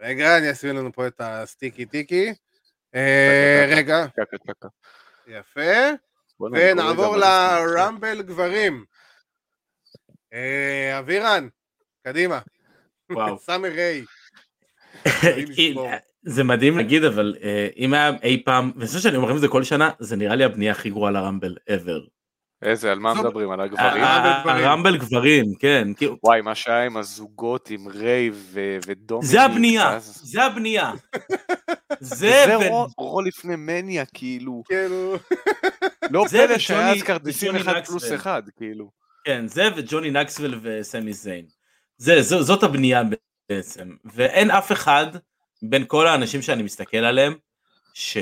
רגע, 0.00 0.38
אני 0.38 0.48
אעשה 0.48 0.72
לנו 0.72 0.92
פה 0.92 1.06
את 1.06 1.20
הסטיקי 1.24 1.86
טיקי. 1.86 2.34
רגע. 3.68 4.06
יפה. 5.26 5.60
ונעבור. 6.40 7.16
לרמבל 7.16 8.22
גברים. 8.22 8.84
אבירן, 10.98 11.48
קדימה. 12.04 12.38
וואו. 13.12 13.38
סאמר 13.46 13.68
ריי. 13.68 14.04
לשמור. 15.48 15.90
זה 16.22 16.44
מדהים 16.44 16.76
להגיד, 16.76 17.04
אבל 17.04 17.36
אה, 17.42 17.68
אם 17.76 17.94
היה 17.94 18.10
אי 18.22 18.42
פעם, 18.44 18.72
ואני 18.76 18.86
חושב 18.86 18.98
שאני 18.98 19.16
אומר 19.16 19.36
את 19.36 19.40
זה 19.40 19.48
כל 19.48 19.64
שנה, 19.64 19.90
זה 19.98 20.16
נראה 20.16 20.34
לי 20.36 20.44
הבנייה 20.44 20.72
הכי 20.72 20.90
גרועה 20.90 21.10
לרמבל 21.10 21.56
ever. 21.70 22.08
איזה, 22.62 22.92
על 22.92 22.98
מה. 22.98 23.14
מדברים? 23.14 23.50
על 23.50 23.60
הגברים? 23.60 24.02
הרמבל 24.44 24.96
גברים. 24.96 25.44
כן. 25.60 25.88
וואי, 26.22 26.40
מה 26.40 26.54
שהיה 26.54 26.84
עם 26.86 26.96
הזוגות, 26.96 27.70
עם 27.70 27.88
ריי 27.88 28.30
ו- 28.32 28.78
ודומיניק. 28.86 29.30
זה 29.30 29.42
הבנייה, 29.42 29.98
זה 30.00 30.42
הבנייה. 30.44 30.92
זה 32.00 32.44
רו- 32.96 33.20
לפני 33.20 33.56
מניה, 33.56 34.04
כאילו. 34.06 34.62
כאילו, 34.68 35.16
לא 36.10 36.24
פלא 36.30 36.58
שהיה 36.58 36.92
אז 36.92 37.02
כרטיסים 37.02 37.56
אחד. 37.56 37.84
פלוס 37.86 38.12
אחד, 38.12 38.42
כאילו. 38.56 38.90
כן, 39.24 39.46
זה 39.46 39.68
וג'וני 39.76 40.10
נקסוול 40.10 40.60
וסמי 40.62 41.12
זיין. 41.12 41.44
זה, 42.02 42.22
זו, 42.22 42.42
זאת 42.42 42.62
הבנייה 42.62 43.02
בעצם. 43.48 43.96
ואין 44.04 44.50
אף 44.50 44.72
אחד 44.72 45.06
בין 45.62 45.84
כל 45.86 46.06
האנשים 46.06 46.42
שאני 46.42 46.62
מסתכל 46.62 46.96
עליהם, 46.96 47.34
ש... 47.94 48.16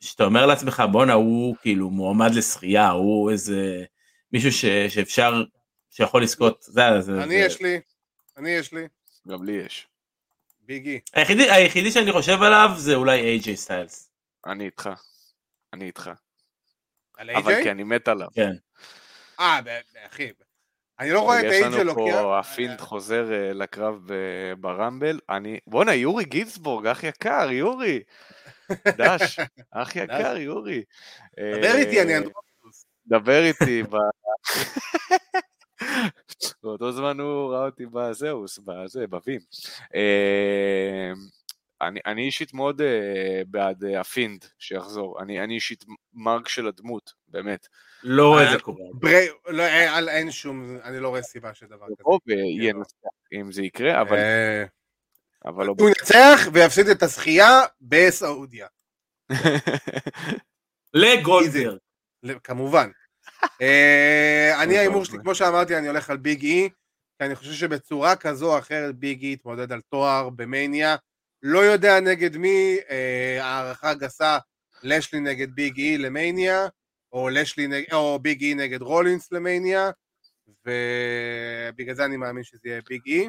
שאתה 0.00 0.24
אומר 0.24 0.46
לעצמך, 0.46 0.82
בואנה, 0.92 1.12
הוא 1.12 1.56
כאילו 1.62 1.90
מועמד 1.90 2.34
לשחייה, 2.34 2.90
הוא 2.90 3.30
איזה 3.30 3.84
מישהו 4.32 4.52
ש... 4.52 4.64
שאפשר, 4.64 5.42
שיכול 5.90 6.22
לזכות. 6.22 6.62
זה, 6.62 6.82
זה, 7.00 7.22
אני 7.22 7.28
זה... 7.28 7.34
יש 7.34 7.60
לי, 7.60 7.80
אני 8.36 8.50
יש 8.50 8.72
לי, 8.72 8.88
גם 9.28 9.44
לי 9.44 9.52
יש. 9.52 9.86
ביגי. 10.60 11.00
היחידי, 11.12 11.50
היחידי 11.50 11.90
שאני 11.90 12.12
חושב 12.12 12.42
עליו 12.42 12.70
זה 12.76 12.94
אולי 12.94 13.20
איי-ג'יי 13.20 13.56
סטיילס. 13.56 14.10
אני 14.46 14.64
איתך. 14.64 14.90
אני 15.72 15.84
איתך. 15.84 16.10
על 17.16 17.30
אבל 17.30 17.48
איי-ג'יי? 17.48 17.62
כי 17.62 17.70
אני 17.70 17.84
מת 17.84 18.08
עליו. 18.08 18.28
כן. 18.34 18.52
אה, 19.40 19.60
אחי. 20.06 20.30
אני 21.00 21.10
לא 21.10 21.20
רואה 21.20 21.40
את 21.40 21.44
יש 21.44 21.52
איי-ג'יי 21.52 21.70
לנו 21.70 21.84
לוקח. 21.84 22.22
פה, 22.22 22.38
הפינט 22.38 22.80
חוזר 22.80 23.32
אה, 23.32 23.52
לקרב 23.52 24.08
ברמבל. 24.60 25.20
אני... 25.30 25.58
בואנה, 25.66 25.94
יורי 25.94 26.24
גינסבורג, 26.24 26.86
אח 26.86 27.04
יקר, 27.04 27.50
יורי. 27.50 28.00
דש, 28.86 29.38
אח 29.70 29.96
יקר, 30.02 30.36
יורי. 30.36 30.82
דבר 31.38 31.74
איתי, 31.74 32.02
אני 32.02 32.12
אה, 32.12 32.18
אנדרופוס. 32.18 32.86
דבר 33.06 33.44
איתי. 33.44 33.82
ב... 33.90 33.96
באותו 36.62 36.92
זמן 36.92 37.20
הוא 37.20 37.52
ראה 37.52 37.66
אותי 37.66 37.86
בזהוס, 37.86 38.58
בזה, 38.58 39.06
בווים. 39.06 39.40
אני, 41.80 42.00
אני 42.06 42.22
אישית 42.22 42.54
מאוד 42.54 42.80
uh, 42.80 42.84
בעד 43.46 43.84
uh, 43.84 43.98
הפינד 44.00 44.44
שיחזור. 44.58 45.22
אני, 45.22 45.44
אני 45.44 45.54
אישית 45.54 45.84
מרק 46.14 46.48
של 46.48 46.66
הדמות, 46.66 47.12
באמת. 47.28 47.68
לא 48.02 48.28
רואה 48.28 48.42
את 48.42 48.46
אה, 48.46 48.52
זה 48.52 48.58
קורה. 48.58 48.84
ברי... 48.92 49.26
לא, 49.46 49.62
אין, 49.62 50.08
אין 50.08 50.30
שום, 50.30 50.78
אני 50.84 51.00
לא 51.00 51.08
רואה 51.08 51.22
סיבה 51.22 51.54
שדבר 51.54 51.86
כזה. 51.86 51.94
יבוא 52.00 52.18
וינצח 52.26 53.08
אם 53.32 53.52
זה 53.52 53.62
יקרה, 53.62 54.00
אבל, 54.00 54.18
אבל 55.44 55.66
לא... 55.66 55.74
הוא 55.78 55.88
ינצח 55.88 56.40
ויפסיד 56.52 56.88
את 56.88 57.02
הזכייה 57.02 57.60
בסעודיה. 57.80 58.66
לגולדברג. 60.94 61.78
ל- 62.22 62.38
כמובן. 62.44 62.90
אני 64.62 64.78
ההימור. 64.78 65.04
שלי, 65.04 65.18
כמו 65.18 65.34
שאמרתי, 65.34 65.76
אני 65.76 65.88
הולך 65.88 66.10
על 66.10 66.16
ביג 66.16 66.44
אי, 66.44 66.68
כי 67.18 67.24
אני 67.24 67.34
חושב 67.34 67.52
שבצורה 67.52 68.16
כזו 68.16 68.52
או 68.52 68.58
אחרת 68.58 68.94
ביג 68.94 69.22
אי 69.22 69.32
יתמודד 69.32 69.72
על 69.72 69.80
תואר 69.80 70.30
במניה. 70.30 70.96
לא 71.42 71.58
יודע 71.58 72.00
נגד 72.00 72.36
מי, 72.36 72.76
אה, 72.90 73.38
הערכה 73.44 73.94
גסה, 73.94 74.38
לשלי 74.82 75.20
נגד 75.20 75.50
ביג 75.54 75.78
אי 75.78 75.98
למניה, 75.98 76.66
או, 77.12 77.28
לשלי 77.28 77.66
נג... 77.66 77.84
או 77.92 78.18
ביג 78.18 78.42
אי 78.42 78.54
נגד 78.54 78.82
רולינס 78.82 79.32
למניה, 79.32 79.90
ובגלל 80.48 81.94
זה 81.94 82.04
אני 82.04 82.16
מאמין 82.16 82.44
שזה 82.44 82.60
יהיה 82.64 82.80
ביג 82.88 83.02
אי. 83.06 83.28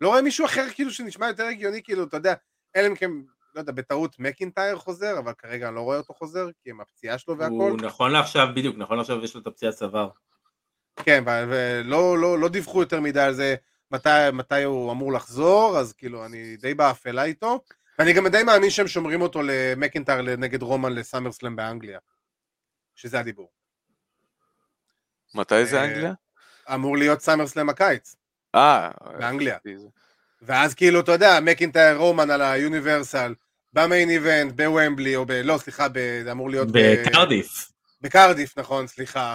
לא 0.00 0.08
רואה 0.08 0.22
מישהו 0.22 0.46
אחר 0.46 0.66
כאילו 0.74 0.90
שנשמע 0.90 1.28
יותר 1.28 1.44
הגיוני, 1.44 1.82
כאילו, 1.82 2.04
אתה 2.04 2.16
יודע, 2.16 2.34
אלא 2.76 2.86
אם 2.86 2.94
כן, 2.94 3.10
לא 3.54 3.60
יודע, 3.60 3.72
בטעות 3.72 4.18
מקינטייר 4.18 4.76
חוזר, 4.76 5.18
אבל 5.18 5.32
כרגע 5.38 5.68
אני 5.68 5.74
לא 5.74 5.80
רואה 5.80 5.98
אותו 5.98 6.14
חוזר, 6.14 6.46
כי 6.62 6.70
עם 6.70 6.80
הפציעה 6.80 7.18
שלו 7.18 7.38
והכל. 7.38 7.54
הוא 7.54 7.80
נכון 7.82 8.10
לעכשיו, 8.10 8.48
בדיוק, 8.54 8.76
נכון 8.78 8.98
לעכשיו 8.98 9.24
יש 9.24 9.34
לו 9.34 9.40
את 9.40 9.46
הפציעת 9.46 9.74
צוואר. 9.74 10.08
כן, 10.96 11.24
ולא 11.26 12.18
לא, 12.18 12.38
לא 12.38 12.48
דיווחו 12.48 12.80
יותר 12.80 13.00
מדי 13.00 13.20
על 13.20 13.34
זה 13.34 13.54
מתי, 13.92 14.30
מתי 14.32 14.62
הוא 14.62 14.92
אמור 14.92 15.12
לחזור, 15.12 15.78
אז 15.78 15.92
כאילו, 15.92 16.26
אני 16.26 16.56
די 16.56 16.74
באפלה 16.74 17.24
איתו. 17.24 17.60
ואני 17.98 18.12
גם 18.12 18.28
די 18.28 18.42
מאמין 18.42 18.70
שהם 18.70 18.88
שומרים 18.88 19.22
אותו 19.22 19.40
למקינטר 19.44 20.22
נגד 20.22 20.62
רומן 20.62 20.92
לסאמרסלאם 20.92 21.56
באנגליה. 21.56 21.98
שזה 22.94 23.20
הדיבור. 23.20 23.50
מתי 25.34 25.66
זה 25.66 25.80
אה, 25.80 25.84
אנגליה? 25.84 26.12
אמור 26.74 26.96
להיות 26.96 27.20
סאמרסלאם 27.20 27.68
הקיץ, 27.68 28.16
אה, 28.54 28.90
באנגליה. 29.18 29.58
ואז 30.42 30.74
כאילו, 30.74 31.00
אתה 31.00 31.12
יודע, 31.12 31.40
מקינטייר 31.40 31.96
רומן 31.96 32.30
על 32.30 32.42
היוניברסל, 32.42 33.34
במיין 33.72 34.10
איבנט, 34.10 34.52
בוומבלי, 34.52 35.16
או 35.16 35.26
ב... 35.26 35.32
לא, 35.32 35.58
סליחה, 35.58 35.88
ב... 35.88 36.20
זה 36.24 36.32
אמור 36.32 36.50
להיות... 36.50 36.68
בקרדיף. 36.72 37.72
בקרדיף, 38.00 38.58
נכון, 38.58 38.86
סליחה. 38.86 39.34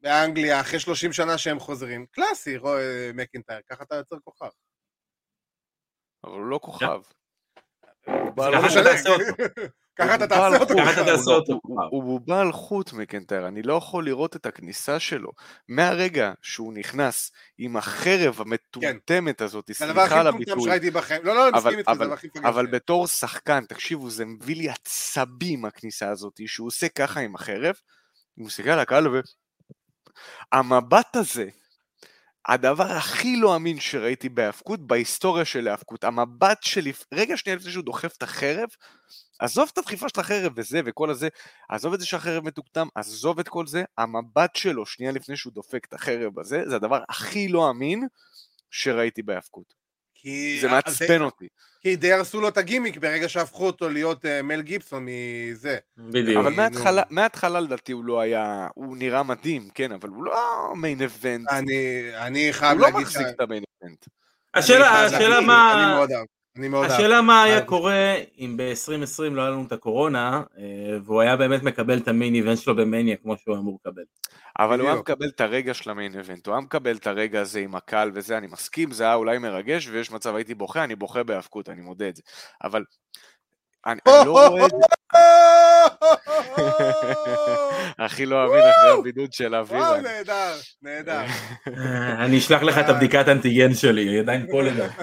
באנגליה, 0.00 0.60
אחרי 0.60 0.80
30 0.80 1.12
שנה 1.12 1.38
שהם 1.38 1.58
חוזרים. 1.60 2.06
קלאסי, 2.12 2.56
רו- 2.56 2.74
מקינטייר, 3.14 3.60
ככה 3.70 3.84
אתה 3.84 3.94
יוצר 3.96 4.16
כוכב. 4.24 4.48
אבל 6.24 6.32
הוא 6.32 6.46
לא 6.46 6.58
כוכב. 6.62 7.00
ככה 8.06 8.12
חוט. 8.60 8.64
משנה. 8.66 8.82
תעשה 8.84 9.08
אותו. 9.10 9.24
ככה 9.96 10.14
אתה 10.14 10.26
תעשה 10.26 10.56
אותו. 10.60 10.74
ככה 10.80 10.92
אתה. 10.92 11.04
תעשה 11.04 11.30
אותו. 11.30 11.60
הוא- 11.62 12.02
בובה 12.04 12.40
על 12.40 12.52
חוט 12.52 12.92
מקנטר, 12.92 13.48
אני 13.48 13.62
לא 13.62 13.74
יכול 13.74 14.04
לראות 14.04 14.36
את 14.36 14.46
הכניסה 14.46 15.00
שלו. 15.00 15.30
מהרגע 15.68 16.32
שהוא 16.42 16.72
נכנס 16.74 17.32
עם 17.58 17.76
החרב 17.76 18.40
המטומטמת 18.40 19.40
הזאת, 19.40 19.70
הדבר 19.80 20.00
הכי 20.00 20.08
סליחה 20.08 20.20
על 20.20 20.26
הביטוי. 20.26 20.70
לא, 21.22 21.34
לא, 21.34 21.48
אני 21.48 21.58
אבל- 21.58 21.70
מסכים 21.70 21.78
איתך, 21.78 21.92
זה 22.04 22.12
הכי 22.12 22.26
מפגר. 22.26 22.48
אבל. 22.48 22.66
בתור 22.66 23.06
שחקן, 23.06 23.64
תקשיבו, 23.64 24.10
זה 24.10 24.24
מביא 24.24 24.56
לי 24.56 24.68
עצבים 24.70 25.64
הכניסה 25.64 26.10
הזאת, 26.10 26.40
שהוא 26.46 26.66
עושה 26.66 26.88
ככה 26.88 27.20
עם 27.20 27.34
החרב, 27.34 27.74
הוא 28.34 28.46
מסתכל 28.46 28.70
על 28.70 28.78
הקהל 28.78 29.08
ו... 29.08 29.20
המבט 30.52 31.16
הזה, 31.16 31.48
הדבר 32.48 32.92
הכי 32.92 33.36
לא 33.36 33.56
אמין 33.56 33.80
שראיתי 33.80 34.28
בהאבקות, 34.28 34.86
בהיסטוריה 34.86 35.44
של 35.44 35.68
האבקות, 35.68 36.04
המבט 36.04 36.62
שלי, 36.62 36.92
רגע 37.14 37.36
שנייה 37.36 37.56
לפני 37.56 37.72
שהוא 37.72 37.84
דוחף 37.84 38.16
את 38.16 38.22
החרב, 38.22 38.68
עזוב 39.38 39.70
את 39.72 39.78
הדחיפה 39.78 40.08
של 40.08 40.20
החרב 40.20 40.52
וזה 40.56 40.80
וכל 40.86 41.10
הזה, 41.10 41.28
עזוב 41.68 41.94
את 41.94 42.00
זה 42.00 42.06
שהחרב 42.06 42.44
מטומטם, 42.44 42.86
עזוב 42.94 43.38
את 43.38 43.48
כל 43.48 43.66
זה, 43.66 43.84
המבט 43.98 44.56
שלו 44.56 44.86
שנייה 44.86 45.12
לפני 45.12 45.36
שהוא 45.36 45.52
דופק 45.52 45.84
את 45.88 45.92
החרב 45.92 46.38
הזה, 46.38 46.62
זה 46.68 46.76
הדבר 46.76 47.02
הכי 47.08 47.48
לא 47.48 47.70
אמין 47.70 48.06
שראיתי 48.70 49.22
בהאבקות. 49.22 49.79
כי- 50.22 50.58
זה 50.60 50.68
מעצבן 50.68 51.20
אותי. 51.22 51.48
כי 51.80 51.96
די 51.96 52.12
הרסו 52.12 52.40
לו 52.40 52.48
את 52.48 52.56
הגימיק 52.58 52.96
ברגע 52.96 53.28
שהפכו 53.28 53.66
אותו 53.66 53.88
להיות 53.88 54.24
אה, 54.26 54.42
מל 54.42 54.60
גיבסון 54.62 55.06
מזה. 55.08 55.78
בדיוק. 55.98 56.46
אבל 56.46 56.68
נו. 56.68 56.80
מההתחלה, 57.10 57.60
לדעתי 57.60 57.92
הוא 57.92 58.04
לא 58.04 58.20
היה, 58.20 58.68
הוא 58.74 58.96
נראה 58.96 59.22
מדהים, 59.22 59.68
כן, 59.74 59.92
אבל 59.92 60.08
הוא 60.08 60.24
לא 60.24 60.72
מיין 60.76 61.02
אבנט, 61.02 61.48
אני 61.50 62.02
אני 62.16 62.52
חייב 62.52 62.72
הוא 62.72 62.80
לא 62.80 62.86
להגיד... 62.86 63.02
מחזיק 63.02 63.26
את 63.28 63.40
המיין 63.40 63.62
אבנט. 63.82 64.06
השאלה, 64.54 65.04
השאלה 65.04 65.28
להגיד, 65.28 65.46
מה... 65.46 65.84
אני 65.84 65.94
מאוד 65.94 66.12
אהב. 66.12 66.26
אני 66.56 66.68
מאוד 66.68 66.84
אהב. 66.84 66.92
השאלה 66.92 67.22
מה 67.22 67.42
היה 67.42 67.54
אהבתי. 67.54 67.68
קורה 67.68 68.14
אם 68.38 68.56
ב-2020 68.56 69.30
לא 69.30 69.42
היה 69.42 69.50
לנו 69.50 69.64
את 69.66 69.72
הקורונה, 69.72 70.42
אה, 70.58 70.64
והוא 71.04 71.20
היה 71.20 71.36
באמת 71.36 71.62
מקבל 71.62 71.98
את 71.98 72.08
המיין 72.08 72.34
איבנט 72.34 72.58
שלו 72.58 72.76
במניה 72.76 73.16
כמו 73.16 73.36
שהוא 73.36 73.56
אמור 73.56 73.78
לקבל. 73.84 74.02
אבל 74.58 74.80
הוא 74.80 74.88
היה. 74.88 74.98
מקבל 74.98 75.28
את 75.28 75.40
הרגע 75.40 75.74
של 75.74 75.90
המיין 75.90 76.18
אבנט, 76.18 76.46
הוא 76.46 76.54
היה 76.54 76.60
מקבל 76.60 76.96
את 76.96 77.06
הרגע 77.06 77.40
הזה 77.40 77.60
עם 77.60 77.74
הקהל 77.74 78.10
וזה, 78.14 78.38
אני 78.38 78.46
מסכים, 78.46 78.90
זה 78.90 79.04
היה 79.04 79.14
אולי 79.14 79.38
מרגש, 79.38 79.88
ויש 79.88 80.10
מצב 80.10 80.34
הייתי 80.34 80.54
בוכה, 80.54 80.84
אני 80.84 80.94
בוכה 80.94 81.22
בהאבקות, 81.22 81.68
אני 81.68 81.80
מודה 81.80 82.08
את 82.08 82.16
זה. 82.16 82.22
אבל 82.64 82.84
אני, 83.86 84.00
לא 84.06 84.48
רואה 84.48 84.66
את 84.66 84.70
זה, 84.70 84.76
הכי 88.04 88.26
לא 88.26 88.46
אמין 88.46 88.62
אחרי 88.70 88.98
הבידוד 88.98 89.32
של 89.32 89.54
וואו, 89.54 89.60
אבירן. 89.60 90.02
נהדר, 90.02 90.54
נהדר. 90.82 91.20
אה, 91.78 92.24
אני 92.24 92.38
אשלח 92.38 92.62
לך 92.62 92.78
את 92.78 92.88
הבדיקת 92.88 93.28
אנטיגן 93.28 93.74
שלי, 93.74 94.08
היא 94.08 94.20
עדיין 94.20 94.46
פה 94.50 94.62
לדעתי. 94.66 95.02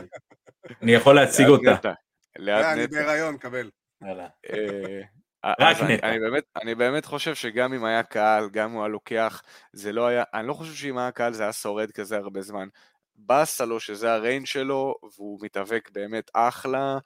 אני 0.81 0.91
יכול 0.91 1.15
להציג 1.15 1.47
אותה. 1.47 1.73
נטע. 1.73 1.93
ליד 2.37 2.65
אה, 2.65 2.73
אני 2.73 2.83
נטע. 2.83 2.95
בהיריון, 2.95 3.37
קבל. 3.37 3.69
אה, 4.03 5.53
רק 5.59 5.77
אני, 5.79 5.95
נטע. 5.95 6.09
אני, 6.09 6.19
באמת, 6.19 6.43
אני 6.61 6.75
באמת 6.75 7.05
חושב 7.05 7.35
שגם 7.35 7.73
אם 7.73 7.85
היה 7.85 8.03
קהל, 8.03 8.49
גם 8.49 8.69
אם 8.69 8.75
הוא 8.75 8.81
היה 8.81 8.87
לוקח, 8.87 9.41
זה 9.73 9.91
לא 9.91 10.07
היה, 10.07 10.23
אני 10.33 10.47
לא 10.47 10.53
חושב 10.53 10.73
שאם 10.73 10.97
היה 10.97 11.11
קהל 11.11 11.33
זה 11.33 11.43
היה 11.43 11.53
שורד 11.53 11.91
כזה 11.91 12.17
הרבה 12.17 12.41
זמן. 12.41 12.67
באסה 13.15 13.65
לו 13.65 13.79
שזה 13.79 14.13
הריין 14.13 14.45
שלו, 14.45 14.95
והוא 15.17 15.39
מתאבק 15.41 15.89
באמת 15.93 16.31
אחלה, 16.33 16.97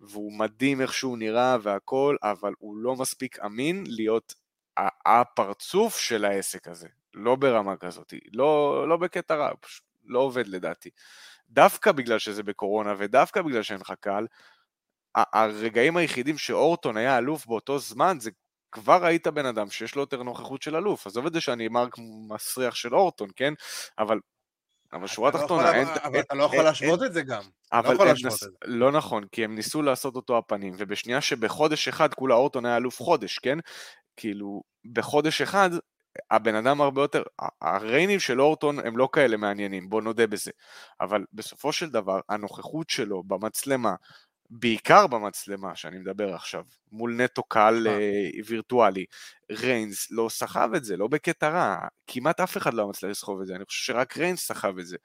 והוא 0.00 0.32
מדהים 0.32 0.80
איך 0.80 0.92
שהוא 0.92 1.18
נראה 1.18 1.56
והכל, 1.62 2.16
אבל 2.22 2.52
הוא 2.58 2.76
לא 2.76 2.96
מספיק 2.96 3.38
אמין 3.38 3.84
להיות 3.86 4.34
הפרצוף 5.06 5.98
של 5.98 6.24
העסק 6.24 6.68
הזה. 6.68 6.88
לא 7.14 7.36
ברמה 7.36 7.76
כזאת, 7.76 8.14
לא, 8.32 8.84
לא 8.88 8.96
בקטע 8.96 9.34
רע, 9.34 9.50
פשוט 9.60 9.84
לא 10.04 10.18
עובד 10.18 10.46
לדעתי. 10.46 10.90
דווקא 11.50 11.92
בגלל 11.92 12.18
שזה 12.18 12.42
בקורונה, 12.42 12.94
ודווקא 12.98 13.42
בגלל 13.42 13.62
שאין 13.62 13.80
לך 13.80 13.92
קהל, 14.00 14.26
הרגעים 15.14 15.96
היחידים 15.96 16.38
שאורטון 16.38 16.96
היה 16.96 17.18
אלוף 17.18 17.46
באותו 17.46 17.78
זמן, 17.78 18.16
זה 18.20 18.30
כבר 18.72 19.04
היית 19.04 19.26
בן 19.26 19.46
אדם 19.46 19.70
שיש 19.70 19.94
לו 19.94 20.00
יותר 20.00 20.22
נוכחות 20.22 20.62
של 20.62 20.76
אלוף. 20.76 21.06
עזוב 21.06 21.26
את 21.26 21.32
זה 21.32 21.40
שאני 21.40 21.68
מרק 21.68 21.94
מסריח 22.28 22.74
של 22.74 22.94
אורטון, 22.94 23.28
כן? 23.36 23.54
אבל, 23.98 24.20
אבל 24.92 25.06
שורה 25.06 25.30
לא 25.34 25.38
תחתונה, 25.38 25.74
אין... 25.74 25.88
אבל 26.04 26.20
אתה 26.20 26.34
לא 26.34 26.44
יכול 26.44 26.62
להשוות 26.64 27.02
את 27.02 27.12
זה 27.12 27.22
גם. 27.22 27.42
אבל. 27.72 28.10
את 28.10 28.16
זה. 28.30 28.46
לא 28.64 28.92
נכון, 28.92 29.24
כי 29.32 29.44
הם 29.44 29.54
ניסו 29.54 29.82
לעשות 29.82 30.16
אותו 30.16 30.38
הפנים, 30.38 30.74
ובשנייה 30.78 31.20
שבחודש 31.20 31.88
אחד 31.88 32.14
כולה 32.14 32.34
אורטון 32.34 32.66
היה 32.66 32.76
אלוף 32.76 33.02
חודש, 33.02 33.38
כן? 33.38 33.58
כאילו, 34.16 34.62
בחודש 34.92 35.42
אחד, 35.42 35.70
הבן 36.30 36.54
אדם 36.54 36.80
הרבה 36.80 37.02
יותר, 37.02 37.22
הריינים 37.60 38.20
של 38.20 38.40
אורטון 38.40 38.78
הם 38.78 38.96
לא 38.96 39.08
כאלה 39.12 39.36
מעניינים, 39.36 39.88
בוא 39.90 40.02
נודה 40.02 40.26
בזה. 40.26 40.50
אבל 41.00 41.24
בסופו 41.32 41.72
של 41.72 41.90
דבר, 41.90 42.20
הנוכחות 42.28 42.90
שלו 42.90 43.22
במצלמה, 43.22 43.94
בעיקר 44.50 45.06
במצלמה 45.06 45.76
שאני 45.76 45.98
מדבר 45.98 46.34
עכשיו, 46.34 46.64
מול 46.92 47.22
נטו 47.22 47.42
קהל 47.42 47.80
נכון. 47.80 48.00
אה, 48.00 48.30
וירטואלי, 48.46 49.04
ריינס 49.52 50.10
לא 50.10 50.28
סחב 50.28 50.70
את 50.76 50.84
זה, 50.84 50.96
לא 50.96 51.06
בקטע 51.08 51.48
רע, 51.48 51.78
כמעט 52.06 52.40
אף 52.40 52.56
אחד 52.56 52.74
לא 52.74 52.88
מצליח 52.88 53.10
לסחוב 53.10 53.40
את 53.40 53.46
זה, 53.46 53.56
אני 53.56 53.64
חושב 53.64 53.92
שרק 53.92 54.16
ריינס 54.16 54.46
סחב 54.46 54.78
את 54.78 54.86
זה. 54.86 54.96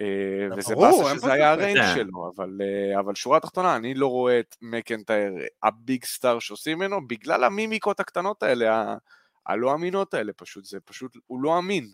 אה, 0.00 0.56
וזה 0.56 0.74
באסה 0.74 1.14
שזה 1.14 1.32
היה 1.32 1.54
ספק. 1.54 1.62
הריינס 1.62 1.80
כן. 1.80 1.94
שלו, 1.94 2.32
אבל, 2.36 2.58
אה, 2.60 3.00
אבל 3.00 3.14
שורה 3.14 3.40
תחתונה, 3.40 3.76
אני 3.76 3.94
לא 3.94 4.06
רואה 4.06 4.40
את 4.40 4.56
מקנטייר, 4.62 5.32
ה 5.62 5.72
big 5.72 6.04
star 6.04 6.38
שעושים 6.38 6.78
ממנו, 6.78 7.06
בגלל 7.06 7.44
המימיקות 7.44 8.00
הקטנות 8.00 8.42
האלה, 8.42 8.94
הלא 9.50 9.74
אמינות 9.74 10.14
האלה 10.14 10.32
פשוט, 10.32 10.64
זה 10.64 10.78
פשוט, 10.80 11.16
הוא 11.26 11.42
לא 11.42 11.58
אמין. 11.58 11.90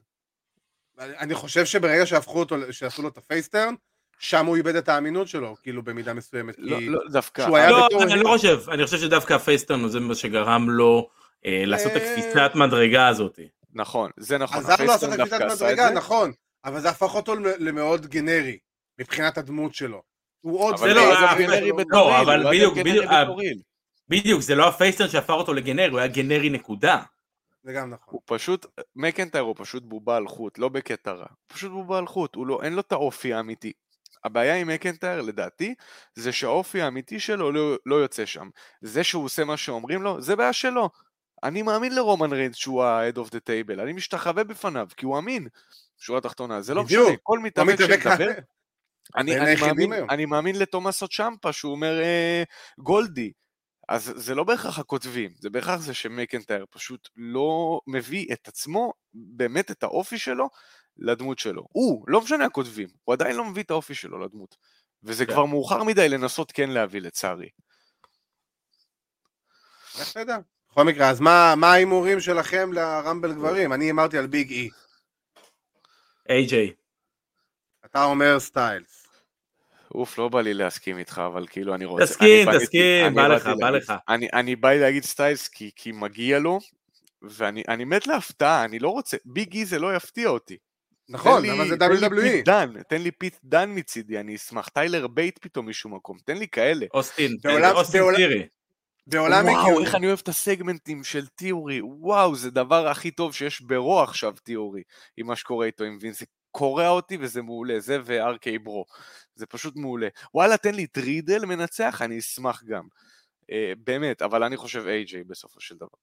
אני 0.99 1.35
חושב 1.35 1.65
שברגע 1.65 2.07
שהפכו 2.07 2.39
אותו, 2.39 2.57
שעשו 2.73 3.03
לו 3.03 3.09
את 3.09 3.17
ה 3.19 3.24
face 3.24 3.47
turn, 3.47 3.75
שם 4.19 4.47
הוא 4.47 4.57
איבד 4.57 4.77
את 4.77 4.89
האמינות 4.89 5.29
שלו, 5.29 5.57
כאילו 5.63 5.83
במידה 5.83 6.15
מסוימת. 6.15 6.55
לא, 6.59 6.79
כי 6.79 6.89
לא, 6.89 7.01
דווקא, 7.11 7.45
שהוא 7.45 7.57
היה 7.57 7.71
לא, 7.71 7.87
בתור- 7.87 8.03
אני 8.03 8.21
לא 8.21 8.29
חושב, 8.29 8.61
אני 8.71 8.85
חושב 8.85 8.99
שדווקא 8.99 9.35
ה 9.35 9.40
face 9.40 9.60
turn 9.60 9.81
הוא 9.81 9.89
זה 9.89 10.01
מה 10.01 10.15
שגרם 10.15 10.71
לו 10.71 11.09
אה, 11.47 11.63
לעשות 11.67 11.93
את 11.93 11.97
אה, 11.97 12.15
הקפיצת 12.15 12.51
מדרגה 12.55 13.09
הזאת. 13.09 13.39
נכון, 13.73 14.11
זה 14.17 14.39
נכון, 14.39 14.59
עזר 14.59 14.75
לו 14.79 14.85
לעשות 14.85 15.13
את 15.13 15.21
הקפיצת 15.21 15.41
מדרגה, 15.55 15.91
נכון, 15.91 16.33
אבל 16.65 16.81
זה 16.81 16.89
הפך 16.91 17.15
אותו 17.15 17.35
למאוד 17.59 18.07
גנרי, 18.07 18.59
מבחינת 18.99 19.39
הדמות 19.39 19.75
שלו. 19.75 20.03
הוא 20.41 20.61
עוד... 20.61 20.77
זה 20.77 20.87
לא, 20.87 20.95
לא 20.95 21.15
אה, 21.15 21.39
גנרי 21.39 21.71
לא, 21.71 21.77
בתור 21.77 22.11
heel, 22.11 22.21
אבל 22.21 22.41
לא 22.41 22.51
בדיוק, 22.51 22.79
אה. 23.11 23.25
בדיוק, 24.09 24.41
זה 24.41 24.55
לא 24.55 24.69
ה 24.69 24.73
face 24.73 24.91
turn 24.91 25.09
שהפך 25.09 25.31
אותו 25.31 25.55
לגנרי, 25.55 25.89
הוא 25.89 25.99
היה 25.99 26.09
גנרי 26.09 26.51
נקודה. 26.51 27.03
זה 27.67 27.73
גם 27.73 27.91
נכון. 27.91 28.15
הוא 28.15 28.21
פשוט, 28.25 28.67
מקנטייר 28.97 29.45
הוא 29.45 29.55
פשוט 29.59 29.83
בובה 29.83 30.17
על 30.17 30.29
חוט, 30.29 30.59
לא 30.59 30.69
בקטע 30.69 31.13
רע. 31.13 31.27
פשוט 31.47 31.71
בובה 31.71 31.99
על 31.99 32.07
חוט, 32.07 32.35
הוא 32.35 32.47
לא, 32.47 32.63
אין 32.63 32.73
לו 32.73 32.81
את 32.81 32.93
האופי 32.93 33.35
האמיתי. 33.35 33.73
הבעיה 34.25 34.55
עם 34.55 34.69
מקנטייר, 34.69 35.23
לדעתי, 35.23 35.75
זה 36.15 36.33
שהאופי 36.33 36.83
האמיתי 36.83 37.21
שלו 37.21 37.53
לא, 37.53 37.77
לא 37.87 37.95
יוצא 37.95 38.27
שם. 38.27 38.49
זה 38.81 39.05
שהוא 39.05 39.25
עושה 39.25 39.45
מה 39.45 39.57
שאומרים 39.57 40.03
לו, 40.03 40.21
זה 40.21 40.37
בעיה 40.37 40.53
שלו. 40.53 40.91
אני 41.43 41.63
מאמין 41.63 41.95
לרומן 41.95 42.33
ריינס 42.33 42.57
שהוא 42.57 42.85
ה-head 42.85 43.17
of 43.17 43.29
the 43.29 43.39
table, 43.39 43.83
אני 43.83 43.93
משתחווה 43.93 44.45
בפניו, 44.45 44.89
כי 44.97 45.07
הוא 45.07 45.19
אמין. 45.19 45.49
שורה 45.99 46.21
תחתונה, 46.21 46.61
זה 46.61 46.75
לא. 46.75 46.85
משנה, 46.85 47.01
כל 47.23 47.39
מתאבק 47.39 47.73
מתאבק 47.73 48.03
שמדבר, 48.03 48.31
אני, 49.17 49.41
אני, 49.41 49.55
מאמין. 49.61 49.93
אני 50.11 50.27
מאמין 50.27 50.59
לתומאסו 50.59 51.09
צ'מפה 51.09 51.53
שהוא 51.53 51.73
אומר 51.73 52.01
אה, 52.03 52.43
גולדי. 52.79 53.33
אז 53.89 54.13
זה 54.17 54.35
לא 54.35 54.45
בהכרח 54.45 54.79
הכותבים, 54.79 55.31
זה 55.35 55.51
בהכרח 55.51 55.81
זה 55.81 55.95
שמקנטייר 55.95 56.67
פשוט 56.71 57.09
לא 57.17 57.81
מביא 57.87 58.27
את 58.33 58.49
עצמו, 58.49 58.93
באמת 59.15 59.71
את 59.71 59.83
האופי 59.83 60.19
שלו, 60.19 60.49
לדמות 60.97 61.39
שלו. 61.39 61.67
הוא, 61.73 62.05
לא 62.09 62.21
משנה 62.21 62.45
הכותבים, 62.45 62.89
הוא 63.05 63.13
עדיין 63.13 63.37
לא 63.37 63.45
מביא 63.45 63.63
את 63.63 63.71
האופי 63.71 63.95
שלו 63.95 64.19
לדמות. 64.19 64.57
וזה 65.03 65.27
כן. 65.27 65.33
כבר 65.33 65.45
מאוחר 65.45 65.83
מדי 65.83 66.09
לנסות 66.09 66.53
כן 66.53 66.71
להביא 66.71 67.01
לצערי. 67.01 67.49
תדע. 70.13 70.39
בכל 70.71 70.85
מקרה, 70.85 71.11
אז 71.11 71.21
מה 71.21 71.55
מה 71.57 71.73
ההימורים 71.73 72.21
שלכם 72.21 72.73
לרמבל 72.73 73.35
גברים? 73.35 73.73
אני 73.73 73.85
הימרתי 73.85 74.19
על 74.19 74.27
ביג 74.27 74.51
אי. 74.51 74.71
איי-ג'יי. 76.29 76.75
אתה 77.85 78.05
אומר 78.05 78.41
סטיילס. 78.41 79.06
אוף, 79.97 80.19
לא 80.19 80.29
בא 80.29 80.41
לי 80.41 80.55
להסכים 80.55 80.99
איתך, 80.99 81.23
אבל 81.27 81.47
כאילו 81.47 81.75
אני 81.75 81.85
רוצה... 81.85 82.05
תסכים, 82.05 82.49
תסכים, 82.59 83.15
בא 83.15 83.27
לך, 83.29 83.51
בא 83.61 83.71
לך. 83.71 83.93
אני, 84.09 84.29
אני 84.33 84.57
בא 84.57 84.71
לי 84.71 84.81
להגיד 84.81 85.05
סטיילס 85.05 85.49
כי, 85.49 85.71
כי 85.77 85.93
מגיע 85.93 86.39
לו, 86.39 86.59
ואני 87.23 87.63
אני 87.69 87.85
מת 87.85 88.07
להפתעה, 88.07 88.65
אני 88.65 88.79
לא 88.79 88.89
רוצה... 88.89 89.17
ביג 89.25 89.55
אי 89.55 89.65
זה 89.65 89.79
לא 89.79 89.97
יפתיע 89.97 90.29
אותי. 90.29 90.57
נכון, 91.09 91.43
לי- 91.43 91.53
אבל 91.53 91.69
זה 91.69 91.77
תן 91.77 91.91
לי 91.93 92.07
WWE. 92.07 92.21
פיט 92.23 92.45
דאן, 92.45 92.73
תן 92.89 93.03
לי 93.03 93.11
פיט 93.11 93.37
דאן 93.45 93.71
מצידי, 93.75 94.21
אני 94.21 94.35
אשמח. 94.37 94.69
טיילר 94.69 95.07
בייט 95.07 95.39
פתאום 95.43 95.69
משום 95.69 95.95
מקום, 95.95 96.17
תן 96.25 96.37
לי 96.37 96.49
כאלה. 96.49 96.87
אוסטין, 96.95 97.37
בעולם- 97.45 97.77
אוסטין 97.77 98.01
בעולם- 98.01 98.17
טירי. 98.17 98.47
בעולם 99.07 99.45
וואו, 99.45 99.61
הגיוני. 99.67 99.87
איך 99.87 99.95
אני 99.95 100.07
אוהב 100.07 100.19
את 100.23 100.29
הסגמנטים 100.29 101.05
של 101.05 101.27
תיאורי, 101.27 101.81
וואו, 101.83 102.37
זה 102.37 102.51
דבר 102.51 102.89
הכי 102.89 103.11
טוב 103.11 103.35
שיש 103.35 103.63
ברו 103.63 104.01
עכשיו 104.03 104.33
תיאורי, 104.43 104.83
עם 105.17 105.27
מה 105.27 105.37
שקורה 105.37 105.67
איתו 105.67 105.85
עם 105.85 105.99
וינס, 106.01 106.19
זה 106.21 106.27
קורע 106.57 106.89
אותי 106.89 107.17
וזה 107.21 107.43
מעולה, 107.43 107.81
זה 107.81 107.99
ו-RK 108.05 108.59
ברו, 108.63 108.85
זה 109.35 109.47
פשוט 109.47 109.77
מעולה. 109.77 110.09
וואלה, 110.35 110.57
תן 110.57 110.75
לי 110.75 110.87
דרידל 110.95 111.45
מנצח, 111.45 112.03
אני 112.03 112.19
אשמח 112.19 112.63
גם. 112.65 112.89
אה, 113.51 113.73
באמת, 113.79 114.23
אבל 114.23 114.43
אני 114.43 114.57
חושב 114.57 114.87
איי-ג'יי 114.87 115.25
בסופו 115.25 115.61
של 115.61 115.77
דבר. 115.77 115.99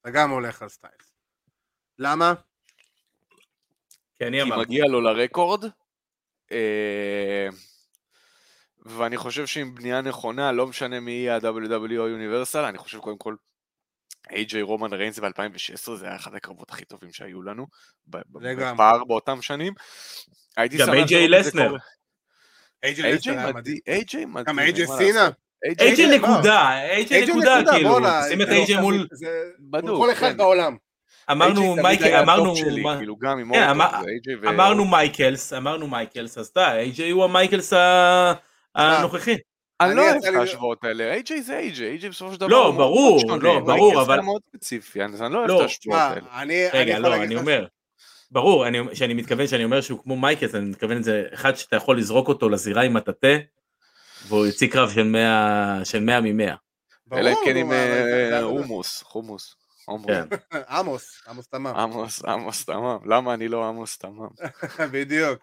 אתה 0.00 0.10
גם 0.10 0.30
הולך 0.30 0.62
על 0.62 0.68
סטיילס. 0.68 1.14
למה? 1.98 2.34
כי 4.18 4.26
אני 4.26 4.36
כי 4.36 4.42
אמרתי. 4.42 4.60
מגיע 4.60 4.84
לו 4.84 5.00
לרקורד, 5.00 5.64
אה, 6.52 7.48
ואני 8.78 9.16
חושב 9.16 9.46
שעם 9.46 9.74
בנייה 9.74 10.00
נכונה, 10.00 10.52
לא 10.52 10.66
משנה 10.66 11.00
מי 11.00 11.10
יהיה 11.10 11.36
ה-WW 11.36 11.98
או 11.98 12.08
יוניברסל, 12.08 12.64
אני 12.64 12.78
חושב 12.78 12.98
קודם 12.98 13.18
כל, 13.18 13.34
איי-ג'יי 14.32 14.62
רומן 14.62 14.92
ריינס 14.92 15.18
ב-2016 15.18 15.94
זה 15.94 16.06
היה 16.06 16.16
אחד 16.16 16.34
הקרבות 16.34 16.70
הכי 16.70 16.84
טובים 16.84 17.12
שהיו 17.12 17.42
לנו. 17.42 17.66
בפער 18.06 19.04
באותם 19.04 19.42
שנים. 19.42 19.72
גם 20.78 20.94
איי-ג'יי 20.94 21.28
לסנר. 21.28 21.76
איי-ג'יי 22.82 23.14
מדהים. 23.14 23.54
מדהים, 23.54 23.78
איי-ג'יי 23.88 24.24
מדהים. 24.24 24.46
גם 24.46 24.58
איי-ג'יי 24.58 24.86
סינה. 24.86 25.30
איי-ג'יי 25.64 26.06
לא. 26.06 26.16
נקודה, 26.16 26.80
איי-ג'יי 26.90 27.26
נקודה, 27.26 27.60
כאילו, 27.70 27.98
שים 28.28 28.42
את 28.42 28.48
איי-ג'יי 28.48 28.76
מול... 28.76 29.06
מול 29.82 29.96
כל 29.96 30.12
אחד 30.12 30.30
כן. 30.30 30.36
בעולם. 30.36 30.76
אמרנו 31.30 31.76
מייקל, 31.76 32.16
אמרנו... 32.16 32.54
כאילו 32.98 33.16
כן, 33.18 34.48
אמרנו 34.48 34.84
מייקלס, 34.84 35.52
אמרנו 35.52 35.86
מייקלס, 35.86 36.38
אז 36.38 36.52
די, 36.54 36.60
איי-ג'יי 36.60 37.10
הוא 37.10 37.24
המייקלס 37.24 37.72
הנוכחי. 38.74 39.36
אני 39.80 39.94
לא 39.94 40.02
אוהב 40.02 40.16
את 40.16 40.34
ההשוואות 40.34 40.84
האלה, 40.84 41.12
איי-ג'יי 41.12 41.42
זה 41.42 41.58
איי-ג'יי, 41.58 41.88
איי-ג'יי 41.88 42.10
בסופו 42.10 42.32
של 42.32 42.40
דבר 42.40 42.48
לא, 42.48 42.66
הוא 42.66 42.74
מאוד 42.74 42.76
ברור, 42.76 43.20
לא, 43.42 43.60
ברור, 43.60 44.02
אבל- 44.02 44.20
מאוד 44.20 44.42
ספציפי, 44.56 45.04
אני 45.04 45.12
לא 45.20 45.38
אוהב 45.38 45.48
לא, 45.48 45.56
את 45.56 45.60
ההשוואות 45.62 46.00
האלה. 46.00 46.20
אני 46.42 46.70
אני 46.70 46.78
רגע, 46.80 46.98
לא, 46.98 47.14
אני 47.14 47.36
אומר, 47.36 47.66
ברור, 48.30 48.66
אני- 48.66 48.78
שאני 48.94 49.14
מתכוון, 49.14 49.46
שאני 49.46 49.64
אומר 49.64 49.80
שהוא 49.80 50.02
כמו 50.02 50.16
מייקלס, 50.16 50.54
אני 50.54 50.64
מתכוון 50.64 50.96
את 50.96 51.04
זה, 51.04 51.24
אחד 51.34 51.54
שאתה 51.56 51.76
יכול 51.76 51.98
לזרוק 51.98 52.28
אותו 52.28 52.48
לזירה 52.48 52.82
עם 52.82 52.94
מטאטא, 52.94 53.36
והוא 54.28 54.46
יוציא 54.46 54.68
קרב 54.70 54.90
של 54.90 55.02
100 55.02 55.80
של 55.84 56.00
100 56.00 56.20
מ-100. 56.20 56.54
ברור, 57.06 57.20
אלא 57.20 57.30
אם 57.30 57.34
כן 57.44 57.56
עם 57.56 57.72
אה, 57.72 58.40
חומוס, 58.42 59.02
חומוס. 59.02 59.54
חומוס. 59.84 60.06
כן. 60.06 60.24
עמוס, 60.76 61.22
עמוס 61.28 61.48
תמם. 61.48 61.66
עמוס, 61.66 62.24
עמוס 62.24 62.64
תמם, 62.64 62.98
למה 63.06 63.34
אני 63.34 63.48
לא 63.48 63.68
עמוס 63.68 63.98
תמם? 63.98 64.28
בדיוק. 64.92 65.38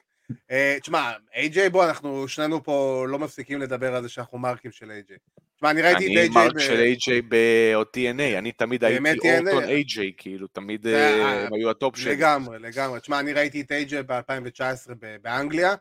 אה, 0.51 0.77
תשמע, 0.81 1.11
איי-ג'יי, 1.35 1.69
בוא, 1.69 1.85
אנחנו 1.85 2.27
שנינו 2.27 2.63
פה 2.63 3.05
לא 3.09 3.19
מפסיקים 3.19 3.61
לדבר 3.61 3.95
על 3.95 4.03
זה 4.03 4.09
שאנחנו 4.09 4.37
מרקים 4.37 4.71
של 4.71 4.91
איי-ג'יי. 4.91 5.17
תשמע, 5.55 5.71
אני 5.71 5.81
ראיתי 5.81 6.05
את 6.05 6.09
אני 6.11 6.19
איי-ג'יי... 6.19 6.43
mark 6.47 6.59
של 6.59 6.79
איי-ג'יי 6.79 7.21
ב-TNA, 7.21 8.37
אני 8.37 8.51
תמיד 8.51 8.83
הייתי. 8.83 9.29
אורטון 9.39 9.63
איי-ג'יי, 9.63 10.11
כאילו, 10.17 10.47
תמיד 10.47 10.87
אה, 10.87 11.25
ה- 11.25 11.45
הם 11.45 11.53
היו 11.53 11.69
הטופ 11.69 11.97
שלי. 11.97 12.11
לגמרי, 12.11 12.59
לגמרי. 12.59 12.99
תשמע, 12.99 13.19
אני 13.19 13.33
ראיתי 13.33 13.61
את 13.61 13.71
איי-ג'יי 13.71 14.03
ב-2019 14.03 14.93
באנגליה. 15.21 15.75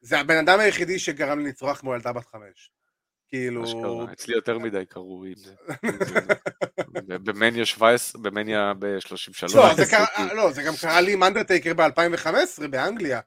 זה 0.00 0.18
הבן 0.20 0.36
אדם 0.36 0.60
היחידי 0.60 0.98
שגרם 0.98 1.38
לי 1.38 1.48
לצרוח 1.48 1.78
כמו 1.80 1.94
ילדה 1.94 2.12
בת 2.12 2.26
חמש. 2.26 2.70
כאילו... 3.28 3.64
אשכרה, 3.64 4.12
אצלי 4.12 4.34
יותר 4.34 4.58
מדי 4.58 4.84
קראו 4.88 5.24
עם 5.24 5.34
זה. 5.36 5.52
במניה 7.18 7.64
17, 7.66 8.22
במניה 8.22 8.72
ב-33. 8.78 9.56
לא, 9.56 9.74
זה 9.74 9.86
קרה- 9.86 10.34
לא, 10.34 10.52
זה 10.52 10.62
גם 10.62 10.72
קרה 10.80 11.00
לי 11.00 11.12
עם 11.12 11.22
אנדרטייקר 11.22 11.74
ב-2015 11.74 12.26
באנגליה, 12.70 13.16
אה, 13.16 13.22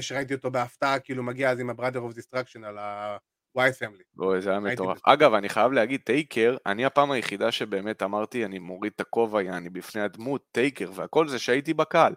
שראיתי 0.00 0.34
אותו 0.34 0.50
בהפתעה, 0.50 0.98
כאילו 0.98 1.22
מגיע 1.22 1.50
אז 1.50 1.60
עם 1.60 1.70
ה-Brother 1.70 1.96
of 1.96 2.16
Destruction 2.16 2.66
על 2.66 2.78
ה- 2.78 3.01
Wyatt 3.01 3.60
Family. 3.82 4.02
אוי, 4.18 4.40
זה 4.40 4.50
היה 4.50 4.60
מטורף. 4.60 4.98
אגב, 5.04 5.34
אני 5.34 5.48
חייב 5.48 5.72
להגיד, 5.72 6.00
טייקר, 6.04 6.56
אני 6.66 6.84
הפעם 6.84 7.10
היחידה 7.10 7.52
שבאמת 7.52 8.02
אמרתי, 8.02 8.44
אני 8.44 8.58
מוריד 8.58 8.92
את 8.96 9.00
הכובע, 9.00 9.42
יעני, 9.42 9.70
בפני 9.70 10.00
הדמות, 10.00 10.44
טייקר, 10.52 10.90
והכל 10.94 11.28
זה 11.28 11.38
שהייתי 11.38 11.74
בקהל. 11.74 12.14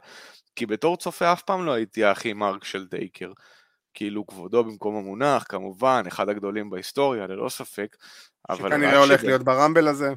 כי 0.55 0.65
בתור 0.65 0.97
צופה 0.97 1.33
אף 1.33 1.41
פעם 1.41 1.65
לא 1.65 1.71
הייתי 1.73 2.05
הכי 2.05 2.33
mark 2.33 2.63
של 2.63 2.87
טייקר. 2.87 3.31
כאילו, 3.93 4.27
כבודו 4.27 4.63
במקום 4.63 4.95
המונח, 4.95 5.45
כמובן, 5.49 6.03
אחד 6.07 6.29
הגדולים 6.29 6.69
בהיסטוריה, 6.69 7.27
ללא 7.27 7.49
ספק. 7.49 7.95
שכנראה 8.55 8.97
הולך 8.97 9.11
שבאמת- 9.11 9.23
להיות 9.23 9.43
ברמבל 9.43 9.87
הזה. 9.87 10.13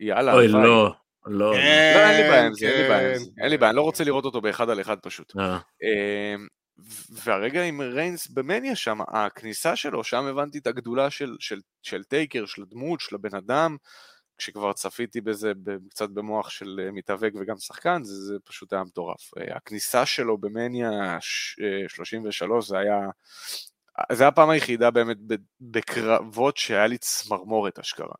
יאללה, 0.00 0.34
אוי. 0.34 0.48
לא, 0.48 0.62
לא. 0.62 0.92
כן, 1.24 1.30
לא, 1.30 1.54
אין 1.56 2.22
לי 2.22 2.30
בעיה 2.30 2.46
עם 2.46 2.54
זה, 2.54 2.66
אין 2.66 2.82
לי 2.82 2.88
בעיה 2.88 3.08
עם 3.08 3.14
כן. 3.14 3.18
זה. 3.18 3.30
אין 3.42 3.50
לי 3.50 3.58
בעיה, 3.58 3.70
אני 3.70 3.76
לא 3.76 3.82
רוצה 3.82 4.04
לראות 4.04 4.24
אותו 4.24 4.40
באחד 4.40 4.70
על 4.70 4.80
אחד 4.80 4.96
פשוט. 4.98 5.32
והרגע 7.10 7.62
עם 7.62 7.80
ריינס 7.80 8.26
במניה 8.26 8.76
שם, 8.76 8.98
הכניסה 9.08 9.76
שלו, 9.76 10.04
שם 10.04 10.24
הבנתי 10.24 10.58
את 10.58 10.66
הגדולה 10.66 11.10
של, 11.10 11.36
של, 11.40 11.60
של 11.82 12.04
טייקר, 12.04 12.46
של 12.46 12.62
הדמות, 12.62 13.00
של 13.00 13.14
הבן 13.14 13.36
אדם, 13.36 13.76
כשכבר 14.38 14.72
צפיתי 14.72 15.20
בזה 15.20 15.52
קצת 15.90 16.08
במוח 16.10 16.50
של 16.50 16.80
אה, 16.84 16.90
מתאבק 16.92 17.32
וגם 17.40 17.56
שחקן, 17.58 18.04
זה, 18.04 18.14
זה 18.14 18.34
פשוט 18.44 18.72
היה 18.72 18.84
מטורף. 18.84 19.30
אה, 19.38 19.56
הכניסה 19.56 20.06
שלו 20.06 20.38
במניה 20.38 21.16
ש- 21.20 21.58
אה, 21.60 21.88
33 21.88 22.68
זה 22.68 22.78
היה, 22.78 22.98
זה 24.12 24.28
הפעם 24.28 24.50
היחידה 24.50 24.90
באמת 24.90 25.16
בקרבות 25.60 26.56
שהיה 26.56 26.86
לי 26.86 26.98
צמרמורת 26.98 27.78
אשכרה. 27.78 28.14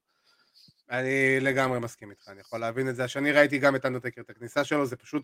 אני 0.91 1.41
לגמרי 1.41 1.79
מסכים 1.81 2.11
איתך, 2.11 2.29
אני 2.29 2.41
יכול 2.41 2.61
להבין 2.61 2.89
את 2.89 2.97
זה. 2.97 3.09
שאני 3.09 3.33
ראיתי 3.33 3.59
גם 3.59 3.77
את 3.77 3.87
אנדרטייקר, 3.87 4.21
את 4.21 4.31
הכניסה 4.31 4.65
שלו, 4.65 4.87
זה 4.87 4.97
פשוט... 4.97 5.23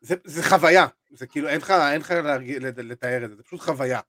זה, 0.00 0.14
זה 0.24 0.42
חוויה, 0.42 0.86
זה 1.10 1.26
כאילו, 1.26 1.48
אין 1.48 1.60
לך, 1.60 1.70
אין 1.70 2.00
לך 2.00 2.10
להרג- 2.10 2.56
לת- 2.62 2.78
לתאר 2.78 3.24
את 3.24 3.30
זה, 3.30 3.36
זה 3.36 3.42
פשוט 3.42 3.60
חוויה. 3.60 4.00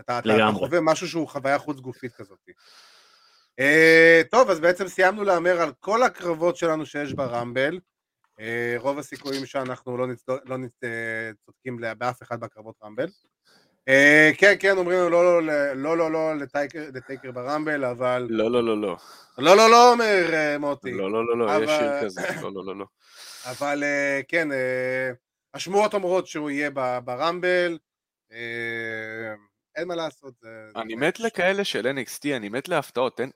אתה, 0.00 0.18
אתה, 0.18 0.34
אתה. 0.34 0.50
חווה 0.54 0.80
משהו 0.80 1.08
שהוא 1.08 1.28
חוויה 1.28 1.58
חוץ 1.58 1.80
גופית 1.80 2.12
כזאת. 2.12 2.38
Uh, 3.60 4.28
טוב, 4.30 4.50
אז 4.50 4.60
בעצם 4.60 4.88
סיימנו 4.88 5.24
להמר 5.24 5.60
על 5.60 5.72
כל 5.80 6.02
הקרבות 6.02 6.56
שלנו 6.56 6.86
שיש 6.86 7.12
ברמבל. 7.12 7.78
Uh, 8.38 8.42
רוב 8.76 8.98
הסיכויים 8.98 9.46
שאנחנו 9.46 9.96
לא, 9.96 10.06
נצד... 10.06 10.32
לא 10.44 10.58
נצ... 10.58 10.70
uh, 10.84 10.86
צודקים 11.46 11.80
באף 11.98 12.22
אחד 12.22 12.40
בקרבות 12.40 12.74
רמבל. 12.84 13.06
אה, 13.90 13.92
כן, 14.38 14.54
כן, 14.60 14.76
אומרים 14.78 14.98
לנו 14.98 15.08
לא, 15.10 15.24
לא, 15.24 15.42
לא, 15.42 15.74
לא, 15.74 15.96
לא, 15.98 16.12
לא 16.12 16.34
לטייקר, 16.36 16.84
לטייקר 16.94 17.30
ברמבל, 17.32 17.84
אבל... 17.84 18.26
לא, 18.30 18.50
לא, 18.50 18.64
לא, 18.64 18.80
לא. 18.80 18.96
לא, 19.38 19.56
לא, 19.56 19.70
לא, 19.70 19.92
אומר 19.92 20.26
אה, 20.30 20.58
מוטי. 20.58 20.92
לא, 20.92 21.12
לא, 21.12 21.26
לא, 21.26 21.38
לא, 21.38 21.64
יש 21.64 21.70
אבל- 21.70 21.78
שיר 21.78 22.04
כזה. 22.04 22.20
לא, 22.42 22.52
לא, 22.54 22.64
לא, 22.66 22.76
לא. 22.78 22.84
אבל 23.46 23.82
אה, 23.84 24.20
כן, 24.28 24.52
אה, 24.52 25.10
השמועות 25.54 25.94
אומרות 25.94 26.26
שהוא 26.26 26.50
יהיה 26.50 26.70
ברמבל, 27.04 27.78
אה, 28.32 28.38
אין 29.76 29.88
מה 29.88 29.94
לעשות. 29.94 30.34
אני 30.76 30.94
מת 30.94 31.20
לכאלה 31.20 31.64
של 31.64 31.86
NXT, 31.86 32.36
אני 32.36 32.48
מת 32.48 32.68
להפתעות, 32.68 33.16
תן, 33.16 33.28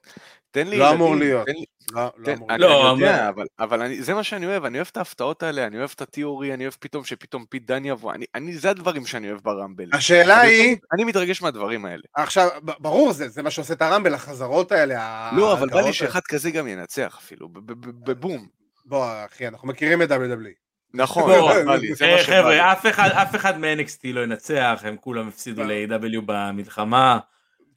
תן 0.51 0.67
לי 0.67 0.79
לא 0.79 0.91
אמור 0.93 1.17
להיות. 1.17 1.47
לא, 1.93 2.13
לא 2.17 2.33
אני. 2.51 2.59
לא, 2.61 2.67
יודע, 2.67 3.29
אבל- 3.29 3.29
אבל, 3.29 3.45
אבל 3.59 3.83
אני, 3.83 4.03
זה 4.03 4.15
מה 4.15 4.23
שאני 4.25 4.47
אוהב, 4.47 4.65
אני 4.65 4.79
אוהב 4.79 4.89
את 4.93 4.97
ההפתעות 4.97 5.43
האלה, 5.43 5.67
אני 5.67 5.79
אוהב 5.79 5.91
את 5.95 6.01
התיאורי, 6.03 6.55
אני 6.55 6.65
אוהב 6.65 6.75
פתאום 6.81 7.05
שפתאום 7.05 7.45
פיט 7.47 7.67
דאן 7.67 7.85
יבוא, 7.85 8.13
אני, 8.13 8.25
אני, 8.35 8.55
זה 8.59 8.71
הדברים 8.71 9.07
שאני 9.07 9.31
אוהב 9.31 9.41
ברמבל. 9.41 9.85
השאלה 9.93 10.41
אני, 10.43 10.51
היא, 10.51 10.77
אני 10.93 11.05
מתרגש 11.05 11.43
מהדברים 11.43 11.85
האלה. 11.85 12.03
עכשיו, 12.15 12.49
ברור, 12.63 13.13
זה 13.13 13.29
זה 13.29 13.43
מה 13.43 13.51
שעושה 13.51 13.75
את 13.75 13.83
הרמבל, 13.83 14.15
החזרות 14.15 14.73
האלה. 14.73 15.31
לא, 15.37 15.53
אבל 15.53 15.69
בא 15.69 15.81
לי 15.81 15.93
שאחד 15.93 16.21
כזה 16.29 16.51
גם 16.51 16.69
ינצח 16.69 17.19
אפילו, 17.19 17.49
ב- 17.49 18.11
בבום. 18.11 18.49
בוא, 18.85 19.07
אחי, 19.25 19.49
אנחנו 19.49 19.69
מכירים 19.69 20.03
את 20.03 20.11
WWE. 20.11 20.66
נכון, 20.97 21.31
אה. 21.31 22.25
חבר'ה, 22.25 22.73
אף 23.23 23.37
אחד- 23.37 23.59
מ-NXT 23.59 24.01
לא 24.05 24.21
ינצח, 24.21 24.81
הם 24.85 24.97
כולם 24.97 25.29
הפסידו 25.29 25.65
ל-AW 25.65 26.21
במלחמה, 26.27 27.19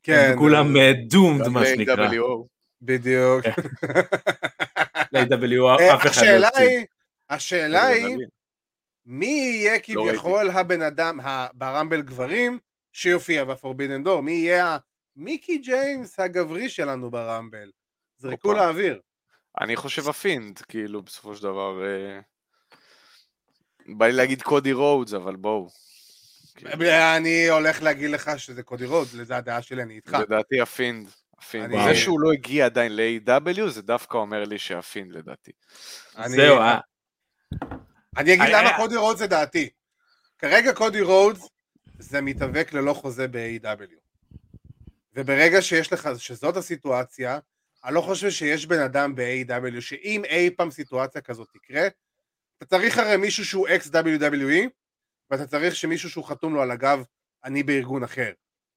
כן, 0.04 0.30
הם 0.32 0.38
כולם 0.38 0.74
דומד 1.08 1.46
גם 1.46 1.54
מה 1.54 1.66
שנקרא. 1.66 2.10
בדיוק. 2.82 3.46
ל-AW 5.12 5.80
אה, 5.80 5.96
אף 5.96 6.06
אחד 6.06 6.22
לא 6.40 6.48
הפסיד. 6.48 6.86
השאלה 7.30 7.86
היא, 7.86 8.18
מי 9.06 9.26
יהיה 9.26 9.80
כביכול 9.80 10.50
הבן 10.50 10.82
אדם 10.82 11.20
ברמבל 11.54 12.02
גברים 12.02 12.60
שיופיע 12.94 13.44
ב 13.44 13.50
forbidden 13.50 14.04
door? 14.04 14.22
מי 14.22 14.32
יהיה 14.32 14.78
המיקי 15.18 15.58
ג'יימס 15.58 16.20
הגברי 16.20 16.70
שלנו 16.70 17.12
ברמבל? 17.12 17.72
זרקו. 18.18 18.54
לאוויר. 18.54 19.00
אני 19.62 19.76
חושב 19.76 20.10
הפינד, 20.10 20.60
כאילו, 20.60 21.02
בסופו 21.02 21.36
של 21.36 21.44
דבר... 21.44 21.82
אה, 23.90 23.96
בא 23.98 24.06
לי 24.06 24.12
להגיד 24.14 24.42
קודי 24.42 24.74
רודס, 24.74 25.14
אבל 25.14 25.36
בואו. 25.36 25.70
אני 27.18 27.50
הולך 27.50 27.82
להגיד 27.82 28.10
לך 28.10 28.32
שזה 28.38 28.64
קודי 28.64 28.86
רודס, 28.86 29.14
לזה 29.14 29.38
הדעה 29.38 29.62
שלי, 29.62 29.82
אני 29.84 29.94
איתך. 29.96 30.14
לדעתי 30.14 30.62
הפינד. 30.62 31.08
הפינד. 31.38 31.64
אני- 31.74 31.84
זה 31.84 31.96
שהוא 31.96 32.20
לא 32.20 32.32
הגיע 32.32 32.66
עדיין 32.66 32.96
ל-AEW, 32.96 33.70
זה 33.70 33.82
דווקא 33.82 34.18
אומר 34.18 34.44
לי 34.44 34.60
שהפינד 34.60 35.12
לדעתי. 35.16 35.52
אני- 36.18 36.36
זהו, 36.36 36.58
אה, 36.58 36.80
אני 38.18 38.34
אגיד 38.34 38.42
אני- 38.42 38.52
למה 38.52 38.70
אני- 38.70 38.78
קודי 38.78 38.96
רודס 38.96 39.20
זה 39.20 39.28
דעתי. 39.28 39.70
כרגע 40.38 40.74
קודי 40.74 41.02
רודס 41.02 41.48
זה 42.00 42.22
מתאבק 42.22 42.74
ללא 42.74 42.94
חוזה 42.94 43.28
ב-AEW. 43.28 43.96
וברגע 45.14 45.62
שיש 45.62 45.94
לך, 45.94 46.10
שזאת 46.18 46.58
הסיטואציה, 46.58 47.40
אני 47.86 47.96
לא 47.96 48.02
חושב 48.02 48.30
שיש 48.30 48.66
בן 48.66 48.80
אדם 48.80 49.16
ב-AEW 49.16 49.82
שאם 49.82 50.22
אי 50.26 50.50
פעם 50.58 50.72
סיטואציה 50.72 51.22
כזאת 51.22 51.48
תקרה, 51.54 51.88
אתה 52.60 52.66
צריך 52.66 52.98
הרי 52.98 53.18
מישהו 53.18 53.46
שהוא 53.46 53.68
ex 53.76 53.88
WWE, 53.88 54.70
ואתה 55.32 55.48
צריך 55.48 55.76
שמישהו 55.76 56.10
שהוא 56.10 56.26
חתום 56.26 56.54
לו 56.54 56.62
על 56.62 56.72
הגב, 56.72 57.04
אני 57.44 57.64
בארגון 57.64 58.04
אחר. 58.04 58.32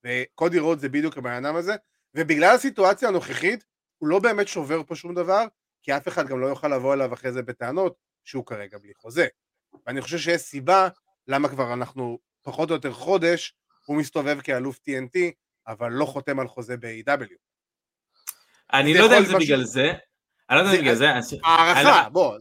וקודי 0.06 0.58
רודס 0.58 0.80
זה 0.80 0.88
בדיוק 0.88 1.18
הבן 1.18 1.32
אדם 1.44 1.56
הזה, 1.56 1.74
ובגלל 2.14 2.54
הסיטואציה 2.54 3.08
הנוכחית, 3.08 3.64
הוא 3.98 4.08
לא 4.08 4.18
באמת 4.18 4.48
שובר 4.48 4.82
פה 4.84 4.94
שום 4.94 5.14
דבר, 5.14 5.44
כי 5.82 5.96
אף 5.96 6.08
אחד 6.08 6.26
גם 6.28 6.40
לא 6.40 6.46
יוכל 6.46 6.68
לבוא 6.68 6.94
אליו 6.94 7.14
אחרי 7.14 7.32
זה 7.32 7.42
בטענות 7.42 7.96
שהוא 8.24 8.46
כרגע 8.46 8.78
בלי 8.78 8.92
חוזה. 8.94 9.26
ואני 9.86 10.00
חושב 10.00 10.18
שיש 10.18 10.40
סיבה 10.40 10.88
למה 11.26 11.48
כבר 11.48 11.72
אנחנו 11.72 12.18
פחות 12.42 12.70
או 12.70 12.74
יותר 12.74 12.92
חודש, 12.92 13.54
הוא 13.86 13.96
מסתובב 13.96 14.40
כאלוף 14.40 14.78
TNT, 14.78 15.18
אבל 15.66 15.92
לא 15.92 16.04
חותם 16.04 16.40
על 16.40 16.48
חוזה 16.48 16.76
ב-AW. 16.76 17.34
אני 18.72 18.94
לא 18.94 19.04
יודע 19.04 19.18
אם 19.18 19.24
זה 19.24 19.28
משהו- 19.36 19.40
בגלל 19.40 19.64
זה, 19.64 19.92
אני 20.50 20.58
לא 20.58 20.64
יודע 20.64 20.80
בגלל 20.80 20.94
זה, 20.94 21.10
הערכה, 21.44 22.02
אני- 22.04 22.10
בוא, 22.12 22.38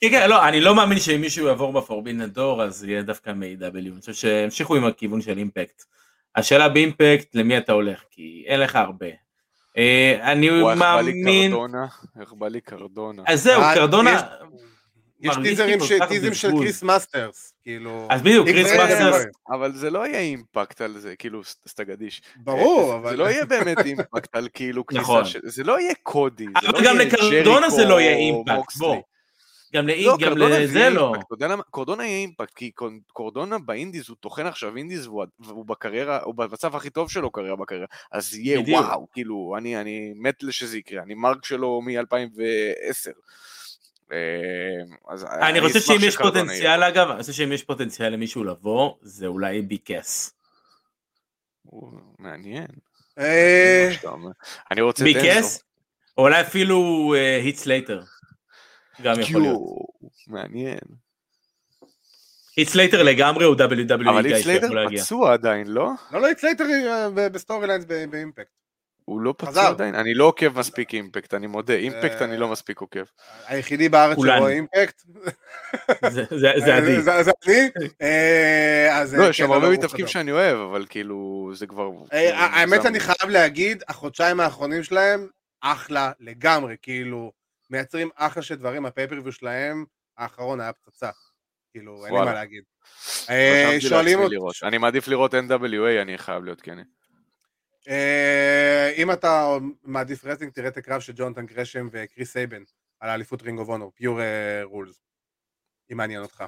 כן, 0.00 0.08
כן, 0.10 0.30
לא, 0.30 0.48
אני 0.48 0.60
לא 0.60 0.74
מאמין 0.74 0.98
שאם 0.98 1.20
מישהו 1.20 1.46
יעבור 1.46 1.72
בפורבינד 1.72 2.24
דור 2.34 2.62
אז 2.62 2.84
יהיה 2.84 3.02
דווקא 3.02 3.30
מ-AW, 3.30 3.76
אני 3.78 4.00
חושב 4.00 4.12
שהמשיכו 4.12 4.76
עם 4.76 4.84
הכיוון 4.84 5.20
של 5.20 5.38
אימפקט. 5.38 5.82
השאלה 6.36 6.68
באימפקט, 6.68 7.34
למי 7.34 7.58
אתה 7.58 7.72
הולך? 7.72 8.00
כי 8.10 8.44
אין 8.46 8.60
לך 8.60 8.76
הרבה. 8.76 9.06
אה, 9.78 10.32
אני 10.32 10.50
וואי, 10.62 10.72
איך 10.74 10.80
בא 10.82 11.00
לי 11.00 11.12
מאמין, 11.22 11.50
קרדונה, 11.50 11.86
איך 12.20 12.32
בא 12.32 12.48
לי 12.48 12.60
קרדונה. 12.60 13.22
אז 13.26 13.42
זהו, 13.42 13.60
אה, 13.62 13.74
קרדונה, 13.74 14.22
יש- 15.20 15.36
טיזרים 15.42 15.80
של-. 16.34 16.50
קריס 16.58 16.82
מאסטרס, 16.82 17.52
כאילו... 17.68 18.06
אז 18.10 18.22
בדיוק, 18.22 18.48
קריס 18.48 18.66
מאסטרס, 18.76 19.24
אבל 19.50 19.72
זה 19.72 19.90
לא 19.90 20.06
יהיה 20.06 20.20
אימפקט 20.20 20.80
על 20.80 20.98
זה, 20.98 21.16
כאילו, 21.16 21.40
סטגדיש. 21.68 22.22
ברור, 22.36 22.88
זה- 22.90 22.94
אבל... 22.96 23.10
זה 23.10 23.16
לא 23.16 23.24
יהיה 23.24 23.44
באמת 23.44 23.78
אימפקט 23.84 24.36
על 24.36 24.48
כאילו 24.54 24.86
כניסה 24.86 25.02
נכון. 25.02 25.24
של... 25.24 25.40
זה 25.42 25.64
לא 25.64 25.80
יהיה 25.80 25.94
קודי. 26.02 26.44
זה 26.44 26.68
אבל 26.68 26.78
לא 26.78 26.84
גם 26.84 26.96
יהיה 26.96 27.04
לקרדונה 27.06 27.60
ג'ריקו 27.60 27.76
זה 27.76 27.84
לא 27.84 28.00
יהיה 28.00 28.14
או 28.14 28.18
אימפקט, 28.18 28.54
מוקסלי. 28.56 28.86
בוא. 28.86 28.96
גם 29.74 29.86
לא, 29.88 30.16
גם 30.20 30.38
זה 30.38 30.58
לזה 30.58 30.78
יהיה 30.78 30.90
לא. 30.90 31.12
קורדונה 31.70 32.04
יהיה 32.06 32.18
אימפקט, 32.18 32.54
כי 32.54 32.70
קור- 32.70 32.88
קורדונה 33.12 33.58
באינדיז, 33.58 34.08
הוא 34.08 34.16
טוחן 34.20 34.46
עכשיו 34.46 34.76
אינדיז 34.76 35.06
והוא- 35.06 35.24
בקריירה, 35.66 36.20
הוא 36.22 36.34
במצב 36.34 36.76
הכי 36.76 36.90
טוב 36.90 37.10
שלו 37.10 37.32
כרגע 37.32 37.54
בקריירה. 37.54 37.86
אז 38.12 38.34
יהיה. 38.34 38.60
וואו, 38.68 39.06
כאילו, 39.12 39.54
אני 39.58 39.80
אני 39.80 40.12
מת 40.16 40.34
שזה 40.50 40.78
יקרה. 40.78 41.02
אני 41.02 41.14
mark 41.14 41.44
שלו 41.44 41.80
מ-2010. 41.82 43.10
אז 45.08 45.24
אני 45.24 45.60
חושב 45.60 45.76
אשמח 45.78 45.96
שאם 45.96 46.08
יש. 46.08 46.16
פוטנציאל 46.16 46.82
אגב, 46.82 47.10
אני 47.10 47.20
חושב 47.20 47.32
שאם 47.32 47.52
יש 47.52 47.62
פוטנציאל 47.62 48.08
למישהו 48.08 48.44
לבוא, 48.44 48.94
זה 49.02 49.26
אולי 49.26 49.62
ביג 49.62 49.93
קאס. 49.93 50.34
מעניין. 52.18 52.66
אה, 53.18 53.90
אומר. 54.04 54.30
אני 54.70 54.80
רוצה. 54.80 55.04
ביג 55.04 55.29
קאס, 55.29 55.62
או 56.18 56.22
אולי 56.22 56.40
אפילו 56.40 57.14
היט 57.42 57.56
סלייטר. 57.56 58.02
גם 59.02 59.20
יכול 59.20 59.40
להיות. 59.40 59.60
מעניין. 60.26 60.78
היט 62.56 62.68
סלייטר 62.68 63.02
לגמרי 63.02 63.44
הוא 63.44 63.56
WWE 63.56 64.10
אבל 64.10 64.42
שיכול 64.42 64.74
להגיע. 64.82 65.02
פצוע 65.02 65.32
עדיין, 65.32 65.66
לא? 65.66 65.90
לא, 66.12 66.20
לא, 66.20 66.30
סלייטר 66.30 66.64
ב 67.14 67.66
storylines 67.66 67.84
באימפקט. 67.84 68.50
הוא 69.08 69.20
לא 69.20 69.34
חזר. 69.42 69.50
פצוע 69.50 69.68
עדיין? 69.68 69.94
אני 69.94 70.14
לא 70.14 70.24
עוקב 70.24 70.58
מספיק 70.58 70.94
אימפקט, 70.94 71.34
אני 71.34 71.46
מודה. 71.46 71.74
אימפקט 71.74 72.22
אני 72.22 72.36
לא 72.36 72.48
מספיק 72.48 72.80
עוקב. 72.80 73.02
היחידי 73.46 73.88
בארץ. 73.88 74.16
שרואה 74.18 74.48
אימפקט. 74.48 75.02
זה- 76.10 76.24
עדי. 76.76 77.02
זה 77.02 77.22
אני. 77.22 77.70
אה, 78.02 79.04
לא, 79.12 79.22
אה, 79.24 79.30
יש 79.30 79.36
כן, 79.40 79.46
שם 79.46 79.52
הרבה 79.52 79.70
מתאבקים 79.70 80.04
חזר. 80.04 80.12
שאני 80.12 80.32
אוהב, 80.32 80.58
אבל 80.58 80.86
כאילו, 80.88 81.50
זה 81.54 81.66
כבר... 81.66 81.90
אה, 82.12 82.36
האמת 82.38 82.72
מוגזם. 82.72 82.88
אני 82.88 83.00
חייב 83.00 83.30
להגיד, 83.30 83.82
החודשיים 83.88 84.40
האחרונים 84.40 84.82
שלהם, 84.82 85.28
אחלה 85.60 86.12
לגמרי, 86.20 86.76
כאילו, 86.82 87.32
מייצרים 87.70 88.08
אחלה 88.16 88.42
של 88.42 88.54
דברים, 88.54 88.86
ה 88.86 88.90
pay-per-view 88.90 89.32
שלהם, 89.32 89.84
האחרון 90.18 90.60
היה 90.60 90.72
פצצה. 90.72 91.10
כאילו, 91.72 92.06
אין 92.06 92.14
לי. 92.14 92.20
מה 92.20 92.32
להגיד. 92.32 92.62
שואלים 93.80 94.18
אותי. 94.20 94.36
אני 94.62 94.78
מעדיף 94.78 95.08
לראות 95.08 95.34
NWA, 95.34 96.02
אני 96.02 96.18
חייב 96.18 96.44
להיות 96.44 96.60
כן. 96.60 96.78
אה, 97.88 98.92
אם 98.96 99.12
אתה 99.12 99.56
מעדיף 99.84 100.24
wrestling, 100.24 100.52
תראה 100.52 100.68
את 100.68 100.76
הקרב 100.76 101.00
של 101.00 101.12
ג'ונתן 101.16 101.46
גרשם 101.46 101.88
וקריס 101.92 102.32
סייבן 102.32 102.62
על 103.00 103.10
האליפות 103.10 103.42
Ring 103.42 103.58
of 103.58 103.68
Honor, 103.68 103.92
pure 103.94 104.20
rules, 104.62 105.00
אם 105.92 105.96
מעניין 105.96 106.22
אותך. 106.22 106.44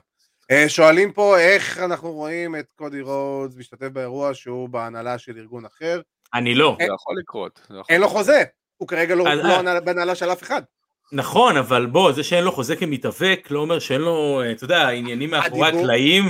אה, 0.51 0.69
שואלים 0.69 1.13
פה 1.13 1.39
איך 1.39 1.79
אנחנו 1.79 2.13
רואים 2.13 2.57
את 2.57 2.67
קודי 2.77 3.01
רודס 3.01 3.57
משתתף 3.57 3.89
באירוע 3.89 4.35
שהוא 4.35 4.69
בהנהלה 4.69 5.19
של 5.19 5.39
ארגון 5.39 5.65
אחר. 5.65 6.01
אני 6.35 6.55
לא. 6.55 6.77
זה 6.81 6.87
יכול 6.95 7.17
לקרות. 7.19 7.61
אין 7.89 8.01
לו 8.01 8.09
חוזה, 8.09 8.43
הוא 8.77 8.89
כרגע 8.89 9.15
לא 9.15 9.25
לא 9.25 9.59
הנהלה- 9.59 9.81
בהנהלה 9.81 10.15
של 10.15 10.33
אף 10.33 10.43
אחד. 10.43 10.63
נכון, 11.13 11.57
אבל 11.57 11.87
בוא, 11.87 12.13
זה 12.13 12.23
שאין 12.25 12.45
לו 12.45 12.53
חוזה 12.53 12.77
כמתאבק 12.77 13.49
לא 13.51 13.61
אומר 13.61 13.79
שאין 13.79 14.01
לו, 14.01 14.43
אה, 14.45 14.53
אתה 14.53 14.65
יודע, 14.65 14.89
עניינים 14.89 15.31
מאחורי 15.31 15.69
הקלעים 15.69 16.25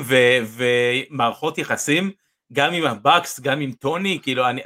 ומערכות 1.10 1.58
יחסים, 1.58 2.10
גם 2.52 2.72
עם 2.72 2.84
ה 2.84 2.92
Bucks, 2.92 3.40
גם 3.40 3.60
עם 3.60 3.72
טוני, 3.72 4.18
כאילו, 4.22 4.48
אני, 4.48 4.60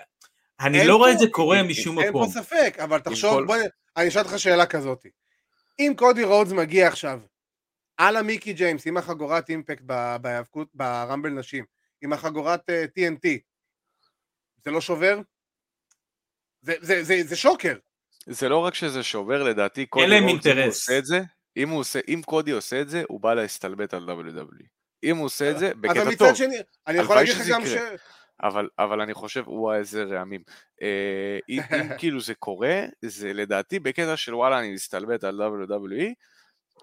אני 0.61 0.79
אין 0.81 0.87
לא 0.89 0.97
רואה 0.97 1.13
את 1.13 1.19
זה 1.19 1.27
קורה 1.31 1.57
אין- 1.59 1.67
משום 1.67 1.99
אין 1.99 2.09
מקום. 2.09 2.27
פה 2.27 2.41
ספק, 2.41 2.77
אבל 2.79 2.99
תחשוב, 3.01 3.35
כל- 3.35 3.45
בוא, 3.47 3.57
אני 3.97 4.09
אשאל 4.09 4.23
אותך 4.23 4.39
שאלה 4.39 4.67
כזאת. 4.67 5.07
אם 5.79 5.93
קודי 5.97 6.25
רודס 6.25 6.53
מגיע 6.53 6.89
עכשיו 6.89 7.21
על 7.97 8.17
המיקי 8.17 8.53
ג'יימס 8.53 8.87
עם 8.87 8.97
החגורת 8.97 9.49
Impact 9.51 9.83
בהיאבקות 10.21 10.69
ב 10.75 10.83
Rumble 10.83 11.31
נשים, 11.31 11.65
עם 12.03 12.13
החגורת 12.13 12.71
אה, 12.71 12.85
TNT, 12.99 13.29
זה 14.65 14.71
לא 14.71 14.81
שובר? 14.81 15.19
זה, 16.63 16.75
זה, 16.81 17.05
זה, 17.05 17.15
זה 17.25 17.37
שוקר. 17.37 17.77
זה 18.27 18.49
לא 18.49 18.59
רק 18.59 18.75
שזה 18.75 19.03
שובר, 19.03 19.43
לדעתי, 19.43 19.87
קודי 19.87 20.05
רודס, 20.21 20.47
אם 20.47 20.59
הוא. 20.59 20.67
עושה 20.69 20.99
את 20.99 21.07
זה, 21.07 21.21
אם 21.57 21.69
הוא 21.69 21.81
עושה, 21.81 22.01
אם 22.09 22.21
קודי 22.25 22.51
עושה 22.51 22.81
את 22.81 22.89
זה, 22.89 23.03
הוא 23.09 23.21
בא 23.21 23.35
להסתלבט 23.35 23.95
על 23.95 24.11
WWE. 24.11 24.65
אם 25.05 25.17
הוא 25.17 25.25
עושה 25.27 25.51
את 25.51 25.59
זה, 25.59 25.71
אבל 25.71 25.81
בקטע 25.81 26.05
מצד 26.05 26.19
טוב. 26.19 26.35
שני, 26.35 26.57
אני 26.87 26.99
יכול 26.99 27.17
להגיד 27.17 27.35
לך 27.35 27.47
גם 27.49 27.67
ש... 27.67 27.69
אבל, 28.43 28.69
אבל 28.79 29.01
אני 29.01 29.15
חושב, 29.15 29.45
וואי 29.47 29.79
איזה 29.79 30.05
רעמים. 30.05 30.41
אה, 30.83 31.39
אם, 31.49 31.61
אם 31.73 31.89
כאילו 31.99 32.21
זה 32.21 32.35
קורה, 32.35 32.83
זה 33.03 33.33
לדעתי 33.33 33.79
בקטע 33.79 34.17
של 34.17 34.35
וואלה 34.35 34.59
אני 34.59 34.73
מסתלבט 34.73 35.25
על 35.25 35.41
WWE, 35.41 36.05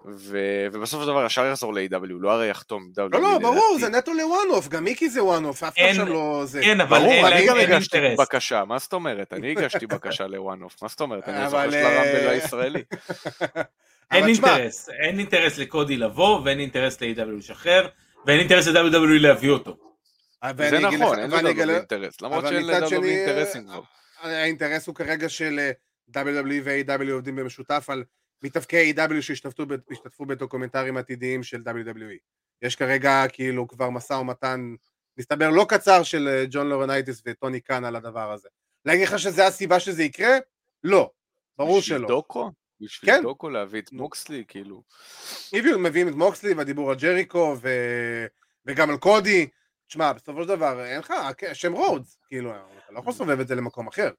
ו, 0.08 0.38
ובסופו 0.72 1.02
של 1.02 1.08
דבר 1.08 1.26
ישר 1.26 1.46
יחזור 1.46 1.74
ל-AW, 1.74 2.06
לא 2.20 2.30
הרי 2.30 2.48
יחתום 2.48 2.90
WWE. 2.98 3.02
לא, 3.12 3.20
לא, 3.20 3.38
ברור, 3.38 3.76
לדעתי. 3.76 3.92
זה 3.92 3.98
נטו 3.98 4.12
אוף, 4.50 4.68
גם 4.68 4.84
מיקי 4.84 5.08
זה 5.10 5.20
אוף, 5.44 5.62
אף 5.62 5.74
אחד 5.78 5.82
אין- 5.86 5.94
שם 5.94 6.06
לא... 6.06 6.42
זה... 6.44 6.60
כן, 6.62 6.80
אבל 6.80 6.98
ברור, 6.98 7.12
אין 7.12 7.24
אני 7.24 7.34
להם 7.34 7.46
גם 7.48 7.56
אין 7.56 7.72
הגשתי 7.72 7.98
אינטרס. 7.98 8.20
בקשה, 8.26 8.64
מה 8.64 8.78
זאת 8.78 8.92
אומרת? 8.92 9.32
אני 9.32 9.50
הגשתי 9.52 9.86
בקשה 9.86 10.26
אוף, 10.62 10.82
מה 10.82 10.88
זאת 10.88 11.00
אומרת? 11.00 11.28
אני 11.28 11.38
הזוכה 11.44 11.70
של 11.70 11.76
הרמבל 11.76 12.26
אה, 12.26 12.30
הישראלי. 12.30 12.82
אין 14.12 14.28
אינטרס, 14.28 14.88
אין 14.88 15.18
אינטרס 15.18 15.58
לקודי 15.58 15.96
לבוא, 15.96 16.40
ואין 16.44 16.60
אינטרס 16.60 17.00
ל-AW 17.00 17.30
לשחרר, 17.38 17.88
ואין 18.26 18.38
אינטרס 18.38 18.66
ל-WWE 18.66 19.18
להביא 19.20 19.50
אותו. 19.50 19.91
זה 20.70 20.80
נכון, 20.80 21.18
אין 21.18 21.32
אגלה- 21.46 21.76
אינטרס, 21.76 22.20
למרות 22.20 22.44
שאין 22.48 22.88
שני, 22.88 23.08
אינטרסים 23.08 23.64
כבר. 23.66 23.82
האינטרס 24.20 24.86
הוא 24.86 24.94
כרגע 24.94 25.28
של 25.28 25.70
אה, 26.16 26.22
WWE 26.22 26.60
ו-AEW 26.64 27.12
עובדים 27.12 27.36
במשותף 27.36 27.86
על 27.88 28.04
מתאבקי 28.42 28.92
AEW 28.96 29.20
שהשתתפו 29.22 30.26
בדוקומנטרים 30.26 30.96
עתידיים 30.96 31.42
של 31.42 31.60
WWE. 31.66 32.18
יש 32.62 32.76
כרגע 32.76 33.24
כאילו 33.32 33.68
כבר 33.68 33.90
משא 33.90 34.12
ומתן, 34.12 34.74
מסתבר 35.18 35.50
לא 35.50 35.66
קצר 35.68 36.02
של 36.02 36.28
אה, 36.28 36.44
ג'ון 36.50 36.68
לורנייטיס 36.68 37.22
וטוני 37.26 37.60
קאן 37.60 37.84
על 37.84 37.96
הדבר 37.96 38.32
הזה. 38.32 38.48
להגיד 38.84 39.08
לך 39.08 39.18
שזה 39.18 39.46
הסיבה 39.46 39.80
שזה 39.80 40.02
יקרה? 40.02 40.36
לא. 40.84 41.10
ברור 41.58 41.80
שלא. 41.82 42.08
דוקו? 42.08 42.50
בשביל 42.80 43.10
כן. 43.12 43.22
דוקו 43.22 43.50
להביא 43.50 43.80
את. 43.80 43.92
מוקסלי, 43.92 44.44
כאילו. 44.48 44.82
הביאו, 45.52 45.78
מביאים 45.78 46.08
את 46.08 46.14
מוקסלי 46.14 46.54
והדיבור 46.54 46.90
על 46.90 46.96
ג'ריקו 46.96 47.56
ו... 47.62 47.68
וגם 48.66 48.90
על 48.90 48.96
קודי. 48.96 49.48
תשמע, 49.92 50.12
בסופו 50.12 50.42
של 50.42 50.48
דבר, 50.48 50.84
אין 50.84 50.98
לך 50.98 51.12
שם 51.52 51.72
רודס, 51.72 52.18
כאילו, 52.28 52.50
אתה 52.50 52.92
לא 52.92 52.98
יכול 52.98 53.12
לסובב 53.12 53.40
את 53.40 53.48
זה 53.48 53.54
למקום 53.54 53.86
אחר. 53.86 54.10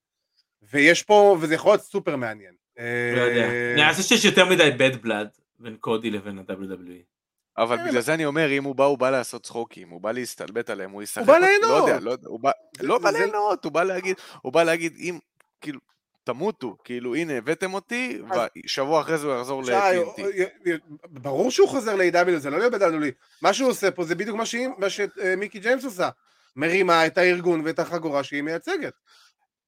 ויש 0.71 1.03
פה, 1.03 1.37
וזה 1.41 1.55
יכול 1.55 1.71
להיות 1.71 1.81
סופר 1.81 2.15
מעניין. 2.15 2.53
לא 2.77 3.21
יודע. 3.21 3.41
אה, 3.41 3.73
אני 3.73 3.93
חושב 3.93 4.03
שיש 4.03 4.25
יותר 4.25 4.45
מדי 4.45 4.69
bad 4.77 5.05
blood 5.05 5.41
בין 5.59 5.77
קודי 5.79 6.09
לבין 6.09 6.39
ה-WWE. 6.39 7.03
אבל 7.57 7.77
כן, 7.77 7.87
בגלל 7.87 8.01
זה 8.01 8.13
אני 8.13 8.25
אומר, 8.25 8.51
אם 8.51 8.63
הוא 8.63 8.75
בא, 8.75 8.83
הוא 8.83 8.97
בא 8.97 9.09
לעשות 9.09 9.43
צחוקים, 9.43 9.89
הוא 9.89 10.01
בא 10.01 10.11
להסתלבט 10.11 10.69
עליהם, 10.69 10.91
הוא 10.91 11.03
ישחק... 11.03 11.25
בא 11.25 11.33
אותם, 11.33 11.45
ליהנות. 11.45 11.69
לא 11.69 11.75
יודע, 11.75 11.99
לא 11.99 12.15
הוא 12.25 12.39
בא... 12.39 12.51
לא 12.79 12.99
ליהנות, 13.11 13.65
הוא 13.65 13.71
בא 13.71 13.83
להגיד, 13.83 14.15
הוא 14.41 14.53
בא 14.53 14.63
להגיד, 14.63 14.93
אם, 14.99 15.19
כאילו, 15.61 15.79
תמותו, 16.23 16.77
כאילו, 16.83 17.15
הנה, 17.15 17.33
הבאתם 17.33 17.73
אותי, 17.73 18.21
ושבוע 18.65 19.01
אחרי 19.01 19.17
זה 19.17 19.27
הוא 19.27 19.35
יחזור 19.35 19.63
ל-TNT. 19.63 20.21
ברור 21.09 21.51
שהוא 21.51 21.69
חוזר 21.69 21.95
ל-AW, 21.95 22.37
זה 22.37 22.49
לא 22.49 22.57
להיות 22.59 22.73
בדלדולי. 22.73 23.11
מה 23.41 23.53
שהוא 23.53 23.69
עושה 23.69 23.91
פה 23.91 24.03
זה 24.03 24.15
בדיוק 24.15 24.37
מה 24.77 24.89
שמיקי 24.89 25.59
ג'יימס 25.59 25.83
עושה. 25.83 26.09
מרימה 26.55 27.07
את 27.07 27.17
הארגון 27.17 27.61
ואת 27.65 27.79
החגורה 27.79 28.23
שהיא 28.23 28.41
מייצגת. 28.41 28.93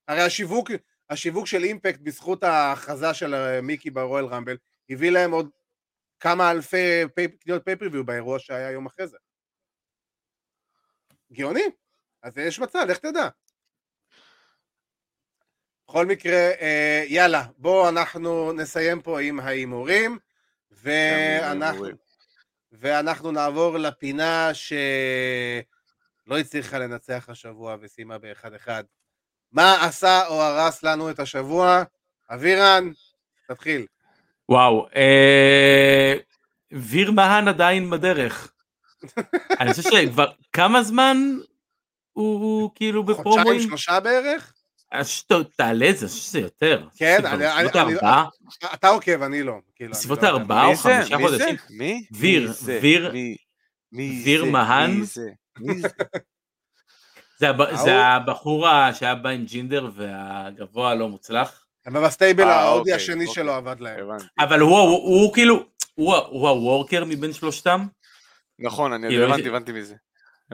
הרי 0.07 0.21
השיווק, 0.21 0.71
השיווק 1.09 1.47
של 1.47 1.63
אימפקט 1.63 1.99
בזכות 1.99 2.43
ההכרזה 2.43 3.13
של 3.13 3.35
אה, 3.35 3.61
מיקי 3.61 3.89
ברואל 3.89 4.25
רמבל, 4.25 4.57
הביא 4.89 5.09
להם 5.11 5.31
עוד 5.31 5.49
כמה 6.19 6.51
אלפי 6.51 6.77
פי- 7.15 7.27
קניות 7.37 7.65
פייפריוויו 7.65 8.03
באירוע 8.05 8.39
שהיה 8.39 8.71
יום 8.71 8.85
אחרי 8.85 9.07
זה. 9.07 9.17
גאוני. 11.33 11.63
אז 12.23 12.37
יש 12.37 12.59
מצב, 12.59 12.79
לך 12.89 12.97
תדע. 12.97 13.27
בכל 15.87 16.05
מקרה, 16.05 16.51
אה, 16.61 17.03
יאללה, 17.07 17.43
בואו 17.57 17.89
אנחנו 17.89 18.53
נסיים 18.53 19.01
פה 19.01 19.21
עם 19.21 19.39
ההימורים, 19.39 20.17
ואנחנו. 20.71 21.87
ואנחנו 22.71 23.31
נעבור 23.31 23.77
לפינה 23.77 24.49
שלא 24.53 26.37
הצליחה 26.39 26.79
לנצח 26.79 27.25
השבוע 27.27 27.75
וסיימה 27.81 28.17
ב-1-1. 28.17 28.69
מה 29.51 29.85
עשה 29.85 30.27
או 30.27 30.41
הרס 30.41 30.83
לנו 30.83 31.09
את 31.09 31.19
השבוע? 31.19 31.83
אבירן, 32.29 32.91
תתחיל. 33.47 33.85
וואו, 34.49 34.87
אה, 34.95 36.13
ויר 36.71 37.11
מהן 37.11 37.47
עדיין 37.47 37.89
בדרך. 37.89 38.51
אני 39.59 39.73
חושב 39.73 39.89
שכבר 39.91 40.31
כמה 40.53 40.83
זמן 40.83 41.17
הוא 42.13 42.39
הוא 42.39 42.71
כאילו 42.75 43.03
בפרומואים? 43.03 43.43
חודשיים, 43.43 43.67
שלושה 43.69 43.99
בערך? 43.99 44.54
תעלה 45.55 45.89
את 45.89 45.97
זה, 45.97 46.05
אני 46.05 46.11
חושב 46.11 46.23
שזה 46.23 46.39
יותר. 46.39 46.87
כן, 46.97 47.25
אני- 47.25 47.45
בסביבות 47.45 47.75
אני- 47.75 47.93
הארבעה, 47.93 48.25
אתה 48.73 48.87
עוקב, 48.87 49.21
אני 49.21 49.43
לא. 49.43 49.53
כאילו, 49.75 49.91
בסביבות 49.91 50.23
לא 50.23 50.27
יודע. 50.27 50.37
הארבעה 50.39 50.65
או 50.65 50.69
מי 50.69 50.75
זה? 50.75 50.81
חמישה? 51.01 51.17
חודשים. 51.17 51.55
מי? 51.69 52.05
ויר, 52.11 52.47
מי 52.47 52.53
זה? 52.53 52.79
ויר- 52.81 53.11
ויר 54.25 54.45
זה? 54.45 54.51
מהן? 54.51 55.01
זה? 57.85 58.05
הבחור 58.05 58.67
שהיה 58.93 59.15
בא 59.15 59.29
עם 59.29 59.45
ג'ינדר 59.45 59.89
והגבוה 59.95 60.91
הלא 60.91 61.09
מוצלח. 61.09 61.61
אבל 61.87 62.05
בסטייבל 62.05 62.43
אה, 62.43 62.55
ההודי 62.59 62.79
אוקיי, 62.79 62.93
השני 62.93 63.25
אוקיי. 63.25 63.43
שלו 63.43 63.53
עבד 63.53 63.79
להם. 63.79 64.07
אבל 64.39 64.59
הוא, 64.59 64.79
הוא, 64.79 64.89
הוא 64.89 65.33
כאילו, 65.33 65.65
הוא, 65.95 66.15
הוורקר 66.49 67.05
מבין 67.05 67.33
שלושתם. 67.33 67.85
נכון, 68.59 68.93
אני 68.93 69.07
כאילו, 69.07 69.25
הבנתי, 69.25 69.49
הבנתי 69.49 69.71
מזה. 69.71 69.95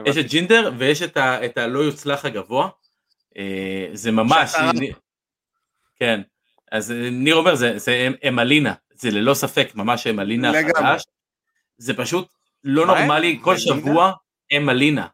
יש. 0.06 0.16
את 0.16 0.26
ג'ינדר 0.26 0.72
ויש 0.78 1.02
את 1.02 1.58
הלא 1.58 1.78
יוצלח 1.78 2.24
הגבוה. 2.24 2.68
אה, 3.38 3.86
זה 3.92 4.12
ממש, 4.12 4.54
כן. 5.96 6.20
אז 6.72 6.92
אה, 6.92 7.10
ניר 7.10 7.36
אומר 7.36 7.54
זה, 7.54 7.78
זה 7.78 8.06
אמ- 8.08 8.28
אמלינה, 8.28 8.74
זה 8.94 9.10
ללא 9.10 9.34
ספק 9.34 9.72
ממש 9.74 10.06
אמלינה. 10.06 10.52
חדש. 10.76 11.04
זה 11.78 11.94
פשוט 11.94 12.28
לא 12.64 12.86
נורמלי, 12.86 13.38
כל? 13.42 13.56
שבוע 13.56 14.12
אמלינה. 14.56 15.06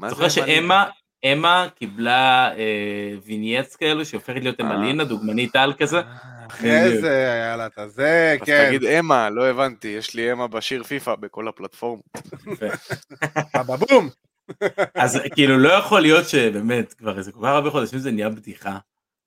זה 0.00 0.08
זוכר? 0.08 0.28
שאמה, 0.28 0.86
אמה 1.24 1.68
קיבלה 1.74 2.52
אה, 2.56 3.14
וינייטס 3.24 3.76
כאלו 3.76 4.04
שהופכת 4.04 4.42
להיות 4.42 4.60
אה. 4.60 4.66
אמלינה, 4.74 5.04
דוגמנית 5.04 5.56
על 5.56 5.72
כזה. 5.72 6.00
אחרי. 6.46 7.00
זה 7.00 7.32
היה 7.32 7.56
לה 7.56 7.66
את 7.66 7.78
הזה, 7.78 8.36
אז 8.40 8.46
כן. 8.46 8.66
תגיד 8.68 8.84
אמה, 8.84 9.30
לא 9.30 9.46
הבנתי, 9.46 9.88
יש 9.88 10.14
לי 10.14 10.32
אמה 10.32 10.46
בשיר 10.48 10.82
פיפא 10.82 11.14
בכל 11.14 11.48
הפלטפורמות. 11.48 12.04
בבום. 13.68 14.08
אז 14.94 15.18
כאילו 15.34 15.58
לא 15.58 15.72
יכול 15.72 16.00
להיות 16.00 16.28
שבאמת 16.28 16.92
כבר 16.92 17.18
איזה 17.18 17.32
כל 17.32 17.38
כך 17.42 17.48
הרבה 17.48 17.70
חודשים 17.70 17.98
זה 17.98 18.10
נהיה 18.10 18.28
בדיחה. 18.28 18.78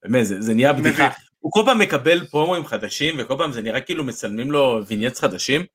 באמת 0.03 0.25
זה, 0.25 0.41
זה 0.41 0.53
נהיה 0.53 0.73
בדיחה. 0.73 1.07
הוא 1.39 1.51
כל 1.51 1.61
פעם 1.65 1.79
מקבל 1.79 2.25
פרומואים 2.25 2.65
חדשים 2.65 3.15
וכל 3.17 3.35
פעם 3.37 3.51
זה 3.51 3.61
נראה 3.61 3.81
כאילו 3.81 4.03
מצלמים 4.03 4.51
לו 4.51 4.81
vignettes 4.87 5.19
חדשים 5.19 5.65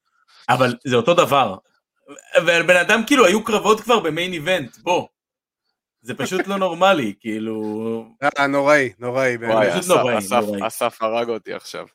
אבל 0.48 0.74
זה 0.84 0.96
אותו 0.96 1.14
דבר. 1.14 1.56
ובן 2.42 2.76
אדם 2.76 3.02
כאילו 3.06 3.26
היו 3.26 3.44
קרבות 3.44 3.80
כבר 3.80 3.98
ב 4.00 4.07
main 4.07 4.32
event 4.32 4.78
בוא. 4.78 5.06
זה 6.02 6.14
פשוט 6.14 6.46
לא 6.46 6.58
נורמלי 6.58 7.14
כאילו 7.20 8.04
אה, 8.22 8.46
נוראי, 8.46 9.36
נוראי. 9.38 10.66
אסף 10.66 11.02
הרג 11.02 11.28
אותי 11.28 11.54
עכשיו. 11.54 11.86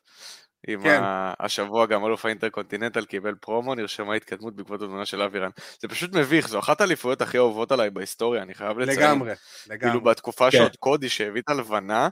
עם 0.66 0.82
כן. 0.82 1.00
ה- 1.02 1.34
השבוע 1.40 1.86
גם 1.86 2.04
אלוף 2.04 2.24
ה 2.24 2.29
Intercontinental 2.29 3.04
קיבל 3.04 3.34
פרומו, 3.34 3.74
נרשמה 3.74 4.14
התקדמות 4.14 4.56
בעקבות 4.56 4.82
התמונה 4.82 5.06
של 5.06 5.22
אבירן. 5.22 5.50
זה 5.80 5.88
פשוט 5.88 6.14
מביך, 6.14 6.48
זו 6.48 6.58
אחת 6.58 6.80
האליפויות 6.80 7.22
הכי 7.22 7.38
אהובות 7.38 7.72
עליי 7.72 7.90
בהיסטוריה, 7.90 8.42
אני 8.42 8.54
חייב 8.54 8.78
לציין. 8.78 8.98
לגמרי, 8.98 9.34
כאילו 9.64 9.76
לגמרי. 9.88 10.00
בתקופה 10.00 10.50
כן. 10.50 10.58
שעוד 10.58 10.76
קודי 10.76 11.08
שהביא 11.08 11.42
את 11.42 11.48
הלבנה, 11.48 12.08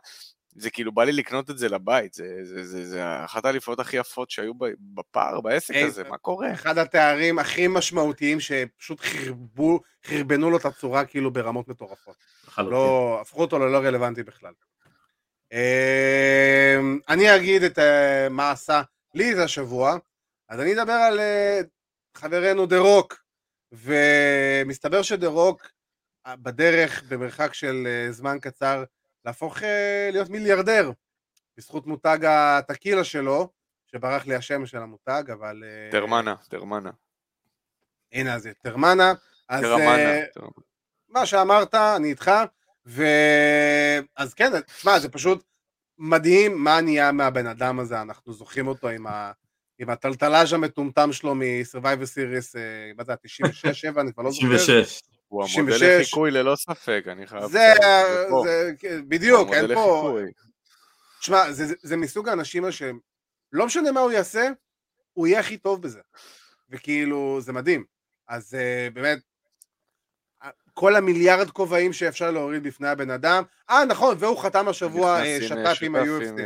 זה 0.57 0.71
כאילו 0.71 0.93
בא 0.93 1.05
לי 1.05 1.13
לקנות 1.13 1.51
את 1.51 1.59
זה 1.59 1.69
לבית, 1.69 2.15
זה, 2.15 2.25
זה, 2.43 2.65
זה, 2.65 2.87
זה 2.87 3.25
אחת 3.25 3.45
האליפויות 3.45 3.81
הכי 3.81 3.97
יפות 3.97 4.31
שהיו 4.31 4.55
ב- 4.55 4.65
בפער, 4.95 5.41
בעסק 5.41 5.75
היי, 5.75 5.85
הזה, 5.85 6.05
מה 6.05 6.19
קורה? 6.19 6.53
אחד 6.53 6.79
התארים 6.79 7.39
הכי 7.39 7.67
משמעותיים 7.69 8.41
שפשוט 8.41 9.01
חרבו, 9.01 9.81
חרבנו 10.07 10.51
לו 10.51 10.57
את 10.57 10.65
הצורה 10.65 11.05
כאילו 11.05 11.33
ברמות 11.33 11.69
מטורפות. 11.69 12.17
לא, 12.59 13.19
הפכו 13.21 13.41
אותו 13.41 13.59
ללא 13.59 13.77
רלוונטי 13.79 14.23
בכלל. 14.23 14.53
אמ, 15.55 16.99
אני 17.09 17.37
אגיד 17.37 17.63
את 17.63 17.79
אה, 17.79 18.29
מה 18.31 18.51
עשה 18.51 18.83
לי 19.15 19.33
את 19.33 19.39
השבוע, 19.39 19.97
אז 20.49 20.61
אני 20.61 20.73
אדבר 20.73 20.93
על 20.93 21.21
אה, 21.21 21.61
חברנו 22.15 22.67
דה 22.67 22.79
רוק, 22.79 23.25
ומסתבר 23.73 25.03
שדה 25.03 25.27
רוק 25.27 25.67
אה, 26.27 26.37
בדרך, 26.37 27.03
במרחק 27.09 27.55
של 27.55 27.87
זמן 28.11 28.39
קצר, 28.41 28.85
להפוך 29.25 29.59
להיות 30.13 30.29
מיליארדר, 30.29 30.91
בזכות 31.57 31.87
מותג 31.87 32.19
הטקילה 32.25 33.05
שלו, 33.05 33.49
שברח 33.87 34.27
לי 34.27 34.35
השם 34.35 34.67
של 34.67 34.79
המותג, 34.79 35.31
אבל... 35.33 35.65
טרמנה, 35.91 36.35
טרמנה. 36.49 36.91
הנה, 38.13 38.35
אז 38.35 38.43
זה 38.43 38.53
טרמנה. 38.63 39.13
אז 39.49 39.63
טרמנה. 39.63 40.21
מה 41.09 41.27
שאמרת, 41.27 41.75
אני 41.75 42.11
איתך, 42.11 42.31
ו... 42.87 43.05
אז 44.17 44.35
כן, 44.35 44.61
תשמע, 44.61 44.99
זה 44.99 45.09
פשוט 45.09 45.45
מדהים 45.99 46.65
מה 46.65 46.81
נהיה 46.81 47.13
מהבן 47.13 47.47
אדם 47.47 47.81
הזה, 47.81 48.03
אנחנו 48.03 48.33
זוכרים 48.33 48.67
אותו 48.67 48.89
עם, 48.89 49.07
ה... 49.07 49.33
עם 49.79 49.91
הטלטלאז' 49.91 50.53
המטומטם 50.53 51.13
שלו 51.13 51.35
מ-Survivor 51.35 52.07
Series, 52.15 52.59
אה, 52.59 52.93
מה 52.97 53.05
זה, 53.05 53.13
ה-96-7, 53.13 54.01
אני 54.01 54.13
כבר 54.13 54.23
לא 54.23 54.31
זוכר. 54.31 54.57
96. 54.57 55.03
הוא 55.29 55.45
המודל 55.45 55.77
96. 55.77 56.01
לחיקוי 56.01 56.31
ללא 56.31 56.57
ספק, 56.57 57.05
אני 57.07 57.27
חייב... 57.27 57.47
זה. 57.47 57.73
זה, 58.45 58.73
כן, 58.79 59.09
בדיוק, 59.09 59.53
אין 59.53 59.75
פה... 59.75 60.19
תשמע, 61.21 61.53
זה, 61.53 61.67
זה, 61.67 61.75
זה 61.83 61.97
מסוג 61.97 62.29
האנשים 62.29 62.65
האלה 62.65 62.73
שהם, 62.73 62.99
לא 63.53 63.67
משנה 63.67 63.93
מה 63.93 64.01
הוא 64.01 64.13
יעשה, 64.13 64.49
הוא 65.13 65.27
יהיה 65.27 65.41
הכי 65.41 65.57
טוב 65.57 65.83
בזה. 65.83 66.01
וכאילו, 66.71 67.41
זה 67.41 67.53
מדהים. 67.53 67.85
אז 68.29 68.55
uh, 68.55 68.95
באמת, 68.95 69.19
כל 70.75 70.97
המיליארד 70.97 71.51
כובעים 71.51 71.93
שאפשר 71.93 72.31
להוריד 72.31 72.63
בפני 72.63 72.89
הבן 72.89 73.11
אדם, 73.11 73.43
אה 73.71 73.85
נכון, 73.85 74.17
והוא 74.19 74.39
חתם 74.39 74.69
השבוע 74.69 75.21
אה, 75.21 75.37
הנה, 75.37 75.47
שת"פ 75.47 75.83
עם 75.83 75.97
ה-UFC. 75.97 76.29
עם, 76.29 76.39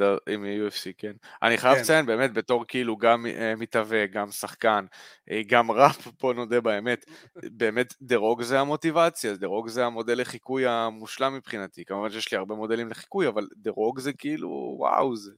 אה, 0.00 0.16
עם 0.28 0.44
ה-UFC, 0.44 0.92
כן. 0.98 1.12
אני 1.42 1.58
חייב 1.58 1.74
כן. 1.74 1.80
לציין, 1.80 2.06
באמת, 2.06 2.32
בתור 2.32 2.64
כאילו 2.68 2.96
גם 2.96 3.26
אה, 3.26 3.54
מתהווה, 3.56 4.06
גם 4.06 4.30
שחקן, 4.30 4.84
אה, 5.30 5.40
גם 5.46 5.70
ראפ, 5.70 6.08
פה 6.20 6.32
נודה 6.36 6.60
באמת, 6.60 7.04
באמת, 7.36 7.94
דירוג 8.02 8.42
זה 8.42 8.60
המוטיבציה, 8.60 9.34
דירוג 9.34 9.68
זה 9.68 9.86
המודל 9.86 10.20
לחיקוי 10.20 10.66
המושלם 10.66 11.34
מבחינתי. 11.34 11.84
כמובן 11.84 12.10
שיש 12.10 12.32
לי 12.32 12.38
הרבה 12.38 12.54
מודלים 12.54 12.88
לחיקוי, 12.88 13.28
אבל 13.28 13.46
דירוג 13.56 14.00
זה 14.00 14.12
כאילו, 14.12 14.74
וואו, 14.78 15.16
זה 15.16 15.30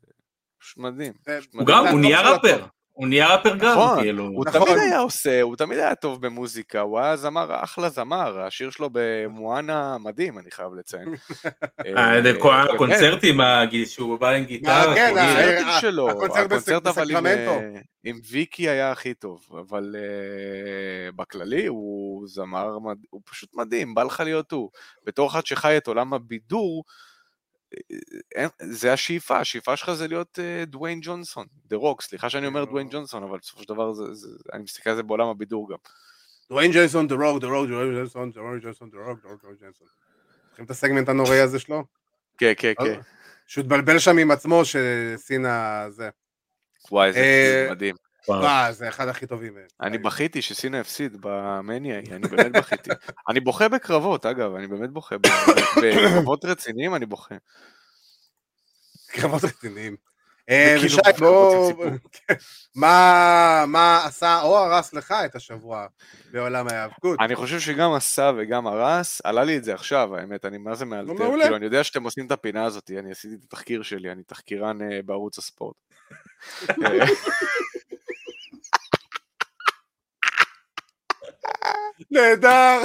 מדהים. 0.77 1.13
הוא. 1.53 1.67
גם, 1.67 1.87
הוא 1.87 2.01
נהיה. 2.01 2.31
ראפר. 2.31 2.67
הוא 2.97 3.07
נהיה 3.09 3.37
ראפר 3.37 3.57
גם, 3.57 3.79
נכון. 3.79 4.01
כאילו. 4.01 4.25
הוא 4.25 4.45
נכון. 4.47 4.61
תמיד 4.65 4.79
היה 4.79 4.99
עושה, 4.99 5.43
הוא 5.43 5.57
תמיד 5.57 5.79
היה 5.79 5.95
טוב 5.95 6.27
במוזיקה, 6.27 6.81
הוא 6.81 6.99
היה 7.01 7.17
זמר, 7.17 7.65
אחלה 7.65 7.89
זמר, 7.89 8.41
השיר 8.41 8.71
שלו 8.71 8.89
במואנה 8.93 9.99
מדהים, 9.99 10.39
אני 10.39 10.51
חייב 10.51 10.75
לציין. 10.75 11.09
אה, 11.97 12.23
זה 12.23 12.33
כל 12.41 12.51
באמת. 12.57 12.71
הקונצרטים 12.75 13.41
הגיל- 13.41 13.87
שהוא 13.87 14.19
בא 14.19 14.29
עם 14.31 14.45
גיטרה. 14.45 14.95
כן, 14.95 15.15
הקונצרט 16.11 16.87
אבל 16.87 17.11
עם. 17.17 17.27
אה, 17.27 17.81
עם 18.05 18.21
ויקי 18.31 18.69
היה 18.69 18.93
הכי 18.93 19.15
טוב, 19.15 19.47
אבל 19.61 19.97
אה, 19.99 21.13
בכללי 21.17 21.67
הוא 21.67 22.29
זמר, 22.29 22.69
הוא 23.11 23.21
פשוט 23.31 23.55
מדהים, 23.55 23.95
בא 23.95 24.03
לך 24.03 24.21
להיות 24.21 24.53
הוא. 24.53 24.71
בתור 25.07 25.29
אחד 25.29 25.47
שחי 25.47 25.77
את 25.77 25.87
עולם 25.87 26.15
הבידור, 26.15 26.85
זה 28.61 28.93
השאיפה, 28.93 29.39
השאיפה 29.39 29.77
שלך 29.77 29.93
זה 29.93 30.09
להיות 30.09 30.39
אה, 30.39 30.65
דוויין 30.65 30.99
ג'ונסון, 31.03 31.47
דה 31.67 31.77
רוק, 31.77 32.03
סליחה 32.03 32.31
שאני 32.31 32.47
אומר 32.47 32.65
דוויין 32.65 32.89
ג'ונסון, 32.91 33.23
אבל 33.23 33.39
בסופו 33.39 33.63
של 33.63 33.69
דבר 33.69 33.93
זה- 33.93 34.15
זה- 34.15 34.29
אני 34.53 34.63
מסתכל 34.63 34.91
על 34.91 34.97
זה 34.97 35.03
בעולם 35.03 35.29
הבידור 35.29 35.71
גם. 35.71 35.77
דוויין 36.51 36.73
ג'ייסון, 36.73 37.09
דה 37.09 37.15
רוק, 37.15 37.41
דה 37.41 37.47
רוק, 37.47 37.69
דוויין 37.69 37.95
ג'ייסון, 37.95 38.31
דה 38.33 38.41
רוק, 38.41 38.63
ג'ייסון, 38.63 38.91
דה 38.91 38.99
רוק, 38.99 39.19
דה 39.23 39.29
רוק, 39.31 39.43
ג'ייסון. 39.61 39.87
זוכרים 40.49 40.67
את 40.67 40.71
הסגמנט 40.71 41.09
הנוראי 41.09 41.41
הזה 41.41 41.59
שלו? 41.59 41.85
כן, 42.39 42.53
כן, 42.57 42.73
כן. 42.79 43.01
שהוא 43.47 43.63
התבלבל 43.63 43.99
שם 43.99 44.19
עם 44.19 44.31
עצמו, 44.31 44.63
שסינה 44.65 45.87
זה. 45.91 46.09
וואי, 46.91 47.09
אה, 47.09 47.13
זה 47.13 47.69
מדהים. 47.71 47.95
וואו. 48.29 48.41
וואו, 48.41 48.73
זה 48.73 48.89
אחד 48.89 49.09
הכי 49.09 49.27
טובים. 49.27 49.55
אני 49.81 49.99
בכיתי 49.99 50.43
שסינה 50.43 50.81
הפסיד 50.81 51.17
במניה, 51.21 51.99
אני 51.99 52.29
באמת 52.29 52.53
בכיתי. 52.53 52.91
אני 53.29 53.41
בוכה 53.41 53.69
בקרבות, 53.69 54.27
אגב, 54.27 54.55
אני 54.55 54.67
באמת 54.67 54.91
בוכה. 54.91 55.17
בקרבות 55.83 56.45
רציניים 56.45 56.95
אני 56.95 57.07
בוכה. 57.07 57.35
קרבות 59.07 59.45
רציניים. 59.45 59.97
אה, 60.51 60.77
ושי, 60.85 60.97
בוא... 61.19 61.69
סיפור. 61.69 61.85
מה 62.75 63.65
מה 63.69 64.05
עשה 64.05 64.43
או 64.43 64.59
הרס 64.59 64.93
לך 64.93 65.15
את 65.25 65.37
השבוע 65.37 65.87
בעולם 66.33 66.69
ההיאבקות? 66.69 67.19
אני 67.21 67.37
חושב 67.37 67.61
שגם 67.61 67.93
עשה 67.93 68.31
וגם 68.37 68.67
הרס, 68.67 69.21
עלה 69.25 69.45
לי 69.45 69.57
את 69.57 69.65
זה 69.65 69.75
עכשיו, 69.75 70.17
האמת, 70.17 70.45
אני 70.45 70.59
מה 70.59 70.75
זה 70.75 70.85
מאלתר. 70.85 71.17
כאילו, 71.17 71.57
אני 71.57 71.65
יודע 71.65 71.85
שאתם 71.85 72.03
עושים 72.03 72.27
את 72.27 72.33
הפינה 72.33 72.65
הזאת, 72.65 72.91
אני 72.99 73.11
עשיתי 73.11 73.35
את 73.35 73.45
התחקיר 73.45 73.83
שלי, 73.83 74.13
אני 74.13 74.23
תחקירן 74.23 74.83
אה, 74.83 75.01
בערוץ 75.05 75.39
הספורט. 75.39 75.77
נהדר! 82.11 82.85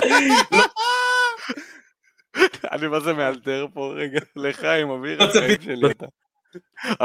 אני 2.72 2.88
מה 2.88 3.00
זה 3.00 3.14
מאלתר 3.14 3.68
פה, 3.74 3.94
רגע, 3.98 4.20
לחיים, 4.36 4.90
אביר, 4.90 5.20
לא 5.20 5.24
החיים 5.30 5.56
צפיתי. 5.56 5.64
שלי 5.64 5.92
אתה. 5.92 6.06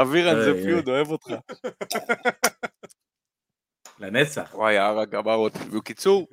אבירן 0.01 0.41
זה 0.41 0.51
איי, 0.51 0.63
פיוד, 0.63 0.87
אוהב 0.87 1.07
אותך. 1.07 1.27
לנצח. 3.99 4.51
וואי, 4.53 4.77
הרג 4.77 5.15
אמר 5.15 5.35
אותי. 5.35 5.59
בקיצור, 5.59 6.27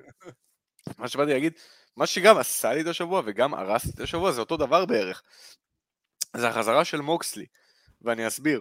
מה 0.98 1.08
שבאתי 1.08 1.32
להגיד, 1.32 1.52
מה 1.96 2.06
שגם 2.06 2.38
עשה 2.38 2.74
לי 2.74 2.80
את 2.80 2.86
השבוע 2.86 3.22
וגם 3.24 3.54
הרס 3.54 3.84
לי 3.84 3.90
את 3.94 4.00
השבוע 4.00 4.32
זה 4.32 4.40
אותו 4.40 4.56
דבר 4.56 4.86
בערך. 4.86 5.22
זה 6.36 6.48
החזרה 6.48 6.84
של 6.84 7.00
מוקסלי, 7.00 7.46
ואני 8.02 8.26
אסביר. 8.26 8.60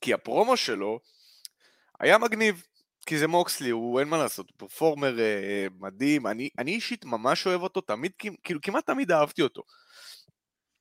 כי 0.00 0.14
הפרומו 0.14 0.56
שלו 0.56 1.00
היה 2.00 2.18
מגניב, 2.18 2.66
כי 3.06 3.18
זה 3.18 3.26
מוקסלי, 3.26 3.70
הוא 3.70 4.00
אין 4.00 4.08
מה 4.08 4.18
לעשות, 4.18 4.50
הוא 4.50 4.58
פרפורמר 4.58 5.20
אה, 5.20 5.66
מדהים, 5.80 6.26
אני, 6.26 6.48
אני 6.58 6.74
אישית 6.74 7.04
ממש 7.04 7.46
אוהב 7.46 7.62
אותו, 7.62 7.80
תמיד, 7.80 8.12
כאילו 8.44 8.60
כמעט 8.60 8.86
תמיד 8.86 9.12
אהבתי 9.12 9.42
אותו. 9.42 9.62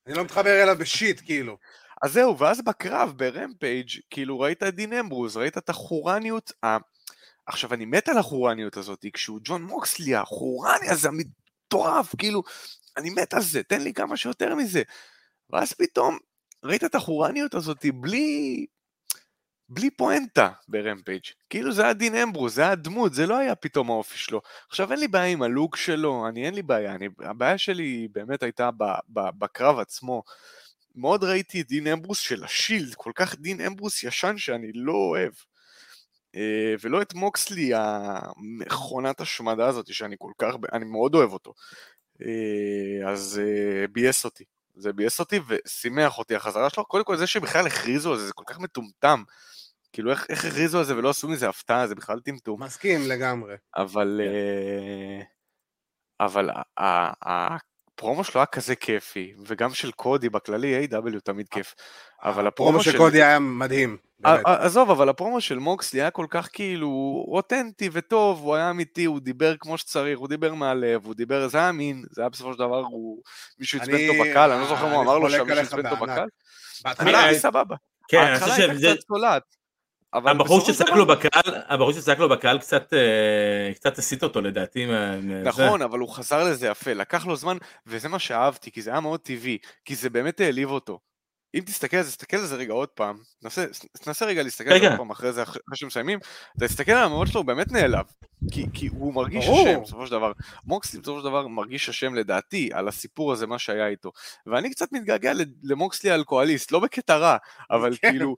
אני 0.07 0.15
לא 0.15 0.23
מתחבר 0.23 0.63
אליו 0.63 0.75
ב 0.79 0.86
shit, 0.86 1.21
כאילו. 1.25 1.57
אז 2.01 2.13
זהו, 2.13 2.37
ואז 2.37 2.61
בקרב 2.61 3.13
ב 3.17 3.25
Rampage, 3.25 3.89
כאילו 4.09 4.39
ראית 4.39 4.63
את 4.63 4.75
דין 4.75 4.93
אמברוז, 4.93 5.37
ראית 5.37 5.57
את 5.57 5.69
החורניות, 5.69 6.51
ה... 6.65 6.77
עכשיו 7.45 7.73
אני 7.73 7.85
מת 7.85 8.09
על 8.09 8.17
החורניות 8.17 8.77
הזאת, 8.77 9.05
כשהוא 9.13 9.39
ג'ון 9.43 9.63
מוקסלי, 9.63 10.15
החורני 10.15 10.89
הזה 10.89 11.09
המטורף, 11.09 12.15
כאילו, 12.17 12.43
אני 12.97 13.09
מת 13.09 13.33
על 13.33 13.41
זה, 13.41 13.63
תן 13.63 13.81
לי 13.81 13.93
כמה 13.93 14.17
שיותר 14.17 14.55
מזה. 14.55 14.81
ואז 15.49 15.73
פתאום 15.73 16.17
ראית 16.63 16.83
את 16.83 16.95
החורניות 16.95 17.53
הזאת 17.53 17.85
בלי... 17.93 18.65
בלי 19.73 19.89
פואנטה 19.89 20.49
ב 20.67 20.74
Rampage. 20.74 21.23
כאילו 21.49 21.71
זה 21.71 21.83
היה 21.83 21.93
דין 21.93 22.15
אמברוז, 22.15 22.55
זה 22.55 22.61
היה 22.61 22.71
הדמות, 22.71 23.13
זה 23.13 23.27
לא 23.27 23.37
היה 23.37 23.55
פתאום 23.55 23.89
האופי 23.89 24.17
שלו. 24.17 24.41
עכשיו 24.69 24.91
אין 24.91 24.99
לי 24.99 25.07
בעיה 25.07 25.25
עם 25.25 25.41
הלוק 25.41 25.75
שלו, 25.75 26.27
אני 26.27 26.45
אין 26.45 26.53
לי 26.53 26.61
בעיה, 26.61 26.95
אני, 26.95 27.07
הבעיה 27.19 27.57
שלי 27.57 28.07
באמת 28.11 28.43
הייתה 28.43 28.69
ב, 28.71 28.83
ב, 29.09 29.19
בקרב 29.39 29.79
עצמו. 29.79 30.23
מאוד 30.95 31.23
ראיתי 31.23 31.61
את 31.61 31.67
דין 31.67 31.87
אמברוס 31.87 32.19
של 32.19 32.43
השילד, 32.43 32.95
כל 32.95 33.11
כך 33.15 33.35
דין 33.35 33.61
אמברוס 33.61 34.03
ישן 34.03 34.37
שאני 34.37 34.71
לא 34.73 34.93
אוהב. 34.93 35.33
אה, 36.35 36.75
ולא 36.81 37.01
את 37.01 37.13
מוקסלי 37.13 37.71
המכונת 37.75 39.21
השמדה 39.21 39.67
הזאת 39.67 39.93
שאני 39.93 40.15
כל 40.19 40.31
כך, 40.37 40.53
אני 40.73 40.85
מאוד 40.85 41.15
אוהב 41.15 41.33
אותו. 41.33 41.53
אה, 42.21 43.11
אז 43.11 43.41
אה, 43.43 43.87
ביאס 43.87 44.25
אותי. 44.25 44.43
זה 44.75 44.93
ביאס 44.93 45.19
אותי 45.19 45.39
ושימח 45.47 46.17
אותי 46.17 46.35
החזרה 46.35 46.69
שלו. 46.69 46.85
קודם 46.85 47.03
כל 47.03 47.17
זה 47.17 47.27
שבכלל 47.27 47.67
הכריזו 47.67 48.11
על 48.11 48.19
זה, 48.19 48.27
זה 48.27 48.33
כל 48.33 48.43
כך 48.47 48.59
מטומטם. 48.59 49.23
כאילו 49.93 50.11
איך, 50.11 50.25
איך 50.29 50.45
הכריזו 50.45 50.77
על 50.77 50.83
זה 50.83 50.97
ולא 50.97 51.09
עשו 51.09 51.27
מזה 51.27 51.49
הפתעה, 51.49 51.87
זה 51.87 51.95
בכלל 51.95 52.19
טמטום. 52.19 52.63
מסכים 52.63 53.09
לגמרי. 53.09 53.55
אבל... 53.75 54.21
אה, 54.23 55.21
אבל 56.25 56.49
ה- 56.49 56.83
ה- 56.83 57.57
הפרומו 58.01 58.23
שלו 58.23 58.41
היה 58.41 58.45
כזה 58.45 58.75
כיפי, 58.75 59.33
וגם 59.47 59.73
של 59.73 59.91
קודי 59.91 60.29
בכללי, 60.29 60.85
A.W. 60.85 61.19
תמיד 61.23 61.47
כיף. 61.49 61.75
אבל 62.23 62.47
הפרומו 62.47 62.69
הפרומו 62.69 62.83
של 62.83 62.91
של... 62.91 62.97
קודי 62.97 63.23
היה 63.23 63.39
מדהים. 63.39 63.97
עזוב, 64.23 64.91
אבל 64.91 65.09
הפרומו 65.09 65.41
של 65.41 65.59
מוקסלי 65.59 66.01
היה 66.01 66.11
כל 66.11 66.25
כך 66.29 66.49
כאילו 66.53 67.23
אותנטי 67.27 67.89
וטוב, 67.91 68.39
הוא 68.39 68.55
היה 68.55 68.69
אמיתי, 68.69 69.05
הוא 69.05 69.19
דיבר 69.19 69.55
כמו 69.59 69.77
שצריך, 69.77 70.19
הוא 70.19 70.27
דיבר 70.27 70.53
מהלב, 70.53 71.05
הוא 71.05 71.13
דיבר, 71.15 71.47
זה 71.47 71.57
היה 71.57 71.69
אמין, 71.69 72.03
זה 72.11 72.21
היה 72.21 72.29
בסופו 72.29 72.53
של 72.53 72.59
דבר, 72.59 72.79
הוא... 72.79 73.21
מישהו 73.59 73.81
עצבן 73.81 74.09
אותו 74.09 74.23
בקהל, 74.23 74.51
אני 74.51 74.61
לא 74.61 74.67
זוכר 74.67 74.85
מה 74.85 74.93
הוא 74.93 75.03
אמר 75.03 75.17
לו 75.17 75.29
שם, 75.29 75.47
מישהו 75.47 75.61
עצבן 75.61 75.87
אותו. 75.87 76.05
בקהל. 76.05 76.29
בהתחלה, 76.83 77.29
אני 77.29 77.39
סבבה. 77.39 77.75
כן, 78.07 78.17
אני 78.17 78.31
ההתחלה 78.31 78.53
חושב 78.53 78.73
שזה... 78.73 78.93
אבל 80.13 80.31
הבחור 80.31 80.59
של 80.59 80.73
שצעק 80.73 80.89
לו 80.89 81.05
בקהל, 81.05 81.55
הבחור 81.67 81.93
שצעק 81.93 82.19
לו 82.19 82.29
בקהל 82.29 82.59
קצת, 82.59 82.93
אה, 82.93 83.73
קצת 83.75 83.97
הסיט 83.97 84.23
אותו 84.23 84.41
לדעתי. 84.41 84.87
זה. 84.87 85.41
נכון, 85.43 85.81
אבל 85.81 85.99
הוא 85.99 86.09
חזר 86.09 86.43
לזה 86.43 86.67
יפה, 86.67 86.93
לקח 86.93 87.25
לו 87.25 87.35
זמן, 87.35 87.57
וזה 87.87 88.09
מה 88.09 88.19
שאהבתי, 88.19 88.71
כי 88.71 88.81
זה 88.81 88.91
היה 88.91 88.99
מאוד 88.99 89.19
טבעי, 89.19 89.57
כי 89.85 89.95
זה 89.95 90.09
באמת 90.09 90.39
העליב 90.39 90.69
אותו. 90.69 90.99
אם 91.55 91.63
תסתכל 91.65 91.97
על 91.97 92.03
זה, 92.03 92.09
תסתכל 92.09 92.37
על 92.37 92.45
זה 92.45 92.55
רגע 92.55 92.73
עוד 92.73 92.89
פעם, 92.89 93.17
תנסה, 94.03 94.25
רגע 94.25 94.43
להסתכל 94.43 94.69
על 94.73 94.79
זה. 94.79 94.87
עוד 94.87 94.97
פעם 94.97 95.09
אחרי 95.09 95.33
זה, 95.33 95.43
אחרי 95.43 95.61
שמסיימים, 95.73 96.19
תסתכל 96.59 96.91
על 96.91 97.03
המאוד 97.03 97.27
שלו, 97.27 97.41
הוא 97.41 97.47
באמת 97.47 97.71
נעלב. 97.71 98.05
כי, 98.51 98.65
כי 98.73 98.87
הוא 98.87 99.13
מרגיש 99.13 99.45
ברור. 99.45 99.69
אשם, 99.69 99.81
בסופו 99.81 100.05
של 100.05 100.11
דבר. 100.11 100.31
מוקסלי 100.65 100.99
בסופו 100.99 101.19
של 101.19 101.25
דבר 101.25 101.47
מרגיש 101.47 101.89
אשם 101.89 102.15
לדעתי, 102.15 102.69
על 102.73 102.87
הסיפור 102.87 103.31
הזה, 103.31 103.47
מה 103.47 103.59
שהיה 103.59 103.87
איתו. 103.87 104.11
ואני 104.47 104.69
קצת 104.71 104.91
מתגעגע 104.91 105.31
למוקסלי 105.63 106.13
אלכוהוליסט, 106.15 106.71
לא 106.71 106.79
בקטע 106.79 107.17
רע, 107.17 107.37
אבל 107.71 107.95
כן. 108.01 108.09
כאילו, 108.11 108.35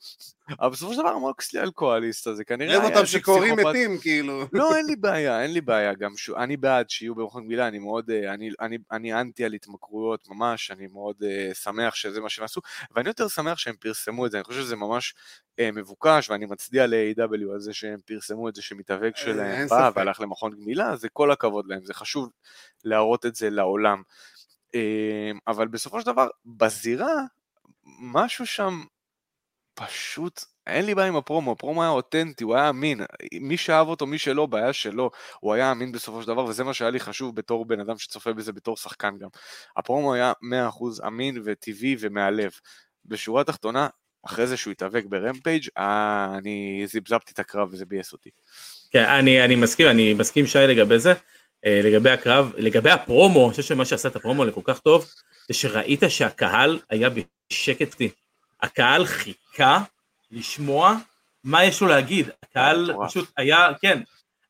אבל 0.60 0.70
בסופו 0.70 0.94
של 0.94 1.00
דבר 1.00 1.18
מוקסלי 1.18 1.60
אלכוהוליסט, 1.62 2.28
אז 2.28 2.38
זה 2.38 2.44
כנראה 2.44 2.80
היה 2.82 2.86
אותם 2.90 3.06
שיכורים 3.06 3.56
פסיכופת- 3.56 3.70
מתים, 3.76 3.98
כאילו. 3.98 4.46
לא, 4.54 4.76
אין 4.76 4.86
לי 4.86 4.96
בעיה, 4.96 5.44
אין 5.44 5.54
לי 5.54 5.62
בעיה. 5.62 5.94
גם 5.94 6.12
ש... 6.18 6.30
אני 6.30 6.58
בעד 6.58 6.90
שיהיו 6.90 7.16
במכון 7.16 7.44
גמילה, 7.46 7.68
אני 7.68 7.80
מאוד, 7.80 8.10
אה, 8.10 8.34
אני, 8.34 8.50
אני, 8.62 8.78
אני 8.92 9.14
אנטי 9.22 9.46
על 9.46 9.54
התמכרויות 9.54 10.28
ממש, 10.30 10.72
אני 10.72 10.88
מאוד 10.88 11.16
uh, 11.22 11.54
שמח 11.56 11.96
שזה 11.96 12.22
מה 12.22 12.30
שהם 12.30 12.46
עשו, 12.46 12.62
ואני 12.96 13.10
יותר 13.10 13.28
שמח 13.28 13.58
שהם 13.58 13.76
פרסמו 13.80 14.26
את 14.26 14.32
זה, 14.32 14.38
אני 14.38 14.44
חושב 14.44 14.62
שזה 14.62 14.76
ממש 14.76 15.14
uh, 15.52 15.64
מבוקש, 15.74 16.30
ואני 16.30 16.46
מצדיע 16.46 16.88
ל-A.W. 16.88 17.54
על 17.54 17.60
זה 17.60 17.74
שהם 17.74 18.00
פרסמו 18.06 18.50
את 18.50 18.56
זה 18.56 18.62
שמתאבק 18.62 19.18
שלהם 19.18 19.68
בא. 19.68 19.90
והלך 19.96 20.22
למכון 20.22 20.52
גמילה, 20.56 20.96
זה 20.96 21.10
כל 21.10 21.32
הכבוד 21.32 21.66
להם, 21.68 21.86
זה 21.86 21.94
חשוב 21.94 22.30
להראות 22.84 23.26
את 23.26 23.36
זה 23.36 23.50
לעולם. 23.50 24.02
אה, 24.76 25.32
אבל 25.48 25.68
בסופו 25.68 26.00
של 26.00 26.06
דבר, 26.06 26.28
בזירה, 26.46 27.14
משהו 28.02 28.46
שם 28.46 28.84
פשוט, 29.74 30.44
אין 30.68 30.86
לי 30.86 30.96
בעיה 30.96 31.08
עם 31.08 31.16
הפרומו, 31.16 31.52
הפרומו 31.52 31.82
היה 31.82 31.92
אותנטי, 31.92 32.44
הוא 32.44 32.56
היה 32.56 32.70
אמין, 32.70 33.02
מי 33.42 33.58
שאהב 33.58 33.88
אותו, 33.88 34.06
מי 34.08 34.18
שלא, 34.18 34.46
בעיה 34.46 34.74
שלו, 34.74 35.12
הוא 35.40 35.54
היה 35.54 35.72
אמין 35.72 35.92
בסופו 35.92 36.22
של 36.22 36.28
דבר, 36.28 36.46
וזה 36.46 36.64
מה 36.64 36.74
שהיה 36.74 36.92
לי 36.92 37.00
חשוב 37.00 37.36
בתור 37.36 37.66
בן 37.66 37.80
אדם 37.80 37.98
שצופה 37.98 38.34
בזה 38.34 38.54
בתור 38.54 38.78
שחקן 38.78 39.18
גם. 39.18 39.30
הפרומו 39.78 40.14
היה 40.14 40.34
100% 41.02 41.08
אמין 41.08 41.42
וטבעי 41.46 41.96
ומהלב. 42.00 42.52
בשורה 43.06 43.42
התחתונה, 43.42 43.88
אחרי 44.26 44.48
זה 44.48 44.58
שהוא 44.58 44.72
התאבק 44.72 45.04
ברמפייג', 45.06 45.68
אה, 45.78 46.38
אני 46.38 46.84
זיבזבתי 46.88 47.32
את 47.32 47.40
הקרב 47.40 47.70
וזה 47.72 47.86
ביאס 47.86 48.14
אותי. 48.14 48.30
כן, 48.94 49.04
אני, 49.06 49.46
אני 49.46 49.56
מסכים, 49.56 49.88
אני 49.88 50.14
מסכים 50.14 50.48
שי 50.48 50.58
לגבי 50.60 51.00
זה, 51.00 51.14
אה, 51.66 51.82
לגבי 51.84 52.10
הקרב, 52.10 52.52
לגבי 52.58 52.92
הפרומו, 52.92 53.44
אני 53.46 53.52
חושב 53.52 53.64
שמה 53.64 53.86
שעשה 53.86 54.10
את 54.10 54.16
הפרומו 54.16 54.46
לכל 54.46 54.62
כך 54.64 54.80
טוב, 54.80 55.06
זה 55.48 55.54
שראית 55.54 56.04
שהקהל 56.10 56.80
היה 56.90 57.10
בשקט. 57.10 57.96
הקהל 58.62 59.06
חיכה 59.06 59.80
לשמוע 60.32 60.98
מה 61.44 61.64
יש 61.64 61.82
לו 61.82 61.88
להגיד, 61.88 62.30
הקהל. 62.44 62.90
פשוט 63.08 63.30
היה, 63.38 63.68
כן, 63.82 64.02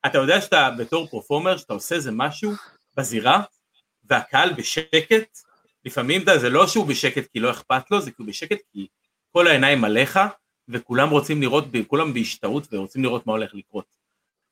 אתה 0.06 0.18
יודע 0.18 0.42
שאתה 0.42 0.70
בתור 0.78 1.08
פרפורמר, 1.08 1.58
שאתה 1.58 1.74
עושה 1.74 1.96
איזה 1.96 2.12
משהו 2.12 2.52
בזירה, 2.98 3.42
והקהל 4.10 4.54
בשקט, 4.54 5.38
לפעמים 5.86 6.22
אתה- 6.24 6.38
זה 6.40 6.50
לא 6.50 6.68
שהוא 6.68 6.86
בשקט 6.86 7.32
כי 7.34 7.40
לא 7.40 7.52
אכפת 7.52 7.92
לו, 7.92 8.02
זה 8.02 8.12
כי 8.12 8.16
הוא 8.20 8.28
בשקט 8.28 8.58
כי 8.74 8.88
כל 9.32 9.48
העיניים 9.48 9.84
עליך, 9.84 10.20
וכולם 10.70 11.10
רוצים 11.10 11.42
לראות, 11.42 11.66
כולם 11.88 12.14
בהשתאות 12.14 12.68
ורוצים 12.72 13.04
לראות 13.04 13.28
מה 13.28 13.34
הולך 13.34 13.52
לקרות. 13.54 14.03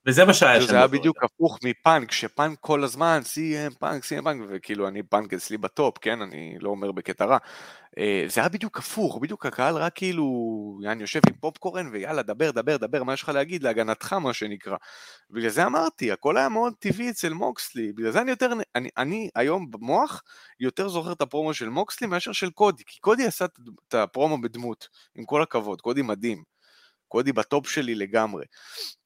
וזה 0.06 0.26
מה 0.26 0.34
שהיה 0.34 0.62
שם. 0.62 0.68
זה 0.68 0.76
היה 0.78 0.88
בדיוק. 0.88 1.24
הפוך 1.24 1.60
מפאנק, 1.64 2.12
שפאנק 2.12 2.58
כל 2.62 2.84
הזמן, 2.84 3.22
CM 3.24 3.76
פאנק, 3.80 4.04
CM 4.04 4.24
פאנק, 4.24 4.48
וכאילו 4.50 4.88
אני 4.88 5.04
פאנק 5.04 5.34
אצלי 5.34 5.58
ב 5.58 5.66
top, 5.66 5.98
כן? 5.98 6.22
אני 6.22 6.58
לא 6.60 6.70
אומר 6.70 6.92
בקטע 6.92 7.26
רע. 7.26 7.38
אה, 7.98 8.24
זה 8.28 8.42
היה 8.42 8.50
בדיוק 8.50 8.78
הפוך, 8.78 9.20
בדיוק 9.22 9.46
הקהל 9.46 9.76
רק 9.76 9.96
כאילו, 9.96 10.26
אני 10.86 11.02
יושב 11.02 11.20
עם 11.30 11.36
פופקורן 11.36 11.90
ויאללה, 11.92 12.22
דבר, 12.22 12.52
דבר, 12.52 12.78
דבר, 12.78 13.04
מה 13.04 13.14
יש 13.14 13.24
לך 13.24 13.30
להגיד? 13.30 13.64
להגנתך, 13.64 14.14
מה 14.14 14.34
שנקרא. 14.34 14.78
בגלל 15.30 15.50
זה 15.50 15.66
אמרתי, 15.66 16.12
הכל 16.12 16.38
היה 16.38 16.50
מאוד 16.50 16.74
טבעי 16.80 17.10
אצל 17.10 17.34
מוקסלי, 17.34 17.92
בגלל 17.94 18.12
זה 18.12 18.22
אני 18.22 18.32
יותר, 18.32 18.52
אני, 18.76 18.90
אני 18.98 19.30
היום 19.36 19.72
במוח 19.72 20.24
יותר 20.60 20.90
זוכר 20.90 21.12
את 21.12 21.22
הפרומו 21.22 21.54
של 21.54 21.70
מוקסלי 21.70 22.08
מאשר 22.08 22.32
של 22.32 22.50
קודי, 22.50 22.84
כי 22.86 23.00
קודי 23.00 23.26
עשה 23.26 23.46
את 23.46 23.94
הפרומו 23.94 24.42
בדמות, 24.42 24.88
עם 25.16 25.26
כל 25.26 25.42
הכבוד, 25.44 25.82
קודי 25.82 26.02
מדהים. 26.02 26.44
קודי 27.12 27.32
ב 27.34 27.42
top 27.42 27.68
שלי 27.70 27.96
לגמרי. 27.96 28.46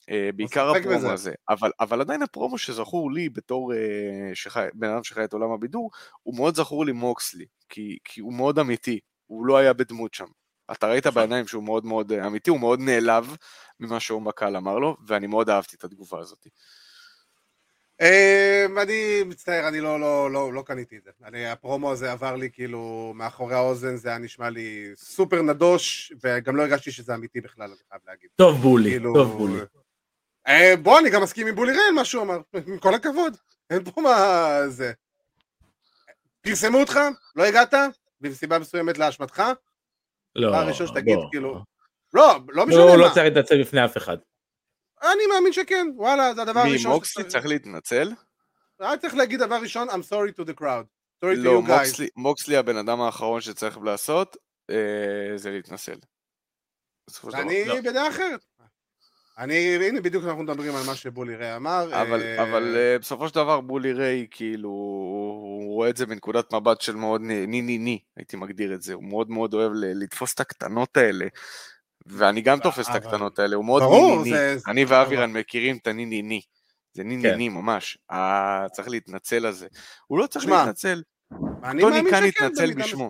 אה, 0.09 0.29
בעיקר 0.35 0.69
הפרומו 0.69 0.97
בזה. 0.97 1.13
הזה, 1.13 1.33
אבל, 1.49 1.71
אבל 1.79 2.01
עדיין 2.01 2.21
הפרומו 2.21 2.57
שזכור 2.57 3.11
לי 3.11 3.29
בתור 3.29 3.73
אה, 3.73 3.79
שחי, 4.33 4.67
בן 4.73 4.89
אדם 4.89 5.03
שחי 5.03 5.23
את 5.23 5.33
עולם 5.33 5.51
הבידור, 5.51 5.91
הוא 6.23 6.35
מאוד 6.35 6.55
זכור 6.55 6.85
לי 6.85 6.91
מוקסלי, 6.91 7.45
כי, 7.69 7.97
כי 8.03 8.21
הוא 8.21 8.33
מאוד 8.33 8.59
אמיתי, 8.59 8.99
הוא 9.25 9.45
לא 9.45 9.57
היה 9.57 9.73
בדמות 9.73 10.13
שם. 10.13 10.25
אתה 10.71 10.87
ראית 10.87 11.07
נכון. 11.07 11.21
בעיניים 11.21 11.47
שהוא 11.47 11.63
מאוד 11.63 11.85
מאוד 11.85 12.11
אה, 12.11 12.27
אמיתי, 12.27 12.49
הוא 12.49 12.59
מאוד 12.59 12.79
נעלב 12.79 13.35
ממה 13.79 13.99
שהוא 13.99 14.21
בקהל 14.21 14.55
אמר 14.57 14.79
לו, 14.79 14.97
ואני 15.07 15.27
מאוד 15.27 15.49
אהבתי 15.49 15.75
את 15.75 15.83
התגובה 15.83 16.19
הזאת. 16.19 16.47
אה, 18.01 18.65
אני 18.81 19.23
מצטער, 19.25 19.67
אני 19.67 19.79
לא, 19.79 19.99
לא, 19.99 20.31
לא, 20.31 20.53
לא 20.53 20.61
קניתי 20.61 20.97
את 20.97 21.03
זה. 21.03 21.11
אני, 21.23 21.47
הפרומו 21.47 21.91
הזה 21.91 22.11
עבר 22.11 22.35
לי 22.35 22.49
כאילו 22.53 23.13
מאחורי 23.15 23.55
האוזן, 23.55 23.95
זה 23.95 24.09
היה 24.09 24.17
נשמע 24.17 24.49
לי 24.49 24.91
סופר 24.95 25.41
נדוש, 25.41 26.13
וגם 26.23 26.55
לא 26.55 26.61
הרגשתי 26.61 26.91
שזה 26.91 27.15
אמיתי 27.15 27.41
בכלל, 27.41 27.67
אני 27.67 27.79
חייב 27.89 28.01
להגיד. 28.07 28.29
טוב 28.35 28.61
בולי, 28.61 28.89
כאילו... 28.89 29.13
טוב 29.13 29.37
בולי. 29.37 29.59
אה, 30.47 30.73
בוא, 30.83 30.99
אני 30.99 31.09
גם 31.09 31.23
מסכים 31.23 31.47
עם 31.47 31.55
בולי 31.55 31.71
ריין, 31.71 31.95
מה 31.95 32.05
שהוא 32.05 32.23
אמר, 32.23 32.37
עם 32.67 32.79
כל 32.79 32.93
הכבוד. 32.93 33.37
אין 33.69 33.83
פה 33.83 34.01
מה 34.01 34.17
זה. 34.67 34.91
פרסמו 36.41 36.77
אותך, 36.79 36.99
לא 37.35 37.43
הגעת, 37.43 37.73
במסיבה 38.21 38.59
מסוימת 38.59 38.97
להשמתך, 38.97 39.43
לא, 40.35 40.47
הדבר 40.47 40.59
הראשון 40.61 40.87
שתגיד, 40.87 41.15
בוא. 41.15 41.31
כאילו, 41.31 41.63
לא, 42.13 42.39
לא 42.49 42.65
משנה 42.65 42.79
לא, 42.79 42.83
הוא 42.89 42.97
מה. 42.97 43.03
לא 43.07 43.13
צריך 43.13 43.25
להתנצל 43.25 43.61
בפני 43.61 43.85
אף 43.85 43.97
אחד. 43.97 44.17
אני 45.03 45.25
מאמין 45.33 45.53
שכן, 45.53 45.87
וואלה, 45.95 46.33
זה 46.33 46.41
הדבר 46.41 46.63
מי, 46.63 46.69
הראשון. 46.69 46.91
מוקסלי 46.91 47.23
שצריך- 47.23 47.31
צריך 47.33 47.45
להתנצל? 47.45 48.11
היה 48.79 48.97
צריך 48.97 49.15
להגיד 49.15 49.39
דבר 49.39 49.55
ראשון, 49.61 49.89
I'm 49.89 50.03
sorry 50.11 50.39
to 50.41 50.45
the 50.45 50.53
crowd. 50.61 50.85
sorry 51.25 51.35
to 51.35 51.37
לא, 51.37 51.59
you 51.59 51.67
guys. 51.69 51.71
מוקסלי, 51.73 52.07
מוקסלי 52.15 52.57
הבן 52.57 52.77
אדם 52.77 53.01
האחרון 53.01 53.41
שצריך 53.41 53.77
לעשות, 53.83 54.37
אה, 54.69 55.37
זה 55.37 55.51
להתנצל. 55.51 55.95
אני 57.33 57.65
לא. 57.65 57.81
בדעה 57.81 58.09
אחרת. 58.09 58.45
אני, 59.37 59.55
הנה 59.87 60.01
בדיוק 60.01 60.25
אנחנו 60.25 60.43
מדברים 60.43 60.75
על 60.75 60.83
מה 60.85 60.95
שבולי 60.95 61.35
ריי 61.35 61.55
אמר. 61.55 62.01
אבל, 62.01 62.21
אה, 62.21 62.43
אבל 62.43 62.75
אה, 62.77 62.99
בסופו 62.99 63.27
של 63.29 63.35
דבר 63.35 63.61
בולי 63.61 63.93
ריי, 63.93 64.27
כאילו, 64.31 64.69
הוא 64.69 65.73
רואה 65.73 65.89
את 65.89 65.97
זה 65.97 66.05
מנקודת 66.05 66.53
מבט 66.53 66.81
של 66.81 66.95
מאוד 66.95 67.21
ני 67.21 67.45
ני 67.61 67.77
ני, 67.77 67.99
הייתי 68.17 68.37
מגדיר 68.37 68.73
את 68.73 68.81
זה, 68.81 68.93
הוא 68.93 69.03
מאוד 69.03 69.29
מאוד 69.29 69.53
אוהב 69.53 69.71
ל- 69.75 70.03
לתפוס 70.03 70.33
את 70.33 70.39
הקטנות 70.39 70.97
האלה, 70.97 71.25
ואני 72.05 72.41
גם 72.41 72.59
תופס 72.59 72.85
את 72.85 72.95
אבל- 72.95 72.97
הקטנות 72.97 73.39
האלה, 73.39 73.55
הוא 73.55 73.65
מאוד 73.65 73.83
ברור, 73.83 74.15
ני 74.23 74.23
ני 74.23 74.29
זה- 74.37 74.51
ני, 74.53 74.59
זה- 74.59 74.71
אני 74.71 74.85
ואבירן 74.85 75.31
מכירים 75.33 75.77
את 75.81 75.87
הני 75.87 76.05
ני 76.05 76.21
ני, 76.21 76.41
זה 76.93 77.03
ני 77.03 77.15
ני 77.17 77.23
כן. 77.23 77.35
ני 77.37 77.49
ממש, 77.49 77.97
אה, 78.11 78.65
צריך 78.71 78.89
להתנצל 78.89 79.45
על 79.45 79.53
זה, 79.53 79.67
הוא 80.07 80.19
לא 80.19 80.27
צריך 80.27 80.45
שמע, 80.45 80.59
להתנצל, 80.61 81.01
טוני 81.79 82.01
שכן, 82.07 82.23
התנצל 82.23 82.73
בשמו, 82.73 83.09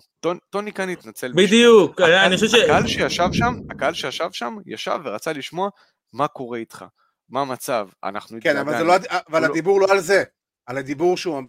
טוני 0.50 0.72
קאן 0.72 0.90
התנצל 0.90 1.32
בשמו. 1.32 1.48
בדיוק, 1.48 2.02
אני 2.02 2.36
חושב 2.36 2.48
ש... 2.48 2.54
הקהל 2.54 2.88
שישב 2.88 3.28
שם, 3.32 3.54
הקהל 3.72 3.94
שישב 3.94 4.30
שם, 4.32 4.56
ישב 4.66 5.00
ורצה 5.04 5.34
לשמוע 5.34 5.70
מה 6.16 6.28
קורה 6.28 6.58
איתך, 6.58 6.86
מה 7.30 7.42
המצב, 7.42 7.88
אנחנו 8.04 8.38
כן, 8.42 8.58
אבל. 8.58 8.84
לא, 8.84 8.96
אבל 8.96 9.40
הוא 9.40 9.40
לא- 9.40 9.46
הדיבור 9.54 9.82
לא 9.82 9.88
על 9.92 10.00
זה. 10.00 10.24
על 10.66 10.78
הדיבור 10.78 11.18
שהוא, 11.18 11.44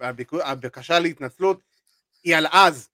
הבקשה 0.44 0.98
להתנצלות 0.98 1.60
היא 2.24 2.36
על 2.36 2.46
אז, 2.52 2.88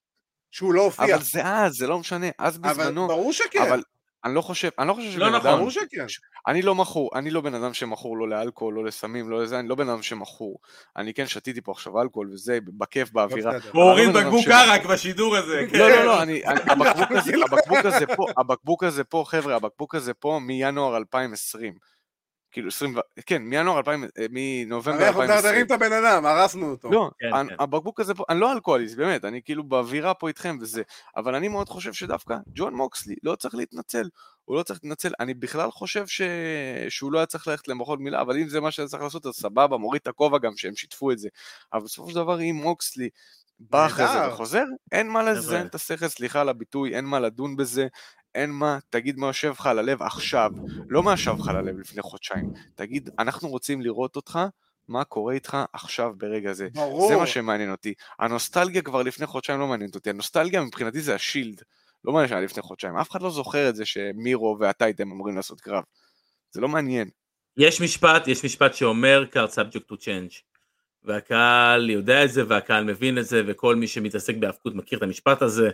שהוא 0.50 0.74
לא 0.74 0.82
הופיע. 0.84 1.14
אבל 1.14 1.22
זה 1.22 1.44
אז, 1.46 1.72
זה 1.72 1.86
לא 1.86 1.98
משנה, 1.98 2.26
אז 2.38 2.56
אבל 2.58 2.70
בזמנו, 2.70 3.08
ברור 3.08 3.32
שכן. 3.32 3.62
אבל 3.62 3.82
אני 4.24 4.34
לא 4.34 4.40
חושב, 4.40 4.68
אני 4.78 4.88
לא 4.88 4.94
חושב 4.94 5.06
לא 5.06 5.12
שבן 5.26 5.36
נכון. 5.36 5.46
אדם, 5.50 5.58
ברור 5.58 5.70
שכן. 5.70 6.06
אני 6.46 6.62
לא 6.62 6.74
מכור, 6.74 7.10
אני 7.14 7.30
לא 7.30 7.40
בן 7.40 7.54
אדם 7.54 7.74
שמכור 7.74 8.16
לא 8.18 8.28
לאלכוהול, 8.28 8.74
לא 8.74 8.84
לסמים, 8.84 9.30
לא 9.30 9.42
לזה, 9.42 9.58
אני 9.58 9.68
לא 9.68 9.74
בן 9.74 9.88
אדם 9.88 10.02
שמכור. 10.02 10.58
אני 10.96 11.14
כן 11.14 11.26
שתיתי 11.26 11.60
פה 11.60 11.72
עכשיו 11.72 12.02
אלכוהול 12.02 12.30
וזה, 12.32 12.58
בכיף, 12.78 13.10
באווירה. 13.10 13.52
הוא 13.72 13.82
הוריד 13.82 14.08
לא 14.08 14.20
אדם 14.20 14.26
בקבוק 14.26 14.48
ערק 14.48 14.84
בשידור 14.86 15.36
הזה. 15.36 15.66
כן. 15.70 15.78
לא, 15.78 15.88
לא, 15.90 16.04
לא, 16.04 16.22
אני, 16.22 16.44
אני- 16.46 16.60
הבקבוק 16.72 17.10
הזה, 17.10 17.32
הבקבוק 17.50 17.84
הזה 17.84 18.06
פה, 18.16 18.26
הבקבוק 18.36 18.84
הזה 18.84 19.04
פה, 19.04 19.24
חבר'ה, 19.26 19.56
הבקבוק 19.56 19.94
הזה 19.94 20.14
פה 20.14 20.38
מינואר 20.42 20.96
2020. 20.96 21.74
כאילו 22.52 22.68
20, 22.68 22.96
ו- 22.96 23.00
כן, 23.26 23.42
מינואר 23.42 23.78
2000, 23.78 24.04
אה, 24.04 24.08
מנובמבר 24.30 25.06
אנחנו 25.08 25.22
2020. 25.22 25.38
מדרדרים 25.40 25.66
את 25.66 25.70
הבן 25.70 25.92
אדם, 25.92 26.26
הרסנו 26.26 26.70
אותו. 26.70 26.90
לא, 26.90 27.10
כן, 27.18 27.34
אני- 27.34 27.48
כן. 27.48 27.54
הבקבוק 27.58 28.00
הזה 28.00 28.14
פה, 28.14 28.24
אני 28.28 28.40
לא 28.40 28.52
אלכוהוליסט, 28.52 28.96
באמת, 28.96 29.24
אני 29.24 29.40
כאילו 29.44 29.64
באווירה 29.64 30.14
פה 30.14 30.28
איתכם 30.28 30.58
וזה, 30.60 30.82
אבל 31.16 31.34
אני 31.34 31.48
מאוד 31.48 31.68
חושב 31.68 31.92
שדווקא 31.92 32.36
ג'ון 32.54 32.74
מוקסלי 32.74 33.14
לא 33.22 33.34
צריך 33.34 33.54
להתנצל, 33.54 34.08
הוא 34.44 34.56
לא 34.56 34.62
צריך 34.62 34.80
להתנצל, 34.82 35.12
אני 35.20 35.34
בכלל 35.34 35.70
חושב 35.70 36.06
ש... 36.06 36.22
שהוא 36.88 37.12
לא 37.12 37.18
היה 37.18 37.26
צריך 37.26 37.48
ללכת 37.48 37.68
למכון 37.68 38.02
מילה, 38.02 38.20
אבל 38.20 38.36
אם 38.38 38.48
זה 38.48 38.60
מה 38.60 38.70
שהיה 38.70 38.88
צריך 38.88 39.02
לעשות, 39.02 39.26
אז 39.26 39.32
סבבה, 39.34 39.76
מוריד 39.76 40.00
את 40.02 40.06
הכובע 40.08 40.38
גם 40.38 40.52
שהם 40.56 40.76
שיתפו 40.76 41.10
את 41.12 41.18
זה, 41.18 41.28
אבל 41.72 41.82
בסופו 41.84 42.08
של 42.10 42.14
דבר 42.16 42.40
אם 42.40 42.60
מוקסלי 42.62 43.08
בא 43.60 43.86
אחרי 43.86 44.06
זה. 44.12 44.28
וחוזר, 44.28 44.64
אין 44.92 45.08
מה. 45.08 45.22
לזיין 45.22 45.66
את 45.66 45.74
השכל, 45.74 46.08
סליחה 46.08 46.40
על 46.40 46.48
הביטוי, 46.48 46.96
אין 46.96 47.04
מה 47.04 47.20
לדון 47.20 47.56
בזה, 47.56 47.86
אין 48.34 48.50
מה, 48.50 48.78
תגיד 48.90 49.18
מה 49.18 49.26
יושב 49.26 49.50
לך 49.58 49.66
על 49.66 49.78
הלב 49.78 50.02
עכשיו, 50.02 50.50
לא 50.88 51.02
מה 51.02 51.12
ישב 51.12 51.34
לך 51.38 51.48
על 51.48 51.56
הלב 51.56 51.78
לפני 51.78 52.02
חודשיים, 52.02 52.50
תגיד, 52.74 53.10
אנחנו 53.18 53.48
רוצים 53.48 53.80
לראות 53.80 54.16
אותך, 54.16 54.38
מה 54.88 55.04
קורה 55.04 55.34
איתך 55.34 55.56
עכשיו 55.72 56.12
ברגע 56.16 56.52
זה. 56.52 56.68
ברור. 56.72 57.08
זה 57.08 57.16
מה 57.16 57.26
שמעניין 57.26 57.70
אותי. 57.70 57.94
הנוסטלגיה 58.18 58.82
כבר 58.82 59.02
לפני 59.02 59.26
חודשיים 59.26 59.60
לא 59.60 59.66
מעניינת 59.66 59.94
אותי. 59.94 60.10
הנוסטלגיה 60.10 60.62
מבחינתי 60.62 61.00
זה 61.00 61.14
השילד. 61.14 61.62
לא 62.04 62.12
מעניין 62.12 62.28
שהיה 62.28 62.40
לפני 62.40 62.62
חודשיים. 62.62 62.96
אף 62.96 63.10
אחד 63.10 63.22
לא 63.22 63.30
זוכר 63.30 63.68
את 63.68 63.76
זה 63.76 63.84
שמירו 63.84 64.56
ואתה 64.60 64.84
הייתם 64.84 65.10
אמורים 65.10 65.36
לעשות 65.36 65.60
קרב. 65.60 65.82
זה 66.50 66.60
לא 66.60 66.68
מעניין. 66.68 67.08
יש 67.56 67.80
משפט, 67.80 68.28
יש 68.28 68.44
משפט 68.44 68.74
שאומר 68.74 69.24
card 69.32 69.54
subject 69.54 69.92
to 69.92 69.96
change. 69.96 70.42
והקהל 71.04 71.90
יודע 71.90 72.24
את 72.24 72.32
זה, 72.32 72.42
והקהל 72.48 72.84
מבין 72.84 73.18
את 73.18 73.26
זה, 73.26 73.42
וכל 73.46 73.76
מי 73.76 73.86
שמתעסק 73.86 74.36
בהאבקות 74.36 74.74
מכיר 74.74 74.98
את 74.98 75.02
המשפט 75.02 75.42
הזה, 75.42 75.70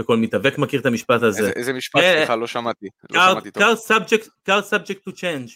וכל 0.00 0.16
מתאבק 0.16 0.58
מכיר 0.58 0.80
את 0.80 0.86
המשפט 0.86 1.22
הזה. 1.22 1.38
איזה, 1.40 1.52
איזה 1.56 1.72
משפט, 1.72 2.00
אה, 2.02 2.14
סליחה, 2.16 2.36
לא 2.36 2.46
שמעתי. 2.46 2.86
card 4.48 4.62
subject 4.70 5.08
to 5.08 5.12
change. 5.12 5.50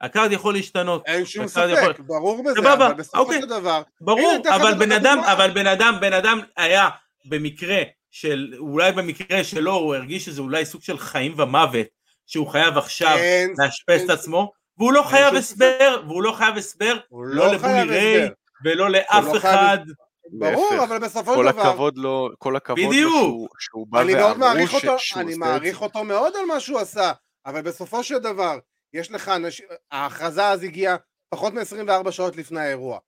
ה 0.00 0.06
card 0.06 0.32
יכול 0.32 0.54
להשתנות. 0.54 1.02
אין 1.06 1.24
שום 1.26 1.48
ספק, 1.48 1.68
יכול- 1.72 1.94
ברור 2.06 2.44
בזה, 2.44 2.54
סבבה, 2.54 2.74
אבל 2.86 2.94
בסופו 2.94 3.18
אוקיי. 3.18 3.40
של 3.40 3.46
דבר, 3.46 3.82
ברור, 4.00 4.36
אבל 4.56 4.74
בן 4.74 4.92
אדם. 4.92 5.18
אבל 5.18 5.50
בן 5.50 5.66
אדם, 5.66 5.94
בן 6.00 6.12
אדם 6.12 6.40
היה 6.56 6.88
במקרה 7.24 7.82
של, 8.10 8.54
אולי 8.58 8.92
במקרה 8.92 9.44
שלו, 9.44 9.72
הוא 9.74 9.94
הרגיש 9.94 10.24
שזה 10.24 10.40
אולי 10.40 10.64
סוג 10.64 10.82
של 10.82 10.98
חיים 10.98 11.34
ומוות, 11.38 11.86
שהוא 12.26 12.46
חייב 12.48 12.78
עכשיו 12.78 13.16
אין, 13.16 13.54
לאשפז 13.58 14.00
אין- 14.00 14.04
את 14.04 14.10
עצמו, 14.10 14.52
והוא 14.78 14.92
לא 14.92 15.02
חייב 15.02 15.34
הסבר, 15.34 16.02
והוא 16.06 16.22
לא 16.22 16.32
חייב 16.32 16.56
הסבר, 16.56 16.96
לא 17.12 17.34
לא 17.46 17.52
לבולי 17.54 17.82
ריי. 17.82 18.28
ולא 18.64 18.90
לאף 18.90 19.24
לא 19.24 19.38
חייב 19.38 19.54
אחד. 19.54 19.78
ברור. 20.32 20.84
אבל 20.84 20.98
בסופו 20.98 21.34
כל 21.34 21.44
של 21.46 21.52
דבר, 21.52 21.62
הכבוד 21.62 21.98
לו, 21.98 22.30
כל 22.38 22.56
הכבוד 22.56 22.94
לו. 22.94 23.10
שהוא, 23.10 23.48
שהוא 23.58 23.86
בא 23.90 24.00
אני 24.00 24.14
מעריך 24.14 24.38
ואמרו 24.40 24.66
ש- 24.66 24.74
אותו, 24.84 24.98
שהוא 24.98 25.20
אני 25.22 25.32
עושה 25.32 25.44
את 25.44 25.48
מעריך 25.48 25.78
זה. 25.78 25.84
אותו 25.84 26.04
מאוד 26.04 26.32
על 26.36 26.44
מה 26.46 26.60
שהוא 26.60 26.78
עשה, 26.78 27.12
אבל 27.46 27.62
בסופו 27.62 28.02
של 28.04 28.18
דבר, 28.18 28.58
יש 28.92 29.10
לך 29.10 29.28
אנשים, 29.28 29.66
ההכרזה 29.90 30.48
אז 30.48 30.62
הגיעה 30.62 30.96
פחות 31.30 31.52
מ-24 31.52 32.10
שעות 32.10 32.36
לפני 32.36 32.60
האירוע. 32.60 32.98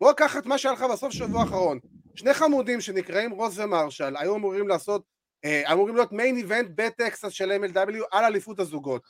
בוא 0.00 0.12
קח 0.12 0.36
את 0.36 0.46
מה 0.46 0.58
שהיה 0.58 0.72
לך 0.74 0.82
בסוף 0.82 1.12
שבוע 1.12 1.40
האחרון. 1.40 1.78
שני 2.14 2.34
חמודים 2.34 2.80
שנקראים 2.80 3.30
רוס 3.30 3.54
ומרשל, 3.58 4.16
היו 4.16 4.36
אמורים 4.36 4.68
לעשות, 4.68 5.02
אה, 5.44 5.72
אמורים 5.72 5.94
להיות 5.96 6.12
מיין 6.12 6.36
איבנט 6.36 6.68
בטקסס 6.74 7.32
של 7.32 7.52
MLW 7.52 8.04
על 8.12 8.24
אליפות 8.24 8.60
הזוגות. 8.60 9.02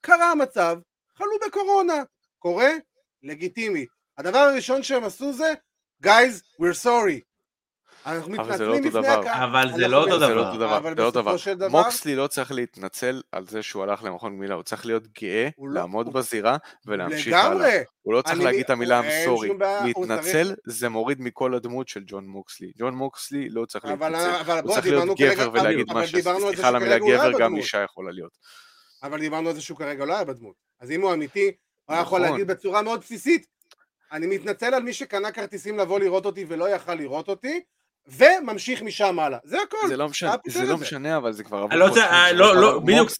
קרה 0.00 0.30
המצב, 0.30 0.76
חלו 1.18 1.30
בקורונה. 1.46 2.02
קורה? 2.38 2.70
לגיטימי. 3.22 3.86
הדבר 4.18 4.38
הראשון 4.38 4.82
שהם 4.82 5.04
עשו 5.04 5.32
זה, 5.32 5.52
guys, 6.04 6.42
we're 6.60 6.84
sorry. 6.84 7.20
אנחנו 8.06 8.36
אבל 8.36 8.56
זה 8.56 8.66
לא 8.66 8.74
מתנצלים 8.74 8.94
אותו 8.94 8.98
לפני 8.98 9.14
דבר. 9.14 9.20
הקהל. 9.20 9.42
אבל 9.50 9.72
זה 9.76 9.88
לא 9.88 9.96
אותו 9.96 10.10
לא 10.10 10.16
דבר. 10.56 10.76
אבל 10.76 10.90
זה 10.94 11.02
לא 11.02 11.06
אותו 11.06 11.22
דבר. 11.54 11.68
מוקסלי 11.68 12.16
לא 12.16 12.26
צריך 12.26 12.52
להתנצל 12.52 13.22
על 13.32 13.46
זה 13.46 13.62
שהוא 13.62 13.82
הלך 13.82 14.02
למכון 14.02 14.36
גמילה, 14.36 14.54
הוא 14.54 14.62
צריך 14.62 14.86
להיות 14.86 15.02
גאה, 15.20 15.48
לא- 15.58 15.74
לעמוד 15.74 16.12
בזירה 16.12 16.56
ולהמשיך 16.86 17.34
הלאה. 17.34 17.48
לגמרי. 17.48 17.78
הוא 18.02 18.14
לא 18.14 18.22
צריך 18.22 18.40
להגיד 18.40 18.64
את 18.64 18.70
המילה 18.70 19.00
I'm 19.00 19.28
sorry. 19.28 19.64
להתנצל 19.84 20.54
זה 20.66 20.88
מוריד 20.88 21.20
מכל 21.20 21.54
הדמות 21.54 21.88
של 21.88 22.02
ג'ון 22.06 22.26
מוקסלי. 22.26 22.72
ג'ון 22.78 22.94
מוקסלי 22.94 23.48
לא 23.48 23.64
צריך 23.64 23.84
אבל, 23.84 24.08
להתנצל. 24.08 24.30
אבל 24.40 24.60
הוא 24.62 24.74
צריך 24.74 24.86
להיות 24.86 25.18
גבר 25.18 25.50
ולהגיד 25.52 25.90
אבל 25.90 26.00
מה 26.00 26.06
ש... 26.06 26.14
דיברנו 26.14 26.36
על 26.46 26.50
זה 26.50 26.52
סליחה 26.52 26.68
על 26.68 26.76
המילה 26.76 26.98
לא 26.98 27.06
גבר, 27.06 27.38
גם. 27.38 27.56
אישה 27.56 27.82
יכולה 27.82 28.10
להיות. 28.12 28.32
אבל 29.02 29.20
דיברנו 29.20 29.48
על 29.48 29.54
זה 29.54 29.60
שהוא 29.60 29.78
כרגע 29.78 30.04
לא 30.04 30.14
היה 30.14 30.24
בדמות. 30.24 30.54
אז 30.80 30.90
אם 30.90 31.00
הוא 31.00 31.12
אמיתי, 31.12 31.46
הוא 31.84 31.94
היה 31.94 32.02
יכול 32.02 32.20
נכון. 32.20 32.30
להגיד 32.32 32.46
בצורה 32.46 32.82
מאוד 32.82 33.00
בסיסית, 33.00 33.46
אני 34.12 34.26
מתנצל 34.26 34.74
על 34.74 34.82
מי 34.82 34.92
שקנה 34.92 35.32
כרטיסים 35.32 35.78
לבוא 35.78 36.00
לראות 36.00 36.26
אותי 36.26 36.44
ולא 36.48 36.68
יכל 36.68 36.94
לראות 36.94 37.28
אותי, 37.28 37.60
וממשיך 38.06 38.82
משם 38.82 39.18
הלאה. 39.18 39.38
זה 39.44 39.62
הכל. 39.62 39.88
זה 39.88 39.96
לא 39.96 40.08
משנה, 40.08 40.34
זה 40.48 40.64
לא. 40.64 40.76
משנה, 40.76 41.16
אבל 41.16 41.32
זה 41.32 41.44
כבר 41.44 41.66
לא. 41.66 41.76
לא, 41.76 41.88
אבל 41.88 42.32
לא, 42.32 42.78
בדיוק. 42.78 43.10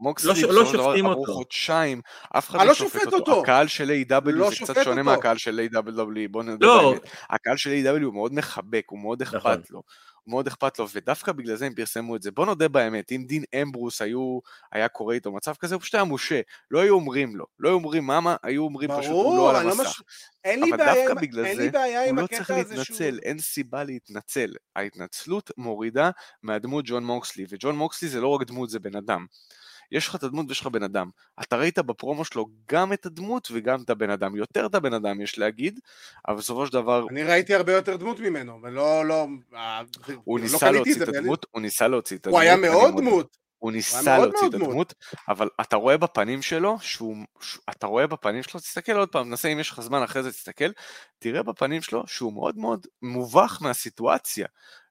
מוקסלי, 0.00 0.42
לא 0.42 0.54
לא 0.54 0.64
שופטים 0.64 1.06
עברו 1.06 1.20
אותו. 1.20 1.32
חודשיים, 1.32 2.00
אף 2.38 2.50
אחד 2.50 2.58
אני 2.58 2.66
לא 2.66 2.70
לא 2.72 2.74
שופט 2.74 3.06
אותו. 3.06 3.16
אותו. 3.16 3.40
הקהל 3.42 3.66
של 3.66 3.90
A.W. 4.08 4.30
לא 4.30 4.50
זה 4.50 4.56
קצת 4.56 4.74
שונה. 4.84 5.02
מהקהל 5.02 5.38
של 5.38 5.60
A.W. 5.72 6.28
בוא 6.30 6.42
נדבר 6.42 6.66
לא. 6.66 6.94
הקהל 7.30 7.56
של 7.56 7.70
A.W. 7.70 8.04
הוא 8.04 8.14
מאוד 8.14 8.34
מחבק, 8.34 8.84
הוא 8.86 8.98
מאוד 8.98 9.22
נכון. 9.22 9.52
אכפת 9.52 9.70
לו. 9.70 9.82
מאוד 10.26 10.46
אכפת 10.46 10.78
לו, 10.78 10.86
ודווקא 10.94 11.32
בגלל 11.32 11.56
זה 11.56 11.66
הם 11.66 11.74
פרסמו 11.74 12.16
את 12.16 12.22
זה. 12.22 12.30
בוא 12.30 12.46
נודה 12.46 12.68
באמת, 12.68 13.12
אם 13.12 13.24
דין 13.26 13.44
אמברוס 13.62 14.02
היו, 14.02 14.38
היה 14.72 14.88
קורה 14.88 15.14
איתו 15.14 15.32
מצב 15.32 15.54
כזה, 15.54 15.74
הוא 15.74 15.82
פשוט 15.82 15.94
היה 15.94 16.04
מושה. 16.04 16.40
לא 16.70 16.80
היו 16.80 16.94
אומרים 16.94 17.36
לו. 17.36 17.44
לא 17.58 17.68
היו 17.68 17.74
אומרים 17.74 18.06
מאמה, 18.06 18.36
היו 18.42 18.62
אומרים 18.62 18.90
פשוט, 18.90 19.12
הוא 19.12 19.24
לא 19.24 19.30
ברור, 19.30 19.50
על 19.50 19.56
אני 19.56 19.66
לא 19.66 19.72
המסך. 19.72 19.88
מש... 19.88 20.02
אין 20.44 20.60
לי 20.64 20.70
אבל 20.70 20.76
בעיה 20.76 20.94
דווקא 20.94 21.20
בגלל 21.20 21.46
אין 21.46 21.56
זה, 21.56 21.70
הוא 22.10 22.16
לא 22.16 22.26
צריך 22.26 22.50
הזה 22.50 22.84
שהוא... 22.84 22.96
להתנצל, 22.96 23.18
אין 23.22 23.38
סיבה 23.38 23.84
להתנצל. 23.84 24.54
ההתנצלות 24.76 25.50
מורידה 25.56 26.10
מהדמות 26.42 26.84
ג'ון 26.88 27.04
מוקסלי, 27.04 27.44
וג'ון 27.48 27.76
מוקסלי 27.76 28.08
זה 28.08 28.20
לא 28.20 28.28
רק 28.28 28.46
דמות, 28.46 28.70
זה 28.70 28.78
בן 28.78 28.96
אדם. 28.96 29.26
יש 29.90 30.08
לך 30.08 30.14
את 30.14 30.22
הדמות 30.22 30.46
ויש 30.48 30.60
לך 30.60 30.66
בן 30.66 30.82
אדם. 30.82 31.10
אתה 31.42 31.56
ראית 31.56 31.78
בפרומו 31.78 32.24
שלו 32.24 32.46
גם 32.68 32.92
את 32.92 33.06
הדמות 33.06 33.48
וגם 33.52 33.82
את 33.82 33.90
הבן 33.90 34.10
אדם. 34.10 34.36
יותר 34.36 34.66
את 34.66 34.74
הבן 34.74 34.94
אדם 34.94 35.20
יש 35.20 35.38
להגיד, 35.38 35.80
אבל 36.28 36.36
בסופו 36.36 36.66
של 36.66 36.72
דבר 36.72 37.06
אני 37.10 37.22
ראיתי 37.22 37.54
הרבה 37.54 37.72
יותר 37.72 37.96
דמות 37.96 38.20
ממנו, 38.20 38.58
ולא, 38.62 39.06
לא... 39.06 39.26
אה, 39.54 39.82
הוא 40.24 40.38
לא 40.38 40.44
ניסה 40.44 40.70
להוציא 40.70 41.02
את 41.02 41.08
הדמות, 41.08 41.46
הוא 41.50 41.62
ניסה 41.62 41.88
להוציא 41.88 42.16
את 42.16 42.26
הדמות. 42.26 42.34
הוא 42.34 42.42
היה 42.42 42.56
מאוד. 42.56 42.96
דמות. 42.96 43.36
הוא 43.58 43.72
ניסה 43.72 44.18
להוציא 44.18 44.48
את. 44.48 44.54
הדמות, 44.54 44.94
אבל 45.28 45.48
אתה 45.60 45.76
רואה 45.76 45.96
בפנים 45.96 46.42
שלו, 46.42 46.78
שהוא, 46.80 47.16
ש- 47.40 47.58
אתה 47.70 47.86
רואה 47.86 48.06
בפנים 48.06 48.42
שלו, 48.42 48.60
תסתכל 48.60 48.92
עוד 48.92 49.08
פעם, 49.08 49.30
נסה 49.30 49.48
אם 49.48 49.58
יש 49.60 49.70
לך 49.70 49.80
זמן 49.80 50.02
אחרי 50.02 50.22
זה, 50.22 50.32
תסתכל, 50.32 50.70
תראה 51.18 51.42
בפנים 51.42 51.82
שלו 51.82 52.02
שהוא 52.06 52.32
מאוד 52.32 52.58
מאוד 52.58 52.86
מובך 53.02 53.58
מהסיטואציה, 53.60 54.46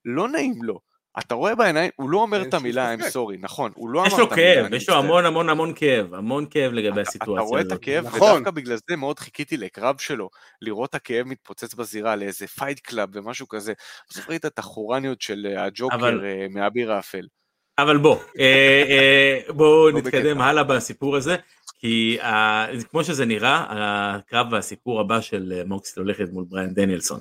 לא 0.06 0.28
נעים 0.28 0.64
לו. 0.64 0.80
אתה 1.20 1.36
רואה 1.36 1.56
בעיניים, 1.56 1.92
הוא 1.96 2.10
לא 2.10 2.18
אומר 2.18 2.40
אין 2.40 2.50
את 2.50 2.54
המילה 2.54 2.96
I'm 2.96 3.00
sorry, 3.00 3.38
נכון, 3.40 3.72
הוא 3.76 3.90
לא 3.90 4.04
יש 4.08 4.14
אמר 4.14 4.22
לו 4.22 4.28
את 4.28 4.32
המילה 4.32 4.56
כאב, 4.56 4.66
אני 4.66 4.76
יש 4.76 4.90
לו. 4.90 4.96
המון 4.96 5.26
המון 5.26 5.50
המון 5.50 5.74
כאב, 5.76 6.14
המון 6.14 6.46
כאב 6.50 6.72
לגבי 6.72 7.02
אתה 7.02 7.10
הסיטואציה 7.10 7.48
רואה 7.48 7.62
את 7.62 7.66
הזאת. 7.66 7.78
הכאב, 7.78 8.06
נכון. 8.06 8.32
ודווקא 8.32 8.52
בגלל 8.52 8.78
זה 8.90 8.96
מאוד 8.96 9.20
חיכיתי 9.20 9.58
לקרב 9.58 9.98
שלו, 9.98 10.30
לראות 10.62 10.90
את 10.90 10.96
הכאב 10.96 11.28
מתפוצץ 11.28 11.74
בזירה, 11.74 12.16
לאיזה 12.16 12.48
Fight 12.48 12.80
Club 12.80 13.10
ומשהו 13.14 13.48
כזה. 13.48 13.74
בסוף 14.10 14.30
ראית 14.30 14.46
את 14.46 14.60
החורניות 14.60 15.22
של 15.22 15.48
אה, 15.56 15.64
הג'וקר 15.64 16.26
אה, 16.26 16.46
מהאביר 16.50 16.92
האפל. 16.92 17.28
אבל 17.78 17.98
בוא, 17.98 18.18
אה, 18.40 19.40
בואו 19.50 19.90
לא 19.90 19.98
נתקדם. 19.98 20.42
הלאה 20.42 20.64
בסיפור 20.64 21.16
הזה, 21.16 21.36
כי 21.80 22.18
כמו 22.92 23.04
שזה 23.04 23.26
נראה, 23.26 23.66
הקרב 23.70 24.48
והסיפור 24.52 25.00
הבא 25.00 25.22
של 25.22 25.62
מוקסלי 25.66 26.04
הולכת 26.04 26.26
מול 26.32 26.46
בריאן 26.50 26.74
דניאלסון. 26.74 27.20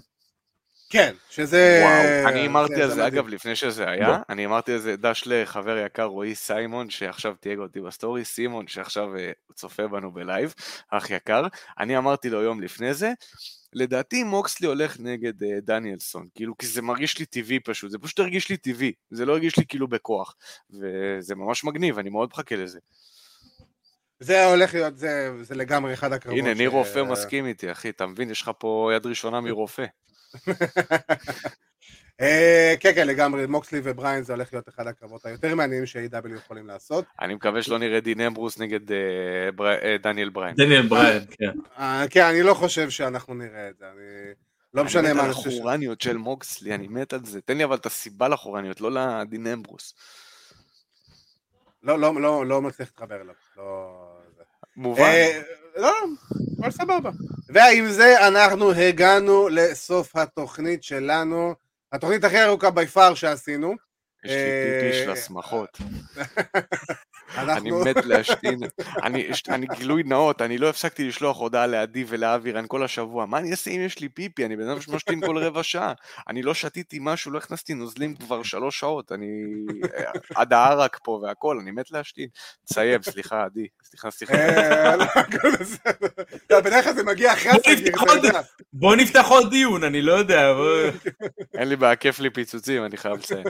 כן, 0.90 1.14
שזה... 1.30 1.82
וואו, 1.84 2.28
אני 2.28 2.40
הימרתי 2.40 2.82
על 2.82 2.90
זה. 2.90 3.06
אגב, 3.06 3.28
לפני 3.28 3.56
שזה. 3.56 3.90
היה, 3.90 4.18
אני 4.28 4.42
הימרתי 4.42 4.72
על 4.72 4.78
זה 4.78 4.96
דש 4.96 5.22
לחבר 5.26 5.78
יקר 5.78 6.04
רועי 6.04 6.34
סיימון, 6.34 6.90
שעכשיו 6.90 7.34
תייג 7.40 7.58
אותי 7.58 7.80
בסטורי, 7.80 8.24
סימון, 8.24 8.68
שעכשיו 8.68 9.16
אה, 9.16 9.30
צופה 9.54 9.88
בנו 9.88 10.12
בלייב, 10.12 10.54
אח 10.90 11.10
יקר, 11.10 11.46
אני 11.78 11.98
אמרתי 11.98 12.30
לו 12.30 12.42
יום 12.42 12.60
לפני 12.60 12.94
זה, 12.94 13.12
לדעתי 13.72 14.24
מוקסלי 14.24 14.66
הולך 14.66 14.96
נגד 15.00 15.42
אה, 15.42 15.60
דניאלסון, 15.62 16.26
כאילו, 16.34 16.58
כי 16.58 16.66
זה 16.66 16.82
מרגיש 16.82 17.18
לי 17.18 17.26
טבעי 17.26 17.60
פשוט, 17.60 17.90
זה 17.90 17.98
פשוט 17.98 18.20
הרגיש 18.20 18.48
לי 18.48 18.56
טבעי, 18.56 18.92
זה 19.10 19.26
לא 19.26 19.32
הרגיש 19.32 19.58
לי 19.58 19.64
כאילו 19.68 19.88
בכוח, 19.88 20.36
וזה 20.70 21.34
ממש 21.34 21.64
מגניב, 21.64 21.98
אני 21.98 22.10
מאוד 22.10 22.28
מחכה 22.32 22.56
לזה. 22.56 22.78
זה 24.20 24.44
הולך 24.46 24.74
להיות, 24.74 24.98
זה, 24.98 25.30
זה 25.42 25.54
לגמרי 25.54 25.94
אחד 25.94 26.12
הקרבות. 26.12 26.38
הנה, 26.38 26.54
ניר 26.54 26.70
רופא 26.70 27.02
מסכים 27.02 27.46
איתי, 27.46 27.72
אחי, 27.72 27.88
אתה 27.88 28.06
מבין? 28.06 28.30
יש 28.30 28.42
לך 28.42 28.50
פה 28.58 28.90
יד 28.96 29.06
ראשונה 29.06 29.40
מרופא. 29.40 29.84
אה, 32.20 32.74
כן, 32.80 32.92
כן, 32.94 33.06
לגמרי, 33.06 33.46
מוקסלי 33.46 33.80
ובריין 33.84 34.22
זה 34.24 34.32
הולך 34.32 34.52
להיות 34.52 34.68
אחד 34.68 34.86
הקרבות 34.86 35.26
היותר 35.26 35.54
מעניינים 35.54 35.86
ש-AW 35.86 36.34
יכולים 36.36 36.66
לעשות. 36.66 37.04
אני 37.20 37.34
מקווה 37.34 37.62
שלא 37.62 37.78
נראה 37.78 38.00
דין 38.00 38.20
אמברוס 38.20 38.58
נגד 38.58 38.92
אה, 38.92 38.98
אה, 39.82 39.96
דניאל 40.02 40.28
בריין. 40.28 40.56
דניאל 40.56 40.86
בריאן, 40.88 41.24
כן. 41.38 41.50
כן, 42.10 42.24
אני 42.24 42.42
לא 42.42 42.54
חושב 42.54 42.90
שאנחנו 42.90 43.34
נראה 43.34 43.68
את 43.68 43.78
זה, 43.78 43.84
אני... 43.86 44.32
לא 44.74 44.84
משנה 44.84 45.08
אני 45.10 45.12
מה 45.12 45.14
מת 45.14 45.20
אני 45.20 45.28
על 45.28 45.34
חושב. 45.34 45.50
ש- 45.50 45.54
החורניות 45.54 46.00
של 46.00 46.16
מוקסלי, 46.16 46.74
אני 46.74 46.88
מת 46.88 47.12
על 47.12 47.24
זה. 47.24 47.40
תן 47.40 47.56
לי 47.56 47.64
אבל 47.64 47.76
את 47.76 47.86
הסיבה 47.86 48.28
לחורניות, 48.28 48.80
לא 48.80 48.90
לדין 48.92 49.46
אמברוס. 49.46 49.94
לא, 51.82 51.98
לא, 51.98 52.20
לא, 52.20 52.46
לא 52.46 52.62
מצליח 52.62 52.88
להתחבר 52.88 53.20
אליו. 53.20 53.34
לא... 53.56 53.92
זה. 54.36 54.42
מובן. 54.76 55.12
לא, 55.76 55.92
הכל 56.58 56.70
סבבה. 56.70 57.10
ועם 57.52 57.90
זה 57.90 58.28
אנחנו 58.28 58.72
הגענו 58.72 59.48
לסוף 59.48 60.16
התוכנית 60.16 60.82
שלנו, 60.82 61.54
התוכנית 61.92 62.24
הכי 62.24 62.42
ארוכה 62.42 62.70
בי 62.70 62.86
פאר 62.86 63.14
שעשינו. 63.14 63.74
יש 64.24 64.30
לי 64.30 64.36
אה, 64.36 64.78
פיפי 64.80 65.04
של 65.04 65.10
השמחות. 65.10 65.78
אני. 67.38 67.70
מת 67.70 68.04
להשתין. 68.06 68.58
אני 69.48 69.66
גילוי 69.78 70.02
נאות, 70.02 70.42
אני 70.42 70.58
לא 70.58 70.68
הפסקתי 70.70 71.08
לשלוח 71.08 71.38
הודעה 71.38 71.66
לעדי 71.66 72.04
ולאבירן 72.08 72.64
כל 72.68 72.82
השבוע. 72.82 73.26
מה 73.26 73.38
אני 73.38 73.50
אעשה 73.50 73.70
אם 73.70 73.80
יש 73.80 73.98
לי 73.98 74.08
פיפי? 74.08 74.44
אני 74.46 74.56
בן 74.56 74.68
אדם 74.68 74.80
שמשתין 74.80 75.20
כל 75.26 75.38
רבע 75.38 75.62
שעה. 75.62 75.92
אני 76.28 76.42
לא 76.42 76.54
שתיתי 76.54 76.98
משהו, 77.00 77.30
לא 77.30 77.38
הכנסתי 77.38 77.74
נוזלים 77.74 78.14
כבר 78.16 78.42
שלוש 78.42 78.80
שעות. 78.80 79.12
אני... 79.12 79.26
אה, 79.96 80.10
עד 80.34 80.52
הערק 80.52 80.98
פה 81.04 81.20
והכל, 81.22 81.58
אני 81.62 81.70
מת 81.70 81.90
להשתין. 81.90 82.28
תסיים, 82.64 83.02
סליחה, 83.02 83.44
עדי. 83.44 83.66
סליחה, 83.84 84.10
סליחה. 84.10 84.34
אה, 84.34 84.96
לא. 84.96 85.04
לא, 86.50 86.60
בדרך 86.60 86.84
כלל 86.84 86.94
זה 86.94 87.04
מגיע 87.04 87.32
אחרי 87.32 87.52
הסגיר, 87.52 87.94
אתה 88.04 88.12
יודע. 88.12 88.40
בוא 88.72 88.96
נפתח 88.96 89.24
עוד 89.28 89.50
דיון, 89.50 89.84
אני 89.84 90.02
לא 90.02 90.12
יודע. 90.12 90.52
בוא- 90.52 90.90
אין 91.54 91.68
לי 91.68 91.76
בעיה, 91.76 91.96
כיף 91.96 92.18
לי 92.20 92.30
פיצוצים, 92.30 92.84
אני 92.84 92.96
חייב 92.96 93.16
לציין. 93.16 93.44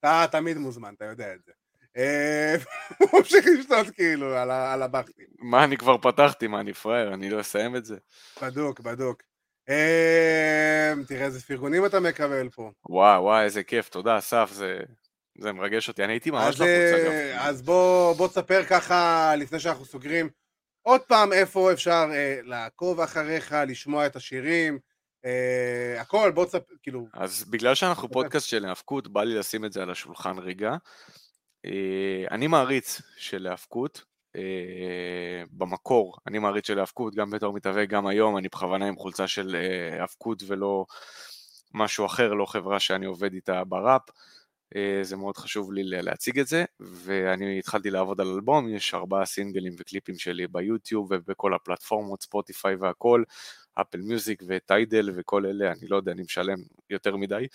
אתה 0.00 0.24
תמיד 0.30 0.58
מוזמן, 0.58 0.92
אתה 0.96 1.04
יודע 1.04 1.32
את 1.34 1.38
זה. 1.46 1.52
אה, 1.96 2.56
הוא 2.98 3.08
ממשיך 3.12 3.46
לשתות 3.58 3.86
כאילו 3.90 4.36
על 4.36 4.82
הבכטים. 4.82 5.26
מה, 5.38 5.64
אני 5.64 5.76
כבר 5.76 5.98
פתחתי, 5.98 6.46
מה, 6.46 6.60
אני 6.60 6.72
פראייר? 6.72 7.14
אני 7.14 7.30
לא 7.30 7.40
אסיים 7.40 7.76
את 7.76 7.84
זה? 7.84 7.96
בדוק, 8.42 8.80
בדוק. 8.80 9.22
אה, 9.68 10.92
תראה 11.08 11.24
איזה 11.24 11.40
פרגונים 11.40 11.86
אתה 11.86 12.00
מקבל 12.00 12.48
פה. 12.48 12.70
וואי, 12.88 13.18
וואי, 13.18 13.44
איזה 13.44 13.62
כיף, 13.62 13.88
תודה, 13.88 14.18
אסף, 14.18 14.50
זה, 14.52 14.78
זה 15.38 15.52
מרגש 15.52 15.88
אותי. 15.88 16.04
אני 16.04 16.12
הייתי 16.12 16.30
ממש 16.30 16.54
לחוץ, 16.54 16.66
אה, 16.66 17.02
אגב. 17.02 17.48
אז 17.48 17.62
בוא, 17.62 18.12
בוא 18.12 18.28
תספר 18.28 18.64
ככה, 18.64 19.32
לפני 19.36 19.60
שאנחנו 19.60 19.84
סוגרים, 19.84 20.28
עוד 20.82 21.00
פעם 21.00 21.32
איפה 21.32 21.72
אפשר 21.72 22.06
אה, 22.12 22.38
לעקוב 22.42 23.00
אחריך, 23.00 23.54
לשמוע 23.68 24.06
את 24.06 24.16
השירים, 24.16 24.78
אה, 25.24 26.00
הכל, 26.00 26.30
בוא 26.34 26.44
תספר, 26.44 26.74
כאילו, 26.82 27.06
אז 27.14 27.44
בגלל 27.44 27.74
שאנחנו 27.74 28.08
פודקאסט 28.12 28.48
של 28.48 28.64
האבקות, 28.64 29.08
בא 29.08 29.22
לי 29.22 29.34
לשים 29.34 29.64
את 29.64 29.72
זה 29.72 29.82
על 29.82 29.90
השולחן 29.90 30.38
רגע. 30.38 30.76
אה, 31.66 32.24
אני 32.30 32.46
מעריץ 32.46 33.02
של 33.16 33.46
האבקות, 33.46 34.04
אה, 34.36 35.42
במקור, 35.52 36.16
אני 36.26 36.38
מעריץ 36.38 36.66
של 36.66 36.78
האבקות, 36.78 37.14
גם 37.14 37.30
בתור 37.30 37.52
מתאבק, 37.52 37.88
גם 37.88 38.06
היום, 38.06 38.36
אני 38.36 38.48
בכוונה 38.48 38.88
עם 38.88 38.96
חולצה 38.96 39.28
של 39.28 39.56
אה, 39.56 40.00
האבקות 40.00 40.42
ולא 40.46 40.86
משהו 41.74 42.06
אחר, 42.06 42.32
לא 42.32 42.46
חברה 42.46 42.80
שאני 42.80 43.06
עובד 43.06 43.32
איתה 43.32 43.64
בראפ. 43.64 44.02
אה, 44.76 44.98
זה 45.02 45.16
מאוד 45.16 45.36
חשוב 45.36 45.72
לי 45.72 45.82
להציג 45.84 46.38
את 46.38 46.46
זה, 46.46 46.64
ואני 46.80 47.58
התחלתי 47.58 47.90
לעבוד 47.90 48.20
על 48.20 48.28
אלבום, 48.28 48.68
יש 48.68 48.94
ארבעה 48.94 49.26
סינגלים 49.26 49.74
וקליפים 49.78 50.18
שלי 50.18 50.46
ביוטיוב 50.46 51.08
ובכל 51.10 51.54
הפלטפורמות, 51.54 52.22
ספוטיפיי 52.22 52.74
והכל, 52.74 53.22
אפל 53.74 54.00
מיוזיק 54.00 54.42
וטיידל 54.48 55.10
וכל 55.16 55.46
אלה, 55.46 55.72
אני 55.72 55.88
לא 55.88 55.96
יודע, 55.96 56.12
אני 56.12 56.22
משלם 56.22 56.58
יותר 56.90 57.16
מדי. 57.16 57.46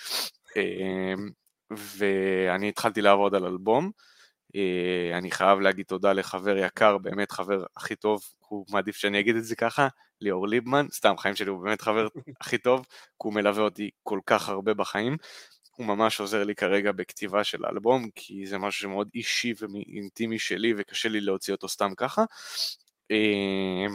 ואני 1.77 2.69
התחלתי 2.69 3.01
לעבוד 3.01 3.35
על 3.35 3.45
אלבום. 3.45 3.91
אה, 4.55 5.17
אני 5.17 5.31
חייב 5.31 5.59
להגיד 5.59 5.85
תודה 5.85 6.13
לחבר 6.13 6.57
יקר, 6.57 6.97
באמת 6.97 7.31
חבר 7.31 7.65
הכי 7.77 7.95
טוב, 7.95 8.21
הוא 8.39 8.65
מעדיף 8.69 8.95
שאני 8.95 9.19
אגיד 9.19 9.35
את 9.35 9.43
זה 9.43 9.55
ככה, 9.55 9.87
ליאור 10.21 10.47
ליבמן, 10.47 10.85
סתם 10.91 11.17
חיים 11.17 11.35
שלי 11.35 11.49
הוא 11.49 11.63
באמת 11.63 11.81
חבר 11.81 12.07
הכי 12.41 12.57
טוב, 12.57 12.81
כי 12.81 12.95
הוא 13.17 13.33
מלווה 13.33 13.63
אותי 13.63 13.89
כל 14.03 14.19
כך 14.25 14.49
הרבה 14.49 14.73
בחיים. 14.73 15.17
הוא 15.71 15.85
ממש 15.85 16.19
עוזר 16.19 16.43
לי 16.43 16.55
כרגע 16.55 16.91
בכתיבה 16.91 17.43
של 17.43 17.65
האלבום, 17.65 18.09
כי 18.15 18.45
זה 18.47 18.57
משהו 18.57 18.81
שמאוד 18.81 19.09
אישי 19.15 19.53
ואינטימי 19.59 20.39
שלי 20.39 20.73
וקשה 20.77 21.09
לי 21.09 21.21
להוציא 21.21 21.53
אותו 21.53 21.67
סתם 21.67 21.91
ככה. 21.97 22.23
אה, 23.11 23.85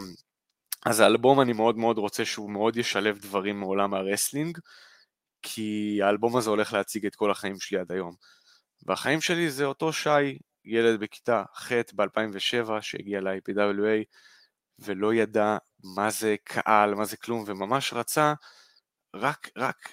אז 0.86 1.00
האלבום 1.00 1.40
אני 1.40 1.52
מאוד 1.52 1.78
מאוד 1.78 1.98
רוצה 1.98 2.24
שהוא 2.24 2.50
מאוד 2.50 2.76
ישלב 2.76 3.18
דברים 3.18 3.60
מעולם 3.60 3.94
ה 3.94 4.00
wrestling, 4.00 4.58
כי 5.48 6.00
האלבום 6.02 6.36
הזה 6.36 6.50
הולך 6.50 6.72
להציג 6.72 7.06
את 7.06 7.14
כל 7.14 7.30
החיים 7.30 7.60
שלי 7.60 7.78
עד 7.78 7.92
היום. 7.92 8.14
והחיים 8.86 9.20
שלי 9.20 9.50
זה 9.50 9.64
אותו 9.64 9.92
שי, 9.92 10.38
ילד 10.64 11.00
בכיתה 11.00 11.42
ח' 11.54 11.72
ב-2007 11.94 12.80
שהגיע 12.80 13.20
ל-IPWA 13.20 14.04
ולא 14.78 15.14
ידע 15.14 15.56
מה 15.84 16.10
זה 16.10 16.36
קהל, 16.44 16.94
מה 16.94 17.04
זה 17.04 17.16
כלום, 17.16 17.44
וממש 17.46 17.92
רצה 17.92 18.34
רק, 19.14 19.50
רק 19.56 19.88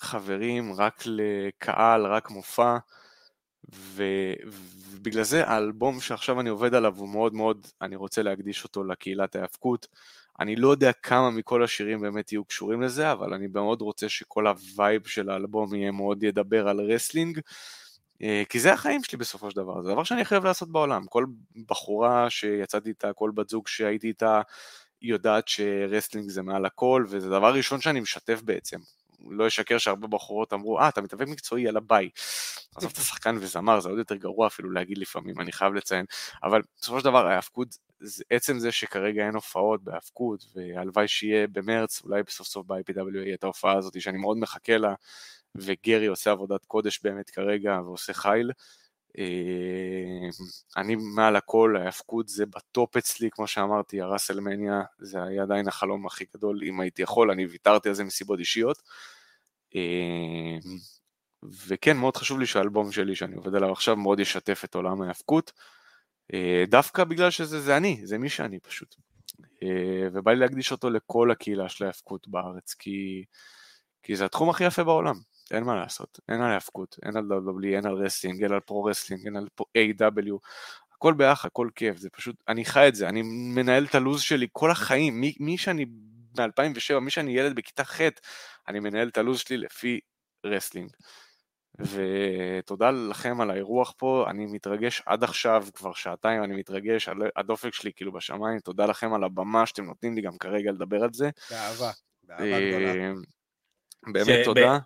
חברים, 0.00 0.72
רק 0.72 1.02
לקהל, 1.06 2.06
רק 2.06 2.30
מופע, 2.30 2.76
ו, 3.74 4.02
ובגלל 4.46 5.22
זה 5.22 5.46
האלבום 5.46 6.00
שעכשיו 6.00 6.40
אני 6.40 6.48
עובד 6.48 6.74
עליו 6.74 6.96
הוא 6.96 7.08
מאוד 7.08 7.34
מאוד, 7.34 7.66
אני 7.82 7.96
רוצה 7.96 8.22
להקדיש 8.22 8.64
אותו 8.64 8.84
לקהילת 8.84 9.36
ההאבקות. 9.36 9.86
אני 10.40 10.56
לא 10.56 10.68
יודע 10.68 10.92
כמה 10.92 11.30
מכל 11.30 11.64
השירים 11.64 12.00
באמת 12.00 12.32
יהיו 12.32 12.44
קשורים 12.44 12.82
לזה, 12.82 13.12
אבל 13.12 13.34
אני 13.34 13.46
מאוד 13.46 13.80
רוצה 13.80 14.08
שכל 14.08 14.46
ה 14.46 14.58
vibe 14.58 15.06
של 15.06 15.30
האלבום 15.30 15.74
יהיה 15.74 15.90
מאוד 15.90 16.22
ידבר 16.22 16.68
על 16.68 16.80
wrestling, 16.80 17.40
אה, 18.22 18.42
כי 18.48 18.60
זה 18.60 18.72
החיים 18.72 19.04
שלי 19.04 19.18
בסופו 19.18 19.50
של 19.50 19.56
דבר, 19.56 19.82
זה 19.82 19.88
דבר 19.90 20.04
שאני 20.04 20.24
חייב 20.24 20.44
לעשות 20.44 20.72
בעולם. 20.72 21.06
כל 21.06 21.24
בחורה 21.68 22.30
שיצאתי 22.30 22.88
איתה, 22.88 23.12
כל 23.12 23.30
בת 23.34 23.48
זוג 23.48 23.68
שהייתי 23.68 24.08
איתה, 24.08 24.40
יודעת 25.02 25.48
שרסלינג 25.48 26.30
זה 26.30 26.42
מעל 26.42 26.64
הכל, 26.66 27.04
וזה 27.08 27.28
דבר 27.28 27.54
ראשון 27.54 27.80
שאני 27.80 28.00
משתף 28.00 28.42
בעצם. 28.42 28.78
לא 29.30 29.46
אשקר 29.46 29.78
שהרבה 29.78 30.06
בחורות 30.06 30.52
אמרו, 30.52 30.78
אה, 30.78 30.88
אתה 30.88 31.00
מתאבק 31.00 31.28
מקצועי, 31.28 31.62
יאללה 31.62 31.80
ביי. 31.80 32.10
עזוב 32.76 32.90
את 32.92 32.98
השחקן 32.98 33.36
וזמר, 33.40 33.80
זה 33.80 33.88
עוד 33.88 33.98
יותר 33.98 34.14
גרוע 34.14 34.46
אפילו 34.46 34.70
להגיד 34.70 34.98
לפעמים, 34.98 35.40
אני 35.40 35.52
חייב 35.52 35.74
לציין. 35.74 36.04
אבל 36.42 36.62
בסופו 36.80 36.98
של 36.98 37.04
דבר, 37.04 37.26
ההאבקות, 37.26 37.68
עצם 38.30 38.58
זה 38.58 38.72
שכרגע 38.72 39.26
אין 39.26 39.34
הופעות 39.34 39.84
בהאבקות, 39.84 40.44
והלוואי 40.54 41.08
שיהיה 41.08 41.46
במרץ, 41.46 42.02
אולי 42.04 42.22
בסוף 42.22 42.46
סוף 42.46 42.66
ב-IPW 42.66 43.18
יהיה 43.24 43.34
את 43.34 43.44
ההופעה 43.44 43.76
הזאת, 43.78 44.00
שאני 44.00 44.18
מאוד 44.18 44.36
מחכה 44.38 44.76
לה, 44.76 44.94
וגרי 45.54 46.06
עושה 46.06 46.30
עבודת 46.30 46.64
קודש 46.64 47.00
באמת 47.02 47.30
כרגע, 47.30 47.80
ועושה 47.84 48.12
חיל. 48.12 48.50
אה, 49.18 50.28
אני 50.76 50.96
מעל 50.96 51.36
הכל, 51.36 51.76
ההאבקות 51.76 52.28
זה 52.28 52.46
בטופ 52.46 52.96
אצלי, 52.96 53.30
כמו 53.30 53.46
שאמרתי, 53.46 54.00
הראסלמניה 54.00 54.82
זה 54.98 55.22
היה 55.22 55.42
עדיין 55.42 55.68
החלום 55.68 56.06
הכי 56.06 56.24
גדול, 56.36 56.60
אם 56.62 56.80
הייתי 56.80 57.02
יכול, 57.02 57.30
אני 57.30 57.46
ויתרתי 57.46 57.88
על 57.88 57.94
זה 57.94 58.04
מסיבות 58.04 58.38
אישיות. 58.38 58.82
אה, 59.76 60.58
וכן, 61.66 61.96
מאוד 61.96 62.16
חשוב 62.16 62.38
לי 62.40 62.46
שהאלבום 62.46 62.92
שלי 62.92 63.16
שאני 63.16 63.36
עובד 63.36 63.54
עליו 63.54 63.72
עכשיו 63.72 63.96
מאוד 63.96 64.20
ישתף 64.20 64.64
את 64.64 64.74
עולם 64.74 65.02
ההאבקות, 65.02 65.52
אה, 66.34 66.64
דווקא 66.68 67.04
בגלל 67.04 67.30
שזה 67.30 67.60
זה 67.60 67.76
אני, 67.76 68.00
זה 68.04 68.18
מי 68.18 68.28
שאני 68.28 68.60
פשוט. 68.60 68.94
ובא 70.12 70.32
לי 70.32 70.38
להקדיש 70.38 70.72
אותו 70.72 70.90
לכל 70.90 71.30
הקהילה 71.30 71.68
של 71.68 71.84
ההאבקות 71.84 72.28
בארץ, 72.28 72.74
כי, 72.74 73.24
כי 74.02 74.16
זה 74.16 74.24
התחום 74.24 74.50
הכי 74.50 74.64
יפה 74.64 74.84
בעולם. 74.84 75.14
אין 75.50 75.64
מה 75.64 75.74
לעשות, 75.74 76.20
אין 76.28 76.42
על 76.42 76.50
האבקות, 76.52 76.96
אין 77.04 77.16
על 77.16 77.24
WWE, 77.32 77.76
אין 77.76 77.86
על 77.86 77.94
wrestling, 77.94 78.42
אין 78.42 78.52
על 78.52 78.60
pro-wrestling, 78.60 79.24
אין 79.24 79.36
על 79.36 79.48
AEW, 79.60 80.38
הכל 80.94 81.14
ביחד, 81.14 81.48
הכל 81.48 81.68
כיף, 81.74 81.96
זה 81.96 82.10
פשוט, 82.10 82.36
אני 82.48 82.64
חי 82.64 82.88
את 82.88 82.94
זה, 82.94 83.08
אני 83.08 83.22
מנהל 83.54 83.84
את 83.84 83.94
הלו"ז 83.94 84.20
שלי 84.20 84.46
כל 84.52 84.70
החיים, 84.70 85.20
מי, 85.20 85.34
מי 85.40 85.58
שאני 85.58 85.84
ב-2007, 86.36 86.98
מי 87.00 87.10
שאני 87.10 87.32
ילד 87.38 87.54
בכיתה 87.54 87.84
ח', 87.84 88.00
אני 88.68 88.80
מנהל 88.80 89.08
את 89.08 89.18
הלו"ז 89.18 89.38
שלי 89.38 89.56
לפי 89.56 90.00
wrestling. 90.46 90.90
ותודה 91.78 92.90
לכם 92.90 93.40
על 93.40 93.50
האירוח 93.50 93.94
פה, 93.96 94.26
אני 94.30 94.46
מתרגש 94.46 95.02
עד 95.06 95.24
עכשיו, 95.24 95.66
כבר 95.74 95.92
שעתיים 95.92 96.44
אני 96.44 96.56
מתרגש, 96.56 97.08
הדופק 97.36 97.74
שלי 97.74 97.92
כאילו 97.96 98.12
בשמיים, 98.12 98.58
תודה 98.58 98.86
לכם 98.86 99.12
על 99.12 99.24
הבמה 99.24 99.66
שאתם 99.66 99.84
נותנים 99.84 100.14
לי 100.14 100.22
גם 100.22 100.38
כרגע 100.38 100.72
לדבר 100.72 101.02
על 101.02 101.10
זה. 101.12 101.30
באהבה, 101.50 101.90
באהבה 102.22 102.44
גדולה. 102.44 102.92
אה, 102.92 103.12
באמת 104.12 104.44
תודה. 104.44 104.78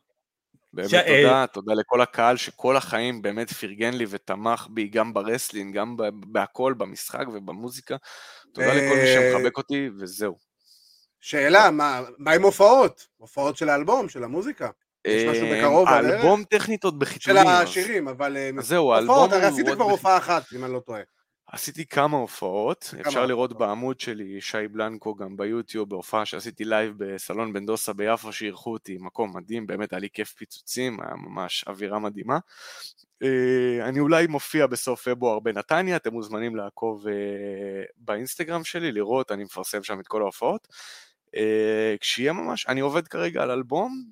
באמת 0.74 0.88
ש... 0.88 0.94
תודה, 0.94 1.40
אה... 1.40 1.46
תודה 1.46 1.74
לכל 1.74 2.00
הקהל 2.00 2.36
שכל 2.36 2.76
החיים 2.76 3.22
באמת 3.22 3.52
פרגן 3.52 3.94
לי 3.94 4.04
ותמך 4.08 4.66
בי 4.70 4.88
גם 4.88 5.14
ב 5.14 5.20
wrestling, 5.20 5.76
גם 5.76 5.96
בהכל, 6.12 6.74
במשחק 6.78 7.24
ובמוזיקה. 7.32 7.96
תודה 8.54 8.68
ו... 8.68 8.70
לכל 8.70 8.96
מי 8.96 9.06
שמחבק 9.06 9.56
אותי, 9.58 9.90
וזהו. 9.98 10.36
שאלה, 11.20 11.70
מה, 11.70 12.00
מה 12.18 12.32
עם 12.32 12.42
הופעות? 12.42 13.06
הופעות 13.16 13.56
של 13.56 13.68
האלבום, 13.68 14.08
של 14.08 14.24
המוזיקה? 14.24 14.68
יש 15.04 15.24
משהו 15.24 15.46
אה, 15.46 15.58
בקרוב 15.58 15.88
בדרך? 15.88 16.14
האלבום 16.14 16.44
טכנית 16.44 16.84
עוד 16.84 16.98
בחיתולים. 16.98 17.42
של 17.42 17.48
השירים, 17.48 18.08
אבל... 18.08 18.36
אה, 18.36 18.50
זהו, 18.58 18.92
האלבום... 18.92 19.14
הופעות, 19.16 19.32
הרי 19.32 19.44
עשית 19.44 19.66
כבר 19.74 19.84
הופעה 19.84 20.16
אחת, 20.16 20.42
אם 20.54 20.64
אני 20.64 20.72
לא 20.72 20.80
טועה. 20.80 21.00
עשיתי 21.54 21.86
כמה 21.86 22.16
הופעות, 22.16 22.84
כמה 22.90 23.00
אפשר 23.00 23.26
לראות. 23.26 23.58
בעמוד 23.58 24.00
שלי, 24.00 24.40
שי 24.40 24.68
בלנקו, 24.70 25.14
גם 25.14 25.36
ביוטיוב, 25.36 25.88
בהופעה 25.88 26.26
שעשיתי 26.26 26.64
לייב 26.64 26.94
בסלון 26.98 27.52
בן 27.52 27.66
דוסה 27.66 27.92
ביפו, 27.92 28.32
שאירחו 28.32 28.72
אותי, 28.72 28.96
מקום 29.00 29.36
מדהים, 29.36 29.66
באמת 29.66 29.92
היה 29.92 30.00
לי 30.00 30.08
כיף 30.12 30.32
פיצוצים, 30.32 31.00
היה 31.00 31.14
ממש 31.16 31.64
אווירה 31.66 31.98
מדהימה. 31.98 32.38
אה, 33.22 33.88
אני 33.88 34.00
אולי 34.00 34.26
מופיע 34.26 34.66
בסוף 34.66 35.08
פברואר 35.08 35.40
בנתניה, 35.40 35.96
אתם 35.96 36.12
מוזמנים 36.12 36.56
לעקוב 36.56 37.08
אה, 37.08 37.12
באינסטגרם 37.96 38.64
שלי, 38.64 38.92
לראות, 38.92 39.32
אני 39.32 39.44
מפרסם 39.44 39.82
שם 39.82 40.00
את 40.00 40.06
כל 40.06 40.22
ההופעות. 40.22 40.68
Uh, 41.36 41.98
כשיהיה 42.00 42.32
ממש, 42.32 42.66
אני 42.68 42.80
עובד 42.80 43.08
כרגע 43.08 43.42
על 43.42 43.50
אלבום, 43.50 44.04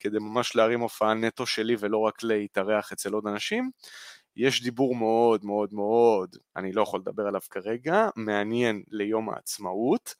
כדי 0.00 0.18
ממש 0.18 0.56
להרים 0.56 0.80
הופעה 0.80 1.14
נטו 1.14 1.46
שלי 1.46 1.76
ולא 1.78 1.98
רק 1.98 2.22
להתארח 2.22 2.92
אצל 2.92 3.12
עוד 3.12 3.26
אנשים. 3.26 3.70
יש 4.36 4.62
דיבור 4.62 4.94
מאוד 4.94 5.44
מאוד 5.44 5.74
מאוד, 5.74 6.36
אני 6.56 6.72
לא 6.72 6.82
יכול 6.82 7.00
לדבר 7.00 7.26
עליו 7.26 7.40
כרגע, 7.50 8.08
מעניין 8.16 8.82
ליום 8.90 9.30
העצמאות. 9.30 10.14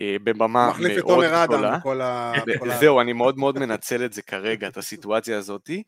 אה, 0.00 0.16
בבמה 0.24 0.46
מאוד 0.48 0.74
גדולה. 0.74 0.88
מחליף 0.88 0.98
את 0.98 1.10
עומר 1.10 1.44
אדם 1.44 1.78
בכל 1.78 2.00
ה... 2.00 2.32
זהו, 2.80 3.00
אני 3.00 3.12
מאוד 3.12 3.38
מאוד 3.38 3.58
מנצל 3.58 4.04
את 4.04 4.12
זה 4.12 4.22
כרגע, 4.22 4.68
את 4.68 4.76
הסיטואציה 4.76 5.38
הזאתי. 5.38 5.82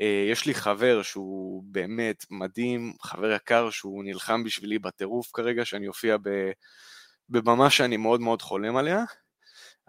אה, 0.00 0.26
יש 0.30 0.46
לי 0.46 0.54
חבר 0.54 1.02
שהוא 1.02 1.62
באמת 1.66 2.24
מדהים, 2.30 2.92
חבר 3.02 3.32
יקר 3.32 3.70
שהוא 3.70 4.04
נלחם 4.04 4.44
בשבילי 4.44 4.78
בטירוף 4.78 5.30
כרגע, 5.32 5.64
שאני 5.64 5.88
אופיע 5.88 6.16
בבמה 7.30 7.70
שאני 7.70 7.96
מאוד 7.96 8.20
מאוד 8.20 8.42
חולם 8.42 8.76
עליה. 8.76 9.04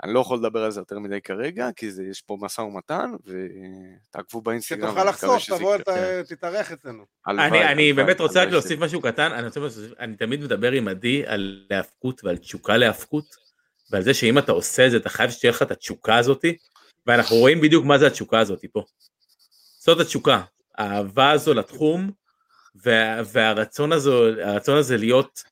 אני 0.03 0.13
לא 0.13 0.19
יכול 0.19 0.37
לדבר 0.37 0.63
על 0.63 0.71
זה 0.71 0.81
יותר 0.81 0.99
מדי 0.99 1.21
כרגע, 1.21 1.69
כי 1.75 1.91
זה, 1.91 2.03
יש 2.03 2.21
פה 2.21 2.37
משא 2.41 2.61
ומתן, 2.61 3.11
ותעקבו 3.25 4.41
באינסטגרם. 4.41 4.89
שתוכל 4.89 5.09
לחשוף, 5.09 5.45
תבוא, 5.45 5.77
תתארח 6.29 6.71
אצלנו. 6.71 7.03
אני 7.71 7.93
באמת 7.93 8.19
רוצה 8.19 8.43
רק 8.43 8.49
להוסיף 8.49 8.79
משהו 8.79 9.01
קטן, 9.01 9.31
אני, 9.31 9.47
רוצה, 9.47 9.81
אני 9.99 10.15
תמיד 10.15 10.41
מדבר 10.41 10.71
עם 10.71 10.87
עדי 10.87 11.23
על 11.25 11.65
להאבקות 11.69 12.23
ועל 12.23 12.37
תשוקה 12.37 12.77
להאבקות, 12.77 13.35
ועל 13.91 14.03
זה 14.03 14.13
שאם 14.13 14.37
אתה 14.37 14.51
עושה 14.51 14.85
את 14.85 14.91
זה, 14.91 14.97
אתה 14.97 15.09
חייב 15.09 15.29
שתהיה 15.29 15.51
לך 15.51 15.61
את 15.61 15.71
התשוקה 15.71 16.17
הזאתי, 16.17 16.57
ואנחנו 17.07 17.35
רואים 17.35 17.61
בדיוק 17.61 17.85
מה 17.85 17.97
זה 17.97 18.07
התשוקה 18.07 18.39
הזאתי 18.39 18.67
פה. 18.67 18.83
זאת 19.79 19.99
התשוקה, 19.99 20.41
האהבה 20.77 21.31
הזו 21.31 21.53
לתחום, 21.53 22.11
וה, 22.75 23.21
והרצון 23.33 23.91
הזו, 23.91 24.23
הזה 24.67 24.97
להיות 24.97 25.43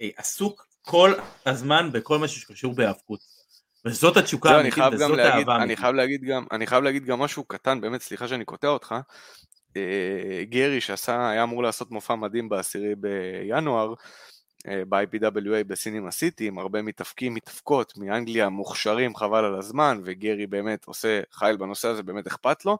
אה, 0.00 0.08
עסוק 0.16 0.66
כל 0.82 1.12
הזמן 1.46 1.92
בכל 1.92 2.18
מה 2.18 2.28
שקשור 2.28 2.74
בהאבקות. 2.74 3.39
וזאת 3.84 4.16
התשוקה 4.16 4.50
האמיתית, 4.50 4.84
וזאת 4.92 5.18
האהבה 5.18 5.30
האמיתית. 5.32 5.48
אני 5.62 5.76
חייב 5.76 5.94
להגיד 5.94 6.24
גם, 6.24 6.44
אני 6.52 6.66
חייב 6.66 6.84
להגיד 6.84 7.04
גם 7.04 7.18
משהו 7.18 7.44
קטן, 7.44 7.80
באמת, 7.80 8.00
סליחה 8.00 8.28
שאני 8.28 8.44
קוטע 8.44 8.68
אותך. 8.68 8.94
אה, 9.76 10.44
גרי 10.44 10.80
שעשה, 10.80 11.30
היה 11.30 11.42
אמור 11.42 11.62
לעשות 11.62 11.90
מופע 11.90 12.14
מדהים 12.14 12.48
בעשירי 12.48 12.94
בינואר, 12.94 13.94
אה, 14.68 14.82
ב-IPWA 14.88 15.64
בסינימה 15.66 16.10
סיטי, 16.10 16.46
עם 16.48 16.58
הרבה 16.58 16.82
מתאפקים, 16.82 17.34
מתאפקות 17.34 17.92
מאנגליה, 17.96 18.48
מוכשרים, 18.48 19.16
חבל 19.16 19.44
על 19.44 19.58
הזמן, 19.58 20.00
וגרי 20.04 20.46
באמת 20.46 20.84
עושה 20.84 21.20
חייל 21.32 21.56
בנושא 21.56 21.88
הזה, 21.88 22.02
באמת 22.02 22.26
אכפת 22.26 22.64
לו. 22.64 22.78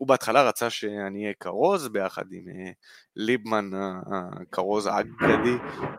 הוא 0.00 0.08
בהתחלה 0.08 0.42
רצה 0.42 0.70
שאני 0.70 1.22
אהיה 1.22 1.34
כרוז 1.40 1.88
ביחד 1.88 2.32
עם 2.32 2.48
אה, 2.48 2.70
ליבמן 3.16 3.70
הכרוז 3.74 4.86
האגדי 4.86 5.54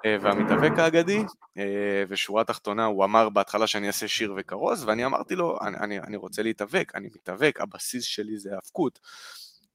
אה, 0.05 0.17
והמתאבק 0.21 0.79
האגדי, 0.79 1.23
אה, 1.57 2.03
ושורה 2.09 2.43
תחתונה 2.43 2.85
הוא 2.85 3.05
אמר 3.05 3.29
בהתחלה 3.29 3.67
שאני 3.67 3.87
אעשה 3.87 4.07
שיר 4.07 4.33
וכרוז, 4.37 4.83
ואני 4.83 5.05
אמרתי 5.05 5.35
לו, 5.35 5.57
אני, 5.61 5.77
אני, 5.77 5.99
אני 5.99 6.17
רוצה 6.17 6.43
להתאבק, 6.43 6.91
אני 6.95 7.09
מתאבק, 7.15 7.61
הבסיס 7.61 8.03
שלי 8.03 8.37
זה 8.37 8.49
האבקות. 8.55 8.99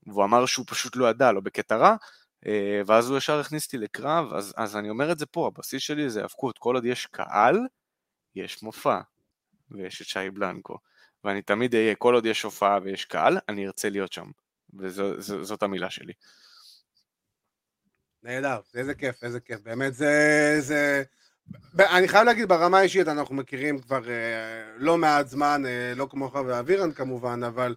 והוא 0.07 0.25
אמר 0.25 0.47
שהוא 0.47 0.67
פשוט 0.69 0.97
לא 0.97 1.11
ידע, 1.11 1.33
לא 1.33 1.41
בקטע 1.41 1.77
רע, 1.77 1.97
ואז 2.87 3.11
הוא 3.11 3.19
ישר 3.19 3.41
הכניס 3.41 3.67
אותי 3.67 3.79
לקרב, 3.79 4.33
אז, 4.33 4.55
אז 4.57 4.77
אני 4.77 4.91
אומר 4.91 5.13
את 5.13 5.19
זה 5.19 5.27
פה, 5.27 5.47
הבסיס 5.47 5.83
שלי 5.83 6.11
זה 6.11 6.23
האבקות, 6.23 6.59
כל 6.59 6.75
עוד 6.75 6.85
יש 6.85 7.07
קהל, 7.07 7.59
יש 8.35 8.63
מופע, 8.63 9.01
ויש 9.71 10.03
את 10.03 10.07
שי 10.07 10.31
בלנקו. 10.31 10.79
ואני 11.25 11.43
תמיד 11.43 11.75
אהיה, 11.75 11.95
כל 11.95 12.15
עוד 12.15 12.27
יש 12.27 12.43
הופעה 12.43 12.79
ויש 12.83 13.05
קהל, 13.05 13.39
אני 13.49 13.67
ארצה 13.67 13.91
להיות 13.91 14.13
שם, 14.13 14.31
וזאת 14.75 15.63
המילה 15.63 15.91
שלי. 15.91 16.13
נהדר, 18.23 18.61
איזה 18.75 18.95
כיף, 18.95 19.25
איזה 19.25 19.41
כיף, 19.41 19.61
באמת 19.61 19.95
זה, 19.95 20.57
זה... 20.61 21.03
אני 21.79 22.09
חייב 22.09 22.25
להגיד, 22.25 22.49
ברמה 22.49 22.79
האישית 22.79 23.09
אנחנו 23.09 23.35
מכירים 23.35 23.79
כבר 23.79 24.11
אה, 24.11 24.73
לא 24.77 24.99
מעט 24.99 25.29
זמן, 25.29 25.63
אה, 25.67 25.93
לא 25.97 26.07
כמוך 26.11 26.35
ואבירן 26.35 26.93
כמובן, 26.93 27.43
אבל 27.43 27.75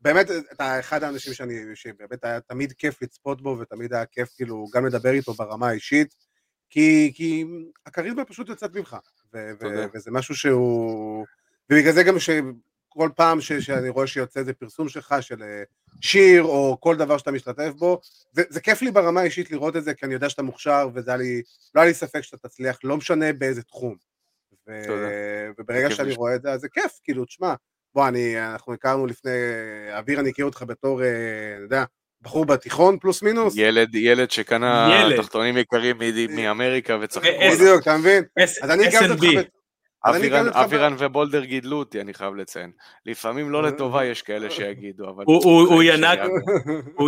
באמת 0.00 0.26
אתה 0.52 0.80
אחד 0.80 1.02
האנשים 1.02 1.34
שאני, 1.34 1.54
שבאמת 1.74 2.24
היה 2.24 2.40
תמיד 2.40 2.72
כיף 2.72 3.02
לצפות 3.02 3.42
בו, 3.42 3.58
ותמיד 3.60 3.92
היה 3.92 4.06
כיף 4.06 4.28
כאילו 4.36 4.66
גם 4.72 4.86
לדבר 4.86 5.10
איתו 5.10 5.34
ברמה 5.34 5.68
האישית, 5.68 6.14
כי, 6.70 7.12
כי 7.14 7.44
הכריזמה 7.86 8.24
פשוט 8.24 8.48
יוצאת 8.48 8.74
ממך, 8.74 8.96
ו- 9.34 9.50
ו- 9.60 9.84
וזה 9.94 10.10
משהו 10.10 10.34
שהוא... 10.34 11.26
ובגלל 11.70 11.92
זה 11.92 12.02
גם 12.02 12.18
שכל 12.18 13.08
פעם 13.16 13.40
ש, 13.40 13.52
שאני 13.52 13.88
רואה 13.88 14.06
שיוצא 14.06 14.40
איזה 14.40 14.52
פרסום 14.52 14.88
שלך 14.88 15.14
של 15.20 15.42
אה, 15.42 15.62
שיר 16.00 16.42
או 16.42 16.76
כל 16.80 16.96
דבר 16.96 17.18
שאתה 17.18 17.30
משתתף 17.30 17.72
בו, 17.78 18.00
זה, 18.32 18.42
זה 18.48 18.60
כיף 18.60 18.82
לי 18.82 18.90
ברמה 18.90 19.20
האישית 19.20 19.50
לראות 19.50 19.76
את 19.76 19.84
זה, 19.84 19.94
כי 19.94 20.06
אני 20.06 20.14
יודע 20.14 20.28
שאתה 20.28 20.42
מוכשר 20.42 20.88
וזה 20.94 21.10
היה 21.10 21.18
לי, 21.18 21.42
לא 21.74 21.80
היה 21.80 21.88
לי 21.88 21.94
ספק 21.94 22.20
שאתה 22.20 22.48
תצליח, 22.48 22.78
לא 22.84 22.96
משנה 22.96 23.32
באיזה 23.32 23.62
תחום. 23.62 23.96
ו, 24.68 24.82
וברגע 25.58 25.90
שאני 25.90 26.08
לשמוע. 26.08 26.26
רואה 26.26 26.34
את 26.34 26.42
זה, 26.42 26.52
אז 26.52 26.60
זה 26.60 26.68
כיף, 26.68 27.00
כאילו, 27.02 27.24
תשמע, 27.24 27.54
בוא, 27.94 28.08
אני, 28.08 28.40
אנחנו 28.40 28.72
הכרנו 28.72 29.06
לפני, 29.06 29.30
אביר, 29.98 30.20
אני 30.20 30.30
הכיר 30.30 30.44
אותך 30.44 30.64
בתור, 30.66 31.02
אה, 31.02 31.08
אני 31.56 31.62
יודע, 31.62 31.84
בחור 32.22 32.44
בתיכון 32.44 32.98
פלוס 32.98 33.22
מינוס. 33.22 33.54
ילד, 33.56 33.94
ילד 33.94 34.30
שקנה 34.30 35.00
ילד. 35.00 35.20
תחתונים 35.20 35.56
יקרים 35.56 35.98
מאמריקה 36.30 36.96
וצחקו. 37.02 37.26
בדיוק, 37.54 37.82
אתה 37.82 37.96
מבין? 37.96 38.24
אז 38.62 38.70
אני 38.70 38.86
הכרתי 38.86 39.36
אותך 39.38 39.48
אבירן- 40.06 40.94
ובולדר 40.98 41.44
גידלו 41.44 41.76
אותי, 41.76 42.00
אני 42.00 42.14
חייב 42.14 42.34
לציין. 42.34 42.70
לפעמים 43.06 43.50
לא 43.50 43.62
לטובה 43.62 44.04
יש 44.04 44.22
כאלה 44.22 44.50
שיגידו, 44.50 45.10
אבל... 45.10 45.24
הוא- 45.26 45.82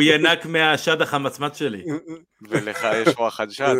ינק. 0.02 0.47
מהשד 0.47 1.02
החמצמץ 1.02 1.56
שלי. 1.59 1.85
ולך 2.43 2.86
יש 2.94 3.09
וואחד 3.18 3.51
שד. 3.51 3.74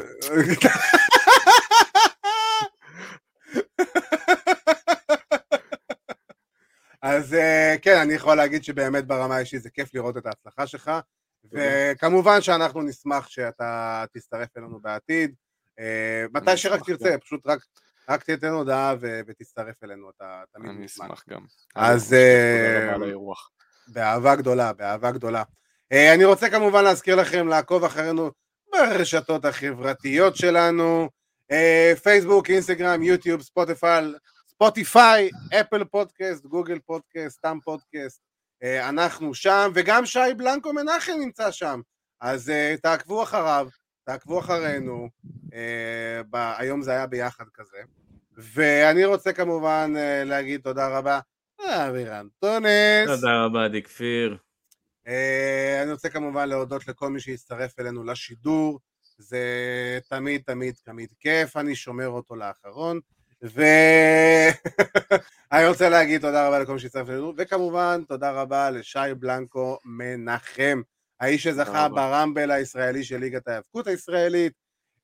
אז 7.03 7.35
אה, 7.35 7.75
כן, 7.83 7.97
אני 8.03 8.15
יכול 8.15 8.37
להגיד 8.37 8.65
שבאמת 8.65 9.07
ברמה 9.07 9.37
האישית 9.37 9.63
זה 9.63 9.71
כיף 9.71 9.95
לראות 9.95 10.17
את 10.17 10.27
ההצלחה 10.27 10.67
שלך, 10.67 10.91
וכמובן 11.53 12.41
שאנחנו 12.41 12.83
נשמח 12.83 13.29
שאתה 13.29 14.05
תצטרף 14.13 14.49
אלינו 14.57 14.81
בעתיד, 14.81 15.35
אה, 15.81 16.25
מתי 16.35 16.57
שרק 16.57 16.81
תרצה. 16.87 17.19
פשוט 17.19 17.41
רק, 17.47 17.59
רק 18.09 18.23
תיתן 18.23 18.49
הודעה 18.49 18.95
ו- 19.01 19.21
ותצטרף 19.27 19.85
אלינו, 19.85 20.11
אתה 20.11 20.43
תמיד 20.53 20.71
אני 20.71 20.79
מוזמן. 20.79 21.07
אשמח 21.07 21.25
גם. 21.29 21.45
אז, 21.75 22.13
אה. 22.13 22.97
באהבה 23.89 24.37
גדולה, 24.37 24.73
באהבה 24.73 25.11
גדולה. 25.11 25.43
אה, 25.93 26.15
אני 26.15 26.25
רוצה 26.25 26.51
כמובן 26.51 26.85
להזכיר 26.85 27.17
לכם 27.17 27.49
לעקוב 27.49 27.85
אחרינו 27.85 28.31
ברשתות 28.73 29.45
החברתיות 29.45 30.37
שלנו, 30.37 31.09
אה, 31.51 31.93
פייסבוק, 32.03 32.51
אינסטגרם, 32.51 33.03
יוטיוב, 33.03 33.43
Spotify, 34.49 35.31
Apple 35.61 35.85
Podcast, 35.85 36.47
Google 36.47 36.79
Podcast, 36.79 37.39
סתם 37.39 37.59
פודקאסט, 37.65 38.21
אנחנו 38.81 39.35
שם, 39.35 39.71
וגם 39.75 40.07
שי 40.07 40.35
בלנקו 40.37 40.73
מנחם 40.73 41.13
נמצא 41.13 41.51
שם, 41.51 41.81
אז 42.21 42.53
תעקבו 42.83 43.23
אחריו, 43.23 43.69
תעקבו 44.07 44.41
אחרינו, 44.41 45.09
אה, 45.55 46.21
ב- 46.31 46.53
היום 46.59 46.83
זה 46.83 46.91
היה 46.91 47.07
ביחד 47.07 47.45
כזה, 47.55 47.79
ואני 48.37 49.05
רוצה 49.05 49.33
כמובן 49.33 49.93
אה, 49.97 50.25
להגיד 50.25 50.61
תודה 50.61 50.89
רבה 50.99 51.21
לאבירן 51.61 52.27
טונס. 52.39 53.07
תודה 53.07 53.45
רבה, 53.45 53.65
עדי 53.65 53.83
כפיר. 53.83 54.37
אה, 55.07 55.83
אני 55.83 55.93
רוצה 55.93 56.09
כמובן 56.09 56.49
להודות 56.49 56.89
לכל 56.89 57.11
מי 57.11 57.21
שהצטרף 57.21 57.81
אלינו 57.81 58.05
לשידור, 58.05 58.81
זה 59.19 59.39
תמיד 60.09 60.43
תמיד 60.47 60.75
תמיד 60.85 61.13
כיף, 61.21 61.57
אני 61.57 61.75
שומר 61.75 62.09
אותו 62.09 62.37
לאחרון, 62.37 63.01
ואני 63.43 64.53
רוצה 65.69 65.89
להגיד 65.89 66.21
תודה 66.21 66.49
רבה 66.49 66.59
לכל 66.59 66.73
מי 66.73 66.79
שהצטרף 66.79 67.09
אלינו, 67.09 67.33
וכמובן 67.37 68.03
תודה 68.09 68.31
רבה 68.31 68.71
לשי 68.71 68.99
בלנקו 69.19 69.79
מנחם, 69.85 70.81
האיש 71.21 71.43
שזכה. 71.43 71.89
ברמבל 71.89 72.51
הישראלי 72.51 73.05
של 73.05 73.17
ליגת 73.17 73.49
ההיאבקות 73.49 73.87
הישראלית, 73.87 74.53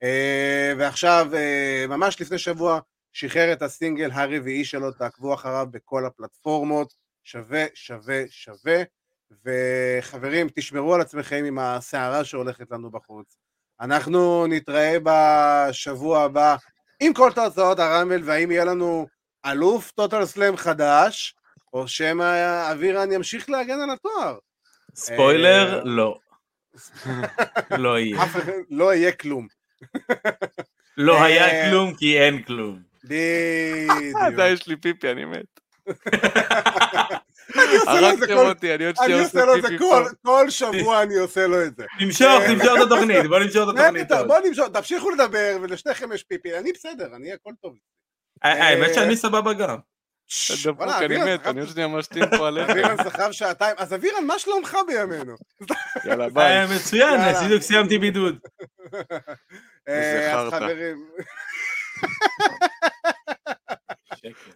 אה, 0.03 0.73
ועכשיו, 0.79 1.29
אה, 1.35 1.85
ממש 1.89 2.21
לפני 2.21 2.39
שבוע, 2.39 2.81
שחרר 3.13 3.53
את 3.53 3.63
הסינגל 3.63 4.11
הרביעי 4.13 4.65
שלו, 4.65 4.93
תעקבו 4.93 5.35
אחריו 5.35 5.67
בכל 5.71 6.07
הפלטפורמות, 6.07 6.93
שווה, 7.25 7.65
שווה, 7.75 8.23
שווה. 8.29 8.83
וחברים, 9.45 10.49
תשמרו 10.55 10.95
על 10.95 11.01
עצמכם 11.01 11.45
עם 11.47 11.59
הסערה 11.59 12.25
שהולכת 12.25 12.71
לנו 12.71 12.91
בחוץ. 12.91 13.37
אנחנו 13.81 14.47
נתראה 14.47 14.97
בשבוע 15.03 16.23
הבא 16.23 16.57
עם 17.01 17.15
כל 17.15 17.31
תוצאות 17.35 17.79
הרמבל, 17.79 18.23
והאם 18.25 18.51
יהיה 18.51 18.65
לנו 18.65 19.07
אלוף 19.47 19.91
טוטל 19.91 20.27
סלאם 20.27 20.57
חדש, 20.57 21.35
או 21.73 21.89
שמא 21.89 22.71
אבירן 22.73 23.13
ימשיך 23.13 23.51
להגן 23.51 23.81
על 23.81 23.91
התואר. 23.91 24.39
ספוילר, 24.95 25.79
אה, 25.79 25.85
לא. 25.85 26.19
לא 27.79 27.99
יהיה. 27.99 28.25
לא 28.71 28.95
יהיה 28.95 29.13
כלום. 29.13 29.47
לא 30.97 31.17
אה, 31.19 31.25
היה 31.25 31.71
כלום 31.71 31.95
כי 31.95 32.19
אין 32.21 32.43
כלום. 32.43 32.79
בדיוק. 33.05 34.17
די, 34.37 34.49
יש 34.49 34.67
לי 34.67 34.77
פיפי, 34.77 35.11
אני 35.11 35.25
מת. 35.25 35.61
אני 37.57 37.77
עושה 37.77 38.01
לו 38.01 38.11
את 38.11 38.19
זה 38.19 38.25
הרגתם 38.25 38.35
כל- 38.35 38.47
אותי, 38.49 38.75
אני 38.75 38.87
עוד 38.87 38.97
שנייה 38.97 39.23
עושה 39.23 39.45
לו 39.45 39.57
את 39.57 39.63
זה 39.63 39.69
כל- 40.23 40.51
שבוע, 40.51 41.03
אני 41.03 41.17
עושה 41.17 41.47
לו 41.47 41.65
את 41.65 41.77
זה. 41.77 41.85
נמשוך, 42.01 42.29
נמשוך 42.51 42.73
את 42.77 42.87
התוכנית, 42.87 43.27
בוא 43.29 43.39
נמשוך 43.39 43.71
את 43.71 43.75
התוכנית. 43.79 44.09
בוא 44.27 44.39
נמשוך, 44.49 44.69
תמשיכו 44.73 45.11
לדבר, 45.11 45.57
ולשניכם 45.63 46.13
יש 46.13 46.23
פיפי, 46.23 46.59
אני 46.59 46.73
בסדר, 46.73 47.17
אני 47.17 47.33
הכל 47.33 47.51
טוב. 47.63 47.75
האמת 48.43 48.95
שאני 48.95 49.17
סבבה 49.17 49.53
גם. 49.53 49.79
דפוק, 50.65 50.83
אני 50.83 51.35
מת, 51.35 51.47
אני 51.47 51.61
עוד 51.61 51.69
שנייה 51.69 51.89
משתין 51.89 52.25
פה 52.37 52.49
עליך. 52.49 52.71
אבירן 52.71 52.97
סחב 53.05 53.33
שעתיים, 53.33 53.75
אז 53.79 53.95
אבירן, 53.95 54.25
מה 54.27 54.39
שלומך 54.39 54.77
בימינו? 54.87 55.35
יאללה, 56.05 56.29
ביי. 56.29 56.59
אה, 56.61 56.67
מצוין, 56.77 57.21
יאללה. 57.21 57.45
בדיוק 57.45 57.63
סיימתי 57.63 57.99
בידוד. 57.99 58.39
אה, 59.89 60.41
אז. 60.41 60.51
חברים, 60.53 61.07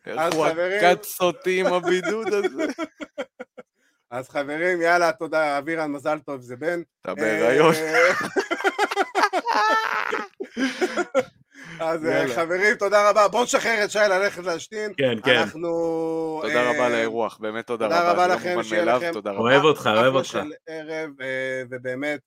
איך 0.06 0.18
אז 0.18 0.34
הוא 0.34 0.48
חברים- 0.48 0.84
עקץ 0.84 1.20
אותי 1.20 1.60
עם 1.60 1.66
הבידוד 1.66 2.26
הזה. 2.34 2.64
אז 4.10 4.28
חברים, 4.30 4.82
יאללה, 4.82 5.12
תודה, 5.12 5.58
אבירן, 5.58 5.92
מזל 5.92 6.18
טוב, 6.18 6.40
זה 6.40 6.56
בן. 6.56 6.80
אתה 7.02 7.14
בהיריון. 7.14 7.74
אז 11.80 12.06
אה. 12.06 12.34
חברים, 12.36 12.74
תודה 12.76 13.10
רבה. 13.10 13.28
בואו 13.28 13.42
נשחרר 13.44 13.84
את 13.84 13.90
שי 13.90 13.98
ללכת 13.98 14.42
להשתין. 14.44 14.92
כן, 14.96 15.18
כן. 15.24 15.36
אנחנו... 15.36 15.68
תודה 16.42 16.54
אה, 16.62 16.70
רבה 16.70 16.86
על 16.86 16.94
האירוח, 16.94 17.38
באמת 17.38 17.66
תודה 17.66 17.84
תודה 17.84 18.00
רבה. 18.00 18.12
רבה 18.12 18.22
זה 18.22 18.28
לא 18.28 18.34
לכם, 18.54 18.62
שיהיה 18.68 18.84
לכם- 18.84 19.12
תודה 19.12 19.30
רבה. 19.30 19.40
אוהב 19.40 19.62
אותך, 19.64 19.90
אוהב 19.96 20.14
אותך. 20.14 20.38
ערב, 20.66 21.10
אה, 21.20 21.62
ובאמת, 21.70 22.20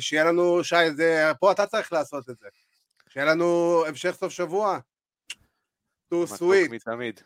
שיהיה 0.00 0.24
לנו, 0.24 0.64
שי, 0.64 0.90
זה, 0.96 1.30
פה 1.40 1.52
אתה 1.52 1.66
צריך 1.66 1.92
לעשות 1.92 2.30
את 2.30 2.38
זה. 2.38 2.48
שיהיה 3.08 3.26
לנו 3.26 3.82
המשך 3.86 4.16
סוף 4.20 4.32
שבוע. 4.32 4.78
too 6.14 6.16
מתוק 6.16 6.38
sweet, 6.40 6.70
מתמיד. 6.70 7.20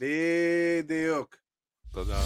בדיוק. 0.00 1.36
תודה. 1.92 2.18